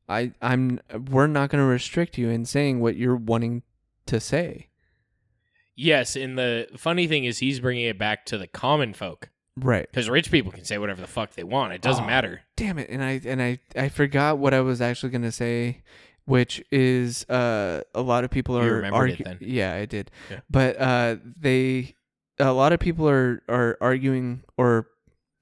I 0.09 0.33
I'm 0.41 0.79
we're 1.11 1.27
not 1.27 1.49
going 1.49 1.61
to 1.63 1.67
restrict 1.67 2.17
you 2.17 2.29
in 2.29 2.45
saying 2.45 2.79
what 2.79 2.95
you're 2.95 3.15
wanting 3.15 3.63
to 4.07 4.19
say. 4.19 4.69
Yes, 5.75 6.15
and 6.15 6.37
the 6.37 6.67
funny 6.77 7.07
thing 7.07 7.25
is 7.25 7.39
he's 7.39 7.59
bringing 7.59 7.85
it 7.85 7.97
back 7.97 8.25
to 8.27 8.37
the 8.37 8.47
common 8.47 8.93
folk 8.93 9.29
Right. 9.55 9.87
because 9.89 10.09
rich 10.09 10.29
people 10.31 10.51
can 10.51 10.65
say 10.65 10.77
whatever 10.77 11.01
the 11.01 11.07
fuck 11.07 11.31
they 11.33 11.43
want. 11.43 11.73
It 11.73 11.81
doesn't 11.81 12.03
Oh. 12.03 12.07
matter. 12.07 12.41
Damn 12.55 12.77
it. 12.79 12.89
And 12.89 13.03
I 13.03 13.21
and 13.25 13.41
I 13.41 13.59
I 13.75 13.89
forgot 13.89 14.37
what 14.37 14.53
I 14.53 14.61
was 14.61 14.81
actually 14.81 15.09
going 15.09 15.21
to 15.23 15.31
say 15.31 15.81
which 16.25 16.63
is 16.71 17.25
uh 17.29 17.81
a 17.93 18.01
lot 18.01 18.23
of 18.23 18.29
people 18.31 18.55
You 18.63 18.71
are 18.93 19.11
then. 19.11 19.37
Yeah, 19.41 19.73
I 19.73 19.85
did. 19.85 20.09
Yeah. 20.31 20.39
But 20.49 20.79
uh 20.79 21.17
they 21.39 21.95
a 22.39 22.51
lot 22.53 22.71
of 22.73 22.79
people 22.79 23.09
are 23.09 23.41
are 23.49 23.77
arguing 23.81 24.43
or 24.57 24.87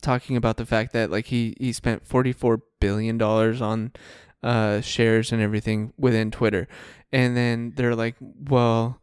talking 0.01 0.35
about 0.35 0.57
the 0.57 0.65
fact 0.65 0.91
that 0.93 1.11
like 1.11 1.27
he 1.27 1.55
he 1.59 1.71
spent 1.71 2.05
44 2.07 2.61
billion 2.79 3.17
dollars 3.17 3.61
on 3.61 3.91
uh 4.43 4.81
shares 4.81 5.31
and 5.31 5.41
everything 5.41 5.93
within 5.97 6.31
Twitter. 6.31 6.67
And 7.11 7.35
then 7.37 7.73
they're 7.75 7.95
like, 7.95 8.15
"Well, 8.19 9.01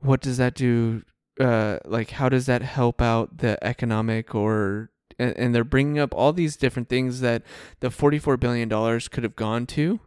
what 0.00 0.20
does 0.20 0.36
that 0.38 0.54
do 0.54 1.02
uh 1.40 1.78
like 1.84 2.10
how 2.10 2.28
does 2.28 2.46
that 2.46 2.62
help 2.62 3.00
out 3.00 3.38
the 3.38 3.62
economic 3.64 4.34
or 4.34 4.90
and, 5.18 5.36
and 5.36 5.54
they're 5.54 5.64
bringing 5.64 5.98
up 5.98 6.14
all 6.14 6.32
these 6.32 6.56
different 6.56 6.88
things 6.88 7.20
that 7.20 7.42
the 7.80 7.90
44 7.90 8.36
billion 8.36 8.68
dollars 8.68 9.08
could 9.08 9.22
have 9.24 9.36
gone 9.36 9.64
to 9.66 10.00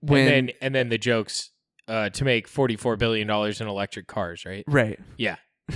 when 0.00 0.20
and 0.20 0.48
then 0.48 0.56
and 0.60 0.74
then 0.74 0.88
the 0.90 0.98
jokes 0.98 1.50
uh, 1.88 2.08
to 2.10 2.24
make 2.24 2.48
forty 2.48 2.74
four 2.76 2.96
billion 2.96 3.28
dollars 3.28 3.60
in 3.60 3.68
electric 3.68 4.08
cars, 4.08 4.44
right? 4.44 4.64
right 4.66 4.98
Yeah. 5.16 5.36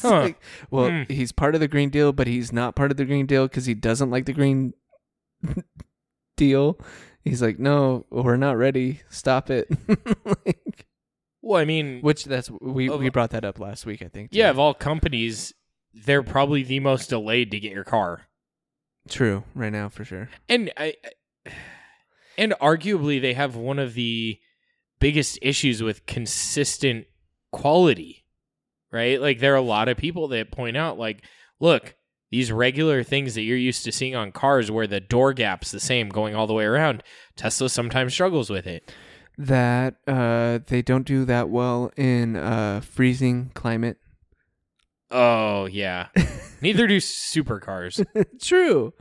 Huh. 0.00 0.20
like 0.20 0.40
well 0.70 0.90
Hmm. 0.90 1.02
he's 1.08 1.30
part 1.32 1.54
of 1.54 1.60
the 1.60 1.68
green 1.68 1.90
deal 1.90 2.12
but 2.14 2.26
he's 2.26 2.52
not 2.52 2.74
part 2.74 2.90
of 2.90 2.96
the 2.96 3.04
green 3.04 3.26
deal 3.26 3.46
because 3.46 3.66
he 3.66 3.74
doesn't 3.74 4.10
like 4.10 4.24
the 4.24 4.32
green 4.32 4.72
deal. 6.38 6.78
He's 7.24 7.42
like 7.42 7.58
no 7.58 8.06
we're 8.08 8.36
not 8.38 8.56
ready. 8.56 9.02
Stop 9.10 9.50
it. 9.50 9.68
Like, 10.24 10.86
Well, 11.42 11.60
I 11.60 11.64
mean, 11.66 12.00
which 12.00 12.24
that's 12.24 12.50
we 12.60 12.88
Of- 12.88 13.00
we 13.00 13.10
brought 13.10 13.30
that 13.30 13.44
up 13.44 13.58
last 13.60 13.84
week 13.86 14.02
i 14.02 14.08
think 14.08 14.30
too. 14.32 14.38
yeah, 14.38 14.48
of 14.50 14.58
all 14.58 14.72
companies, 14.74 15.52
they're 15.94 16.22
probably 16.22 16.62
the 16.62 16.80
most 16.80 17.10
delayed 17.10 17.50
to 17.52 17.60
get 17.60 17.72
your 17.72 17.84
car, 17.84 18.22
true 19.08 19.44
right 19.54 19.72
now 19.72 19.88
for 19.88 20.04
sure. 20.04 20.28
And 20.48 20.70
I, 20.76 20.94
and 22.36 22.52
arguably 22.60 23.20
they 23.20 23.34
have 23.34 23.56
one 23.56 23.78
of 23.78 23.94
the 23.94 24.38
biggest 25.00 25.38
issues 25.42 25.82
with 25.82 26.06
consistent 26.06 27.06
quality, 27.52 28.24
right? 28.92 29.20
Like 29.20 29.38
there 29.38 29.52
are 29.54 29.56
a 29.56 29.62
lot 29.62 29.88
of 29.88 29.96
people 29.96 30.28
that 30.28 30.50
point 30.52 30.76
out, 30.76 30.98
like, 30.98 31.22
look, 31.60 31.94
these 32.30 32.52
regular 32.52 33.02
things 33.02 33.34
that 33.34 33.42
you're 33.42 33.56
used 33.56 33.84
to 33.84 33.92
seeing 33.92 34.14
on 34.14 34.32
cars, 34.32 34.70
where 34.70 34.86
the 34.86 35.00
door 35.00 35.32
gap's 35.32 35.70
the 35.70 35.80
same 35.80 36.08
going 36.08 36.34
all 36.34 36.46
the 36.46 36.54
way 36.54 36.64
around, 36.64 37.02
Tesla 37.36 37.68
sometimes 37.68 38.12
struggles 38.12 38.50
with 38.50 38.66
it. 38.66 38.92
that 39.36 39.94
uh 40.06 40.58
they 40.66 40.82
don't 40.82 41.06
do 41.06 41.24
that 41.24 41.48
well 41.48 41.92
in 41.96 42.34
uh 42.36 42.80
freezing 42.80 43.50
climate 43.54 43.98
Oh 45.10 45.66
yeah, 45.66 46.08
neither 46.60 46.86
do 46.86 46.98
supercars. 46.98 48.04
true 48.42 48.92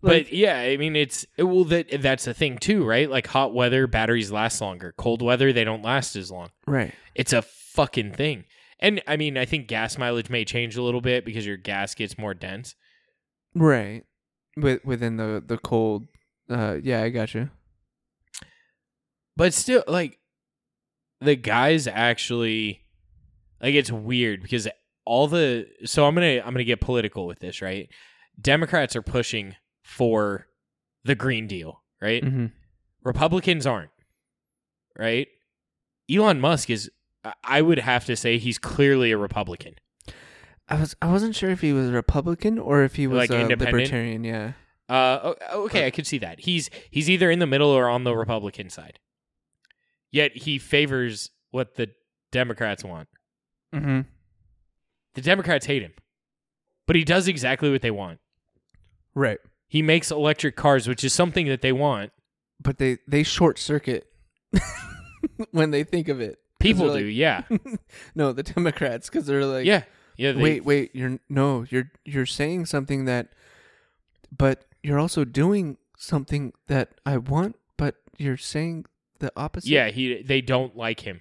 But 0.00 0.32
yeah, 0.32 0.58
I 0.58 0.76
mean 0.76 0.94
it's 0.94 1.24
it, 1.36 1.44
well 1.44 1.64
that 1.64 2.00
that's 2.02 2.26
a 2.26 2.34
thing 2.34 2.58
too, 2.58 2.84
right? 2.84 3.08
Like 3.10 3.26
hot 3.28 3.54
weather 3.54 3.86
batteries 3.86 4.30
last 4.30 4.60
longer. 4.60 4.94
Cold 4.96 5.22
weather 5.22 5.52
they 5.52 5.64
don't 5.64 5.82
last 5.82 6.16
as 6.16 6.30
long. 6.30 6.50
right 6.66 6.92
It's 7.14 7.32
a 7.32 7.42
fucking 7.42 8.12
thing. 8.12 8.44
And 8.82 9.00
I 9.06 9.16
mean, 9.16 9.38
I 9.38 9.46
think 9.46 9.68
gas 9.68 9.96
mileage 9.96 10.28
may 10.28 10.44
change 10.44 10.76
a 10.76 10.82
little 10.82 11.00
bit 11.00 11.24
because 11.24 11.46
your 11.46 11.56
gas 11.56 11.94
gets 11.94 12.18
more 12.18 12.34
dense. 12.34 12.74
right 13.54 14.04
with 14.56 14.84
within 14.84 15.16
the 15.16 15.42
the 15.46 15.56
cold 15.56 16.06
uh 16.50 16.76
yeah 16.82 17.02
i 17.02 17.08
got 17.08 17.32
you 17.34 17.48
But 19.34 19.54
still 19.54 19.82
like 19.88 20.18
the 21.22 21.36
guys 21.36 21.86
actually 21.86 22.82
like 23.62 23.74
it's 23.74 23.90
weird 23.90 24.42
because 24.42 24.68
all 25.04 25.26
the 25.26 25.66
so 25.84 26.06
I'm 26.06 26.14
going 26.14 26.38
to 26.38 26.46
I'm 26.46 26.54
to 26.54 26.64
get 26.64 26.80
political 26.80 27.26
with 27.26 27.40
this, 27.40 27.62
right? 27.62 27.88
Democrats 28.40 28.96
are 28.96 29.02
pushing 29.02 29.56
for 29.82 30.46
the 31.04 31.14
green 31.14 31.46
deal, 31.46 31.82
right? 32.00 32.22
mm-hmm. 32.22 32.46
Republicans 33.04 33.66
aren't, 33.66 33.90
right? 34.98 35.28
Elon 36.10 36.40
Musk 36.40 36.70
is, 36.70 36.90
I- 37.44 37.62
would 37.62 37.78
have 37.78 38.04
to 38.06 38.16
say, 38.16 38.38
he's 38.38 38.58
clearly 38.58 39.12
a 39.12 39.16
Republican. 39.18 39.74
I 40.68 40.78
was 40.80 40.96
I 41.02 41.10
wasn't 41.10 41.34
sure 41.34 41.50
if 41.50 41.60
he 41.60 41.72
was 41.72 41.88
a 41.88 41.92
Republican 41.92 42.58
or 42.58 42.82
if 42.82 42.94
he 42.94 43.06
was 43.06 43.28
Like 43.28 43.30
a 43.30 43.46
libertarian. 43.46 44.24
Yeah. 44.24 44.52
Uh, 44.88 45.34
okay, 45.52 45.86
I 45.86 45.90
could 45.90 46.06
see 46.06 46.18
that. 46.18 46.40
He's 46.40 46.70
he's 46.90 47.08
either 47.10 47.30
in 47.30 47.38
the 47.38 47.46
middle 47.46 47.68
or 47.70 47.88
on 47.88 48.04
the 48.04 48.16
Republican 48.16 48.70
side. 48.70 48.98
Yet 50.10 50.36
he 50.36 50.58
favors 50.58 51.30
what 51.50 51.76
the 51.76 51.90
Democrats 52.30 52.84
want. 52.84 53.08
Mm-hmm. 53.74 54.00
The 55.14 55.20
Democrats 55.20 55.66
hate 55.66 55.82
him, 55.82 55.92
but 56.86 56.96
he 56.96 57.04
does 57.04 57.28
exactly 57.28 57.70
what 57.70 57.82
they 57.82 57.90
want. 57.90 58.18
Right. 59.14 59.38
He 59.68 59.82
makes 59.82 60.10
electric 60.10 60.56
cars, 60.56 60.86
which 60.88 61.04
is 61.04 61.12
something 61.12 61.46
that 61.46 61.62
they 61.62 61.72
want. 61.72 62.12
But 62.60 62.78
they 62.78 62.98
they 63.08 63.22
short 63.22 63.58
circuit 63.58 64.06
when 65.50 65.70
they 65.70 65.84
think 65.84 66.08
of 66.08 66.20
it. 66.20 66.38
People 66.62 66.94
do, 66.96 67.06
like- 67.06 67.14
yeah, 67.14 67.42
no, 68.14 68.32
the 68.32 68.42
Democrats 68.42 69.08
because 69.08 69.26
they're 69.26 69.44
like, 69.44 69.66
yeah, 69.66 69.84
yeah. 70.16 70.32
They, 70.32 70.42
wait, 70.42 70.64
wait, 70.64 70.90
you're 70.94 71.18
no, 71.28 71.64
you're 71.68 71.90
you're 72.04 72.26
saying 72.26 72.66
something 72.66 73.04
that, 73.06 73.28
but 74.36 74.64
you're 74.82 74.98
also 74.98 75.24
doing 75.24 75.76
something 75.96 76.52
that 76.68 76.94
I 77.06 77.16
want, 77.18 77.56
but 77.76 77.96
you're 78.18 78.36
saying 78.36 78.86
the 79.20 79.32
opposite. 79.36 79.70
yeah. 79.70 79.90
He 79.90 80.22
they 80.22 80.40
don't 80.40 80.76
like 80.76 81.00
him. 81.00 81.20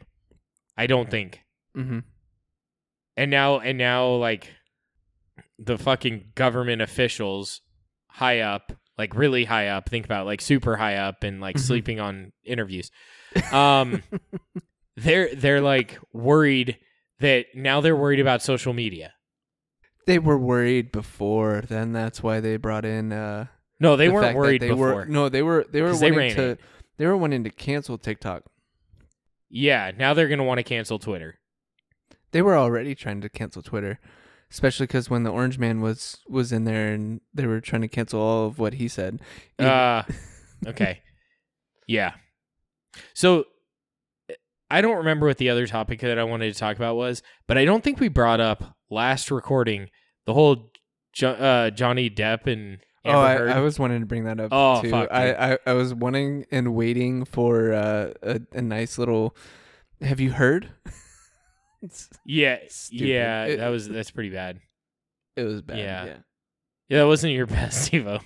I 0.77 0.87
don't 0.87 1.09
think. 1.11 1.41
Mm-hmm. 1.77 1.99
and 3.15 3.31
now 3.31 3.59
and 3.59 3.77
now 3.77 4.07
like 4.15 4.49
the 5.59 5.77
fucking 5.77 6.31
government 6.35 6.81
officials 6.81 7.61
high 8.07 8.39
up 8.41 8.73
like 8.97 9.15
really 9.15 9.45
high 9.45 9.67
up 9.67 9.87
think 9.89 10.03
about 10.05 10.23
it, 10.23 10.25
like 10.25 10.41
super 10.41 10.75
high 10.75 10.95
up 10.97 11.23
and 11.23 11.39
like 11.39 11.55
Mhm. 11.55 11.59
sleeping 11.59 11.99
on 12.01 12.33
interviews 12.43 12.91
um 13.53 14.03
they're 15.01 15.33
they're 15.35 15.61
like 15.61 15.97
worried 16.13 16.77
that 17.19 17.45
now 17.55 17.81
they're 17.81 17.95
worried 17.95 18.19
about 18.19 18.41
social 18.41 18.73
media 18.73 19.13
They 20.07 20.19
were 20.19 20.37
worried 20.37 20.91
before, 20.91 21.61
then 21.67 21.93
that's 21.93 22.23
why 22.23 22.39
they 22.39 22.57
brought 22.57 22.85
in. 22.85 23.11
uh 23.13 23.45
no 23.79 23.95
they 23.95 24.07
the 24.07 24.13
weren't 24.13 24.35
worried 24.37 24.61
they 24.61 24.69
before 24.69 24.93
Were, 24.95 25.05
no, 25.05 25.29
they 25.29 25.41
were 25.41 25.65
they 25.71 25.81
were 25.81 25.93
they 25.93 26.11
wanting 26.11 26.17
ran 26.17 26.35
to. 26.35 26.43
it. 26.51 26.59
They 26.97 27.05
were 27.07 27.17
wanting 27.17 27.43
to 27.45 27.49
cancel 27.49 27.97
TikTok. 27.97 28.43
yeah 29.49 29.91
now 29.97 30.13
they're 30.13 30.27
gonna 30.29 30.43
want 30.43 30.59
to 30.59 30.63
cancel 30.63 30.99
twitter 30.99 31.39
They 32.31 32.41
were 32.41 32.57
already 32.57 32.95
trying 32.95 33.21
to 33.21 33.29
cancel 33.29 33.61
Twitter, 33.61 33.99
especially 34.49 34.85
because 34.87 35.09
when 35.09 35.23
the 35.23 35.31
Orange 35.31 35.57
Man 35.59 35.81
was 35.81 36.19
was 36.29 36.51
in 36.51 36.63
there 36.65 36.93
and 36.93 37.19
they 37.33 37.45
were 37.45 37.59
trying 37.61 37.81
to 37.81 37.87
cancel 37.89 38.21
all 38.21 38.47
of 38.47 38.57
what 38.59 38.73
he 38.75 38.87
said. 38.87 39.19
Uh 39.59 40.03
okay 40.67 41.01
yeah 41.87 42.13
so 43.13 43.43
i 44.71 44.81
don't 44.81 44.97
remember 44.97 45.27
what 45.27 45.37
the 45.37 45.49
other 45.49 45.67
topic 45.67 45.99
that 45.99 46.17
i 46.19 46.23
wanted 46.23 46.51
to 46.53 46.59
talk 46.59 46.75
about 46.75 46.95
was 46.95 47.21
but 47.47 47.57
i 47.57 47.65
don't 47.65 47.83
think 47.83 47.99
we 47.99 48.07
brought 48.07 48.39
up 48.39 48.75
last 48.89 49.29
recording 49.31 49.89
the 50.25 50.33
whole 50.33 50.71
jo- 51.13 51.31
uh, 51.31 51.69
johnny 51.69 52.09
depp 52.09 52.47
and 52.47 52.79
Amber 53.03 53.49
oh, 53.49 53.51
I, 53.51 53.57
I 53.57 53.59
was 53.61 53.79
wanting 53.79 54.01
to 54.01 54.05
bring 54.05 54.25
that 54.25 54.39
up 54.39 54.49
Oh, 54.51 54.79
too. 54.79 54.93
I. 54.93 55.53
I 55.53 55.57
I 55.65 55.73
was 55.73 55.91
wanting 55.91 56.45
and 56.51 56.75
waiting 56.75 57.25
for 57.25 57.73
uh, 57.73 58.11
a 58.21 58.39
a 58.53 58.61
nice 58.61 58.99
little. 58.99 59.35
Have 60.01 60.19
you 60.19 60.29
heard? 60.33 60.69
Yeah 62.25 62.57
Stupid. 62.67 63.07
yeah 63.07 63.45
It- 63.45 63.57
that 63.57 63.69
was 63.69 63.89
that's 63.89 64.11
pretty 64.11 64.29
bad 64.29 64.59
it 65.35 65.43
was 65.43 65.61
bad. 65.63 65.79
Yeah. 65.79 66.05
Yeah. 66.05 66.15
yeah 66.89 66.97
that 66.99 67.07
wasn't 67.07 67.33
your 67.33 67.45
best 67.57 67.91
evo 67.91 68.19
what 68.21 68.23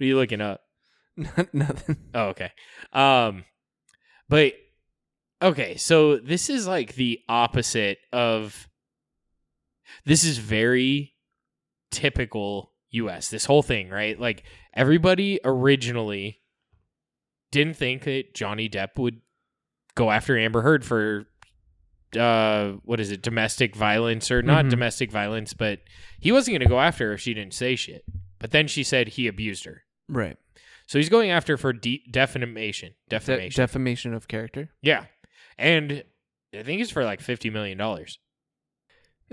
are 0.00 0.04
you 0.04 0.16
looking 0.16 0.40
up 0.40 0.62
Not, 1.16 1.52
nothing. 1.54 1.96
Oh, 2.14 2.28
okay. 2.28 2.50
Um, 2.92 3.44
but 4.28 4.54
okay, 5.42 5.76
so 5.76 6.16
this 6.18 6.48
is 6.50 6.66
like 6.66 6.94
the 6.94 7.20
opposite 7.28 7.98
of. 8.12 8.68
This 10.04 10.24
is 10.24 10.38
very 10.38 11.14
typical 11.90 12.72
U.S. 12.90 13.28
This 13.28 13.44
whole 13.44 13.62
thing, 13.62 13.88
right? 13.90 14.18
Like 14.18 14.44
everybody 14.74 15.40
originally 15.44 16.40
didn't 17.50 17.76
think 17.76 18.04
that 18.04 18.34
Johnny 18.34 18.68
Depp 18.68 18.96
would 18.98 19.20
go 19.96 20.10
after 20.10 20.38
Amber 20.38 20.62
Heard 20.62 20.84
for 20.84 21.26
uh 22.16 22.72
what 22.84 22.98
is 22.98 23.12
it 23.12 23.22
domestic 23.22 23.76
violence 23.76 24.30
or 24.32 24.42
not 24.42 24.64
Mhm. 24.64 24.70
domestic 24.70 25.12
violence 25.12 25.54
but 25.54 25.78
he 26.18 26.32
wasn't 26.32 26.52
going 26.54 26.60
to 26.60 26.66
go 26.68 26.80
after 26.80 27.06
her 27.06 27.12
if 27.12 27.20
she 27.20 27.34
didn't 27.34 27.54
say 27.54 27.76
shit 27.76 28.04
but 28.40 28.50
then 28.50 28.66
she 28.66 28.82
said 28.82 29.06
he 29.10 29.28
abused 29.28 29.64
her 29.64 29.84
Right. 30.08 30.36
so 30.88 30.98
he's 30.98 31.08
going 31.08 31.30
after 31.30 31.56
for 31.56 31.72
de- 31.72 32.02
defamation. 32.10 32.94
De- 33.08 33.16
Defamation. 33.16 33.62
defamation 33.62 34.12
of 34.14 34.26
character. 34.26 34.70
yeah. 34.82 35.04
And 35.60 36.04
I 36.58 36.62
think 36.62 36.80
it's 36.80 36.90
for 36.90 37.04
like 37.04 37.20
$50 37.20 37.52
million. 37.52 37.78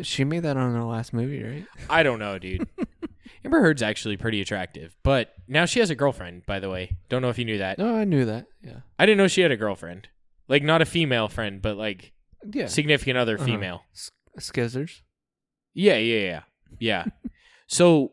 She 0.02 0.24
made 0.24 0.44
that 0.44 0.58
on 0.58 0.74
her 0.76 0.84
last 0.84 1.14
movie, 1.14 1.42
right? 1.44 1.66
I 1.90 2.04
don't 2.04 2.20
know, 2.20 2.38
dude. 2.38 2.68
Amber 3.46 3.62
Heard's 3.62 3.82
actually 3.82 4.18
pretty 4.18 4.42
attractive, 4.42 4.96
but 5.04 5.34
now 5.48 5.66
she 5.66 5.80
has 5.80 5.90
a 5.90 5.96
girlfriend. 5.96 6.46
By 6.46 6.60
the 6.60 6.70
way, 6.70 6.98
don't 7.10 7.22
know 7.22 7.30
if 7.30 7.40
you 7.40 7.46
knew 7.46 7.58
that. 7.60 7.78
No, 7.80 7.96
I 7.96 8.04
knew 8.04 8.26
that. 8.26 8.46
Yeah. 8.62 8.80
I 9.00 9.06
didn't 9.06 9.18
know 9.18 9.28
she 9.28 9.42
had 9.42 9.52
a 9.52 9.58
girlfriend. 9.58 10.10
Like 10.48 10.64
not 10.64 10.82
a 10.82 10.86
female 10.86 11.28
friend, 11.28 11.62
but 11.62 11.78
like 11.78 12.12
Yeah. 12.54 12.68
significant 12.68 13.18
other 13.18 13.36
Uh-huh. 13.36 13.46
female. 13.46 13.84
S- 13.94 14.12
Skizzers. 14.40 15.02
Yeah, 15.74 15.98
yeah, 15.98 16.20
yeah, 16.20 16.42
yeah. 16.80 17.06
so 17.68 18.12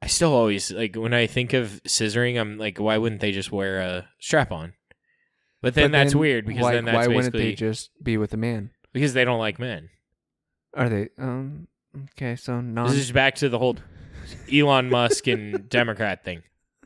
I 0.00 0.06
still 0.06 0.32
always 0.32 0.70
like 0.70 0.94
when 0.94 1.12
I 1.14 1.26
think 1.26 1.52
of 1.52 1.82
scissoring, 1.84 2.40
I'm 2.40 2.58
like, 2.58 2.78
why 2.78 2.96
wouldn't 2.96 3.20
they 3.20 3.32
just 3.32 3.50
wear 3.52 3.80
a 3.80 4.08
strap 4.20 4.52
on? 4.52 4.74
But 5.66 5.74
then 5.74 5.90
But 5.90 5.98
that's 5.98 6.14
weird 6.14 6.46
because 6.46 6.62
why, 6.62 6.74
then 6.74 6.84
that's 6.84 7.08
why 7.08 7.12
wouldn't 7.12 7.32
they 7.32 7.54
just 7.54 7.90
be 8.00 8.16
with 8.18 8.32
a 8.32 8.36
man? 8.36 8.70
because 8.92 9.14
they 9.14 9.24
don't 9.24 9.40
like 9.40 9.58
men. 9.58 9.88
Are 10.74 10.88
they? 10.88 11.08
Um. 11.18 11.66
Okay. 12.12 12.36
So 12.36 12.60
non. 12.60 12.86
This 12.86 12.98
is 12.98 13.10
back 13.10 13.34
to 13.36 13.48
the 13.48 13.58
whole 13.58 13.76
Elon 14.52 14.88
Musk 14.90 15.26
and 15.26 15.68
Democrat 15.68 16.22
thing. 16.24 16.42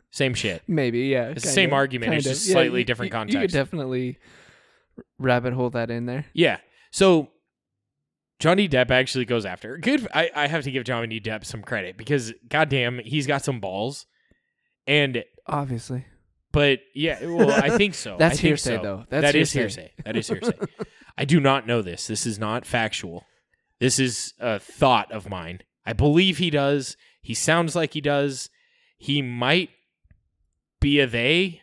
Same 0.09 0.33
shit. 0.33 0.63
Maybe. 0.67 1.01
Yeah. 1.01 1.27
It's 1.29 1.43
the 1.43 1.49
same 1.49 1.73
argument, 1.73 2.13
it's 2.15 2.25
kinda. 2.25 2.35
just 2.39 2.51
slightly 2.51 2.79
you- 2.79 2.85
different 2.85 3.11
you- 3.11 3.17
You 3.17 3.19
context. 3.19 3.41
could 3.41 3.51
definitely 3.51 4.17
rabbit 5.19 5.53
hole 5.53 5.69
that 5.69 5.91
in 5.91 6.07
there. 6.07 6.25
Yeah. 6.33 6.57
So 6.91 7.29
Johnny 8.39 8.67
Depp 8.67 8.89
actually 8.89 9.25
goes 9.25 9.45
after. 9.45 9.69
her. 9.69 9.77
Good. 9.77 10.07
I, 10.13 10.31
I 10.35 10.47
have 10.47 10.63
to 10.63 10.71
give 10.71 10.83
Johnny 10.85 11.19
Depp 11.19 11.45
some 11.45 11.61
credit 11.61 11.97
because 11.97 12.33
goddamn, 12.49 12.99
he's 13.05 13.27
got 13.27 13.43
some 13.43 13.59
balls. 13.59 14.07
And 14.87 15.23
Obviously. 15.45 16.05
But 16.51 16.79
yeah, 16.93 17.25
well, 17.25 17.51
I 17.51 17.77
think 17.77 17.93
so. 17.93 18.15
That's 18.19 18.35
think 18.35 18.49
hearsay, 18.49 18.77
so. 18.77 18.81
though. 18.81 19.05
That's 19.09 19.23
That 19.23 19.35
is 19.35 19.51
hearsay. 19.51 19.91
That 20.05 20.15
is 20.15 20.27
hearsay. 20.27 20.57
I 21.17 21.25
do 21.25 21.39
not 21.39 21.67
know 21.67 21.81
this. 21.81 22.07
This 22.07 22.25
is 22.25 22.39
not 22.39 22.65
factual. 22.65 23.25
This 23.79 23.99
is 23.99 24.33
a 24.39 24.59
thought 24.59 25.11
of 25.11 25.29
mine. 25.29 25.61
I 25.85 25.93
believe 25.93 26.37
he 26.37 26.49
does. 26.49 26.95
He 27.21 27.33
sounds 27.33 27.75
like 27.75 27.93
he 27.93 28.01
does. 28.01 28.49
He 28.97 29.21
might 29.21 29.69
be 30.79 30.99
a 30.99 31.07
they. 31.07 31.61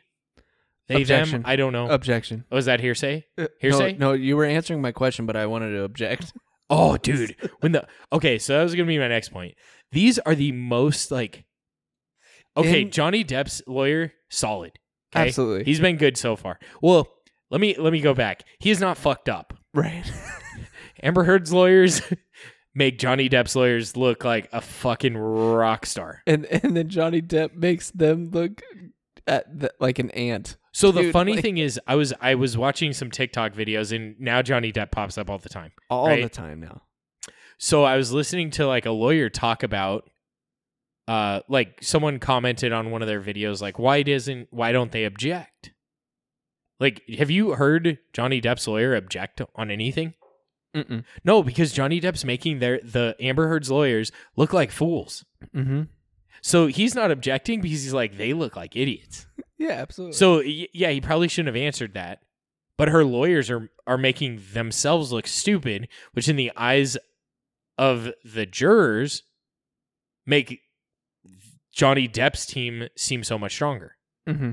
They 0.88 1.02
Objection. 1.02 1.42
them. 1.42 1.50
I 1.50 1.56
don't 1.56 1.72
know. 1.72 1.88
Objection. 1.88 2.44
oh, 2.50 2.56
is 2.56 2.64
that 2.64 2.80
hearsay? 2.80 3.26
Uh, 3.36 3.48
Hearsay? 3.60 3.98
No, 3.98 4.08
no, 4.08 4.12
you 4.14 4.36
were 4.36 4.46
answering 4.46 4.80
my 4.80 4.92
question, 4.92 5.26
but 5.26 5.36
I 5.36 5.46
wanted 5.46 5.70
to 5.72 5.84
object. 5.84 6.32
Oh, 6.70 6.98
dude. 6.98 7.34
When 7.60 7.72
the 7.72 7.86
okay, 8.12 8.38
so 8.38 8.58
that 8.58 8.62
was 8.62 8.74
gonna 8.74 8.86
be 8.86 8.98
my 8.98 9.08
next 9.08 9.30
point. 9.30 9.54
These 9.90 10.18
are 10.18 10.34
the 10.34 10.52
most 10.52 11.10
like 11.10 11.46
Okay, 12.58 12.82
In- 12.82 12.90
Johnny 12.90 13.24
Depp's 13.24 13.62
lawyer, 13.66 14.12
solid. 14.28 14.77
Okay? 15.14 15.26
Absolutely. 15.28 15.64
He's 15.64 15.80
been 15.80 15.96
good 15.96 16.16
so 16.16 16.36
far. 16.36 16.58
Well, 16.82 17.08
let 17.50 17.60
me 17.60 17.74
let 17.78 17.92
me 17.92 18.00
go 18.00 18.14
back. 18.14 18.44
He's 18.58 18.80
not 18.80 18.98
fucked 18.98 19.28
up. 19.28 19.54
right. 19.74 20.10
Amber 21.02 21.24
Heard's 21.24 21.52
lawyers 21.52 22.02
make 22.74 22.98
Johnny 22.98 23.28
Depp's 23.28 23.54
lawyers 23.54 23.96
look 23.96 24.24
like 24.24 24.48
a 24.52 24.60
fucking 24.60 25.16
rock 25.16 25.86
star. 25.86 26.22
and 26.26 26.44
and 26.46 26.76
then 26.76 26.88
Johnny 26.88 27.22
Depp 27.22 27.54
makes 27.54 27.90
them 27.92 28.30
look 28.32 28.60
at 29.26 29.60
the, 29.60 29.70
like 29.80 29.98
an 29.98 30.10
ant. 30.10 30.56
So 30.72 30.90
the 30.92 31.10
funny 31.12 31.34
like- 31.34 31.42
thing 31.42 31.58
is 31.58 31.80
I 31.86 31.94
was 31.94 32.12
I 32.20 32.34
was 32.34 32.56
watching 32.58 32.92
some 32.92 33.10
TikTok 33.10 33.52
videos 33.54 33.94
and 33.94 34.18
now 34.20 34.42
Johnny 34.42 34.72
Depp 34.72 34.90
pops 34.90 35.16
up 35.18 35.30
all 35.30 35.38
the 35.38 35.48
time. 35.48 35.72
all 35.88 36.06
Right. 36.08 36.22
the 36.22 36.28
time 36.28 36.60
now. 36.60 36.82
So 37.58 37.82
I 37.84 37.96
was 37.96 38.12
listening 38.12 38.50
to 38.52 38.66
like 38.66 38.86
a 38.86 38.90
lawyer 38.92 39.28
talk 39.28 39.62
about 39.62 40.08
uh 41.08 41.40
like 41.48 41.78
someone 41.82 42.20
commented 42.20 42.72
on 42.72 42.92
one 42.92 43.02
of 43.02 43.08
their 43.08 43.20
videos 43.20 43.60
like 43.60 43.78
why 43.78 44.02
doesn't 44.02 44.46
why 44.50 44.70
don't 44.70 44.92
they 44.92 45.04
object? 45.04 45.72
Like 46.78 47.02
have 47.18 47.30
you 47.30 47.52
heard 47.54 47.98
Johnny 48.12 48.40
Depp's 48.40 48.68
lawyer 48.68 48.94
object 48.94 49.40
on 49.56 49.70
anything? 49.72 50.14
Mm-mm. 50.76 51.02
No, 51.24 51.42
because 51.42 51.72
Johnny 51.72 52.00
Depp's 52.00 52.24
making 52.24 52.58
their 52.60 52.78
the 52.82 53.16
Amber 53.20 53.48
Heard's 53.48 53.70
lawyers 53.70 54.12
look 54.36 54.52
like 54.52 54.70
fools. 54.70 55.24
Mm-hmm. 55.54 55.82
So 56.42 56.66
he's 56.66 56.94
not 56.94 57.10
objecting 57.10 57.60
because 57.60 57.82
he's 57.82 57.94
like 57.94 58.16
they 58.16 58.32
look 58.32 58.54
like 58.54 58.76
idiots. 58.76 59.26
Yeah, 59.60 59.72
absolutely. 59.72 60.12
So 60.12 60.38
yeah, 60.38 60.90
he 60.90 61.00
probably 61.00 61.26
shouldn't 61.26 61.52
have 61.56 61.60
answered 61.60 61.94
that. 61.94 62.20
But 62.76 62.90
her 62.90 63.02
lawyers 63.02 63.50
are 63.50 63.68
are 63.88 63.98
making 63.98 64.40
themselves 64.52 65.10
look 65.10 65.26
stupid, 65.26 65.88
which 66.12 66.28
in 66.28 66.36
the 66.36 66.52
eyes 66.56 66.96
of 67.76 68.12
the 68.24 68.46
jurors 68.46 69.24
make 70.26 70.60
Johnny 71.78 72.08
Depp's 72.08 72.44
team 72.44 72.88
seem 72.96 73.22
so 73.22 73.38
much 73.38 73.52
stronger. 73.52 73.94
hmm 74.26 74.50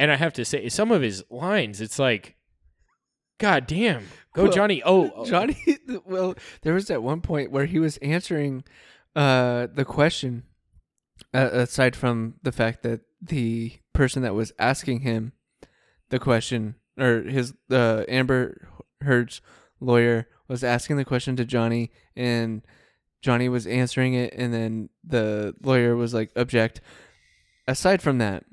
And 0.00 0.10
I 0.10 0.16
have 0.16 0.32
to 0.32 0.44
say, 0.44 0.68
some 0.68 0.90
of 0.90 1.00
his 1.00 1.22
lines, 1.30 1.80
it's 1.80 1.98
like, 2.00 2.34
God 3.38 3.68
damn, 3.68 4.04
go 4.34 4.44
Well, 4.44 4.52
Johnny! 4.52 4.82
Oh, 4.84 5.12
oh, 5.14 5.24
Johnny. 5.24 5.56
Well, 6.04 6.34
there 6.62 6.74
was 6.74 6.90
at 6.90 7.02
one 7.04 7.20
point 7.20 7.52
where 7.52 7.66
he 7.66 7.78
was 7.78 7.98
answering 7.98 8.64
uh, 9.14 9.68
the 9.72 9.84
question. 9.84 10.42
Uh, 11.32 11.50
aside 11.52 11.94
from 11.94 12.34
the 12.42 12.50
fact 12.50 12.82
that 12.82 13.02
the 13.22 13.72
person 13.92 14.22
that 14.22 14.34
was 14.34 14.52
asking 14.58 15.00
him 15.00 15.32
the 16.10 16.18
question, 16.18 16.74
or 16.98 17.22
his 17.22 17.54
uh, 17.70 18.02
Amber 18.08 18.68
Heard's 19.04 19.40
lawyer 19.78 20.26
was 20.48 20.64
asking 20.64 20.96
the 20.96 21.04
question 21.04 21.36
to 21.36 21.44
Johnny, 21.44 21.92
and 22.16 22.62
Johnny 23.24 23.48
was 23.48 23.66
answering 23.66 24.12
it, 24.12 24.34
and 24.36 24.52
then 24.52 24.90
the 25.02 25.54
lawyer 25.62 25.96
was 25.96 26.12
like, 26.12 26.30
"Object." 26.36 26.82
Aside 27.66 28.02
from 28.02 28.18
that, 28.18 28.44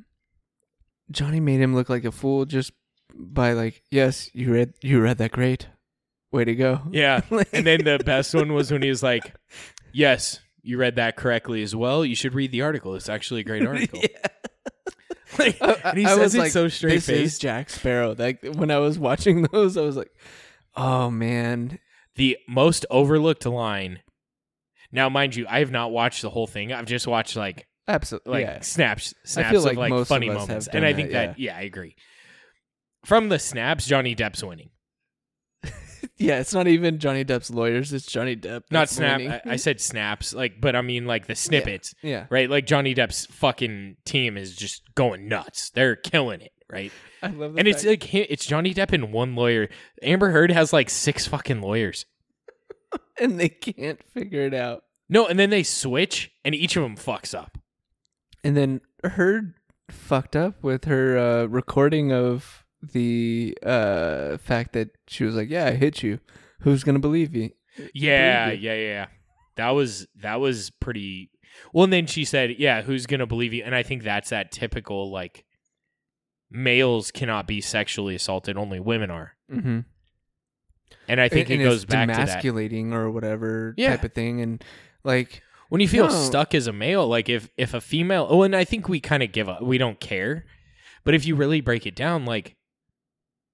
Johnny 1.11 1.41
made 1.41 1.59
him 1.59 1.75
look 1.75 1.89
like 1.89 2.05
a 2.05 2.11
fool 2.11 2.45
just 2.45 2.71
by 3.13 3.51
like, 3.51 3.83
"Yes, 3.91 4.29
you 4.33 4.53
read 4.53 4.73
you 4.81 5.01
read 5.01 5.17
that 5.17 5.31
great, 5.33 5.67
way 6.31 6.45
to 6.45 6.55
go." 6.55 6.83
yeah. 6.91 7.19
Like- 7.29 7.49
And 7.53 7.67
then 7.67 7.83
the 7.83 7.99
best 7.99 8.33
one 8.33 8.53
was 8.53 8.71
when 8.71 8.81
he 8.81 8.87
was 8.87 9.03
like, 9.03 9.33
"Yes, 9.91 10.39
you 10.63 10.77
read 10.77 10.95
that 10.95 11.17
correctly 11.17 11.61
as 11.63 11.75
well. 11.75 12.05
You 12.05 12.15
should 12.15 12.33
read 12.33 12.53
the 12.53 12.61
article. 12.61 12.95
It's 12.95 13.09
actually 13.09 13.41
a 13.41 13.43
great 13.43 13.67
article." 13.67 13.99
Yeah. 14.01 14.07
Like, 15.39 15.57
oh, 15.61 15.69
I- 15.83 15.89
and 15.91 15.97
he 15.97 16.05
I 16.05 16.09
says 16.09 16.19
was 16.19 16.35
it 16.35 16.39
like, 16.39 16.51
so 16.51 16.67
straight 16.67 16.93
this 16.95 17.07
is. 17.09 17.39
Jack 17.39 17.69
Sparrow. 17.69 18.13
Like 18.17 18.43
when 18.55 18.69
I 18.69 18.79
was 18.79 18.99
watching 18.99 19.43
those, 19.43 19.75
I 19.77 19.81
was 19.81 19.95
like, 19.97 20.11
"Oh 20.75 21.09
man, 21.09 21.79
The 22.15 22.37
most 22.49 22.85
overlooked 22.89 23.45
line. 23.45 23.99
Now, 24.91 25.09
mind 25.09 25.35
you, 25.35 25.45
I 25.47 25.59
have 25.59 25.71
not 25.71 25.91
watched 25.91 26.21
the 26.21 26.29
whole 26.29 26.47
thing. 26.47 26.73
I've 26.73 26.85
just 26.85 27.07
watched 27.07 27.35
like 27.35 27.67
absolutely." 27.87 28.31
like 28.31 28.45
yeah. 28.45 28.59
snaps, 28.61 29.13
snaps 29.23 29.49
feel 29.49 29.59
of 29.59 29.65
like 29.65 29.77
like 29.77 29.89
most 29.89 30.07
funny 30.07 30.27
of 30.27 30.35
us 30.35 30.41
have 30.41 30.49
moments, 30.49 30.67
and 30.67 30.85
I 30.85 30.91
that, 30.91 30.95
think 30.95 31.11
that 31.11 31.39
yeah, 31.39 31.55
I 31.55 31.61
agree. 31.61 31.95
From 33.05 33.29
the 33.29 33.39
snaps, 33.39 33.87
Johnny 33.87 34.15
Depp's 34.15 34.43
winning. 34.43 34.69
yeah, 36.17 36.39
it's 36.39 36.53
not 36.53 36.67
even 36.67 36.99
Johnny 36.99 37.23
Depp's 37.23 37.49
lawyers; 37.49 37.93
it's 37.93 38.05
Johnny 38.05 38.35
Depp. 38.35 38.63
Not 38.71 38.89
snap. 38.89 39.21
I, 39.45 39.53
I 39.53 39.55
said 39.55 39.79
snaps, 39.79 40.33
like, 40.33 40.59
but 40.59 40.75
I 40.75 40.81
mean 40.81 41.05
like 41.05 41.27
the 41.27 41.35
snippets, 41.35 41.95
yeah, 42.01 42.25
right? 42.29 42.49
Like 42.49 42.65
Johnny 42.65 42.93
Depp's 42.93 43.25
fucking 43.27 43.97
team 44.05 44.37
is 44.37 44.55
just 44.55 44.83
going 44.95 45.27
nuts. 45.27 45.69
They're 45.71 45.95
killing 45.95 46.41
it, 46.41 46.51
right? 46.69 46.91
I 47.23 47.27
love. 47.27 47.53
The 47.53 47.59
And 47.59 47.67
it's 47.67 47.85
like 47.85 48.13
it's 48.13 48.45
Johnny 48.45 48.73
Depp 48.73 48.93
and 48.93 49.13
one 49.13 49.35
lawyer. 49.35 49.69
Amber 50.01 50.31
Heard 50.31 50.51
has 50.51 50.73
like 50.73 50.89
six 50.89 51.27
fucking 51.27 51.61
lawyers. 51.61 52.05
and 53.19 53.39
they 53.39 53.49
can't 53.49 54.01
figure 54.13 54.41
it 54.41 54.53
out. 54.53 54.83
No, 55.09 55.27
and 55.27 55.37
then 55.37 55.49
they 55.49 55.63
switch, 55.63 56.31
and 56.45 56.55
each 56.55 56.75
of 56.75 56.83
them 56.83 56.95
fucks 56.95 57.37
up. 57.37 57.57
And 58.43 58.55
then 58.55 58.81
Heard 59.03 59.55
fucked 59.89 60.35
up 60.35 60.61
with 60.63 60.85
her 60.85 61.17
uh, 61.17 61.45
recording 61.45 62.13
of 62.13 62.65
the 62.81 63.57
uh, 63.63 64.37
fact 64.37 64.73
that 64.73 64.89
she 65.07 65.23
was 65.23 65.35
like, 65.35 65.49
"Yeah, 65.49 65.65
I 65.65 65.71
hit 65.71 66.03
you. 66.03 66.19
Who's 66.61 66.83
gonna 66.83 66.99
believe 66.99 67.35
you?" 67.35 67.49
Yeah, 67.93 68.45
believe 68.45 68.61
yeah, 68.61 68.73
yeah, 68.73 68.79
yeah. 68.79 69.07
That 69.55 69.71
was 69.71 70.07
that 70.21 70.39
was 70.39 70.69
pretty. 70.69 71.31
Well, 71.73 71.85
and 71.85 71.93
then 71.93 72.05
she 72.05 72.25
said, 72.25 72.55
"Yeah, 72.59 72.83
who's 72.83 73.07
gonna 73.07 73.25
believe 73.25 73.53
you?" 73.53 73.63
And 73.63 73.73
I 73.73 73.81
think 73.81 74.03
that's 74.03 74.29
that 74.29 74.51
typical 74.51 75.11
like 75.11 75.45
males 76.51 77.09
cannot 77.09 77.47
be 77.47 77.59
sexually 77.59 78.13
assaulted; 78.13 78.55
only 78.55 78.79
women 78.79 79.09
are. 79.09 79.35
Mm-hmm. 79.51 79.79
And 81.11 81.19
I 81.19 81.27
think 81.27 81.49
and 81.49 81.61
it 81.61 81.65
goes 81.65 81.83
back 81.83 82.07
to 82.07 82.15
that 82.15 82.41
demasculating 82.41 82.93
or 82.93 83.11
whatever 83.11 83.73
Yeah. 83.77 83.89
type 83.89 84.05
of 84.05 84.13
thing, 84.13 84.39
and 84.39 84.63
like 85.03 85.41
when 85.67 85.81
you 85.81 85.87
feel 85.89 86.07
No. 86.07 86.11
stuck 86.11 86.55
as 86.55 86.67
a 86.67 86.73
male. 86.73 87.05
Like 87.05 87.27
if 87.27 87.49
if 87.57 87.73
a 87.73 87.81
female, 87.81 88.27
oh, 88.29 88.43
and 88.43 88.55
I 88.55 88.63
think 88.63 88.87
we 88.87 88.99
kind 89.01 89.21
of 89.21 89.31
give 89.33 89.49
up. 89.49 89.61
We 89.61 89.77
don't 89.77 89.99
care, 89.99 90.45
but 91.03 91.13
if 91.13 91.25
you 91.25 91.35
really 91.35 91.59
break 91.59 91.85
it 91.85 91.95
down, 91.95 92.23
like, 92.25 92.55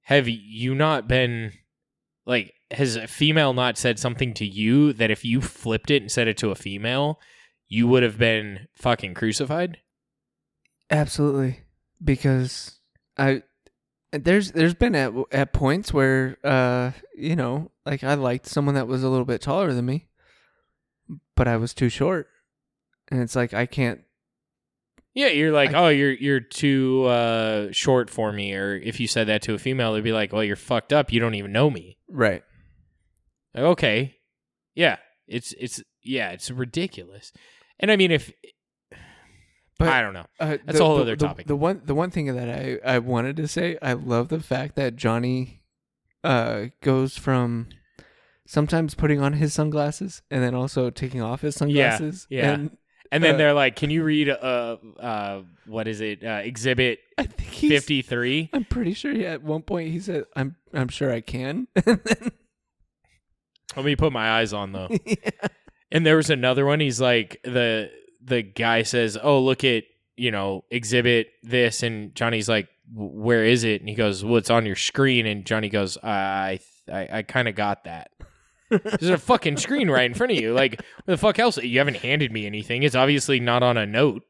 have 0.03 0.27
you 0.29 0.75
not 0.75 1.07
been 1.07 1.53
like? 2.27 2.53
Has 2.69 2.95
a 2.95 3.07
female 3.07 3.53
not 3.53 3.77
said 3.77 3.97
something 3.97 4.33
to 4.35 4.45
you 4.45 4.93
that 4.93 5.09
if 5.09 5.25
you 5.25 5.41
flipped 5.41 5.89
it 5.89 6.01
and 6.03 6.11
said 6.11 6.27
it 6.27 6.37
to 6.37 6.51
a 6.51 6.55
female, 6.55 7.19
you 7.67 7.87
would 7.87 8.03
have 8.03 8.17
been 8.19 8.67
fucking 8.75 9.13
crucified? 9.15 9.79
absolutely 10.89 11.59
because 12.03 12.79
I 13.17 13.43
there's 14.17 14.51
there's 14.51 14.73
been 14.73 14.95
at 14.95 15.13
at 15.31 15.53
points 15.53 15.93
where 15.93 16.37
uh 16.43 16.91
you 17.15 17.35
know 17.35 17.71
like 17.85 18.03
I 18.03 18.13
liked 18.15 18.45
someone 18.45 18.75
that 18.75 18.87
was 18.87 19.03
a 19.03 19.09
little 19.09 19.25
bit 19.25 19.41
taller 19.41 19.73
than 19.73 19.85
me, 19.85 20.07
but 21.35 21.47
I 21.47 21.57
was 21.57 21.73
too 21.73 21.89
short, 21.89 22.27
and 23.09 23.21
it's 23.21 23.35
like 23.35 23.53
I 23.53 23.65
can't. 23.65 24.01
Yeah, 25.13 25.27
you're 25.29 25.51
like, 25.51 25.73
I- 25.73 25.85
oh, 25.85 25.87
you're 25.89 26.11
you're 26.13 26.39
too 26.39 27.05
uh, 27.05 27.71
short 27.71 28.09
for 28.09 28.31
me. 28.31 28.53
Or 28.53 28.75
if 28.75 28.99
you 28.99 29.07
said 29.07 29.27
that 29.27 29.41
to 29.43 29.53
a 29.55 29.57
female, 29.57 29.93
they'd 29.93 30.03
be 30.03 30.11
like, 30.11 30.31
well, 30.31 30.43
you're 30.43 30.55
fucked 30.55 30.93
up. 30.93 31.11
You 31.11 31.19
don't 31.19 31.33
even 31.35 31.51
know 31.51 31.69
me. 31.71 31.97
Right. 32.07 32.43
Like, 33.55 33.63
okay, 33.63 34.17
yeah, 34.75 34.97
it's 35.27 35.53
it's 35.59 35.81
yeah, 36.03 36.29
it's 36.31 36.51
ridiculous. 36.51 37.31
And 37.79 37.89
I 37.91 37.95
mean, 37.95 38.11
if 38.11 38.31
But 39.79 39.89
I 39.89 40.01
don't 40.01 40.13
know, 40.13 40.25
Uh, 40.39 40.57
That's 40.65 40.79
a 40.79 40.85
whole 40.85 40.97
other 40.99 41.15
the, 41.15 41.25
topic. 41.27 41.47
The 41.47 41.55
one, 41.55 41.81
the 41.85 41.93
one 41.93 42.09
thing 42.09 42.33
that 42.35 42.49
I, 42.49 42.79
I 42.83 42.99
wanted 42.99 43.35
to 43.37 43.47
say, 43.47 43.77
I 43.81 43.93
love 43.93 44.29
the 44.29 44.39
fact 44.39 44.75
that 44.75 44.95
Johnny, 44.95 45.61
uh, 46.23 46.65
goes 46.81 47.17
from 47.17 47.67
sometimes 48.47 48.95
putting 48.95 49.21
on 49.21 49.33
his 49.33 49.53
sunglasses 49.53 50.21
and 50.31 50.41
then 50.43 50.55
also 50.55 50.89
taking 50.89 51.21
off 51.21 51.41
his 51.41 51.55
sunglasses. 51.55 52.25
yeah. 52.29 52.53
And 52.53 52.77
and 53.11 53.23
then 53.23 53.35
Uh, 53.35 53.37
they're 53.37 53.53
like, 53.53 53.75
"Can 53.77 53.89
you 53.89 54.03
read 54.03 54.27
uh 54.29 54.77
uh 54.99 55.41
what 55.65 55.87
is 55.87 56.01
it? 56.01 56.25
Uh, 56.25 56.41
exhibit 56.43 56.99
fifty 57.37 58.01
three? 58.01 58.49
I'm 58.51 58.65
pretty 58.65 58.93
sure. 58.93 59.13
He, 59.13 59.25
at 59.25 59.43
one 59.43 59.61
point, 59.61 59.91
he 59.91 59.99
said, 60.01 60.25
"I'm, 60.35 60.57
I'm 60.73 60.89
sure 60.89 61.09
I 61.13 61.21
can." 61.21 61.67
Let 63.75 63.85
me 63.85 63.95
put 63.95 64.11
my 64.11 64.39
eyes 64.39 64.53
on 64.53 64.71
though." 64.73 64.89
yeah. 65.05 65.15
And 65.91 66.05
there 66.05 66.17
was 66.17 66.29
another 66.29 66.65
one. 66.65 66.79
He's 66.81 66.99
like 66.99 67.39
the 67.43 67.89
the 68.23 68.41
guy 68.41 68.83
says, 68.83 69.17
"Oh, 69.21 69.41
look 69.41 69.63
at 69.63 69.83
you 70.15 70.31
know 70.31 70.63
exhibit 70.71 71.27
this," 71.43 71.83
and 71.83 72.13
Johnny's 72.15 72.49
like, 72.49 72.67
"Where 72.93 73.43
is 73.43 73.63
it?" 73.63 73.81
And 73.81 73.89
he 73.89 73.95
goes, 73.95 74.23
"Well, 74.23 74.37
it's 74.37 74.49
on 74.49 74.65
your 74.65 74.75
screen." 74.75 75.25
And 75.25 75.45
Johnny 75.45 75.69
goes, 75.69 75.97
"I 76.03 76.59
I, 76.91 77.09
I 77.11 77.21
kind 77.23 77.47
of 77.47 77.55
got 77.55 77.83
that." 77.85 78.11
There's 78.69 79.09
a 79.09 79.17
fucking 79.17 79.57
screen 79.57 79.89
right 79.89 80.05
in 80.05 80.13
front 80.13 80.33
of 80.33 80.39
you. 80.39 80.53
Like, 80.53 80.81
what 81.05 81.05
the 81.05 81.17
fuck 81.17 81.39
else? 81.39 81.57
You 81.57 81.79
haven't 81.79 81.97
handed 81.97 82.31
me 82.31 82.45
anything. 82.45 82.83
It's 82.83 82.95
obviously 82.95 83.39
not 83.39 83.63
on 83.63 83.77
a 83.77 83.85
note. 83.85 84.23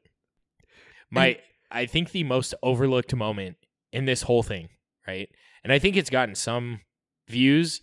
My, 1.09 1.39
I 1.71 1.85
think 1.85 2.11
the 2.11 2.23
most 2.23 2.53
overlooked 2.61 3.15
moment 3.15 3.57
in 3.91 4.05
this 4.05 4.21
whole 4.21 4.43
thing, 4.43 4.69
right? 5.07 5.29
And 5.63 5.73
I 5.73 5.79
think 5.79 5.95
it's 5.95 6.09
gotten 6.09 6.35
some 6.35 6.81
views, 7.27 7.81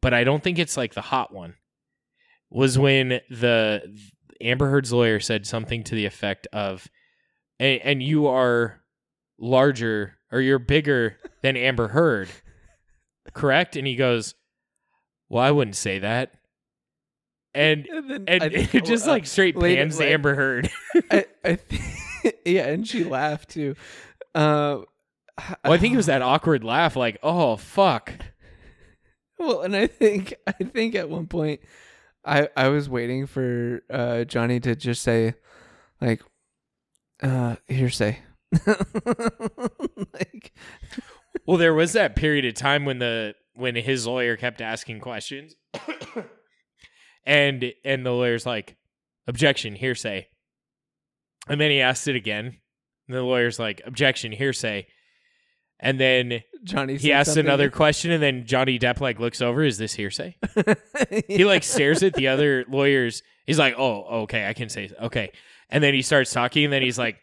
but 0.00 0.14
I 0.14 0.24
don't 0.24 0.42
think 0.42 0.58
it's 0.58 0.76
like 0.76 0.94
the 0.94 1.00
hot 1.00 1.34
one. 1.34 1.54
Was 2.50 2.78
when 2.78 3.20
the 3.28 3.82
Amber 4.40 4.68
Heard's 4.70 4.92
lawyer 4.92 5.20
said 5.20 5.46
something 5.46 5.82
to 5.84 5.94
the 5.94 6.06
effect 6.06 6.46
of, 6.52 6.88
"And, 7.58 7.80
and 7.82 8.02
you 8.02 8.26
are 8.26 8.80
larger 9.38 10.18
or 10.32 10.40
you're 10.40 10.58
bigger 10.58 11.16
than 11.42 11.56
Amber 11.56 11.88
Heard, 11.88 12.28
correct?" 13.32 13.76
And 13.76 13.86
he 13.86 13.96
goes, 13.96 14.34
"Well, 15.28 15.42
I 15.42 15.50
wouldn't 15.50 15.76
say 15.76 15.98
that." 16.00 16.32
And 17.54 17.86
And 17.86 18.28
and 18.28 18.42
it 18.74 18.84
just 18.84 19.06
uh, 19.06 19.10
like 19.12 19.26
straight 19.26 19.56
later- 19.56 19.82
pans 19.82 19.98
later- 19.98 20.12
Amber 20.14 20.34
Heard. 20.34 20.70
I, 21.10 21.24
I 21.44 21.54
think, 21.56 22.36
yeah, 22.44 22.66
and 22.66 22.86
she 22.86 23.04
laughed 23.04 23.50
too. 23.50 23.74
Uh, 24.34 24.80
Well, 25.64 25.72
I 25.74 25.78
think 25.78 25.94
it 25.94 25.96
was 25.98 26.06
that 26.06 26.22
awkward 26.22 26.64
laugh, 26.64 26.96
like, 26.96 27.18
"Oh 27.22 27.56
fuck." 27.56 28.12
Well, 29.38 29.60
and 29.62 29.76
I 29.76 29.86
think 29.86 30.34
I 30.46 30.52
think 30.52 30.94
at 30.94 31.08
one 31.10 31.26
point, 31.26 31.60
I 32.26 32.48
I 32.56 32.68
was 32.68 32.88
waiting 32.88 33.26
for 33.26 33.82
uh, 33.88 34.24
Johnny 34.24 34.60
to 34.60 34.74
just 34.74 35.02
say, 35.02 35.34
like, 36.00 36.22
uh, 37.22 37.56
hearsay. 37.68 38.18
like, 40.12 40.52
Well, 41.46 41.56
there 41.56 41.74
was 41.74 41.92
that 41.92 42.16
period 42.16 42.44
of 42.44 42.54
time 42.54 42.84
when 42.84 42.98
the 42.98 43.34
when 43.54 43.76
his 43.76 44.06
lawyer 44.06 44.36
kept 44.36 44.60
asking 44.60 45.00
questions, 45.00 45.54
and 47.24 47.72
and 47.84 48.04
the 48.04 48.10
lawyer's 48.10 48.44
like, 48.44 48.76
"Objection, 49.26 49.74
hearsay," 49.76 50.26
and 51.48 51.60
then 51.60 51.70
he 51.70 51.80
asked 51.80 52.08
it 52.08 52.16
again, 52.16 52.58
and 53.06 53.16
the 53.16 53.22
lawyer's 53.22 53.58
like, 53.58 53.80
"Objection, 53.86 54.32
hearsay," 54.32 54.86
and 55.80 56.00
then 56.00 56.42
Johnny. 56.64 56.96
he 56.96 57.12
asks 57.12 57.28
something- 57.34 57.46
another 57.46 57.70
question, 57.70 58.10
and 58.10 58.22
then 58.22 58.46
Johnny 58.46 58.78
Depp 58.78 59.00
like 59.00 59.18
looks 59.20 59.40
over, 59.42 59.62
"Is 59.62 59.78
this 59.78 59.94
hearsay?" 59.94 60.36
he 61.28 61.44
like 61.44 61.62
stares 61.62 62.02
at 62.02 62.14
the 62.14 62.28
other 62.28 62.64
lawyers. 62.68 63.22
He's 63.46 63.58
like, 63.58 63.74
"Oh, 63.78 64.22
okay, 64.22 64.46
I 64.48 64.52
can 64.52 64.68
say 64.68 64.90
okay." 65.00 65.32
And 65.70 65.82
then 65.82 65.94
he 65.94 66.02
starts 66.02 66.32
talking, 66.32 66.64
and 66.64 66.72
then 66.72 66.82
he's 66.82 66.98
like 66.98 67.18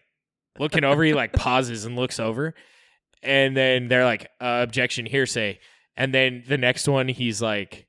looking 0.59 0.83
over. 0.83 1.03
He 1.03 1.13
like 1.13 1.33
pauses 1.33 1.85
and 1.85 1.95
looks 1.95 2.19
over, 2.19 2.53
and 3.21 3.55
then 3.57 3.87
they're 3.87 4.05
like, 4.05 4.29
uh, 4.39 4.59
"Objection, 4.63 5.05
hearsay." 5.05 5.59
And 5.95 6.13
then 6.13 6.43
the 6.47 6.57
next 6.57 6.87
one, 6.87 7.07
he's 7.07 7.39
like, 7.41 7.85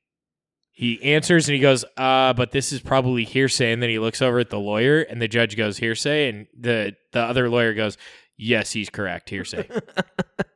he 0.72 1.02
answers 1.02 1.48
and 1.48 1.54
he 1.54 1.60
goes, 1.60 1.84
"Uh, 1.96 2.32
but 2.32 2.50
this 2.52 2.72
is 2.72 2.80
probably 2.80 3.24
hearsay." 3.24 3.72
And 3.72 3.82
then 3.82 3.90
he 3.90 3.98
looks 3.98 4.20
over 4.22 4.38
at 4.40 4.50
the 4.50 4.58
lawyer, 4.58 5.00
and 5.02 5.20
the 5.22 5.28
judge 5.28 5.56
goes, 5.56 5.78
"Hearsay," 5.78 6.28
and 6.28 6.46
the 6.58 6.94
the 7.12 7.20
other 7.20 7.48
lawyer 7.48 7.74
goes, 7.74 7.96
"Yes, 8.36 8.72
he's 8.72 8.90
correct, 8.90 9.30
hearsay." 9.30 9.68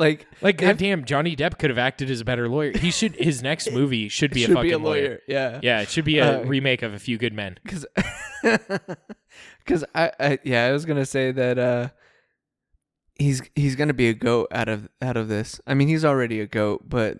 like 0.00 0.26
Like, 0.40 0.56
goddamn, 0.58 1.04
Johnny 1.04 1.36
Depp 1.36 1.58
could 1.58 1.70
have 1.70 1.78
acted 1.78 2.10
as 2.10 2.20
a 2.20 2.24
better 2.24 2.48
lawyer. 2.48 2.76
He 2.76 2.90
should. 2.90 3.14
His 3.14 3.42
next 3.50 3.70
movie 3.70 4.08
should 4.08 4.32
be 4.32 4.40
should 4.40 4.50
a 4.50 4.54
fucking 4.54 4.68
be 4.70 4.72
a 4.74 4.78
lawyer. 4.78 5.02
lawyer. 5.08 5.20
Yeah. 5.28 5.60
Yeah, 5.62 5.80
it 5.82 5.88
should 5.90 6.04
be 6.04 6.18
a 6.18 6.40
Uh, 6.40 6.44
remake 6.44 6.82
of 6.82 6.92
A 6.94 6.98
Few 6.98 7.16
Good 7.18 7.32
Men. 7.34 7.58
because 7.62 7.86
because 8.42 9.84
I, 9.94 10.10
I 10.18 10.38
yeah 10.44 10.64
I 10.66 10.72
was 10.72 10.84
gonna 10.84 11.06
say 11.06 11.30
that 11.32 11.58
uh 11.58 11.88
he's 13.16 13.42
he's 13.54 13.76
gonna 13.76 13.94
be 13.94 14.08
a 14.08 14.14
goat 14.14 14.48
out 14.50 14.68
of 14.68 14.88
out 15.02 15.16
of 15.16 15.28
this. 15.28 15.60
I 15.66 15.74
mean 15.74 15.88
he's 15.88 16.04
already 16.04 16.40
a 16.40 16.46
goat, 16.46 16.88
but 16.88 17.18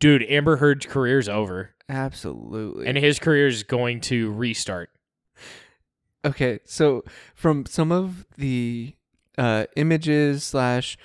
Dude, 0.00 0.22
Amber 0.28 0.58
Heard's 0.58 0.86
career's 0.86 1.28
over, 1.28 1.74
absolutely. 1.88 2.86
and 2.86 2.96
his 2.96 3.18
career 3.18 3.48
is 3.48 3.64
going 3.64 4.00
to 4.02 4.30
restart. 4.32 4.90
okay, 6.24 6.60
so 6.64 7.02
from 7.34 7.66
some 7.66 7.90
of 7.90 8.26
the 8.36 8.94
uh 9.36 9.64
images 9.76 10.44
slash 10.44 10.96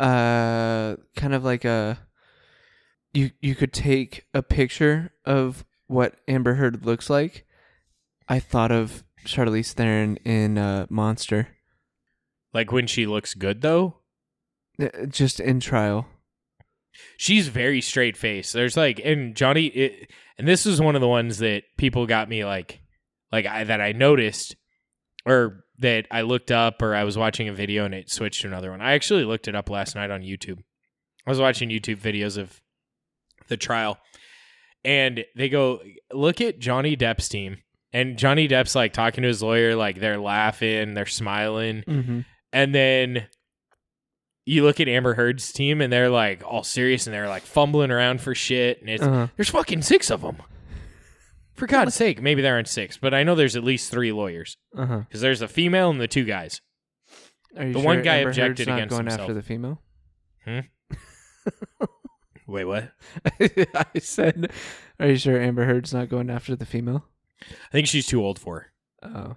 uh 0.00 0.96
kind 1.16 1.34
of 1.34 1.44
like 1.44 1.64
a 1.64 1.98
you 3.12 3.30
you 3.40 3.54
could 3.54 3.72
take 3.72 4.24
a 4.34 4.42
picture 4.42 5.12
of 5.24 5.64
what 5.86 6.14
Amber 6.28 6.54
Heard 6.54 6.86
looks 6.86 7.10
like. 7.10 7.44
I 8.28 8.38
thought 8.38 8.70
of 8.72 9.04
Charlize 9.26 9.72
Theron 9.72 10.16
in 10.24 10.56
uh 10.58 10.86
Monster. 10.88 11.48
Like 12.54 12.72
when 12.72 12.86
she 12.86 13.06
looks 13.06 13.34
good, 13.34 13.60
though, 13.60 13.96
Uh, 14.80 15.06
Just 15.06 15.38
in 15.40 15.60
trial. 15.60 16.08
she's 17.16 17.48
very 17.48 17.80
straight 17.80 18.16
faced. 18.16 18.52
There's 18.52 18.76
like, 18.76 19.00
and 19.04 19.36
Johnny, 19.36 19.66
it, 19.66 20.10
and 20.38 20.48
this 20.48 20.66
is 20.66 20.80
one 20.80 20.94
of 20.96 21.00
the 21.00 21.08
ones 21.08 21.38
that 21.38 21.62
people 21.76 22.06
got 22.06 22.28
me 22.28 22.44
like, 22.44 22.80
like 23.30 23.46
I 23.46 23.64
that 23.64 23.80
I 23.80 23.92
noticed, 23.92 24.56
or 25.30 25.64
that 25.78 26.06
I 26.10 26.22
looked 26.22 26.50
up, 26.50 26.82
or 26.82 26.94
I 26.94 27.04
was 27.04 27.16
watching 27.16 27.48
a 27.48 27.52
video 27.52 27.84
and 27.84 27.94
it 27.94 28.10
switched 28.10 28.42
to 28.42 28.48
another 28.48 28.70
one. 28.70 28.80
I 28.82 28.92
actually 28.92 29.24
looked 29.24 29.48
it 29.48 29.54
up 29.54 29.70
last 29.70 29.94
night 29.94 30.10
on 30.10 30.22
YouTube. 30.22 30.58
I 31.26 31.30
was 31.30 31.38
watching 31.40 31.70
YouTube 31.70 31.98
videos 31.98 32.36
of 32.36 32.60
the 33.48 33.56
trial, 33.56 33.98
and 34.84 35.24
they 35.36 35.48
go 35.48 35.80
look 36.12 36.40
at 36.40 36.58
Johnny 36.58 36.96
Depp's 36.96 37.28
team, 37.28 37.58
and 37.92 38.18
Johnny 38.18 38.46
Depp's 38.48 38.74
like 38.74 38.92
talking 38.92 39.22
to 39.22 39.28
his 39.28 39.42
lawyer, 39.42 39.74
like 39.74 40.00
they're 40.00 40.18
laughing, 40.20 40.94
they're 40.94 41.06
smiling, 41.06 41.82
Mm-hmm. 41.86 42.20
and 42.52 42.74
then 42.74 43.26
you 44.46 44.64
look 44.64 44.80
at 44.80 44.88
Amber 44.88 45.14
Heard's 45.14 45.52
team 45.52 45.80
and 45.80 45.92
they're 45.92 46.08
like 46.10 46.42
all 46.44 46.64
serious 46.64 47.06
and 47.06 47.14
they're 47.14 47.28
like 47.28 47.42
fumbling 47.42 47.90
around 47.90 48.20
for 48.20 48.34
shit. 48.34 48.80
And 48.80 48.88
it's 48.90 49.02
Uh-huh. 49.02 49.28
there's 49.36 49.50
fucking 49.50 49.82
six 49.82 50.10
of 50.10 50.22
them. 50.22 50.38
For 51.60 51.66
God's 51.66 51.94
sake, 51.94 52.20
maybe 52.22 52.40
there 52.42 52.54
aren't 52.54 52.68
six, 52.68 52.96
but 52.96 53.12
I 53.14 53.22
know 53.22 53.34
there's 53.34 53.54
at 53.54 53.62
least 53.62 53.90
three 53.90 54.12
lawyers 54.12 54.56
Uh 54.76 54.86
huh. 54.86 54.98
because 55.00 55.20
there's 55.20 55.42
a 55.42 55.48
female 55.48 55.90
and 55.90 56.00
the 56.00 56.08
two 56.08 56.24
guys. 56.24 56.60
Are 57.56 57.66
you 57.66 57.72
The 57.74 57.78
sure 57.80 57.86
one 57.86 58.02
guy 58.02 58.16
Amber 58.16 58.30
objected 58.30 58.66
Heard's 58.66 58.68
not 58.68 58.76
against 58.78 58.90
going 58.90 59.04
himself. 59.04 59.20
after 59.20 59.34
the 59.34 59.42
female? 59.42 59.82
Wait, 62.46 62.64
what? 62.64 62.92
I 63.40 63.98
said, 64.00 64.50
"Are 64.98 65.06
you 65.08 65.16
sure 65.16 65.40
Amber 65.40 65.66
Heard's 65.66 65.94
not 65.94 66.08
going 66.08 66.30
after 66.30 66.56
the 66.56 66.66
female?" 66.66 67.04
I 67.42 67.72
think 67.72 67.86
she's 67.86 68.06
too 68.06 68.24
old 68.24 68.38
for 68.38 68.66
her, 69.02 69.08
Oh, 69.08 69.36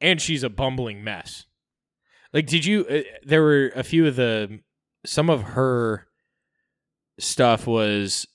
and 0.00 0.20
she's 0.20 0.42
a 0.42 0.48
bumbling 0.48 1.04
mess. 1.04 1.44
Like, 2.32 2.46
did 2.46 2.64
you? 2.64 2.86
Uh, 2.86 3.02
there 3.24 3.42
were 3.42 3.70
a 3.76 3.82
few 3.82 4.06
of 4.06 4.16
the 4.16 4.60
some 5.04 5.28
of 5.28 5.42
her 5.42 6.06
stuff 7.18 7.66
was 7.66 8.26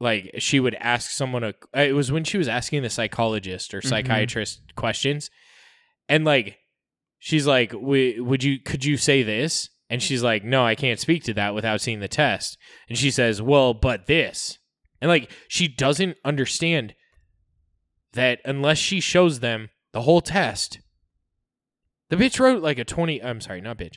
like 0.00 0.32
she 0.38 0.58
would 0.60 0.74
ask 0.76 1.10
someone 1.10 1.44
a 1.44 1.54
it 1.74 1.94
was 1.94 2.10
when 2.12 2.24
she 2.24 2.36
was 2.38 2.48
asking 2.48 2.82
the 2.82 2.90
psychologist 2.90 3.72
or 3.74 3.80
Mhm. 3.80 3.88
psychiatrist 3.88 4.74
questions. 4.76 5.30
And 6.08 6.24
like 6.24 6.58
she's 7.18 7.46
like 7.46 7.70
"W- 7.70 8.22
would 8.24 8.42
you 8.44 8.58
could 8.58 8.84
you 8.84 8.96
say 8.96 9.22
this? 9.22 9.70
And 9.88 10.02
she's 10.02 10.22
like 10.22 10.44
no 10.44 10.64
i 10.64 10.74
can't 10.74 10.98
speak 10.98 11.22
to 11.24 11.34
that 11.34 11.54
without 11.54 11.80
seeing 11.80 12.00
the 12.00 12.08
test. 12.08 12.58
And 12.88 12.98
she 12.98 13.10
says 13.10 13.40
well 13.40 13.72
but 13.74 14.06
this. 14.06 14.58
And 15.00 15.08
like 15.08 15.30
she 15.48 15.68
doesn't 15.68 16.16
understand 16.24 16.94
that 18.14 18.40
unless 18.44 18.78
she 18.78 19.00
shows 19.00 19.40
them 19.40 19.70
the 19.92 20.02
whole 20.02 20.20
test 20.20 20.80
the 22.10 22.16
bitch 22.16 22.38
wrote 22.38 22.62
like 22.62 22.78
a 22.78 22.84
20 22.84 23.22
i'm 23.22 23.40
sorry 23.40 23.60
not 23.60 23.78
bitch. 23.78 23.96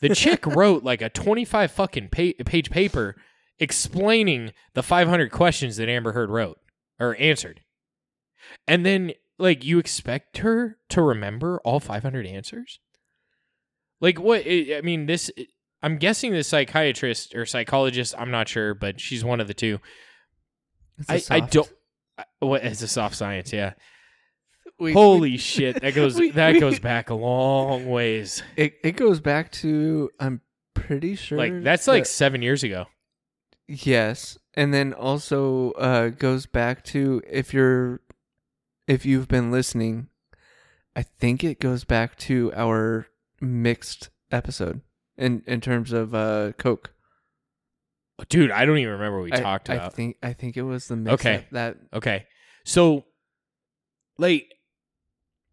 The 0.00 0.14
chick 0.14 0.46
wrote 0.46 0.84
like 0.84 1.02
a 1.02 1.08
25 1.08 1.72
fucking 1.72 2.08
pa- 2.10 2.42
page 2.44 2.70
paper 2.70 3.16
explaining 3.60 4.52
the 4.74 4.82
500 4.82 5.30
questions 5.30 5.76
that 5.76 5.88
Amber 5.88 6.12
Heard 6.12 6.30
wrote 6.30 6.58
or 7.00 7.16
answered. 7.18 7.60
And 8.66 8.84
then 8.86 9.12
like 9.38 9.64
you 9.64 9.78
expect 9.78 10.38
her 10.38 10.78
to 10.90 11.02
remember 11.02 11.60
all 11.64 11.80
500 11.80 12.26
answers? 12.26 12.80
Like 14.00 14.18
what 14.20 14.42
I 14.46 14.76
I 14.78 14.80
mean 14.82 15.06
this 15.06 15.30
I'm 15.82 15.96
guessing 15.98 16.32
the 16.32 16.42
psychiatrist 16.42 17.34
or 17.34 17.46
psychologist, 17.46 18.14
I'm 18.18 18.30
not 18.30 18.48
sure, 18.48 18.74
but 18.74 19.00
she's 19.00 19.24
one 19.24 19.40
of 19.40 19.46
the 19.48 19.54
two. 19.54 19.78
I, 21.08 21.14
a 21.14 21.14
I, 21.14 21.14
I 21.14 21.18
soft- 21.40 21.52
don't 21.52 21.72
I- 22.18 22.24
what 22.40 22.64
it's 22.64 22.82
a 22.82 22.88
soft 22.88 23.14
science, 23.16 23.52
yeah. 23.52 23.74
we- 24.80 24.92
Holy 24.92 25.32
we- 25.32 25.36
shit, 25.36 25.80
that 25.82 25.94
goes 25.94 26.16
we- 26.18 26.30
that 26.32 26.54
we- 26.54 26.60
goes 26.60 26.78
back 26.80 27.10
a 27.10 27.14
long 27.14 27.86
ways. 27.86 28.42
It 28.56 28.74
it 28.82 28.92
goes 28.96 29.20
back 29.20 29.52
to 29.52 30.10
I'm 30.18 30.40
pretty 30.74 31.14
sure 31.16 31.38
Like 31.38 31.62
that's 31.62 31.86
like 31.88 32.04
that- 32.04 32.08
seven 32.08 32.42
years 32.42 32.62
ago. 32.64 32.86
Yes, 33.68 34.38
and 34.54 34.72
then 34.74 34.92
also 34.92 35.72
uh 35.72 36.08
goes 36.08 36.46
back 36.46 36.82
to 36.86 37.22
if 37.30 37.52
you're 37.54 38.00
if 38.86 39.04
you've 39.06 39.28
been 39.28 39.50
listening, 39.50 40.08
I 40.96 41.02
think 41.02 41.44
it 41.44 41.60
goes 41.60 41.84
back 41.84 42.16
to 42.20 42.52
our 42.56 43.06
mixed 43.40 44.10
episode 44.32 44.80
in 45.16 45.42
in 45.46 45.60
terms 45.60 45.92
of 45.92 46.14
uh 46.14 46.52
Coke. 46.58 46.92
Dude, 48.28 48.50
I 48.50 48.64
don't 48.64 48.78
even 48.78 48.94
remember 48.94 49.18
what 49.18 49.24
we 49.26 49.32
I- 49.32 49.42
talked 49.42 49.70
I 49.70 49.88
think 49.90 50.16
I 50.22 50.32
think 50.32 50.56
it 50.56 50.62
was 50.62 50.88
the 50.88 50.96
mix 50.96 51.20
Okay. 51.24 51.46
that 51.52 51.76
Okay. 51.92 52.26
So 52.64 53.04
like 54.18 54.52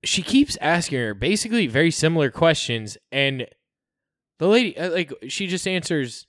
she 0.04 0.22
keeps 0.22 0.58
asking 0.62 1.00
her 1.00 1.14
basically 1.14 1.68
very 1.68 1.92
similar 1.92 2.30
questions 2.30 2.98
and 3.12 3.48
the 4.38 4.48
lady 4.48 4.78
uh, 4.78 4.92
like 4.92 5.12
she 5.28 5.48
just 5.48 5.68
answers 5.68 6.28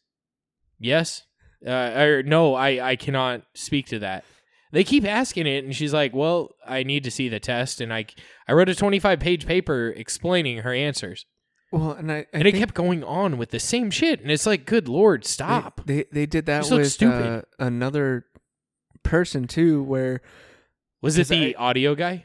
yes 0.79 1.23
uh, 1.67 1.71
or 2.01 2.23
no 2.23 2.55
I 2.55 2.91
I 2.93 2.97
cannot 2.97 3.43
speak 3.55 3.87
to 3.89 3.99
that. 4.01 4.25
They 4.73 4.83
keep 4.85 5.05
asking 5.05 5.47
it 5.47 5.65
and 5.65 5.75
she's 5.75 5.95
like, 5.95 6.15
"Well, 6.15 6.51
I 6.67 6.83
need 6.83 7.05
to 7.05 7.11
see 7.11 7.29
the 7.29 7.41
test." 7.41 7.81
And 7.81 7.93
I 7.95 8.07
I 8.49 8.53
wrote 8.53 8.69
a 8.69 8.73
25-page 8.73 9.47
paper 9.47 9.93
explaining 9.97 10.59
her 10.59 10.73
answers. 10.75 11.25
well, 11.73 11.93
and 11.93 12.11
I, 12.13 12.17
I 12.19 12.27
and 12.33 12.47
it 12.49 12.53
kept 12.57 12.75
going 12.75 13.03
on 13.05 13.39
with 13.39 13.51
the 13.51 13.61
same 13.61 13.91
shit 13.91 14.21
and 14.21 14.31
it's 14.31 14.45
like, 14.47 14.67
"Good 14.67 14.89
lord, 14.89 15.25
stop." 15.25 15.81
They 15.87 16.05
they, 16.13 16.27
did 16.27 16.47
that 16.47 16.61
just 16.63 16.73
with 16.73 16.93
stupid. 16.93 17.27
uh, 17.27 17.43
another 17.65 18.27
person 19.03 19.47
too, 19.47 19.83
where 19.83 20.21
Was 21.01 21.17
it 21.19 21.29
the 21.29 21.57
I- 21.57 21.69
audio 21.69 21.95
guy? 21.95 22.25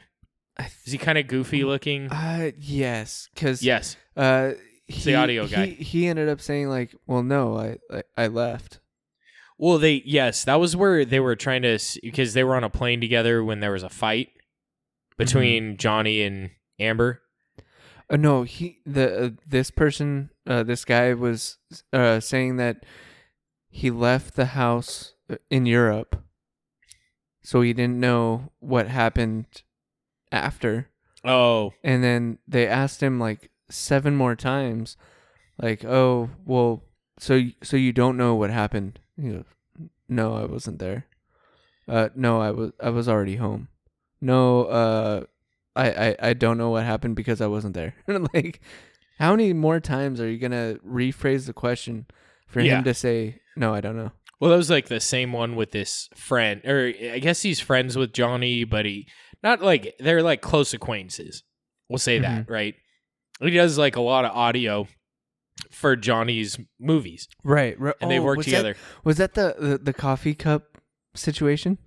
I 0.58 0.66
Is 0.84 0.92
he 0.92 0.98
kind 0.98 1.16
of 1.16 1.28
goofy 1.28 1.64
looking? 1.64 2.10
uh 2.10 2.50
yes, 2.58 3.28
because 3.34 3.62
yes. 3.62 3.96
uh 4.16 4.52
he, 4.86 5.12
the 5.12 5.14
audio 5.14 5.46
guy. 5.46 5.66
He, 5.66 5.84
he 5.84 6.06
ended 6.06 6.28
up 6.28 6.40
saying 6.40 6.68
like, 6.68 6.94
well, 7.06 7.22
no, 7.22 7.56
I 7.56 7.78
I, 7.90 8.02
I 8.18 8.26
left. 8.26 8.80
Well, 9.58 9.78
they 9.78 10.02
yes, 10.04 10.44
that 10.44 10.60
was 10.60 10.74
where 10.76 11.04
they 11.04 11.20
were 11.20 11.36
trying 11.36 11.62
to 11.62 11.78
because 12.02 12.34
they 12.34 12.44
were 12.44 12.56
on 12.56 12.64
a 12.64 12.70
plane 12.70 13.00
together 13.00 13.44
when 13.44 13.60
there 13.60 13.72
was 13.72 13.82
a 13.82 13.88
fight 13.88 14.30
between 15.16 15.76
Johnny 15.76 16.22
and 16.22 16.50
Amber. 16.78 17.22
Uh, 18.10 18.16
no, 18.16 18.42
he 18.42 18.78
the 18.84 19.24
uh, 19.24 19.30
this 19.46 19.70
person 19.70 20.30
uh, 20.46 20.62
this 20.62 20.84
guy 20.84 21.14
was 21.14 21.58
uh, 21.92 22.18
saying 22.20 22.56
that 22.56 22.84
he 23.70 23.90
left 23.90 24.34
the 24.34 24.46
house 24.46 25.14
uh, 25.30 25.36
in 25.48 25.64
Europe, 25.66 26.22
so 27.42 27.60
he 27.60 27.72
didn't 27.72 28.00
know 28.00 28.50
what 28.58 28.88
happened 28.88 29.46
after. 30.30 30.88
Oh, 31.24 31.72
And 31.84 32.02
then 32.02 32.38
they 32.48 32.66
asked 32.66 33.00
him 33.02 33.20
like 33.20 33.50
seven 33.70 34.16
more 34.16 34.34
times, 34.34 34.96
like, 35.60 35.84
"Oh, 35.84 36.30
well, 36.44 36.82
so 37.18 37.40
so 37.62 37.76
you 37.76 37.92
don't 37.92 38.16
know 38.16 38.34
what 38.34 38.50
happened?" 38.50 38.98
He 39.20 39.30
goes, 39.30 39.44
"No, 40.08 40.34
I 40.34 40.44
wasn't 40.44 40.78
there. 40.78 41.06
Uh, 41.88 42.08
no, 42.14 42.40
I 42.40 42.50
was 42.50 42.72
I 42.80 42.90
was 42.90 43.08
already 43.08 43.36
home. 43.36 43.68
No, 44.20 44.64
uh, 44.64 45.24
I 45.76 45.90
I, 46.08 46.16
I 46.20 46.32
don't 46.34 46.58
know 46.58 46.70
what 46.70 46.84
happened 46.84 47.16
because 47.16 47.40
I 47.40 47.46
wasn't 47.46 47.74
there." 47.74 47.94
like, 48.34 48.60
how 49.18 49.32
many 49.32 49.52
more 49.52 49.80
times 49.80 50.20
are 50.20 50.28
you 50.30 50.38
gonna 50.38 50.76
rephrase 50.86 51.46
the 51.46 51.52
question 51.52 52.06
for 52.46 52.60
Yeah. 52.60 52.78
him 52.78 52.84
to 52.84 52.94
say, 52.94 53.40
"No, 53.56 53.74
I 53.74 53.80
don't 53.80 53.96
know"? 53.96 54.12
well, 54.40 54.50
that 54.50 54.56
was 54.56 54.70
like 54.70 54.88
the 54.88 55.00
same 55.00 55.32
one 55.32 55.54
with 55.56 55.70
this 55.70 56.08
friend, 56.16 56.64
or 56.64 56.92
I 57.12 57.18
guess 57.20 57.42
he's 57.42 57.60
friends 57.60 57.96
with 57.96 58.12
Johnny, 58.12 58.64
but 58.64 58.84
he 58.86 59.06
not 59.42 59.60
like 59.62 59.94
they're 60.00 60.22
like 60.22 60.40
close 60.40 60.72
acquaintances. 60.74 61.42
We'll 61.88 61.98
say 61.98 62.18
that, 62.20 62.48
right? 62.48 62.74
He 63.40 63.50
does 63.50 63.76
like 63.78 63.96
a 63.96 64.00
lot 64.00 64.24
of 64.24 64.30
audio 64.32 64.86
for 65.70 65.96
Johnny's 65.96 66.58
movies, 66.80 67.28
Right, 67.44 67.78
right. 67.80 67.94
and 68.00 68.10
they 68.10 68.18
Oh, 68.18 68.22
work 68.22 68.36
was 68.38 68.46
that- 68.46 68.52
together. 68.52 68.76
was 69.04 69.16
that 69.18 69.34
the, 69.34 69.54
the 69.58 69.78
the 69.78 69.92
coffee 69.92 70.34
cup 70.34 70.78
situation? 71.14 71.78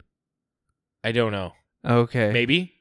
I 1.03 1.11
don't 1.11 1.31
know. 1.31 1.53
Okay, 1.85 2.31
maybe 2.31 2.73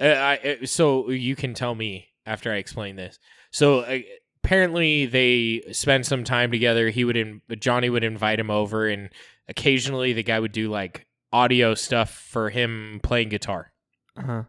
uh, 0.00 0.04
I, 0.06 0.36
uh, 0.62 0.66
so 0.66 1.10
you 1.10 1.36
can 1.36 1.52
tell 1.54 1.74
me 1.74 2.08
after 2.26 2.50
i 2.52 2.56
explain 2.56 2.96
this 2.96 3.18
so 3.52 3.80
uh, 3.80 3.98
apparently 4.42 5.06
they 5.06 5.62
spend 5.72 6.04
some 6.06 6.24
time 6.24 6.50
together 6.50 6.88
he 6.90 7.04
would 7.04 7.16
in, 7.16 7.40
johnny 7.60 7.88
would 7.90 8.02
invite 8.02 8.40
him 8.40 8.50
over 8.50 8.88
and 8.88 9.10
occasionally 9.48 10.12
the 10.12 10.22
guy 10.24 10.40
would 10.40 10.50
do 10.52 10.68
like 10.70 11.06
audio 11.32 11.74
stuff 11.74 12.10
for 12.10 12.50
him 12.50 12.98
playing 13.02 13.28
guitar 13.28 13.72
Uh-huh. 14.16 14.42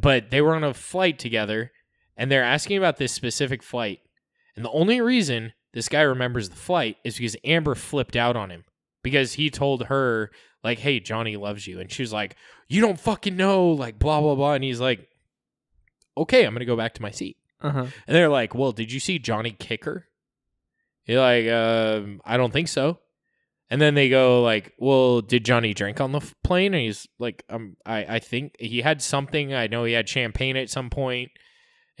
but 0.00 0.30
they 0.30 0.40
were 0.40 0.54
on 0.54 0.64
a 0.64 0.74
flight 0.74 1.18
together 1.18 1.70
and 2.16 2.30
they're 2.30 2.42
asking 2.42 2.76
about 2.78 2.96
this 2.96 3.12
specific 3.12 3.62
flight 3.62 4.00
and 4.56 4.64
the 4.64 4.70
only 4.70 5.00
reason 5.00 5.52
this 5.72 5.88
guy 5.88 6.02
remembers 6.02 6.48
the 6.48 6.56
flight 6.56 6.96
is 7.04 7.16
because 7.16 7.36
amber 7.44 7.74
flipped 7.74 8.16
out 8.16 8.36
on 8.36 8.50
him. 8.50 8.64
Because 9.02 9.34
he 9.34 9.50
told 9.50 9.84
her 9.84 10.30
like 10.62 10.78
hey 10.78 11.00
johnny 11.00 11.36
loves 11.36 11.66
you. 11.66 11.80
And 11.80 11.90
she 11.90 12.02
was 12.02 12.12
like 12.12 12.36
you 12.68 12.80
don't 12.80 13.00
fucking 13.00 13.36
know 13.36 13.68
like 13.68 13.98
blah 13.98 14.20
blah 14.20 14.34
blah. 14.34 14.54
And 14.54 14.64
he's 14.64 14.80
like 14.80 15.08
okay 16.16 16.44
i'm 16.44 16.52
gonna 16.52 16.64
go 16.64 16.76
back 16.76 16.94
to 16.94 17.02
my 17.02 17.10
seat. 17.10 17.36
Uh-huh. 17.62 17.86
and 18.06 18.16
they're 18.16 18.30
like 18.30 18.54
well 18.54 18.72
did 18.72 18.90
you 18.90 19.00
see 19.00 19.18
johnny 19.18 19.52
kick 19.52 19.84
her? 19.84 20.06
You're 21.06 21.20
like 21.20 21.48
um 21.48 22.20
i 22.24 22.36
don't 22.36 22.52
think 22.52 22.68
so. 22.68 22.98
And 23.72 23.80
then 23.80 23.94
they 23.94 24.08
go 24.08 24.42
like 24.42 24.74
well 24.78 25.20
did 25.20 25.44
johnny 25.44 25.72
drink 25.74 26.00
on 26.00 26.12
the 26.12 26.18
f- 26.18 26.34
plane? 26.42 26.74
And 26.74 26.82
he's 26.82 27.06
like 27.18 27.44
um 27.48 27.76
i 27.86 28.16
i 28.16 28.18
think 28.18 28.56
he 28.58 28.82
had 28.82 29.00
something. 29.00 29.54
I 29.54 29.66
know 29.66 29.84
he 29.84 29.92
had 29.92 30.08
champagne 30.08 30.56
at 30.56 30.70
some 30.70 30.90
point." 30.90 31.00
point 31.00 31.30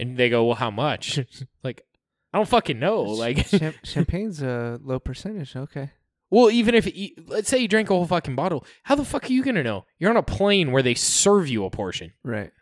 and 0.00 0.16
they 0.16 0.28
go 0.30 0.44
well 0.44 0.56
how 0.56 0.70
much? 0.70 1.20
Like 1.62 1.82
i 2.32 2.38
don't 2.38 2.48
fucking 2.48 2.78
know 2.78 3.02
like 3.02 3.46
Cham- 3.58 3.74
champagne's 3.84 4.42
a 4.42 4.78
low 4.82 4.98
percentage. 4.98 5.54
Okay. 5.56 5.90
well, 6.30 6.50
even 6.50 6.74
if 6.74 6.84
he, 6.84 7.16
let's 7.26 7.48
say 7.48 7.58
you 7.58 7.66
drank 7.68 7.90
a 7.90 7.94
whole 7.94 8.06
fucking 8.06 8.36
bottle, 8.36 8.64
how 8.84 8.94
the 8.94 9.04
fuck 9.04 9.24
are 9.24 9.32
you 9.32 9.42
gonna 9.42 9.62
know? 9.64 9.84
You're 9.98 10.10
on 10.10 10.16
a 10.16 10.22
plane 10.22 10.70
where 10.72 10.82
they 10.82 10.94
serve 10.94 11.48
you 11.48 11.64
a 11.64 11.70
portion. 11.70 12.12
Right. 12.22 12.52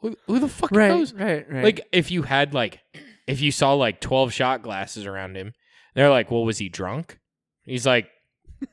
Who, 0.00 0.16
who 0.26 0.38
the 0.38 0.48
fuck 0.48 0.70
Right. 0.70 0.88
knows? 0.88 1.12
Right. 1.12 1.44
Right. 1.50 1.64
Like, 1.64 1.88
if 1.92 2.10
you 2.10 2.22
had 2.22 2.54
like, 2.54 2.80
if 3.26 3.40
you 3.40 3.50
saw 3.50 3.72
like 3.74 4.00
twelve 4.00 4.32
shot 4.32 4.62
glasses 4.62 5.04
around 5.06 5.36
him, 5.36 5.52
they're 5.94 6.08
like, 6.10 6.30
"Well, 6.30 6.44
was 6.44 6.58
he 6.58 6.68
drunk?" 6.68 7.18
He's 7.64 7.84
like, 7.86 8.08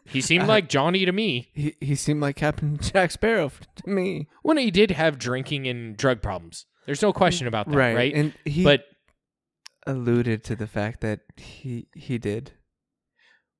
"He 0.06 0.22
seemed 0.30 0.48
like 0.48 0.70
Johnny 0.70 1.04
to 1.06 1.12
me." 1.12 1.50
he 1.54 1.76
he 1.82 1.96
seemed 1.96 2.22
like 2.22 2.36
Captain 2.36 2.78
Jack 2.82 3.12
Sparrow 3.12 3.52
to 3.78 3.90
me. 3.90 4.28
When 4.44 4.58
he 4.58 4.70
did 4.72 4.92
have 4.92 5.18
drinking 5.18 5.68
and 5.68 5.98
drug 5.98 6.22
problems, 6.22 6.66
there's 6.86 7.02
no 7.02 7.12
question 7.12 7.48
about 7.48 7.68
that, 7.70 7.76
right? 7.76 8.14
And 8.14 8.34
he 8.46 8.64
but 8.64 8.84
alluded 9.86 10.44
to 10.46 10.56
the 10.56 10.68
fact 10.68 11.02
that 11.02 11.22
he 11.38 11.88
he 11.96 12.18
did. 12.18 12.52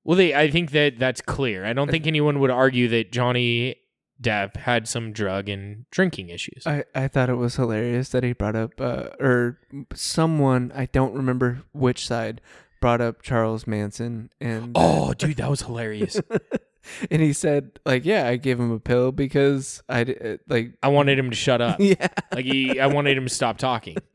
well, 0.04 0.18
they, 0.18 0.34
I 0.34 0.50
think 0.50 0.72
that 0.72 1.00
that's 1.00 1.22
clear. 1.22 1.66
I 1.66 1.74
don't 1.74 1.90
think 1.90 2.08
anyone 2.08 2.40
would 2.40 2.52
argue 2.52 2.88
that 2.90 3.12
Johnny 3.12 3.76
Depp 4.22 4.56
had 4.58 4.88
some 4.88 5.12
drug 5.12 5.50
and 5.50 5.86
drinking 5.92 6.30
issues. 6.30 6.66
I, 6.66 6.86
I 6.94 7.08
thought 7.08 7.30
it 7.30 7.36
was 7.36 7.56
hilarious 7.56 8.10
that 8.10 8.24
he 8.24 8.34
brought 8.34 8.56
up 8.56 8.80
uh, 8.80 9.10
or 9.20 9.60
someone 9.94 10.72
I 10.76 10.86
don't 10.86 11.14
remember 11.14 11.64
which 11.74 12.08
side 12.08 12.42
brought 12.82 13.02
up 13.02 13.22
Charles 13.22 13.68
Manson 13.68 14.30
and 14.40 14.72
oh, 14.76 15.14
dude, 15.14 15.38
that 15.38 15.50
was 15.50 15.64
hilarious. 15.64 16.20
and 17.12 17.22
he 17.22 17.34
said 17.34 17.80
like 17.86 18.06
yeah 18.06 18.28
I 18.28 18.36
gave 18.38 18.60
him 18.60 18.72
a 18.72 18.80
pill 18.80 19.12
because 19.12 19.82
I 19.90 20.02
uh, 20.04 20.38
like 20.48 20.74
I 20.82 20.88
wanted 20.90 21.20
him 21.20 21.30
to 21.30 21.36
shut 21.36 21.62
up. 21.62 21.78
yeah 21.80 22.08
Like 22.32 22.46
he, 22.46 22.80
I 22.80 22.88
wanted 22.88 23.18
him 23.18 23.26
to 23.26 23.34
stop 23.34 23.58
talking. 23.58 23.98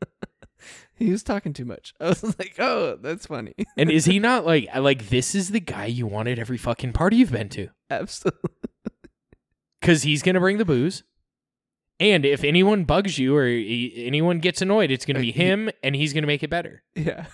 he 1.01 1.11
was 1.11 1.23
talking 1.23 1.53
too 1.53 1.65
much. 1.65 1.93
I 1.99 2.09
was 2.09 2.23
like 2.39 2.55
oh 2.59 2.97
that's 3.01 3.25
funny 3.25 3.53
And 3.77 3.89
is 3.91 4.05
he 4.05 4.19
not 4.19 4.45
like 4.45 4.67
like 4.75 5.09
this 5.09 5.33
is 5.35 5.49
the 5.49 5.59
guy 5.59 5.85
you 5.85 6.05
wanted 6.07 6.39
every 6.39 6.57
fucking 6.57 6.93
party 6.93 7.17
you've 7.17 7.31
been 7.31 7.49
to? 7.49 7.69
absolutely 7.89 8.49
Because 9.81 10.03
he's 10.03 10.21
gonna 10.21 10.39
bring 10.39 10.57
the 10.57 10.65
booze. 10.65 11.03
And 11.99 12.25
if 12.25 12.43
anyone 12.43 12.83
bugs 12.83 13.19
you 13.19 13.35
or 13.35 13.45
he, 13.47 14.05
anyone 14.07 14.39
gets 14.39 14.61
annoyed, 14.61 14.89
it's 14.91 15.05
gonna 15.05 15.19
be 15.19 15.31
Uh, 15.31 15.35
him, 15.35 15.69
and 15.83 15.95
he's 15.95 16.13
gonna 16.13 16.27
make 16.27 16.43
it 16.43 16.49
better. 16.49 16.83
yeah 16.95 17.25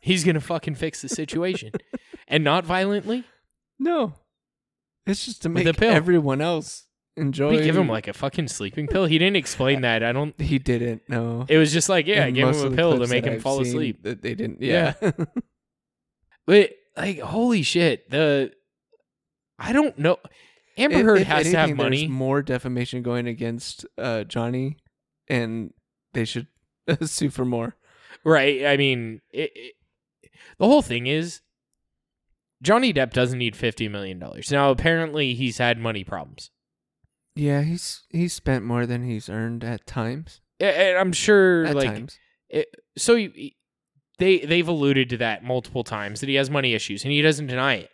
He's 0.00 0.22
gonna 0.24 0.40
fucking 0.40 0.76
fix 0.76 1.02
the 1.02 1.08
situation, 1.08 1.72
and 2.28 2.44
not 2.44 2.64
violently. 2.64 3.24
no 3.78 4.14
it's 5.06 5.24
just 5.24 5.42
to 5.42 5.48
With 5.48 5.64
make 5.66 5.76
pill. 5.76 5.90
everyone 5.90 6.40
else 6.40 6.85
enjoy. 7.16 7.50
We 7.50 7.62
give 7.62 7.76
him 7.76 7.88
like 7.88 8.08
a 8.08 8.12
fucking 8.12 8.48
sleeping 8.48 8.86
pill. 8.86 9.06
He 9.06 9.18
didn't 9.18 9.36
explain 9.36 9.82
that. 9.82 10.02
I 10.02 10.12
don't. 10.12 10.38
he 10.40 10.58
didn't 10.58 11.02
no. 11.08 11.46
It 11.48 11.58
was 11.58 11.72
just 11.72 11.88
like, 11.88 12.06
yeah, 12.06 12.24
I 12.24 12.30
gave 12.30 12.48
him 12.48 12.72
a 12.72 12.76
pill 12.76 12.98
to 12.98 13.06
make 13.06 13.24
him 13.24 13.34
I've 13.34 13.42
fall 13.42 13.60
asleep. 13.60 14.02
That 14.02 14.22
they 14.22 14.34
didn't. 14.34 14.60
Yeah. 14.62 14.94
But 16.46 16.70
like, 16.96 17.18
holy 17.18 17.62
shit, 17.62 18.08
the 18.08 18.52
I 19.58 19.72
don't 19.72 19.98
know. 19.98 20.18
Amber 20.78 21.02
Heard 21.02 21.22
has 21.22 21.50
to 21.50 21.56
have 21.56 21.70
anything, 21.70 21.76
there's 21.76 22.02
money. 22.02 22.08
more 22.08 22.42
defamation 22.42 23.02
going 23.02 23.26
against 23.26 23.86
uh, 23.98 24.24
Johnny, 24.24 24.76
and 25.28 25.72
they 26.12 26.24
should 26.24 26.46
sue 27.02 27.30
for 27.30 27.44
more. 27.44 27.76
Right. 28.24 28.66
I 28.66 28.76
mean, 28.76 29.22
it, 29.32 29.50
it, 29.54 29.74
the 30.58 30.66
whole 30.66 30.82
thing 30.82 31.06
is 31.06 31.40
Johnny 32.62 32.92
Depp 32.92 33.12
doesn't 33.12 33.38
need 33.38 33.54
$50 33.54 33.90
million. 33.90 34.22
Now, 34.50 34.70
apparently, 34.70 35.34
he's 35.34 35.58
had 35.58 35.78
money 35.78 36.04
problems. 36.04 36.50
Yeah, 37.36 37.62
he's 37.62 38.02
he's 38.10 38.32
spent 38.32 38.64
more 38.64 38.86
than 38.86 39.04
he's 39.04 39.28
earned 39.28 39.62
at 39.62 39.86
times. 39.86 40.40
And 40.58 40.96
I'm 40.98 41.12
sure, 41.12 41.66
At 41.66 41.76
like, 41.76 41.86
times. 41.90 42.18
it, 42.48 42.66
so 42.96 43.14
he- 43.16 43.56
they 44.18 44.38
they've 44.38 44.66
alluded 44.66 45.10
to 45.10 45.18
that 45.18 45.44
multiple 45.44 45.84
times 45.84 46.20
that 46.20 46.28
he 46.30 46.36
has 46.36 46.48
money 46.50 46.72
issues, 46.74 47.04
and 47.04 47.12
he 47.12 47.20
doesn't 47.20 47.46
deny 47.48 47.74
it. 47.74 47.90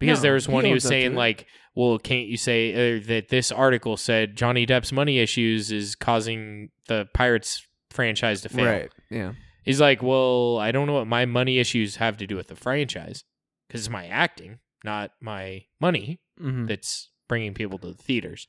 Because 0.00 0.18
No, 0.18 0.22
there 0.22 0.32
was 0.34 0.48
one 0.48 0.64
he 0.64 0.72
owns 0.72 0.82
was 0.82 0.88
saying 0.88 1.14
like, 1.14 1.46
"Well, 1.76 1.98
can't 1.98 2.26
you 2.26 2.36
say 2.36 2.96
uh, 2.96 3.00
that 3.06 3.28
this 3.28 3.50
article 3.52 3.96
said 3.96 4.36
Johnny 4.36 4.66
Depp's 4.66 4.92
money 4.92 5.20
issues 5.20 5.70
is 5.72 5.94
causing 5.94 6.70
the 6.88 7.06
Pirates 7.14 7.64
franchise 7.90 8.40
to 8.42 8.48
fail?" 8.48 8.66
Right. 8.66 8.90
Yeah. 9.10 9.32
He's 9.62 9.80
like, 9.80 10.02
"Well, 10.02 10.58
I 10.58 10.72
don't 10.72 10.86
know 10.88 10.94
what 10.94 11.06
my 11.06 11.24
money 11.24 11.58
issues 11.60 11.96
have 11.96 12.16
to 12.18 12.26
do 12.26 12.34
with 12.36 12.48
the 12.48 12.56
franchise, 12.56 13.22
because 13.68 13.82
it's 13.82 13.90
my 13.90 14.06
acting, 14.08 14.58
not 14.84 15.12
my 15.20 15.66
money 15.80 16.20
Mm-hmm. 16.42 16.66
that's 16.66 17.10
bringing 17.28 17.54
people 17.54 17.78
to 17.78 17.92
the 17.92 17.94
theaters." 18.02 18.48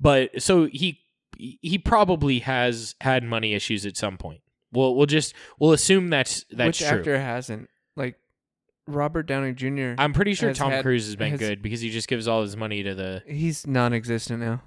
But 0.00 0.42
so 0.42 0.66
he 0.66 1.00
he 1.36 1.78
probably 1.78 2.40
has 2.40 2.94
had 3.00 3.22
money 3.24 3.54
issues 3.54 3.86
at 3.86 3.96
some 3.96 4.16
point. 4.18 4.40
We'll 4.72 4.94
we'll 4.94 5.06
just 5.06 5.34
we'll 5.58 5.72
assume 5.72 6.08
that's 6.08 6.44
that's 6.50 6.80
Which 6.80 6.88
true. 6.88 6.98
actor 6.98 7.18
hasn't? 7.20 7.68
Like 7.96 8.16
Robert 8.86 9.24
Downey 9.24 9.52
Jr. 9.52 9.94
I'm 9.98 10.12
pretty 10.12 10.34
sure 10.34 10.48
has 10.50 10.58
Tom 10.58 10.70
had- 10.70 10.82
Cruise 10.82 11.06
has 11.06 11.16
been 11.16 11.30
has- 11.32 11.40
good 11.40 11.62
because 11.62 11.80
he 11.80 11.90
just 11.90 12.08
gives 12.08 12.26
all 12.28 12.42
his 12.42 12.56
money 12.56 12.82
to 12.82 12.94
the 12.94 13.22
he's 13.26 13.66
non-existent 13.66 14.40
now. 14.40 14.62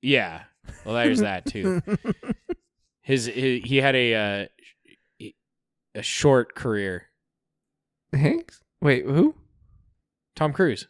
yeah. 0.00 0.44
Well, 0.84 0.94
there's 0.94 1.20
that 1.20 1.44
too. 1.46 1.82
His, 3.04 3.26
his 3.26 3.62
he 3.64 3.78
had 3.78 3.96
a 3.96 4.14
uh, 4.14 5.28
a 5.96 6.02
short 6.02 6.54
career. 6.54 7.08
Hanks? 8.12 8.60
Wait, 8.80 9.04
who? 9.04 9.34
Tom 10.36 10.52
Cruise. 10.52 10.86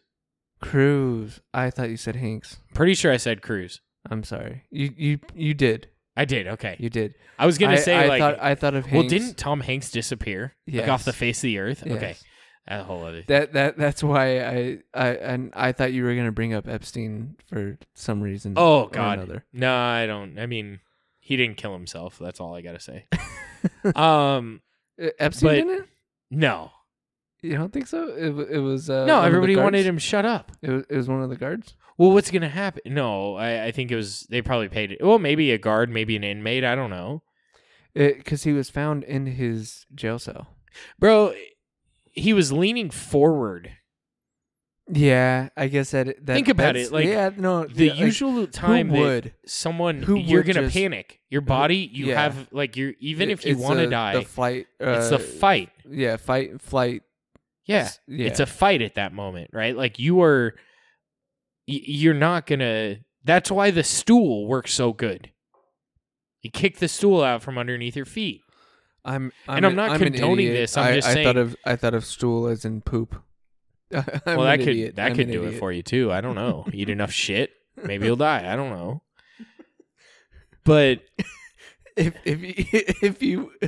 Cruz. 0.63 1.39
I 1.53 1.69
thought 1.69 1.89
you 1.89 1.97
said 1.97 2.15
Hanks. 2.15 2.57
Pretty 2.73 2.93
sure 2.93 3.11
I 3.11 3.17
said 3.17 3.41
Cruise. 3.41 3.81
I'm 4.09 4.23
sorry. 4.23 4.63
You 4.71 4.93
you 4.97 5.19
you 5.35 5.53
did. 5.53 5.87
I 6.15 6.25
did. 6.25 6.47
Okay. 6.47 6.75
You 6.79 6.89
did. 6.89 7.15
I 7.39 7.45
was 7.45 7.57
gonna 7.57 7.73
I, 7.73 7.77
say 7.77 7.95
I 7.95 8.07
like, 8.07 8.19
thought 8.19 8.37
I 8.41 8.55
thought 8.55 8.73
of 8.75 8.85
Hanks. 8.85 8.93
well, 8.95 9.07
didn't 9.07 9.37
Tom 9.37 9.61
Hanks 9.61 9.91
disappear 9.91 10.53
like 10.67 10.87
off 10.87 11.05
the 11.05 11.13
face 11.13 11.39
of 11.39 11.43
the 11.43 11.57
earth? 11.59 11.83
Okay, 11.85 12.09
Yes. 12.09 12.23
that's 12.67 12.81
a 12.81 12.83
whole 12.83 13.03
other. 13.03 13.23
That 13.27 13.53
that 13.53 13.77
that's 13.77 14.03
why 14.03 14.39
I 14.41 14.77
I 14.93 15.07
and 15.15 15.51
I 15.55 15.71
thought 15.71 15.93
you 15.93 16.03
were 16.03 16.15
gonna 16.15 16.31
bring 16.31 16.53
up 16.53 16.67
Epstein 16.67 17.35
for 17.47 17.77
some 17.93 18.21
reason. 18.21 18.53
Oh 18.57 18.87
God, 18.87 19.19
another. 19.19 19.45
no, 19.53 19.75
I 19.75 20.05
don't. 20.05 20.37
I 20.37 20.45
mean, 20.45 20.79
he 21.19 21.35
didn't 21.37 21.57
kill 21.57 21.73
himself. 21.73 22.17
That's 22.19 22.39
all 22.39 22.53
I 22.55 22.61
gotta 22.61 22.79
say. 22.79 23.05
um, 23.95 24.61
Uh, 25.01 25.07
Epstein 25.19 25.67
didn't? 25.67 25.87
no, 26.29 26.71
You 27.43 27.57
don't 27.57 27.71
think 27.73 27.87
so? 27.87 28.07
It 28.07 28.55
it 28.55 28.59
was 28.59 28.89
uh, 28.89 29.05
no. 29.05 29.17
one 29.17 29.25
of 29.25 29.31
the 29.31 29.37
Everybody 29.37 29.55
wanted 29.57 29.85
him 29.85 29.97
shut 29.97 30.25
up. 30.25 30.51
It 30.61 30.71
was, 30.71 30.83
it 30.89 30.95
was 30.97 31.07
one 31.09 31.21
of 31.21 31.29
the 31.29 31.35
guards. 31.35 31.75
Well, 31.97 32.11
what's 32.11 32.31
gonna 32.31 32.49
happen? 32.49 32.81
No, 32.93 33.35
I, 33.35 33.65
I 33.65 33.71
think 33.71 33.91
it 33.91 33.95
was 33.95 34.21
they 34.29 34.41
probably 34.41 34.69
paid 34.69 34.91
it. 34.93 34.99
Well, 35.03 35.19
maybe 35.19 35.51
a 35.51 35.57
guard, 35.57 35.89
maybe 35.89 36.15
an 36.15 36.23
inmate. 36.23 36.63
I 36.63 36.73
don't 36.73 36.89
know, 36.89 37.21
Because 37.93 38.43
he 38.43 38.53
was 38.53 38.69
found 38.69 39.03
in 39.03 39.27
his 39.27 39.85
jail 39.93 40.17
cell. 40.19 40.47
bro. 40.99 41.33
He 42.15 42.31
was 42.31 42.51
leaning 42.51 42.89
forward. 42.91 43.71
Yeah, 44.91 45.49
I 45.55 45.67
guess 45.67 45.91
that. 45.91 46.07
that 46.25 46.33
Think 46.33 46.49
about 46.49 46.73
that's- 46.73 46.87
it, 46.87 46.93
like, 46.93 47.05
yeah, 47.05 47.29
no, 47.35 47.65
The 47.65 47.85
yeah, 47.85 47.91
like, 47.93 48.01
usual 48.01 48.47
time 48.47 48.89
who 48.89 48.95
that 48.95 48.99
would 49.01 49.33
someone 49.45 50.03
Who 50.03 50.17
you're 50.17 50.41
would 50.43 50.47
gonna 50.53 50.67
just- 50.67 50.75
panic. 50.75 51.19
Your 51.29 51.41
body, 51.41 51.89
you 51.91 52.07
yeah. 52.07 52.21
have 52.21 52.49
like 52.51 52.75
you're 52.77 52.93
even 52.99 53.29
if 53.29 53.45
you 53.45 53.53
it's 53.53 53.61
want 53.61 53.79
to 53.79 53.87
die, 53.87 54.13
the 54.15 54.21
flight. 54.23 54.67
Uh, 54.79 54.89
it's 54.99 55.09
the 55.09 55.19
fight. 55.19 55.69
Yeah, 55.89 56.17
fight, 56.17 56.61
flight. 56.61 57.01
Yeah, 57.65 57.89
yeah. 58.07 58.27
it's 58.27 58.39
a 58.39 58.45
fight 58.45 58.81
at 58.81 58.95
that 58.95 59.13
moment, 59.13 59.49
right? 59.53 59.75
Like 59.75 59.97
you 59.99 60.21
are, 60.21 60.53
you're 61.65 62.13
not 62.13 62.45
gonna. 62.45 62.97
That's 63.23 63.49
why 63.49 63.71
the 63.71 63.83
stool 63.83 64.47
works 64.47 64.73
so 64.73 64.91
good. 64.93 65.31
You 66.41 66.51
kick 66.51 66.77
the 66.79 66.89
stool 66.89 67.23
out 67.23 67.41
from 67.41 67.57
underneath 67.57 67.95
your 67.95 68.05
feet. 68.05 68.41
I'm, 69.05 69.31
I'm 69.47 69.57
And 69.57 69.65
I'm 69.65 69.71
an- 69.71 69.75
not 69.77 69.91
an 70.01 70.11
condoning 70.13 70.47
idiot. 70.47 70.53
this, 70.61 70.77
I'm 70.77 70.85
I, 70.91 70.95
just 70.95 71.07
I 71.07 71.13
saying- 71.13 71.25
thought 71.25 71.37
of 71.37 71.55
I 71.65 71.75
thought 71.77 71.93
of 71.93 72.03
stool 72.05 72.47
as 72.47 72.65
in 72.65 72.81
poop. 72.81 73.15
I'm 73.93 74.03
well, 74.25 74.41
that 74.41 74.59
could 74.59 74.69
idiot. 74.69 74.95
that 74.97 75.07
I'm 75.11 75.15
could 75.15 75.27
an 75.27 75.31
do 75.33 75.43
it 75.45 75.57
for 75.59 75.71
you 75.71 75.83
too. 75.83 76.11
I 76.11 76.19
don't 76.21 76.35
know. 76.35 76.65
Eat 76.73 76.89
enough 76.89 77.11
shit, 77.11 77.51
maybe 77.81 78.05
you'll 78.07 78.15
die. 78.17 78.51
I 78.51 78.55
don't 78.57 78.69
know. 78.71 79.01
But 80.65 81.01
If 81.95 82.15
if 82.25 82.41
you, 82.41 82.53
if 83.03 83.21
you 83.21 83.51
Go 83.61 83.67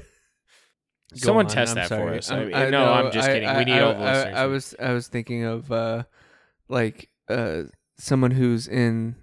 Someone 1.15 1.45
on, 1.45 1.51
test 1.51 1.71
I'm 1.71 1.75
that 1.75 1.87
for 1.89 2.13
us. 2.13 2.29
I'm- 2.31 2.51
I- 2.53 2.69
no, 2.69 2.91
I'm 2.91 3.11
just 3.11 3.27
kidding. 3.27 3.55
We 3.57 3.65
need 3.65 3.73
I, 3.73 3.79
all 3.81 3.93
the 3.93 3.99
I- 3.99 4.13
listeners. 4.13 4.35
I 4.35 4.45
was 4.45 4.75
I 4.81 4.91
was 4.93 5.07
thinking 5.07 5.43
of 5.43 5.71
uh, 5.71 6.03
like 6.67 7.09
uh, 7.29 7.63
someone 7.97 8.31
who's 8.31 8.67
in 8.67 9.15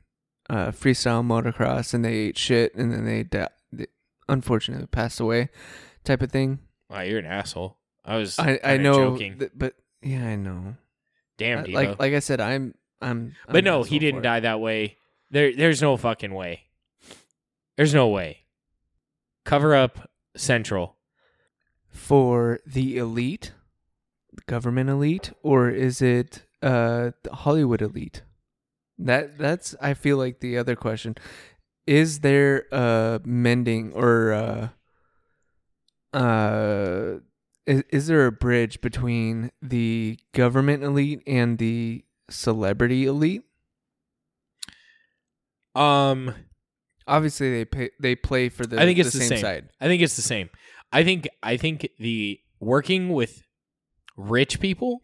uh, 0.50 0.68
freestyle 0.72 1.24
motocross 1.24 1.94
and 1.94 2.04
they 2.04 2.14
ate 2.14 2.38
shit 2.38 2.74
and 2.74 2.92
then 2.92 3.04
they, 3.04 3.22
di- 3.22 3.48
they 3.72 3.86
unfortunately 4.28 4.86
passed 4.86 5.20
away, 5.20 5.48
type 6.04 6.22
of 6.22 6.30
thing. 6.32 6.58
wow, 6.90 7.00
you're 7.02 7.18
an 7.18 7.26
asshole. 7.26 7.76
I 8.04 8.16
was. 8.16 8.38
I 8.38 8.58
I 8.64 8.76
know, 8.78 9.10
Joking. 9.12 9.38
th- 9.38 9.52
but 9.54 9.74
yeah, 10.02 10.26
I 10.26 10.36
know. 10.36 10.74
Damn, 11.38 11.64
Devo. 11.64 11.74
like 11.74 11.98
like 11.98 12.14
I 12.14 12.18
said, 12.18 12.40
I'm 12.40 12.74
I'm. 13.00 13.34
I'm 13.46 13.52
but 13.52 13.64
no, 13.64 13.82
he 13.82 13.98
didn't 13.98 14.22
die 14.22 14.40
that 14.40 14.60
way. 14.60 14.96
There, 15.30 15.54
there's 15.54 15.80
no 15.80 15.96
fucking 15.96 16.34
way. 16.34 16.62
There's 17.76 17.94
no 17.94 18.08
way. 18.08 18.38
Cover 19.44 19.74
up 19.74 20.10
Central. 20.36 20.96
For 21.92 22.58
the 22.66 22.96
elite, 22.96 23.52
government 24.46 24.90
elite, 24.90 25.32
or 25.42 25.68
is 25.70 26.02
it 26.02 26.42
uh 26.62 27.12
the 27.22 27.34
Hollywood 27.34 27.82
elite? 27.82 28.22
That 28.98 29.38
that's 29.38 29.74
I 29.80 29.94
feel 29.94 30.16
like 30.16 30.40
the 30.40 30.58
other 30.58 30.74
question. 30.74 31.14
Is 31.86 32.20
there 32.20 32.64
uh 32.72 33.18
mending 33.24 33.92
or 33.92 34.32
uh 34.32 36.16
uh 36.16 37.18
is, 37.66 37.84
is 37.90 38.06
there 38.08 38.26
a 38.26 38.32
bridge 38.32 38.80
between 38.80 39.52
the 39.60 40.18
government 40.34 40.82
elite 40.82 41.22
and 41.26 41.58
the 41.58 42.04
celebrity 42.28 43.06
elite? 43.06 43.42
Um, 45.74 46.34
Obviously 47.06 47.50
they 47.50 47.64
pay, 47.64 47.90
they 48.00 48.14
play 48.14 48.48
for 48.48 48.64
the 48.64 48.80
I 48.80 48.84
think 48.84 48.98
it's 48.98 49.12
the 49.12 49.18
same, 49.18 49.28
same. 49.28 49.40
side. 49.40 49.68
I 49.80 49.86
think 49.86 50.02
it's 50.02 50.16
the 50.16 50.22
same. 50.22 50.50
I 50.92 51.04
think 51.04 51.28
I 51.42 51.56
think 51.56 51.88
the 51.98 52.40
working 52.60 53.10
with 53.10 53.42
rich 54.16 54.60
people 54.60 55.02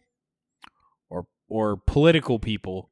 or 1.09 1.27
or 1.47 1.77
political 1.77 2.39
people 2.39 2.91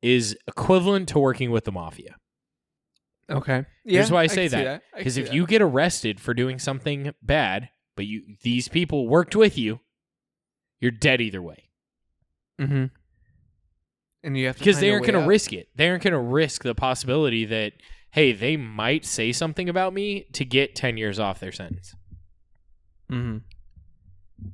is 0.00 0.36
equivalent 0.46 1.08
to 1.10 1.18
working 1.18 1.50
with 1.50 1.64
the 1.64 1.72
mafia. 1.72 2.16
Okay. 3.30 3.64
Here's 3.84 4.10
why 4.10 4.22
I 4.22 4.26
say 4.26 4.48
see 4.48 4.56
that. 4.56 4.82
Because 4.96 5.16
if 5.16 5.26
that. 5.26 5.34
you 5.34 5.46
get 5.46 5.62
arrested 5.62 6.20
for 6.20 6.34
doing 6.34 6.58
something 6.58 7.12
bad, 7.22 7.70
but 7.96 8.06
you 8.06 8.22
these 8.42 8.68
people 8.68 9.08
worked 9.08 9.34
with 9.36 9.56
you, 9.56 9.80
you're 10.80 10.90
dead 10.90 11.20
either 11.20 11.42
way. 11.42 11.68
Mhm. 12.60 12.90
and 14.22 14.36
you 14.36 14.46
have 14.46 14.56
to 14.56 14.60
Because 14.60 14.78
they 14.78 14.90
aren't 14.92 15.06
going 15.06 15.20
to 15.20 15.26
risk 15.26 15.52
it. 15.52 15.68
They 15.74 15.88
aren't 15.88 16.04
going 16.04 16.12
to 16.12 16.18
risk 16.18 16.62
the 16.62 16.74
possibility 16.74 17.44
that 17.46 17.72
hey, 18.10 18.32
they 18.32 18.58
might 18.58 19.06
say 19.06 19.32
something 19.32 19.70
about 19.70 19.94
me 19.94 20.26
to 20.34 20.44
get 20.44 20.76
10 20.76 20.98
years 20.98 21.18
off 21.18 21.40
their 21.40 21.50
sentence. 21.50 21.94
Mhm. 23.12 23.42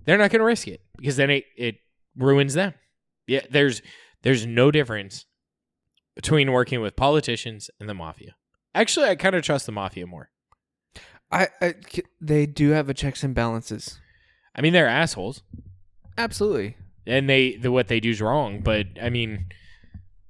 They're 0.05 0.19
not 0.19 0.31
going 0.31 0.41
to 0.41 0.45
risk 0.45 0.69
it 0.69 0.83
because 0.97 1.17
then 1.17 1.31
it, 1.31 1.45
it 1.57 1.77
ruins 2.17 2.55
them. 2.55 2.75
Yeah, 3.27 3.41
there's 3.51 3.81
there's 4.23 4.45
no 4.47 4.71
difference 4.71 5.27
between 6.17 6.53
working 6.53 6.81
with 6.81 6.97
politicians 6.97 7.71
and 7.79 7.89
the 7.89 7.95
mafia. 7.95 8.35
Actually, 8.75 9.09
I 9.09 9.17
kind 9.17 9.35
of 9.35 9.43
trust 9.43 9.67
the 9.67 9.73
mafia 9.73 10.07
more. 10.07 10.31
I, 11.31 11.49
I 11.61 11.75
they 12.21 12.47
do 12.47 12.71
have 12.71 12.89
a 12.89 12.95
checks 12.95 13.23
and 13.23 13.35
balances. 13.35 14.01
I 14.55 14.61
mean, 14.61 14.73
they're 14.73 14.89
assholes 14.89 15.43
Absolutely. 16.17 16.77
and 17.07 17.29
they 17.29 17.57
the 17.57 17.71
what 17.71 17.89
they 17.89 18.01
do 18.01 18.11
is 18.11 18.21
wrong, 18.21 18.61
but 18.61 18.87
I 19.01 19.09
mean, 19.11 19.47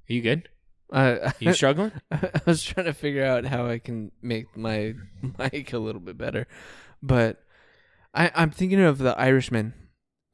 are 0.08 0.12
you 0.12 0.20
good? 0.22 0.48
Uh, 0.92 1.30
you 1.38 1.52
struggling? 1.52 1.92
I 2.10 2.30
was 2.46 2.62
trying 2.62 2.86
to 2.86 2.92
figure 2.94 3.24
out 3.24 3.44
how 3.44 3.66
I 3.66 3.78
can 3.78 4.10
make 4.22 4.56
my 4.56 4.94
mic 5.38 5.72
a 5.72 5.78
little 5.78 6.00
bit 6.00 6.18
better, 6.18 6.46
but 7.02 7.42
I, 8.14 8.30
I'm 8.34 8.50
thinking 8.50 8.80
of 8.80 8.98
the 8.98 9.16
Irishman. 9.18 9.74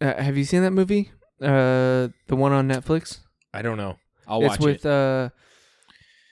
Uh, 0.00 0.14
have 0.22 0.36
you 0.36 0.44
seen 0.44 0.62
that 0.62 0.70
movie? 0.72 1.10
Uh, 1.40 2.08
the 2.28 2.36
one 2.36 2.52
on 2.52 2.68
Netflix. 2.68 3.18
I 3.52 3.62
don't 3.62 3.76
know. 3.76 3.98
I'll 4.26 4.40
it's 4.42 4.50
watch 4.50 4.60
with 4.60 4.86
it. 4.86 4.90
uh, 4.90 5.30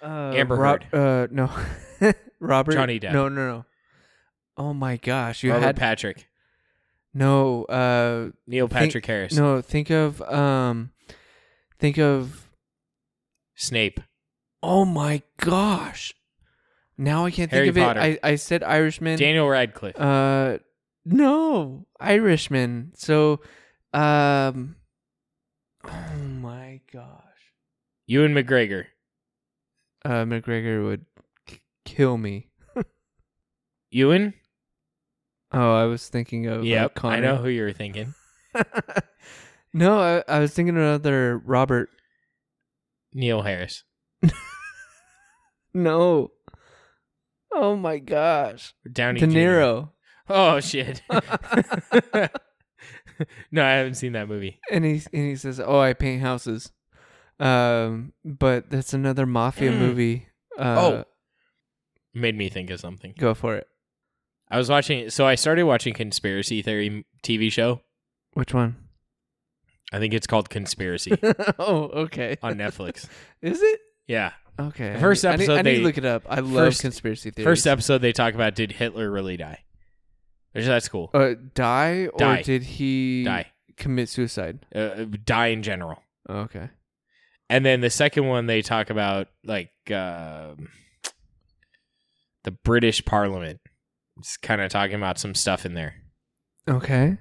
uh, 0.02 0.32
Amber 0.34 0.56
Rob- 0.56 0.82
Uh, 0.92 1.26
no, 1.30 1.50
Robert. 2.40 2.72
Johnny 2.72 2.98
Depp. 2.98 3.12
No, 3.12 3.28
no, 3.28 3.46
no. 3.46 3.64
Oh 4.56 4.72
my 4.74 4.96
gosh, 4.96 5.42
you 5.42 5.50
Robert 5.52 5.66
had 5.66 5.76
Patrick, 5.76 6.28
no. 7.14 7.64
Uh, 7.64 8.30
Neil 8.46 8.66
Think- 8.68 8.78
Patrick 8.86 9.06
Harris, 9.06 9.34
no. 9.34 9.60
Think 9.60 9.90
of 9.90 10.20
um, 10.22 10.90
think 11.78 11.98
of 11.98 12.48
Snape. 13.54 14.00
Oh 14.62 14.84
my 14.84 15.22
gosh. 15.38 16.14
Now 16.98 17.24
I 17.24 17.30
can't 17.30 17.50
Harry 17.50 17.66
think 17.72 17.78
of 17.78 17.82
Potter. 17.96 18.00
it. 18.00 18.20
I, 18.22 18.30
I 18.30 18.34
said 18.36 18.62
Irishman. 18.62 19.18
Daniel 19.18 19.48
Radcliffe. 19.48 19.98
Uh 19.98 20.58
no, 21.04 21.86
Irishman. 22.00 22.92
So 22.96 23.40
um 23.92 24.76
Oh 25.84 26.16
my 26.40 26.80
gosh. 26.92 27.18
Ewan 28.06 28.34
McGregor. 28.34 28.86
uh, 30.04 30.24
McGregor 30.24 30.84
would 30.84 31.06
k- 31.46 31.60
kill 31.84 32.16
me. 32.18 32.48
Ewan? 33.90 34.34
Oh, 35.52 35.74
I 35.74 35.84
was 35.84 36.08
thinking 36.08 36.46
of 36.46 36.60
uh, 36.60 36.64
Yep. 36.64 36.94
Connor. 36.94 37.16
I 37.16 37.20
know 37.20 37.36
who 37.36 37.48
you 37.48 37.62
were 37.62 37.72
thinking. 37.72 38.14
no, 39.74 39.98
I, 40.00 40.22
I 40.28 40.38
was 40.40 40.52
thinking 40.54 40.76
of 40.76 40.82
another 40.82 41.38
Robert. 41.44 41.90
Neil 43.12 43.42
Harris. 43.42 43.84
No. 45.74 46.32
Oh 47.50 47.76
my 47.76 47.98
gosh. 47.98 48.74
Downey 48.90 49.20
De. 49.20 49.26
Niro. 49.26 49.90
Oh 50.34 50.60
shit. 50.60 51.02
no, 53.50 53.64
I 53.64 53.70
haven't 53.72 53.94
seen 53.94 54.12
that 54.12 54.28
movie. 54.28 54.58
and 54.70 54.84
he 54.84 55.02
and 55.12 55.28
he 55.28 55.36
says, 55.36 55.60
"Oh, 55.60 55.78
I 55.78 55.92
paint 55.92 56.22
houses." 56.22 56.72
Um, 57.40 58.12
but 58.24 58.70
that's 58.70 58.92
another 58.94 59.26
mafia 59.26 59.70
Mm. 59.72 59.78
movie. 59.78 60.26
Uh, 60.58 60.62
Oh. 60.78 61.04
Made 62.14 62.36
me 62.36 62.48
think 62.50 62.70
of 62.70 62.78
something. 62.80 63.14
go 63.18 63.34
for 63.34 63.56
it. 63.56 63.66
I 64.50 64.58
was 64.58 64.68
watching 64.68 65.08
so 65.10 65.26
I 65.26 65.34
started 65.34 65.64
watching 65.64 65.94
conspiracy 65.94 66.60
theory 66.62 67.04
TV 67.22 67.50
show. 67.50 67.80
Which 68.34 68.52
one? 68.54 68.76
I 69.92 69.98
think 69.98 70.14
it's 70.14 70.26
called 70.26 70.48
Conspiracy 70.48 71.12
oh, 71.58 71.84
okay. 72.04 72.36
on 72.42 72.54
Netflix. 72.54 73.06
Is 73.42 73.60
it? 73.62 73.80
Yeah. 74.06 74.32
Okay. 74.58 74.94
I 74.94 74.98
first 75.00 75.22
need- 75.24 75.30
I 75.30 75.36
need, 75.36 75.42
episode 75.44 75.52
I 75.58 75.62
need 75.62 75.70
they- 75.70 75.78
to 75.78 75.84
look 75.84 75.98
it 75.98 76.04
up. 76.06 76.22
I 76.28 76.40
love 76.40 76.66
first- 76.68 76.80
conspiracy 76.82 77.30
theories. 77.30 77.46
First 77.46 77.66
episode 77.66 77.98
they 77.98 78.12
talk 78.12 78.32
about 78.34 78.54
did 78.54 78.72
Hitler 78.72 79.10
really 79.10 79.36
die? 79.36 79.64
Which 80.52 80.66
that's 80.66 80.88
cool. 80.88 81.10
Uh, 81.14 81.34
die 81.54 82.08
or 82.12 82.36
did 82.42 82.62
he 82.62 83.24
Die. 83.24 83.46
commit 83.76 84.08
suicide? 84.08 84.66
Uh, 84.74 85.06
die 85.24 85.48
in 85.48 85.62
general. 85.62 86.02
Oh, 86.28 86.40
okay. 86.40 86.70
And 87.48 87.64
then 87.66 87.80
the 87.80 87.90
second 87.90 88.26
one 88.26 88.46
they 88.46 88.62
talk 88.62 88.90
about 88.90 89.28
like 89.44 89.70
um 89.90 90.68
the 92.44 92.50
British 92.64 93.04
Parliament. 93.04 93.60
It's 94.18 94.36
kind 94.36 94.60
of 94.60 94.70
talking 94.70 94.96
about 94.96 95.18
some 95.18 95.34
stuff 95.34 95.64
in 95.64 95.74
there. 95.74 95.94
Okay. 96.68 97.18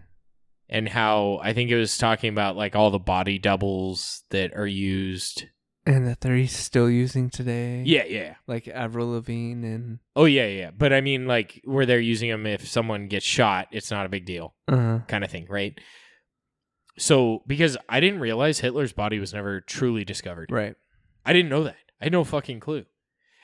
And 0.70 0.88
how 0.90 1.40
I 1.42 1.54
think 1.54 1.70
it 1.70 1.78
was 1.78 1.98
talking 1.98 2.30
about 2.30 2.56
like 2.56 2.76
all 2.76 2.92
the 2.92 3.00
body 3.00 3.40
doubles 3.40 4.24
that 4.30 4.54
are 4.56 4.68
used. 4.68 5.46
And 5.86 6.08
that 6.08 6.22
they're 6.22 6.46
still 6.48 6.90
using 6.90 7.30
today. 7.30 7.82
Yeah, 7.86 8.04
yeah. 8.06 8.36
Like 8.46 8.68
Avril 8.68 9.12
Lavigne 9.12 9.66
and 9.66 10.00
Oh 10.16 10.26
yeah, 10.26 10.46
yeah. 10.46 10.72
But 10.78 10.94
I 10.94 11.02
mean 11.02 11.26
like 11.26 11.62
where 11.64 11.86
they're 11.88 12.00
using 12.00 12.30
them 12.30 12.46
if 12.46 12.68
someone 12.68 13.08
gets 13.08 13.26
shot, 13.26 13.68
it's 13.72 13.90
not 13.90 14.06
a 14.06 14.10
big 14.10 14.26
deal 14.26 14.54
uh 14.68 15.00
kind 15.08 15.24
of 15.24 15.32
thing, 15.32 15.48
right? 15.50 15.80
So 16.98 17.42
because 17.48 17.78
I 17.90 18.00
didn't 18.00 18.20
realize 18.20 18.60
Hitler's 18.60 18.94
body 18.94 19.20
was 19.20 19.34
never 19.34 19.62
truly 19.62 20.06
discovered. 20.06 20.52
right. 20.52 20.76
I 21.26 21.34
didn't 21.34 21.50
know 21.50 21.64
that. 21.64 21.78
I 22.00 22.06
had 22.06 22.12
no 22.14 22.24
fucking 22.24 22.60
clue. 22.60 22.86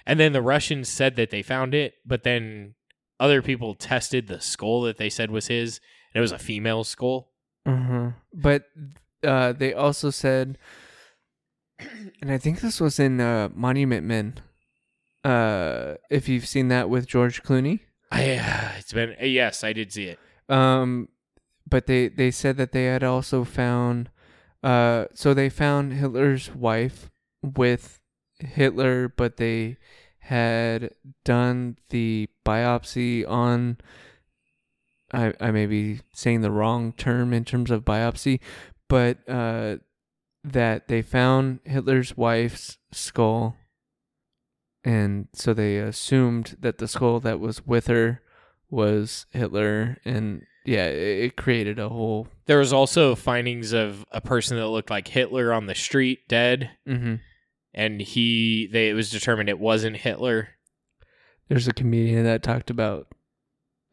And 0.06 0.20
then 0.20 0.34
the 0.34 0.42
Russians 0.42 0.90
said 0.90 1.16
that 1.16 1.30
they 1.30 1.44
found 1.44 1.76
it, 1.76 1.96
but 2.06 2.24
then 2.24 2.74
other 3.20 3.42
people 3.42 3.76
tested 3.76 4.28
the 4.28 4.42
skull 4.42 4.82
that 4.82 4.98
they 4.98 5.10
said 5.10 5.30
was 5.32 5.48
his, 5.48 5.80
and 6.14 6.20
it 6.20 6.22
was 6.22 6.32
a 6.32 6.40
female 6.40 6.84
skull. 6.84 7.32
Uh-huh. 7.66 8.12
But 8.34 8.64
uh 9.24 9.54
they 9.54 9.74
also 9.74 10.12
said 10.12 10.58
and 12.22 12.32
I 12.32 12.38
think 12.38 12.62
this 12.62 12.80
was 12.80 13.00
in 13.00 13.20
uh 13.20 13.50
Monument 13.54 14.06
Men. 14.06 14.36
Uh 15.24 15.96
if 16.10 16.30
you've 16.30 16.48
seen 16.48 16.68
that 16.70 16.90
with 16.90 17.08
George 17.08 17.44
Clooney. 17.44 17.82
I 18.12 18.36
uh, 18.38 18.72
it's 18.78 18.94
been 18.94 19.16
yes, 19.22 19.64
I 19.64 19.74
did 19.74 19.92
see 19.92 20.06
it. 20.06 20.20
Um 20.50 21.10
but 21.70 21.88
they 21.88 22.08
they 22.08 22.32
said 22.32 22.58
that 22.58 22.72
they 22.72 22.86
had 22.86 23.04
also 23.04 23.44
found 23.44 24.10
uh 24.64 25.06
so 25.14 25.34
they 25.34 25.50
found 25.50 25.94
Hitler's 25.94 26.54
wife 26.54 27.10
with 27.42 28.00
Hitler 28.40 29.10
but 29.10 29.38
they 29.38 29.78
had 30.20 30.92
done 31.24 31.78
the 31.90 32.30
biopsy 32.46 33.28
on 33.28 33.78
I 35.14 35.34
I 35.40 35.52
may 35.52 35.66
be 35.66 36.02
saying 36.14 36.42
the 36.42 36.52
wrong 36.52 36.94
term 36.94 37.34
in 37.34 37.46
terms 37.46 37.72
of 37.72 37.86
biopsy 37.86 38.40
but 38.88 39.18
uh 39.30 39.78
that 40.54 40.88
they 40.88 41.02
found 41.02 41.60
Hitler's 41.66 42.16
wife's 42.18 42.78
skull 42.92 43.56
and 44.84 45.28
so 45.34 45.54
they 45.54 45.78
assumed 45.78 46.56
that 46.60 46.78
the 46.78 46.88
skull 46.88 47.20
that 47.20 47.40
was 47.40 47.66
with 47.66 47.88
her 47.88 48.22
was 48.70 49.26
Hitler 49.32 49.98
and 50.06 50.44
yeah, 50.66 50.86
it, 50.88 51.38
created 51.38 51.80
a 51.80 51.88
whole 51.90 52.28
There 52.46 52.60
was 52.60 52.74
also 52.74 53.16
findings 53.16 53.72
of 53.72 54.06
a 54.12 54.20
person 54.22 54.58
that 54.58 54.68
looked 54.68 54.90
like 54.90 55.08
Hitler 55.08 55.54
on 55.54 55.66
the 55.66 55.76
street 55.76 56.28
dead, 56.28 56.72
hmm 56.86 57.16
and 57.74 58.02
he 58.02 58.68
they 58.72 58.90
it 58.90 58.94
was 58.94 59.10
determined 59.12 59.50
it 59.50 59.60
wasn't 59.60 59.98
Hitler. 59.98 60.50
There's 61.48 61.68
a 61.68 61.74
comedian 61.74 62.24
that 62.26 62.44
talked 62.44 62.70
about 62.70 63.08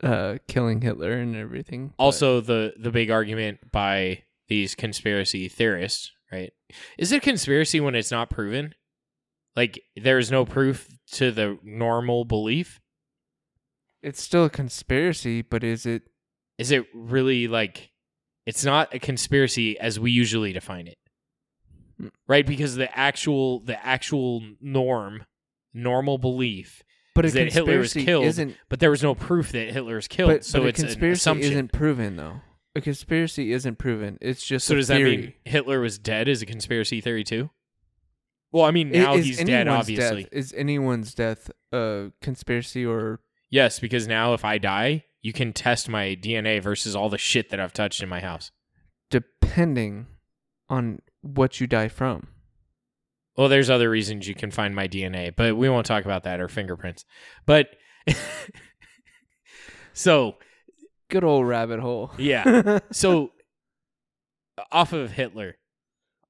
uh 0.02 0.38
killing 0.48 0.80
Hitler 0.80 1.12
and 1.12 1.36
everything. 1.36 1.92
but- 1.96 2.02
Also 2.04 2.40
the 2.40 2.74
the 2.78 2.90
big 2.90 3.10
argument 3.10 3.70
by 3.72 4.22
these 4.48 4.74
conspiracy 4.74 5.48
theorists, 5.48 6.10
right? 6.34 6.52
Is 6.98 7.12
it 7.12 7.22
conspiracy 7.22 7.80
when 7.80 7.94
it's 7.94 8.10
not 8.10 8.30
proven? 8.30 8.74
Like 9.56 9.80
there 9.96 10.18
is 10.18 10.30
no 10.30 10.44
proof 10.44 10.88
to 11.12 11.30
the 11.30 11.58
normal 11.62 12.24
belief? 12.24 12.80
it's 14.02 14.20
still 14.20 14.44
a 14.44 14.50
conspiracy, 14.50 15.40
but 15.40 15.64
is 15.64 15.86
it 15.86 16.02
is 16.58 16.70
it 16.70 16.84
really 16.92 17.48
like 17.48 17.90
it's 18.44 18.62
not 18.64 18.94
a 18.94 18.98
conspiracy 18.98 19.78
as 19.78 19.98
we 19.98 20.10
usually 20.10 20.52
define 20.52 20.86
it 20.86 20.98
Hmm. 21.98 22.08
right 22.26 22.44
because 22.44 22.74
the 22.74 22.94
actual 22.98 23.60
the 23.60 23.82
actual 23.86 24.42
norm 24.60 25.24
normal 25.72 26.18
belief 26.18 26.82
but 27.14 27.24
that 27.32 27.52
Hitler 27.52 27.78
was 27.78 27.92
killed, 27.94 28.36
but 28.68 28.80
there 28.80 28.90
was 28.90 29.02
no 29.02 29.14
proof 29.14 29.52
that 29.52 29.72
Hitler 29.72 29.94
was 29.94 30.08
killed 30.08 30.30
but, 30.30 30.44
so 30.44 30.58
but 30.58 30.64
a 30.64 30.68
it's 30.70 30.80
an 30.80 30.86
conspiracy 30.86 31.18
assumption 31.18 31.52
isn't 31.52 31.72
proven 31.72 32.16
though. 32.16 32.40
A 32.76 32.80
conspiracy 32.80 33.52
isn't 33.52 33.78
proven. 33.78 34.18
It's 34.20 34.44
just 34.44 34.66
so 34.66 34.74
a 34.74 34.78
does 34.78 34.88
theory. 34.88 35.16
that 35.16 35.22
mean 35.22 35.32
Hitler 35.44 35.80
was 35.80 35.98
dead 35.98 36.28
is 36.28 36.42
a 36.42 36.46
conspiracy 36.46 37.00
theory 37.00 37.24
too 37.24 37.50
well 38.52 38.64
I 38.64 38.70
mean 38.70 38.90
now 38.90 39.14
is 39.14 39.26
he's 39.26 39.38
dead 39.38 39.66
anyone's 39.66 39.80
obviously 39.80 40.22
Death, 40.24 40.32
is 40.32 40.52
anyone's 40.56 41.14
death 41.14 41.50
a 41.72 42.10
conspiracy 42.20 42.84
or 42.84 43.20
yes 43.50 43.78
because 43.78 44.06
now 44.06 44.32
if 44.34 44.44
I 44.44 44.58
die 44.58 45.04
you 45.22 45.32
can 45.32 45.52
test 45.52 45.88
my 45.88 46.16
DNA 46.20 46.62
versus 46.62 46.94
all 46.96 47.08
the 47.08 47.18
shit 47.18 47.50
that 47.50 47.60
I've 47.60 47.72
touched 47.72 48.02
in 48.02 48.08
my 48.08 48.20
house 48.20 48.50
depending 49.10 50.06
on 50.68 51.00
what 51.20 51.60
you 51.60 51.66
die 51.66 51.88
from? 51.88 52.28
Well, 53.36 53.48
there's 53.48 53.70
other 53.70 53.90
reasons 53.90 54.28
you 54.28 54.34
can 54.34 54.50
find 54.50 54.74
my 54.74 54.86
DNA, 54.86 55.34
but 55.34 55.56
we 55.56 55.68
won't 55.68 55.86
talk 55.86 56.04
about 56.04 56.24
that 56.24 56.40
or 56.40 56.48
fingerprints. 56.48 57.04
But 57.46 57.68
so 59.92 60.36
Good 61.10 61.24
old 61.24 61.46
rabbit 61.46 61.80
hole. 61.80 62.10
yeah, 62.18 62.78
so 62.92 63.30
off 64.72 64.92
of 64.92 65.10
Hitler, 65.12 65.56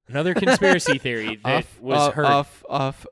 another 0.07 0.33
conspiracy 0.33 0.97
theory 0.99 1.37
that 1.43 1.57
off, 1.65 1.81
was 1.81 1.97
off, 1.99 2.13
heard. 2.13 2.25
off 2.25 2.63
off 2.69 3.05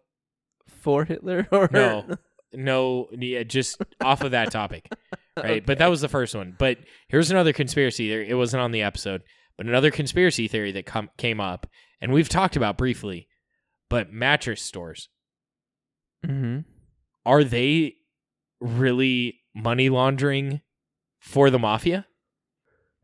for 0.67 1.05
Hitler 1.05 1.47
or 1.51 1.69
No. 1.71 2.05
No, 2.55 3.07
yeah, 3.11 3.41
just 3.41 3.81
off 3.99 4.21
of 4.21 4.29
that 4.29 4.51
topic, 4.51 4.87
right? 5.35 5.65
But 5.65 5.79
that 5.79 5.87
was 5.87 6.01
the 6.01 6.07
first 6.07 6.35
one. 6.35 6.55
But 6.55 6.77
here's 7.07 7.31
another 7.31 7.51
conspiracy 7.51 8.07
theory. 8.09 8.29
It 8.29 8.35
wasn't 8.35 8.61
on 8.61 8.71
the 8.71 8.83
episode, 8.83 9.23
but 9.57 9.65
another 9.65 9.89
conspiracy 9.89 10.47
theory 10.47 10.71
that 10.73 10.85
com- 10.85 11.09
came 11.17 11.39
up, 11.39 11.65
and 11.99 12.13
we've 12.13 12.29
talked 12.29 12.55
about 12.55 12.77
briefly. 12.77 13.27
But 13.89 14.13
mattress 14.13 14.61
stores 14.61 15.09
hmm 16.23 16.59
are 17.25 17.43
they 17.43 17.95
really 18.61 19.39
money 19.55 19.89
laundering 19.89 20.61
for 21.23 21.49
the 21.49 21.57
mafia? 21.57 22.05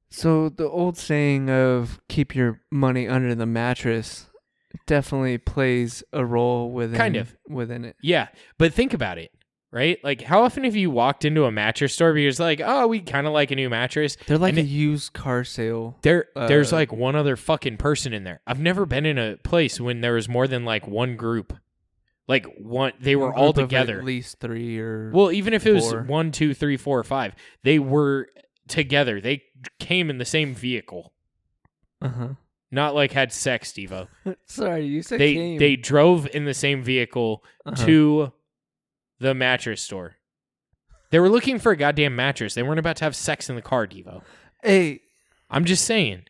So 0.10 0.50
the 0.50 0.68
old 0.68 0.98
saying 0.98 1.50
of 1.50 2.00
keep 2.10 2.36
your 2.36 2.62
money 2.72 3.08
under 3.08 3.34
the 3.36 3.46
mattress 3.46 4.28
definitely 4.88 5.38
plays 5.38 6.04
a 6.14 6.26
role 6.26 6.72
within 6.72 6.98
Kind 6.98 7.16
of. 7.16 7.36
within 7.48 7.86
it. 7.86 7.96
Yeah, 8.02 8.28
but 8.58 8.74
think 8.74 8.94
about 8.94 9.18
it, 9.20 9.32
right? 9.72 9.98
Like, 10.04 10.22
how 10.22 10.42
often 10.44 10.64
have 10.64 10.76
you 10.76 10.90
walked 10.90 11.26
into 11.26 11.46
a 11.46 11.52
mattress 11.52 11.94
store 11.94 12.14
because, 12.14 12.40
like, 12.40 12.60
oh, 12.64 12.88
we 12.88 13.00
kind 13.02 13.28
of 13.28 13.34
like 13.34 13.52
a 13.52 13.56
new 13.56 13.70
mattress? 13.70 14.18
They're 14.28 14.38
like 14.40 14.52
And 14.52 14.60
a 14.60 14.62
it- 14.62 14.68
used 14.68 15.14
car 15.14 15.44
sale. 15.44 15.98
There, 16.02 16.26
there's 16.36 16.74
Uh, 16.74 16.78
like 16.78 16.92
one 16.92 17.16
other 17.16 17.36
fucking 17.36 17.78
person 17.78 18.12
in 18.14 18.24
there. 18.24 18.42
I've 18.48 18.60
never 18.60 18.86
been 18.88 19.06
in 19.06 19.18
a 19.20 19.38
place 19.38 19.80
when 19.80 20.02
there 20.02 20.14
was 20.14 20.28
more 20.28 20.48
than 20.48 20.66
like 20.66 20.88
one 20.88 21.16
group. 21.16 21.54
Like 22.30 22.46
one, 22.58 22.94
they 23.02 23.16
were 23.18 23.34
all 23.34 23.52
together. 23.52 23.98
At 23.98 24.06
least 24.06 24.40
three 24.40 24.80
or 24.80 25.12
Well, 25.12 25.32
even 25.32 25.54
if 25.54 25.66
it 25.66 25.74
was 25.74 25.90
four. 25.90 26.04
one, 26.04 26.32
two, 26.32 26.54
three, 26.54 26.78
four, 26.78 27.04
five, 27.04 27.34
they 27.64 27.80
were 27.80 28.28
together. 28.68 29.20
They 29.20 29.44
came 29.80 30.10
in 30.12 30.20
the 30.20 30.26
same 30.26 30.54
vehicle, 30.56 31.12
uh 32.02 32.08
huh. 32.10 32.28
not 32.72 32.94
like 32.94 33.12
had 33.14 33.34
sex, 33.34 33.72
Devo. 33.74 34.08
Sorry, 34.46 34.86
you 34.86 35.02
said 35.02 35.20
They 35.20 35.34
came. 35.34 35.58
they 35.58 35.76
drove 35.76 36.28
in 36.34 36.46
the 36.46 36.54
same 36.54 36.84
vehicle 36.84 37.44
Uh-huh. 37.66 37.86
to 37.88 38.32
the 39.20 39.34
mattress 39.34 39.82
store. 39.82 40.16
They 41.10 41.20
were 41.20 41.30
looking 41.30 41.58
for 41.58 41.72
a 41.72 41.76
goddamn 41.76 42.16
mattress. 42.16 42.54
They 42.54 42.62
weren't 42.62 42.78
about 42.80 42.98
to 42.98 43.06
have 43.06 43.16
sex 43.16 43.50
in 43.50 43.56
the 43.56 43.64
car, 43.64 43.88
Devo. 43.88 44.22
Hey, 44.62 45.02
I'm 45.50 45.66
just 45.66 45.84
saying. 45.84 46.26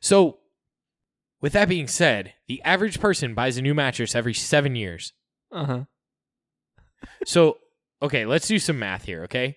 So, 0.00 0.38
with 1.42 1.52
that 1.52 1.68
being 1.68 1.88
said, 1.88 2.32
the 2.46 2.62
average 2.62 3.00
person 3.00 3.34
buys 3.34 3.58
a 3.58 3.62
new 3.62 3.74
mattress 3.74 4.14
every 4.14 4.32
seven 4.32 4.76
years. 4.76 5.12
Uh 5.50 5.64
huh. 5.64 5.84
So, 7.26 7.58
okay, 8.00 8.24
let's 8.24 8.46
do 8.46 8.58
some 8.58 8.78
math 8.78 9.04
here, 9.04 9.24
okay? 9.24 9.56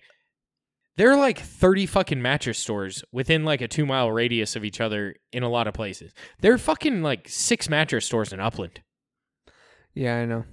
There 0.96 1.10
are 1.10 1.16
like 1.16 1.38
30 1.38 1.86
fucking 1.86 2.20
mattress 2.20 2.58
stores 2.58 3.04
within 3.12 3.44
like 3.44 3.60
a 3.60 3.68
two 3.68 3.86
mile 3.86 4.10
radius 4.10 4.56
of 4.56 4.64
each 4.64 4.80
other 4.80 5.14
in 5.32 5.42
a 5.42 5.48
lot 5.48 5.68
of 5.68 5.74
places. 5.74 6.12
There 6.40 6.52
are 6.52 6.58
fucking 6.58 7.02
like 7.02 7.28
six 7.28 7.68
mattress 7.68 8.04
stores 8.06 8.32
in 8.32 8.40
Upland. 8.40 8.80
Yeah, 9.94 10.16
I 10.16 10.24
know. 10.24 10.44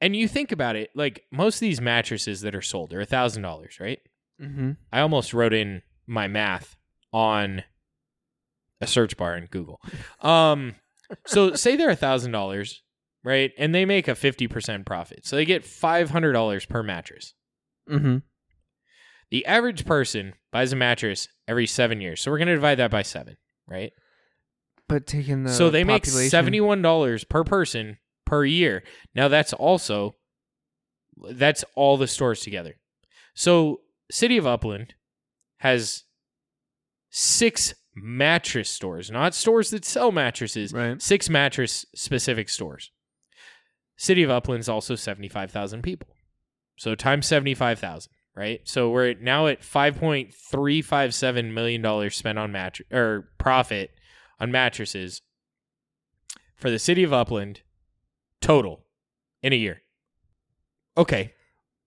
And 0.00 0.14
you 0.14 0.28
think 0.28 0.52
about 0.52 0.76
it, 0.76 0.90
like 0.94 1.24
most 1.32 1.56
of 1.56 1.60
these 1.60 1.80
mattresses 1.80 2.42
that 2.42 2.54
are 2.54 2.62
sold 2.62 2.92
are 2.92 3.04
$1,000, 3.04 3.80
right? 3.80 4.00
Mm-hmm. 4.42 4.72
I 4.92 5.00
almost 5.00 5.32
wrote 5.32 5.54
in 5.54 5.82
my 6.06 6.28
math 6.28 6.76
on 7.12 7.62
a 8.84 8.86
search 8.86 9.16
bar 9.16 9.36
in 9.36 9.46
Google. 9.46 9.80
Um, 10.20 10.76
so 11.26 11.54
say 11.54 11.76
they're 11.76 11.90
a 11.90 11.96
$1,000, 11.96 12.74
right? 13.24 13.52
And 13.58 13.74
they 13.74 13.84
make 13.84 14.08
a 14.08 14.12
50% 14.12 14.86
profit. 14.86 15.26
So 15.26 15.36
they 15.36 15.44
get 15.44 15.64
$500 15.64 16.68
per 16.68 16.82
mattress. 16.82 17.34
Mm-hmm. 17.90 18.18
The 19.30 19.46
average 19.46 19.84
person 19.84 20.34
buys 20.52 20.72
a 20.72 20.76
mattress 20.76 21.28
every 21.48 21.66
seven 21.66 22.00
years. 22.00 22.20
So 22.20 22.30
we're 22.30 22.38
going 22.38 22.48
to 22.48 22.54
divide 22.54 22.76
that 22.76 22.90
by 22.90 23.02
seven, 23.02 23.36
right? 23.66 23.92
But 24.88 25.06
taking 25.06 25.44
the 25.44 25.50
so 25.50 25.70
they 25.70 25.82
make 25.82 26.04
$71 26.04 27.28
per 27.28 27.42
person 27.44 27.98
per 28.26 28.44
year. 28.44 28.84
Now 29.14 29.28
that's 29.28 29.52
also, 29.52 30.16
that's 31.30 31.64
all 31.74 31.96
the 31.96 32.06
stores 32.06 32.40
together. 32.40 32.76
So 33.34 33.80
City 34.10 34.36
of 34.36 34.46
Upland 34.46 34.94
has 35.58 36.04
six 37.10 37.74
mattress 37.94 38.68
stores, 38.70 39.10
not 39.10 39.34
stores 39.34 39.70
that 39.70 39.84
sell 39.84 40.10
mattresses, 40.12 40.72
Right. 40.72 41.00
six 41.00 41.28
mattress 41.30 41.86
specific 41.94 42.48
stores. 42.48 42.90
City 43.96 44.22
of 44.24 44.30
Upland's 44.30 44.68
also 44.68 44.94
75,000 44.96 45.82
people. 45.82 46.08
So 46.76 46.94
times 46.96 47.26
75,000, 47.26 48.10
right? 48.34 48.60
So 48.64 48.90
we're 48.90 49.10
at- 49.10 49.20
now 49.22 49.46
at 49.46 49.62
5.357 49.62 51.52
million 51.54 51.80
dollars 51.82 52.16
spent 52.16 52.38
on 52.38 52.50
mattress 52.50 52.88
or 52.92 53.28
profit 53.38 53.92
on 54.40 54.50
mattresses 54.50 55.22
for 56.56 56.70
the 56.70 56.78
City 56.80 57.04
of 57.04 57.12
Upland 57.12 57.60
total 58.40 58.84
in 59.42 59.52
a 59.52 59.56
year. 59.56 59.82
Okay, 60.96 61.32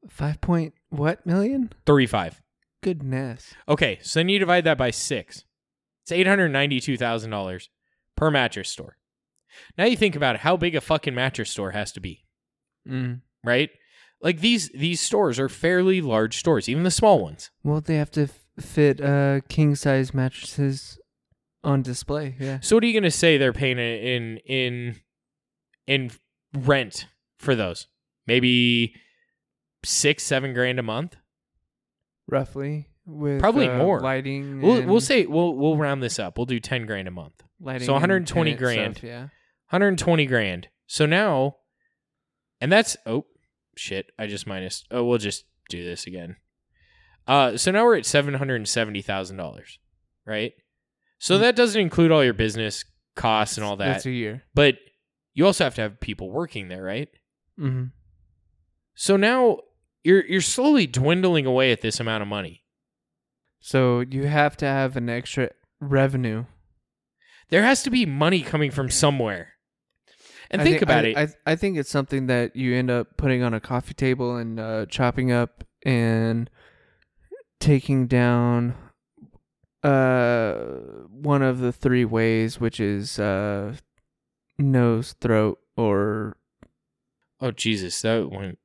Five 0.08 0.40
point 0.40 0.74
what 0.90 1.26
million? 1.26 1.74
35. 1.86 2.42
Goodness. 2.82 3.54
Okay, 3.68 4.00
so 4.02 4.20
then 4.20 4.30
you 4.30 4.40
divide 4.40 4.64
that 4.64 4.78
by 4.78 4.90
6. 4.92 5.44
It's 6.10 6.28
$892,000 6.28 7.68
per 8.16 8.32
mattress 8.32 8.70
store. 8.70 8.98
Now 9.78 9.86
you 9.86 9.98
think 9.98 10.16
about 10.16 10.36
it, 10.36 10.42
how 10.42 10.56
big 10.58 10.76
a 10.76 10.82
fucking 10.82 11.16
mattress 11.16 11.50
store 11.50 11.72
has 11.72 11.92
to 11.94 12.00
be. 12.00 12.26
Mm. 12.88 13.22
right? 13.44 13.70
Like 14.22 14.40
these 14.40 14.70
these 14.70 15.02
stores 15.02 15.40
are 15.40 15.50
fairly 15.50 16.00
large 16.02 16.38
stores, 16.38 16.70
even 16.70 16.84
the 16.84 16.92
small 16.92 17.22
ones. 17.22 17.52
Well, 17.64 17.82
they 17.82 17.98
have 17.98 18.10
to 18.12 18.24
f- 18.24 18.40
fit 18.60 19.02
uh 19.02 19.42
king 19.50 19.76
size 19.76 20.14
mattresses 20.14 20.98
on 21.64 21.82
display. 21.82 22.36
Yeah. 22.40 22.60
So 22.62 22.78
what 22.78 22.84
are 22.84 22.88
you 22.88 22.94
going 22.94 23.04
to 23.04 23.12
say 23.12 23.38
they're 23.38 23.54
paying 23.54 23.78
in 23.78 24.38
in 24.38 24.96
in 25.86 26.12
rent 26.54 27.08
for 27.38 27.56
those? 27.56 27.88
Maybe 28.26 28.96
six, 29.84 30.24
seven 30.24 30.54
grand 30.54 30.80
a 30.80 30.84
month. 30.84 31.16
Roughly 32.28 32.88
with 33.08 33.40
Probably 33.40 33.68
uh, 33.70 33.78
more. 33.78 34.00
lighting. 34.02 34.62
We'll 34.62 34.84
we'll 34.86 35.00
say 35.02 35.26
we'll 35.26 35.56
we'll 35.56 35.78
round 35.78 36.04
this 36.04 36.20
up. 36.20 36.38
We'll 36.38 36.46
do 36.46 36.60
ten 36.60 36.86
grand 36.86 37.08
a 37.08 37.12
month, 37.12 37.42
lighting 37.60 37.86
so 37.86 37.94
and 37.94 38.02
120 38.02 38.54
grand. 38.56 39.00
yeah. 39.02 39.28
hundred 39.68 39.88
and 39.90 39.98
twenty 40.00 40.26
grand. 40.26 40.68
So 40.88 41.06
now, 41.06 41.58
and 42.62 42.72
that's 42.72 42.96
oh 43.06 43.26
shit. 43.76 44.08
I 44.20 44.28
just 44.28 44.46
minus. 44.46 44.84
Oh, 44.92 45.04
we'll 45.06 45.18
just 45.18 45.46
do 45.70 45.84
this 45.84 46.06
again. 46.06 46.36
Uh, 47.28 47.58
so 47.58 47.72
now 47.72 47.84
we're 47.86 47.98
at 47.98 48.06
seven 48.06 48.34
hundred 48.36 48.56
and 48.58 48.68
seventy 48.68 49.02
thousand 49.02 49.38
dollars, 49.38 49.80
right? 50.26 50.54
So 51.20 51.38
Mm. 51.38 51.42
that 51.42 51.56
doesn't 51.56 51.82
include 51.82 52.12
all 52.12 52.24
your 52.24 52.34
business 52.34 52.86
costs 53.16 53.58
and 53.58 53.66
all 53.66 53.76
that. 53.78 53.88
That's 53.94 54.06
a 54.06 54.12
year. 54.12 54.44
but 54.54 54.76
you 55.34 55.46
also 55.46 55.64
have 55.64 55.76
to 55.76 55.82
have 55.82 56.00
people 56.00 56.30
working 56.32 56.68
there, 56.68 56.84
right? 56.84 57.10
Mm-hmm. 57.60 57.86
So 58.96 59.18
now 59.18 59.60
you're 60.04 60.26
you're 60.26 60.42
slowly 60.42 60.88
dwindling 60.88 61.46
away 61.46 61.72
at 61.72 61.82
this 61.82 62.00
amount 62.00 62.22
of 62.22 62.28
money. 62.28 62.64
So 63.60 64.02
you 64.02 64.28
have 64.28 64.56
to 64.58 64.66
have 64.66 64.96
an 64.98 65.10
extra 65.10 65.50
revenue. 65.80 66.46
There 67.50 67.64
has 67.64 67.84
to 67.84 67.90
be 67.90 68.06
money 68.06 68.42
coming 68.42 68.72
from 68.72 68.90
somewhere. 68.90 69.54
And 70.50 70.62
I 70.62 70.64
think 70.64 70.76
think- 70.80 70.84
about 70.84 71.06
I, 71.06 71.08
it. 71.10 71.18
I 71.46 71.52
I 71.52 71.56
think 71.56 71.78
it's 71.78 71.90
something 71.90 72.28
that 72.28 72.56
you 72.56 72.74
end 72.76 72.90
up 72.90 73.18
putting 73.18 73.44
on 73.44 73.54
a 73.54 73.60
coffee 73.60 73.94
table 73.94 74.36
and 74.38 74.60
uh, 74.60 74.86
chopping 74.88 75.32
up 75.32 75.64
and 75.86 76.50
taking 77.60 78.08
down 78.08 78.76
uh 79.84 80.54
one 81.10 81.42
of 81.42 81.60
the 81.60 81.72
three 81.72 82.06
ways, 82.06 82.60
which 82.60 82.80
is 82.80 83.20
uh 83.20 83.76
nose, 84.58 85.16
throat, 85.22 85.60
or 85.76 86.38
oh 87.42 87.52
Jesus, 87.52 88.02
that 88.02 88.30
one. 88.30 88.58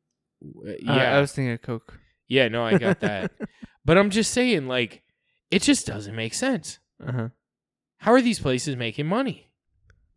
Yeah, 0.81 1.17
I 1.17 1.21
was 1.21 1.33
thinking 1.33 1.53
of 1.53 1.63
Coke. 1.63 1.99
yeah. 2.29 2.49
No, 2.49 2.65
I 2.65 2.79
got 2.79 3.01
that. 3.01 3.33
but 3.85 3.99
I'm 3.99 4.11
just 4.11 4.31
saying, 4.33 4.67
like, 4.69 5.03
it 5.51 5.63
just 5.63 5.87
doesn't 5.87 6.15
make 6.17 6.35
sense. 6.35 6.79
uh 7.07 7.13
huh. 7.13 7.29
How 7.99 8.13
are 8.13 8.23
these 8.23 8.41
places 8.41 8.75
making 8.77 9.07
money? 9.07 9.49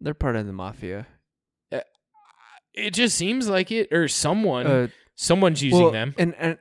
They're 0.02 0.14
part 0.16 0.36
of 0.36 0.46
the 0.48 0.54
mafia. 0.54 1.08
It 2.74 2.92
just 2.94 3.16
seems 3.16 3.48
like 3.48 3.72
it, 3.72 3.94
or 3.94 4.08
someone, 4.10 4.68
Uh, 4.68 4.88
someone's 5.16 5.64
using 5.64 5.82
well, 5.82 5.92
them. 5.92 6.14
And 6.18 6.36
and 6.36 6.58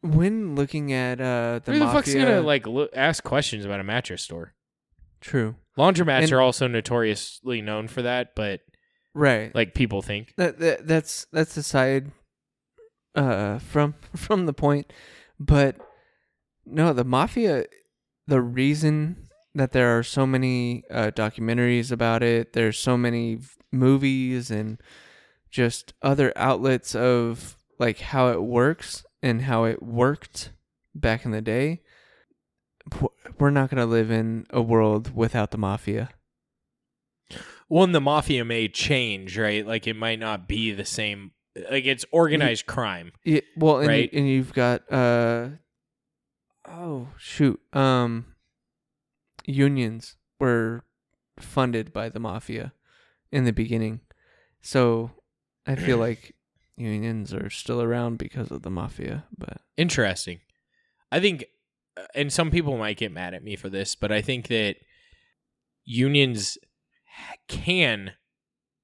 when 0.00 0.54
looking 0.54 0.92
at 0.92 1.20
uh 1.20 1.58
the 1.64 1.72
Who 1.72 1.78
the 1.80 1.84
mafia, 1.86 1.98
fuck's 2.00 2.14
gonna 2.14 2.40
like 2.40 2.66
look, 2.68 2.90
ask 2.94 3.24
questions 3.24 3.64
about 3.64 3.80
a 3.80 3.84
mattress 3.84 4.22
store? 4.22 4.54
true, 5.20 5.56
Laundromats 5.76 6.24
And- 6.24 6.32
are 6.34 6.40
also 6.40 6.68
notoriously 6.68 7.62
known 7.62 7.88
for 7.88 8.02
that, 8.02 8.36
but 8.36 8.60
right? 9.12 9.52
like 9.56 9.74
people 9.74 10.02
think. 10.02 10.34
that, 10.36 10.58
that 10.60 10.86
that's 10.86 11.26
that's 11.32 11.56
aside 11.56 12.12
uh 13.16 13.58
from 13.58 13.94
from 14.14 14.46
the 14.46 14.52
point 14.52 14.92
but 15.40 15.76
no 16.66 16.92
the 16.92 17.04
mafia 17.04 17.64
the 18.26 18.40
reason 18.40 19.28
that 19.54 19.72
there 19.72 19.96
are 19.96 20.02
so 20.02 20.26
many 20.26 20.82
uh 20.90 21.10
documentaries 21.14 21.90
about 21.92 22.22
it 22.22 22.52
there's 22.52 22.78
so 22.78 22.96
many 22.96 23.36
v- 23.36 23.48
movies 23.72 24.50
and 24.50 24.80
just 25.50 25.94
other 26.02 26.32
outlets 26.36 26.94
of 26.94 27.56
like 27.78 27.98
how 28.00 28.28
it 28.28 28.42
works 28.42 29.04
and 29.22 29.42
how 29.42 29.64
it 29.64 29.82
worked 29.82 30.50
back 30.94 31.24
in 31.24 31.30
the 31.30 31.40
day 31.40 31.80
we're 33.38 33.50
not 33.50 33.70
going 33.70 33.80
to 33.80 33.86
live 33.86 34.10
in 34.10 34.46
a 34.50 34.60
world 34.62 35.14
without 35.14 35.50
the 35.50 35.58
mafia 35.58 36.10
One, 37.68 37.90
the 37.92 38.00
mafia 38.00 38.44
may 38.44 38.68
change, 38.68 39.36
right? 39.36 39.66
Like 39.66 39.88
it 39.88 39.96
might 39.96 40.20
not 40.20 40.46
be 40.46 40.70
the 40.70 40.84
same. 40.84 41.32
Like 41.68 41.84
it's 41.84 42.04
organized 42.12 42.66
crime. 42.66 43.10
Yeah, 43.24 43.40
well, 43.56 43.78
and, 43.78 43.88
Right. 43.88 44.12
you, 44.12 44.18
and 44.20 44.28
you've 44.28 44.52
got 44.52 44.90
uh 44.92 45.48
oh 46.68 47.08
shoot, 47.16 47.60
um, 47.72 48.34
unions 49.44 50.16
were 50.38 50.84
funded 51.38 51.92
by 51.92 52.08
the 52.08 52.20
mafia 52.20 52.72
in 53.30 53.44
the 53.44 53.52
beginning, 53.52 54.00
so 54.60 55.10
I 55.66 55.74
feel 55.76 55.98
like 55.98 56.34
unions 56.76 57.32
are 57.34 57.50
still 57.50 57.82
around 57.82 58.18
because 58.18 58.50
of 58.50 58.62
the 58.62 58.70
mafia. 58.70 59.24
But 59.36 59.58
Interesting. 59.76 60.40
I 61.12 61.20
think, 61.20 61.46
uh, 61.96 62.04
and 62.14 62.32
some 62.32 62.50
people 62.50 62.76
might 62.76 62.96
get 62.96 63.12
mad 63.12 63.34
at 63.34 63.44
me 63.44 63.56
for 63.56 63.68
this, 63.68 63.94
but 63.94 64.10
I 64.10 64.20
think 64.20 64.48
that 64.48 64.76
unions 65.84 66.58
can 67.48 68.12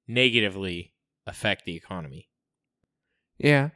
negatively 0.06 0.94
affect 1.26 1.64
the 1.64 1.76
economy. 1.76 2.28
yeah, 3.38 3.70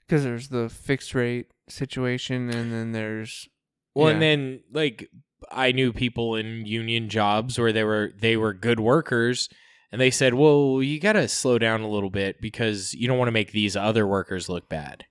because 0.00 0.24
there's 0.24 0.48
the 0.48 0.68
fixed 0.68 1.14
rate 1.14 1.50
situation, 1.70 2.50
and 2.50 2.72
then 2.72 2.92
there's 2.92 3.48
Well, 3.94 4.08
yeah. 4.08 4.14
and 4.14 4.22
then 4.22 4.60
like 4.72 5.08
I 5.50 5.72
knew 5.72 5.92
people 5.92 6.36
in 6.36 6.66
union 6.66 7.08
jobs 7.08 7.58
where 7.58 7.72
they 7.72 7.84
were 7.84 8.12
they 8.18 8.36
were 8.36 8.52
good 8.52 8.80
workers 8.80 9.48
and 9.90 10.00
they 10.00 10.10
said, 10.10 10.34
"Well, 10.34 10.82
you 10.82 11.00
got 11.00 11.14
to 11.14 11.28
slow 11.28 11.58
down 11.58 11.80
a 11.80 11.88
little 11.88 12.10
bit 12.10 12.40
because 12.40 12.94
you 12.94 13.08
don't 13.08 13.18
want 13.18 13.28
to 13.28 13.32
make 13.32 13.52
these 13.52 13.76
other 13.76 14.06
workers 14.06 14.48
look 14.48 14.68
bad." 14.68 15.04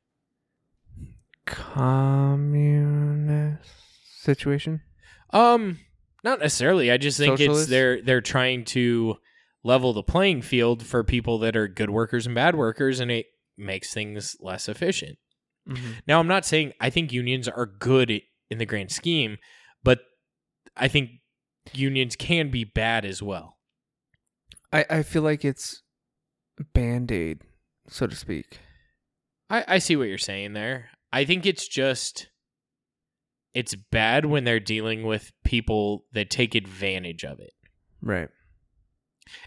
communist 1.47 3.71
situation. 4.21 4.81
Um, 5.31 5.79
not 6.23 6.39
necessarily. 6.39 6.91
I 6.91 6.97
just 6.97 7.17
think 7.17 7.39
it's 7.39 7.65
they're 7.67 7.99
they're 8.01 8.21
trying 8.21 8.65
to 8.65 9.17
level 9.63 9.93
the 9.93 10.03
playing 10.03 10.43
field 10.43 10.85
for 10.85 11.03
people 11.03 11.39
that 11.39 11.55
are 11.55 11.67
good 11.67 11.89
workers 11.89 12.27
and 12.27 12.35
bad 12.35 12.55
workers, 12.55 12.99
and 12.99 13.09
it 13.09 13.25
makes 13.57 13.91
things 13.93 14.35
less 14.39 14.69
efficient. 14.69 15.17
Mm-hmm. 15.67 15.91
Now, 16.07 16.19
I'm 16.19 16.27
not 16.27 16.45
saying 16.45 16.73
I 16.79 16.89
think 16.89 17.11
unions 17.11 17.47
are 17.47 17.65
good 17.65 18.21
in 18.49 18.57
the 18.57 18.65
grand 18.65 18.91
scheme, 18.91 19.37
but 19.83 19.99
I 20.75 20.87
think 20.87 21.09
unions 21.73 22.15
can 22.15 22.49
be 22.49 22.63
bad 22.63 23.05
as 23.05 23.21
well. 23.21 23.57
I, 24.71 24.85
I 24.89 25.03
feel 25.03 25.21
like 25.21 25.45
it's 25.45 25.81
band 26.73 27.11
aid 27.11 27.43
so 27.89 28.07
to 28.07 28.15
speak. 28.15 28.59
I, 29.49 29.63
I 29.67 29.77
see 29.79 29.95
what 29.95 30.07
you're 30.07 30.17
saying 30.17 30.53
there. 30.53 30.89
I 31.11 31.25
think 31.25 31.45
it's 31.45 31.67
just 31.67 32.29
it's 33.53 33.75
bad 33.75 34.25
when 34.25 34.43
they're 34.43 34.59
dealing 34.59 35.03
with 35.03 35.31
people 35.43 36.05
that 36.13 36.29
take 36.29 36.53
advantage 36.53 37.23
of 37.23 37.39
it. 37.39 37.53
Right. 38.01 38.29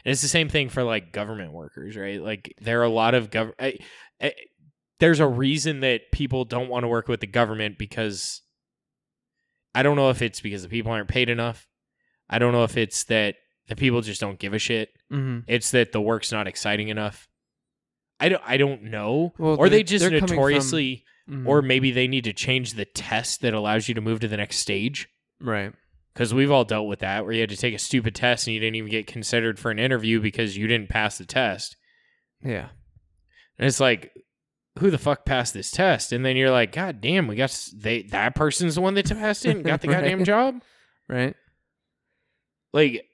And 0.05 0.13
it's 0.13 0.23
the 0.23 0.29
same 0.29 0.49
thing 0.49 0.69
for 0.69 0.83
like 0.83 1.13
government 1.13 1.53
workers, 1.53 1.97
right? 1.97 2.21
Like 2.21 2.55
there 2.61 2.81
are 2.81 2.85
a 2.85 2.91
lot 2.91 3.15
of 3.15 3.31
government. 3.31 3.79
There's 5.01 5.19
a 5.21 5.27
reason 5.27 5.81
that 5.81 6.13
people 6.13 6.45
don't 6.45 6.69
want 6.69 6.85
to 6.85 6.89
work 6.89 7.09
with 7.09 7.21
the 7.21 7.27
government 7.27 7.77
because 7.79 8.43
I 9.75 9.83
don't 9.83 9.97
know 9.97 10.11
if 10.11 10.23
it's 10.23 10.41
because 10.41 10.63
the 10.63 10.69
people 10.69 10.93
aren't 10.93 11.09
paid 11.09 11.29
enough. 11.29 11.67
I 12.29 12.39
don't 12.39 12.53
know 12.53 12.65
if 12.65 12.77
it's 12.77 13.05
that 13.05 13.35
the 13.69 13.77
people 13.77 14.01
just 14.03 14.21
don't 14.21 14.39
give 14.39 14.55
a 14.55 14.59
shit. 14.59 14.91
Mm-hmm. 15.13 15.41
It's 15.49 15.71
that 15.73 15.93
the 15.93 16.01
work's 16.01 16.31
not 16.33 16.47
exciting 16.47 16.89
enough. 16.89 17.29
I 18.21 18.29
don't. 18.29 18.43
I 18.47 18.57
don't 18.59 18.85
know. 18.85 19.33
Well, 19.39 19.57
or 19.59 19.69
they 19.69 19.83
just 19.83 20.05
coming 20.05 20.21
from- 20.21 20.31
notoriously, 20.37 21.05
Mm-hmm. 21.29 21.47
or 21.47 21.63
maybe 21.63 21.93
they 21.93 22.09
need 22.09 22.25
to 22.25 22.33
change 22.33 22.73
the 22.75 22.85
test 22.87 23.43
that 23.43 23.55
allows 23.55 23.89
you 23.89 23.95
to 23.95 24.01
move 24.01 24.19
to 24.21 24.27
the 24.29 24.37
next 24.39 24.57
stage. 24.57 25.09
right. 25.41 25.73
Because 26.13 26.35
we've 26.35 26.51
all 26.51 26.65
dealt 26.65 26.89
with 26.89 26.99
that, 27.01 27.23
where 27.25 27.33
you 27.33 27.41
had 27.41 27.51
to 27.51 27.57
take 27.57 27.73
a 27.73 27.79
stupid 27.79 28.17
test 28.17 28.49
and 28.49 28.55
you 28.55 28.59
didn't 28.59 28.75
even 28.75 28.91
get 28.91 29.07
considered 29.07 29.61
for 29.61 29.71
an 29.71 29.79
interview 29.79 30.21
because 30.21 30.57
you 30.57 30.67
didn't 30.67 30.89
pass 30.89 31.19
the 31.19 31.25
test. 31.25 31.77
Yeah. 32.45 32.71
And 33.59 33.69
it's 33.69 33.79
like, 33.79 34.11
who 34.79 34.91
the 34.91 34.99
fuck 34.99 35.25
passed 35.25 35.53
this 35.55 35.71
test? 35.71 36.13
And 36.13 36.25
then 36.25 36.37
you're 36.37 36.51
like, 36.51 36.73
God 36.73 37.01
damn, 37.01 37.27
we 37.27 37.37
got 37.37 37.69
they 37.75 38.03
that 38.05 38.35
person's 38.35 38.77
the 38.77 38.81
one 38.81 38.95
that 38.95 39.09
passed 39.11 39.45
it 39.47 39.57
and 39.57 39.65
got 39.65 39.81
the 39.81 39.89
Right. 39.89 39.95
goddamn 40.03 40.25
job. 40.25 40.63
Right. 41.09 41.35
Like 42.73 43.05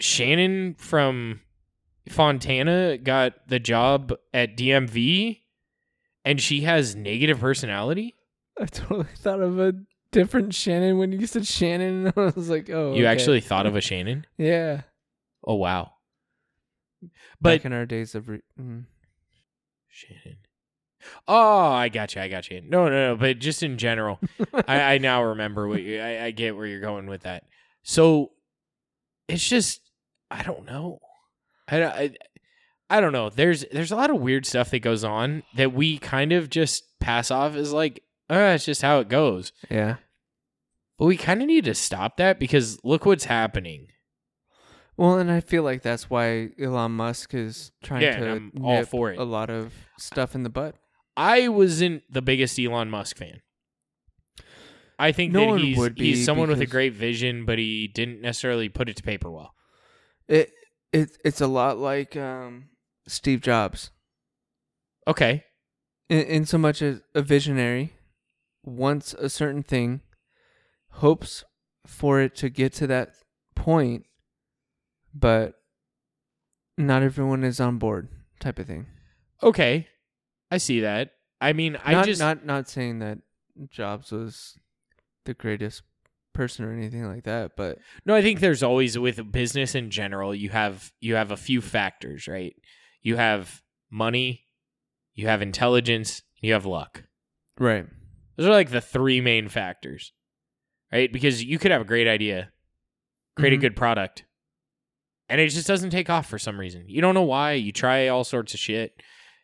Shannon 0.00 0.74
from 0.74 1.40
Fontana 2.08 2.98
got 2.98 3.34
the 3.48 3.58
job 3.60 4.14
at 4.32 4.56
DMV, 4.56 5.40
and 6.24 6.40
she 6.40 6.62
has 6.62 6.96
negative 6.96 7.38
personality. 7.40 8.14
I 8.58 8.66
totally 8.66 9.06
thought 9.16 9.40
of 9.40 9.58
a 9.60 9.74
different 10.10 10.54
Shannon 10.54 10.98
when 10.98 11.12
you 11.12 11.26
said 11.26 11.46
Shannon. 11.46 12.08
I 12.16 12.20
was 12.34 12.48
like, 12.50 12.68
oh, 12.70 12.94
You 12.94 13.04
okay. 13.04 13.06
actually 13.06 13.40
thought 13.40 13.66
of 13.66 13.76
a 13.76 13.80
Shannon? 13.80 14.26
yeah. 14.38 14.82
Oh 15.46 15.54
wow. 15.56 15.92
But 17.02 17.10
But 17.40 17.64
in 17.64 17.72
our 17.72 17.84
days 17.86 18.14
of 18.14 18.28
re- 18.28 18.42
mm. 18.60 18.84
Shannon. 19.88 20.38
Oh, 21.28 21.70
I 21.70 21.88
got 21.88 22.14
you. 22.14 22.22
I 22.22 22.28
got 22.28 22.50
you. 22.50 22.60
No, 22.66 22.84
no, 22.86 23.10
no. 23.12 23.16
But 23.16 23.38
just 23.38 23.62
in 23.62 23.78
general, 23.78 24.20
I, 24.68 24.94
I 24.94 24.98
now 24.98 25.22
remember 25.24 25.68
what 25.68 25.82
you. 25.82 26.00
I, 26.00 26.26
I 26.26 26.30
get 26.30 26.56
where 26.56 26.66
you're 26.66 26.80
going 26.80 27.06
with 27.06 27.22
that. 27.22 27.44
So 27.82 28.32
it's 29.28 29.48
just 29.48 29.80
I 30.30 30.42
don't 30.42 30.64
know. 30.66 30.98
I, 31.68 31.84
I 31.84 32.10
I 32.90 33.00
don't 33.00 33.12
know. 33.12 33.30
There's 33.30 33.64
there's 33.72 33.92
a 33.92 33.96
lot 33.96 34.10
of 34.10 34.20
weird 34.20 34.46
stuff 34.46 34.70
that 34.70 34.80
goes 34.80 35.04
on 35.04 35.42
that 35.56 35.72
we 35.72 35.98
kind 35.98 36.32
of 36.32 36.50
just 36.50 36.84
pass 37.00 37.30
off 37.30 37.54
as 37.54 37.72
like, 37.72 38.02
oh, 38.30 38.48
it's 38.50 38.64
just 38.64 38.82
how 38.82 38.98
it 39.00 39.08
goes. 39.08 39.52
yeah. 39.70 39.96
But 40.98 41.06
we 41.06 41.16
kind 41.16 41.40
of 41.40 41.48
need 41.48 41.64
to 41.64 41.74
stop 41.74 42.16
that 42.18 42.38
because 42.38 42.78
look 42.84 43.06
what's 43.06 43.24
happening. 43.24 43.88
Well, 44.96 45.18
and 45.18 45.32
I 45.32 45.40
feel 45.40 45.62
like 45.62 45.82
that's 45.82 46.10
why 46.10 46.50
Elon 46.60 46.92
Musk 46.92 47.32
is 47.34 47.72
trying 47.82 48.02
Yeah, 48.02 48.18
to 48.20 48.30
I'm 48.30 48.52
all 48.62 48.74
nip 48.76 48.88
for 48.88 49.10
it. 49.10 49.18
a 49.18 49.24
lot 49.24 49.48
of 49.50 49.72
stuff 49.98 50.34
in 50.34 50.42
the 50.42 50.50
butt. 50.50 50.76
I 51.16 51.48
wasn't 51.48 52.02
the 52.10 52.22
biggest 52.22 52.58
Elon 52.58 52.90
Musk 52.90 53.16
fan. 53.16 53.42
I 54.98 55.12
think 55.12 55.32
No 55.32 55.52
that 55.54 55.60
he's 55.60 55.76
would 55.76 55.94
be 55.96 56.14
he's 56.14 56.24
someone 56.24 56.48
with 56.48 56.60
a 56.60 56.66
great 56.66 56.92
vision, 56.92 57.44
but 57.44 57.58
he 57.58 57.88
didn't 57.88 58.20
necessarily 58.20 58.68
put 58.68 58.88
it 58.88 58.96
to 58.96 59.02
paper 59.02 59.30
well. 59.30 59.54
It 60.28 60.52
it 60.92 61.18
it's 61.24 61.40
a 61.40 61.46
lot 61.46 61.78
like 61.78 62.16
um, 62.16 62.66
Steve 63.06 63.40
Jobs. 63.40 63.90
Okay, 65.08 65.44
in, 66.08 66.20
in 66.20 66.46
so 66.46 66.58
much 66.58 66.80
as 66.82 67.00
a 67.14 67.22
visionary 67.22 67.94
wants 68.64 69.12
a 69.14 69.28
certain 69.28 69.62
thing, 69.62 70.02
hopes 70.90 71.44
for 71.86 72.20
it 72.20 72.36
to 72.36 72.48
get 72.48 72.72
to 72.74 72.86
that 72.86 73.14
point, 73.56 74.06
but 75.12 75.54
not 76.78 77.02
everyone 77.02 77.42
is 77.42 77.58
on 77.60 77.78
board, 77.78 78.08
type 78.38 78.58
of 78.60 78.66
thing. 78.66 78.86
okay, 79.42 79.88
I 80.52 80.58
see 80.58 80.80
that. 80.80 81.10
I 81.40 81.52
mean, 81.54 81.78
I 81.84 81.92
not, 81.92 82.04
just 82.06 82.20
not 82.20 82.44
not 82.44 82.68
saying 82.68 82.98
that 83.00 83.18
Jobs 83.70 84.12
was 84.12 84.58
the 85.24 85.34
greatest 85.34 85.82
person 86.34 86.64
or 86.64 86.72
anything 86.72 87.04
like 87.06 87.24
that, 87.24 87.52
but 87.56 87.78
no. 88.06 88.14
I 88.14 88.22
think 88.22 88.40
there's 88.40 88.62
always 88.62 88.98
with 88.98 89.32
business 89.32 89.74
in 89.74 89.90
general, 89.90 90.34
you 90.34 90.50
have 90.50 90.92
you 91.00 91.14
have 91.14 91.30
a 91.30 91.36
few 91.36 91.60
factors, 91.60 92.28
right? 92.28 92.54
You 93.02 93.16
have 93.16 93.62
money, 93.90 94.44
you 95.14 95.26
have 95.26 95.42
intelligence, 95.42 96.22
you 96.40 96.52
have 96.52 96.64
luck. 96.66 97.04
right, 97.58 97.86
Those 98.36 98.46
are 98.46 98.50
like 98.50 98.70
the 98.70 98.80
three 98.80 99.20
main 99.20 99.48
factors, 99.48 100.12
right? 100.92 101.12
Because 101.12 101.42
you 101.44 101.58
could 101.58 101.70
have 101.70 101.82
a 101.82 101.84
great 101.86 102.08
idea, 102.08 102.50
create 103.36 103.52
Mhm. 103.52 103.58
a 103.58 103.60
good 103.60 103.76
product, 103.76 104.24
and 105.28 105.40
it 105.40 105.48
just 105.48 105.66
doesn't 105.66 105.90
take 105.90 106.08
off 106.10 106.28
for 106.28 106.38
some 106.38 106.58
reason. 106.60 106.84
You 106.88 107.00
don't 107.00 107.14
know 107.14 107.22
why. 107.22 107.52
You 107.52 107.72
try 107.72 108.08
all 108.08 108.24
sorts 108.24 108.54
of 108.54 108.60
shit, 108.60 109.02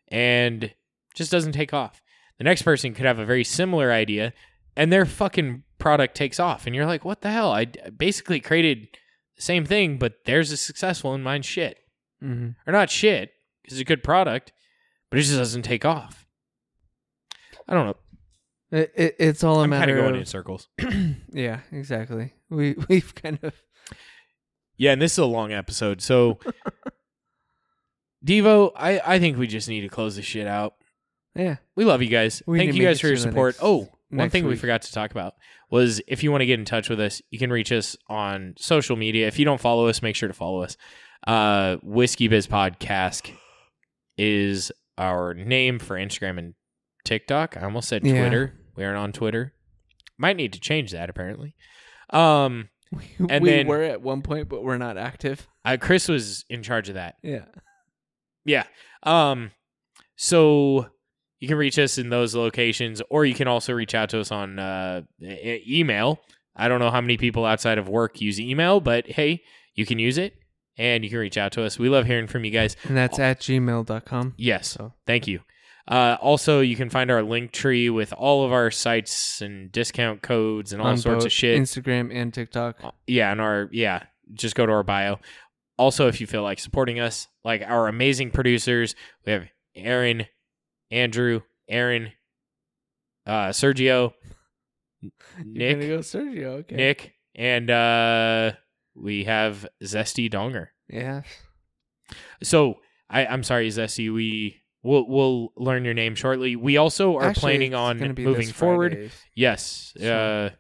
and 0.08 0.72
just 1.18 1.30
doesn't 1.30 1.52
take 1.52 1.74
off. 1.74 2.00
The 2.38 2.44
next 2.44 2.62
person 2.62 2.94
could 2.94 3.04
have 3.04 3.18
a 3.18 3.26
very 3.26 3.44
similar 3.44 3.92
idea, 3.92 4.32
and 4.76 4.92
their 4.92 5.04
fucking 5.04 5.64
product 5.78 6.14
takes 6.14 6.40
off, 6.40 6.66
and 6.66 6.74
you're 6.74 6.86
like, 6.86 7.04
"What 7.04 7.20
the 7.20 7.30
hell? 7.30 7.52
I 7.52 7.66
basically 7.66 8.40
created 8.40 8.88
the 9.36 9.42
same 9.42 9.66
thing, 9.66 9.98
but 9.98 10.24
theirs 10.24 10.52
is 10.52 10.60
successful 10.60 11.12
and 11.12 11.22
mine's 11.22 11.46
shit, 11.46 11.78
mm-hmm. 12.22 12.50
or 12.66 12.72
not 12.72 12.90
shit 12.90 13.32
because 13.62 13.78
it's 13.78 13.82
a 13.82 13.84
good 13.84 14.02
product, 14.02 14.52
but 15.10 15.18
it 15.18 15.22
just 15.22 15.36
doesn't 15.36 15.62
take 15.62 15.84
off." 15.84 16.24
I 17.68 17.74
don't 17.74 17.86
know. 17.86 18.78
it, 18.78 18.92
it, 18.94 19.16
it's 19.18 19.44
all 19.44 19.60
a 19.60 19.64
I'm 19.64 19.70
kind 19.70 19.80
matter 19.80 19.98
of 19.98 20.04
going 20.04 20.14
of 20.14 20.20
in 20.20 20.26
circles. 20.26 20.68
yeah, 21.32 21.60
exactly. 21.70 22.32
We 22.48 22.76
we've 22.88 23.14
kind 23.14 23.38
of 23.42 23.54
Yeah, 24.76 24.92
and 24.92 25.02
this 25.02 25.12
is 25.12 25.18
a 25.18 25.26
long 25.26 25.52
episode. 25.52 26.00
So, 26.00 26.38
Devo, 28.24 28.72
I, 28.74 29.00
I 29.04 29.18
think 29.18 29.36
we 29.36 29.46
just 29.46 29.68
need 29.68 29.82
to 29.82 29.88
close 29.88 30.16
this 30.16 30.24
shit 30.24 30.46
out. 30.46 30.74
Yeah. 31.38 31.56
We 31.76 31.84
love 31.84 32.02
you 32.02 32.08
guys. 32.08 32.42
We 32.46 32.58
Thank 32.58 32.72
need 32.72 32.76
you 32.76 32.82
make 32.82 32.90
guys 32.90 32.98
it 32.98 33.00
for 33.00 33.06
your 33.06 33.16
to 33.16 33.22
the 33.22 33.28
support. 33.30 33.54
next- 33.54 33.62
oh, 33.62 33.78
one 33.78 33.90
next 34.10 34.32
thing 34.32 34.44
we 34.44 34.50
week. 34.50 34.60
forgot 34.60 34.82
to 34.82 34.92
talk 34.92 35.10
about 35.10 35.34
was 35.70 36.00
if 36.08 36.22
you 36.22 36.30
want 36.30 36.40
to 36.42 36.46
get 36.46 36.58
in 36.58 36.64
touch 36.64 36.88
with 36.90 36.98
us, 37.00 37.20
you 37.30 37.38
can 37.38 37.50
reach 37.50 37.70
us 37.72 37.96
on 38.08 38.54
social 38.58 38.96
media. 38.96 39.26
If 39.26 39.38
you 39.38 39.44
don't 39.44 39.60
follow 39.60 39.86
us, 39.88 40.00
make 40.02 40.16
sure 40.16 40.28
to 40.28 40.34
follow 40.34 40.62
us. 40.62 40.76
Uh, 41.26 41.76
Whiskey 41.82 42.26
Biz 42.28 42.46
Podcast 42.46 43.30
is 44.16 44.72
our 44.96 45.34
name 45.34 45.78
for 45.78 45.96
Instagram 45.96 46.38
and 46.38 46.54
TikTok. 47.04 47.56
I 47.56 47.62
almost 47.62 47.88
said 47.88 48.04
Yeah. 48.06 48.20
Twitter. 48.20 48.54
We 48.76 48.84
aren't 48.84 48.98
on 48.98 49.12
Twitter. 49.12 49.54
Might 50.16 50.36
need 50.36 50.52
to 50.54 50.60
change 50.60 50.90
that 50.92 51.10
apparently. 51.10 51.54
Um, 52.10 52.70
And 53.28 53.42
we 53.42 53.50
then- 53.50 53.66
were 53.66 53.82
at 53.82 54.00
one 54.00 54.22
point, 54.22 54.48
but 54.48 54.64
we're 54.64 54.78
not 54.78 54.96
active. 54.96 55.46
uh, 55.64 55.76
Chris 55.78 56.08
was 56.08 56.44
in 56.48 56.62
charge 56.62 56.88
of 56.88 56.94
that. 56.94 57.16
Yeah. 57.22 57.44
Yeah. 58.46 58.64
Um 59.02 59.50
so 60.16 60.88
you 61.40 61.48
can 61.48 61.56
reach 61.56 61.78
us 61.78 61.98
in 61.98 62.08
those 62.10 62.34
locations 62.34 63.00
or 63.10 63.24
you 63.24 63.34
can 63.34 63.48
also 63.48 63.72
reach 63.72 63.94
out 63.94 64.10
to 64.10 64.20
us 64.20 64.30
on 64.32 64.58
uh 64.58 65.02
e- 65.22 65.62
email. 65.68 66.20
I 66.56 66.68
don't 66.68 66.80
know 66.80 66.90
how 66.90 67.00
many 67.00 67.16
people 67.16 67.44
outside 67.44 67.78
of 67.78 67.88
work 67.88 68.20
use 68.20 68.40
email, 68.40 68.80
but 68.80 69.06
hey, 69.08 69.42
you 69.74 69.86
can 69.86 69.98
use 69.98 70.18
it 70.18 70.34
and 70.76 71.04
you 71.04 71.10
can 71.10 71.18
reach 71.18 71.38
out 71.38 71.52
to 71.52 71.64
us. 71.64 71.78
We 71.78 71.88
love 71.88 72.06
hearing 72.06 72.26
from 72.26 72.44
you 72.44 72.50
guys. 72.50 72.76
And 72.84 72.96
that's 72.96 73.18
at 73.18 73.40
gmail.com. 73.40 74.34
Yes. 74.36 74.68
So 74.68 74.92
Thank 75.06 75.26
you. 75.26 75.40
Uh, 75.86 76.18
also, 76.20 76.60
you 76.60 76.76
can 76.76 76.90
find 76.90 77.10
our 77.10 77.22
link 77.22 77.50
tree 77.50 77.88
with 77.88 78.12
all 78.12 78.44
of 78.44 78.52
our 78.52 78.70
sites 78.70 79.40
and 79.40 79.72
discount 79.72 80.20
codes 80.20 80.72
and 80.74 80.82
all 80.82 80.88
on 80.88 80.98
sorts 80.98 81.24
of 81.24 81.32
shit. 81.32 81.58
Instagram 81.58 82.14
and 82.14 82.32
TikTok. 82.34 82.76
Uh, 82.84 82.90
yeah, 83.06 83.32
and 83.32 83.40
our 83.40 83.70
yeah, 83.72 84.02
just 84.34 84.54
go 84.54 84.66
to 84.66 84.72
our 84.72 84.82
bio. 84.82 85.18
Also, 85.78 86.06
if 86.06 86.20
you 86.20 86.26
feel 86.26 86.42
like 86.42 86.58
supporting 86.58 87.00
us, 87.00 87.26
like 87.42 87.62
our 87.62 87.88
amazing 87.88 88.32
producers, 88.32 88.94
we 89.24 89.32
have 89.32 89.44
Aaron, 89.74 90.26
Andrew, 90.90 91.40
Aaron, 91.68 92.12
uh, 93.26 93.48
Sergio, 93.48 94.12
N- 95.02 95.12
You're 95.44 95.70
gonna 95.72 95.80
Nick, 95.86 95.88
go 95.88 95.98
Sergio. 96.00 96.44
Okay. 96.60 96.74
Nick, 96.76 97.14
and 97.34 97.70
uh, 97.70 98.52
we 98.94 99.24
have 99.24 99.66
Zesty 99.82 100.30
Donger. 100.32 100.68
Yeah. 100.88 101.22
So 102.42 102.76
I, 103.10 103.26
I'm 103.26 103.42
sorry, 103.42 103.68
Zesty. 103.68 104.12
We 104.12 104.62
we'll 104.82 105.06
we'll 105.06 105.52
learn 105.56 105.84
your 105.84 105.94
name 105.94 106.14
shortly. 106.14 106.56
We 106.56 106.76
also 106.78 107.16
are 107.16 107.24
Actually, 107.24 107.40
planning 107.40 107.74
on 107.74 107.98
moving 108.18 108.48
forward. 108.48 109.10
Yes. 109.34 109.92
So- 109.98 110.50
Uh, 110.52 110.56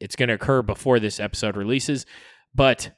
it's 0.00 0.16
going 0.16 0.28
to 0.30 0.34
occur 0.34 0.62
before 0.62 0.98
this 0.98 1.20
episode 1.20 1.56
releases, 1.58 2.06
but 2.54 2.96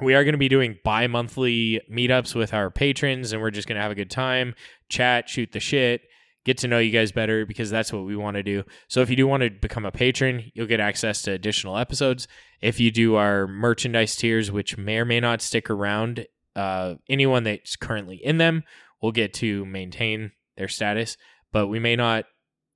we 0.00 0.14
are 0.14 0.24
going 0.24 0.32
to 0.32 0.38
be 0.38 0.48
doing 0.48 0.78
bi 0.84 1.06
monthly 1.06 1.80
meetups 1.90 2.34
with 2.34 2.52
our 2.52 2.70
patrons, 2.70 3.32
and 3.32 3.40
we're 3.40 3.50
just 3.50 3.68
going 3.68 3.76
to 3.76 3.82
have 3.82 3.92
a 3.92 3.96
good 3.96 4.10
time, 4.10 4.54
chat, 4.88 5.28
shoot 5.28 5.52
the 5.52 5.60
shit, 5.60 6.02
get 6.44 6.58
to 6.58 6.68
know 6.68 6.78
you 6.78 6.90
guys 6.90 7.12
better 7.12 7.46
because 7.46 7.70
that's 7.70 7.92
what 7.92 8.04
we 8.04 8.16
want 8.16 8.36
to 8.36 8.42
do. 8.42 8.64
So 8.88 9.00
if 9.00 9.10
you 9.10 9.16
do 9.16 9.26
want 9.26 9.42
to 9.42 9.50
become 9.50 9.84
a 9.84 9.92
patron, 9.92 10.50
you'll 10.54 10.66
get 10.66 10.80
access 10.80 11.22
to 11.22 11.32
additional 11.32 11.78
episodes. 11.78 12.28
If 12.60 12.80
you 12.80 12.90
do 12.90 13.14
our 13.14 13.46
merchandise 13.46 14.16
tiers, 14.16 14.50
which 14.50 14.76
may 14.76 14.98
or 14.98 15.04
may 15.04 15.20
not 15.20 15.40
stick 15.42 15.70
around 15.70 16.26
uh, 16.56 16.94
anyone 17.08 17.44
that's 17.44 17.76
currently 17.76 18.16
in 18.16 18.38
them 18.38 18.64
will 19.00 19.12
get 19.12 19.34
to 19.34 19.64
maintain 19.64 20.32
their 20.56 20.68
status, 20.68 21.16
but 21.52 21.68
we 21.68 21.78
may 21.78 21.96
not 21.96 22.24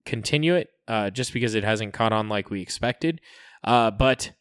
continue 0.04 0.54
it 0.54 0.68
uh, 0.88 1.10
just 1.10 1.32
because 1.32 1.54
it 1.54 1.64
hasn't 1.64 1.92
caught 1.92 2.12
on 2.12 2.28
like 2.28 2.50
we 2.50 2.62
expected. 2.62 3.20
Uh, 3.62 3.90
but 3.90 4.32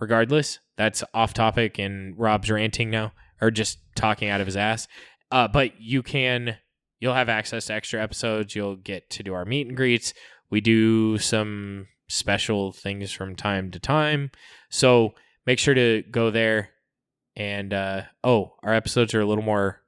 regardless, 0.00 0.58
that's 0.76 1.04
off 1.12 1.34
topic 1.34 1.78
and 1.78 2.18
Rob's 2.18 2.50
ranting 2.50 2.90
now 2.90 3.12
or 3.40 3.50
just 3.50 3.78
talking 3.94 4.28
out 4.28 4.40
of 4.40 4.46
his 4.46 4.56
ass. 4.56 4.88
Uh, 5.30 5.48
but 5.48 5.80
you 5.80 6.02
can, 6.02 6.56
you'll 7.00 7.14
have 7.14 7.28
access 7.28 7.66
to 7.66 7.74
extra 7.74 8.02
episodes. 8.02 8.54
You'll 8.54 8.76
get 8.76 9.10
to 9.10 9.22
do 9.22 9.34
our 9.34 9.44
meet 9.44 9.66
and 9.66 9.76
greets. 9.76 10.14
We 10.50 10.60
do 10.60 11.18
some 11.18 11.88
special 12.08 12.72
things 12.72 13.12
from 13.12 13.34
time 13.34 13.70
to 13.72 13.78
time. 13.78 14.30
So 14.70 15.14
make 15.46 15.58
sure 15.58 15.74
to 15.74 16.02
go 16.10 16.30
there. 16.30 16.70
And, 17.36 17.72
uh, 17.74 18.02
oh, 18.22 18.54
our 18.62 18.72
episodes 18.74 19.14
are 19.14 19.20
a 19.20 19.26
little 19.26 19.42
more 19.42 19.80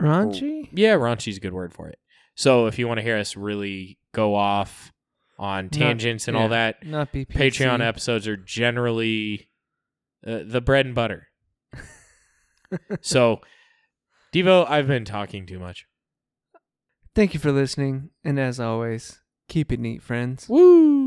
Raunchy? 0.00 0.68
yeah, 0.72 0.94
raunchy's 0.94 1.36
a 1.36 1.40
good 1.40 1.52
word 1.52 1.74
for 1.74 1.88
it. 1.88 1.98
So 2.34 2.66
if 2.66 2.78
you 2.78 2.88
want 2.88 2.98
to 2.98 3.02
hear 3.02 3.18
us 3.18 3.36
really 3.36 3.98
go 4.14 4.34
off 4.34 4.92
on 5.38 5.68
tangents 5.68 6.28
and 6.28 6.36
all 6.36 6.48
that, 6.48 6.86
Not 6.86 7.12
be 7.12 7.26
Patreon 7.26 7.86
episodes 7.86 8.26
are 8.26 8.36
generally 8.36 9.49
uh, 10.26 10.40
the 10.44 10.60
bread 10.60 10.86
and 10.86 10.94
butter. 10.94 11.28
so, 13.00 13.40
Devo, 14.32 14.68
I've 14.68 14.86
been 14.86 15.04
talking 15.04 15.46
too 15.46 15.58
much. 15.58 15.86
Thank 17.14 17.34
you 17.34 17.40
for 17.40 17.50
listening, 17.50 18.10
and 18.24 18.38
as 18.38 18.60
always, 18.60 19.20
keep 19.48 19.72
it 19.72 19.80
neat, 19.80 20.02
friends. 20.02 20.48
Woo! 20.48 20.99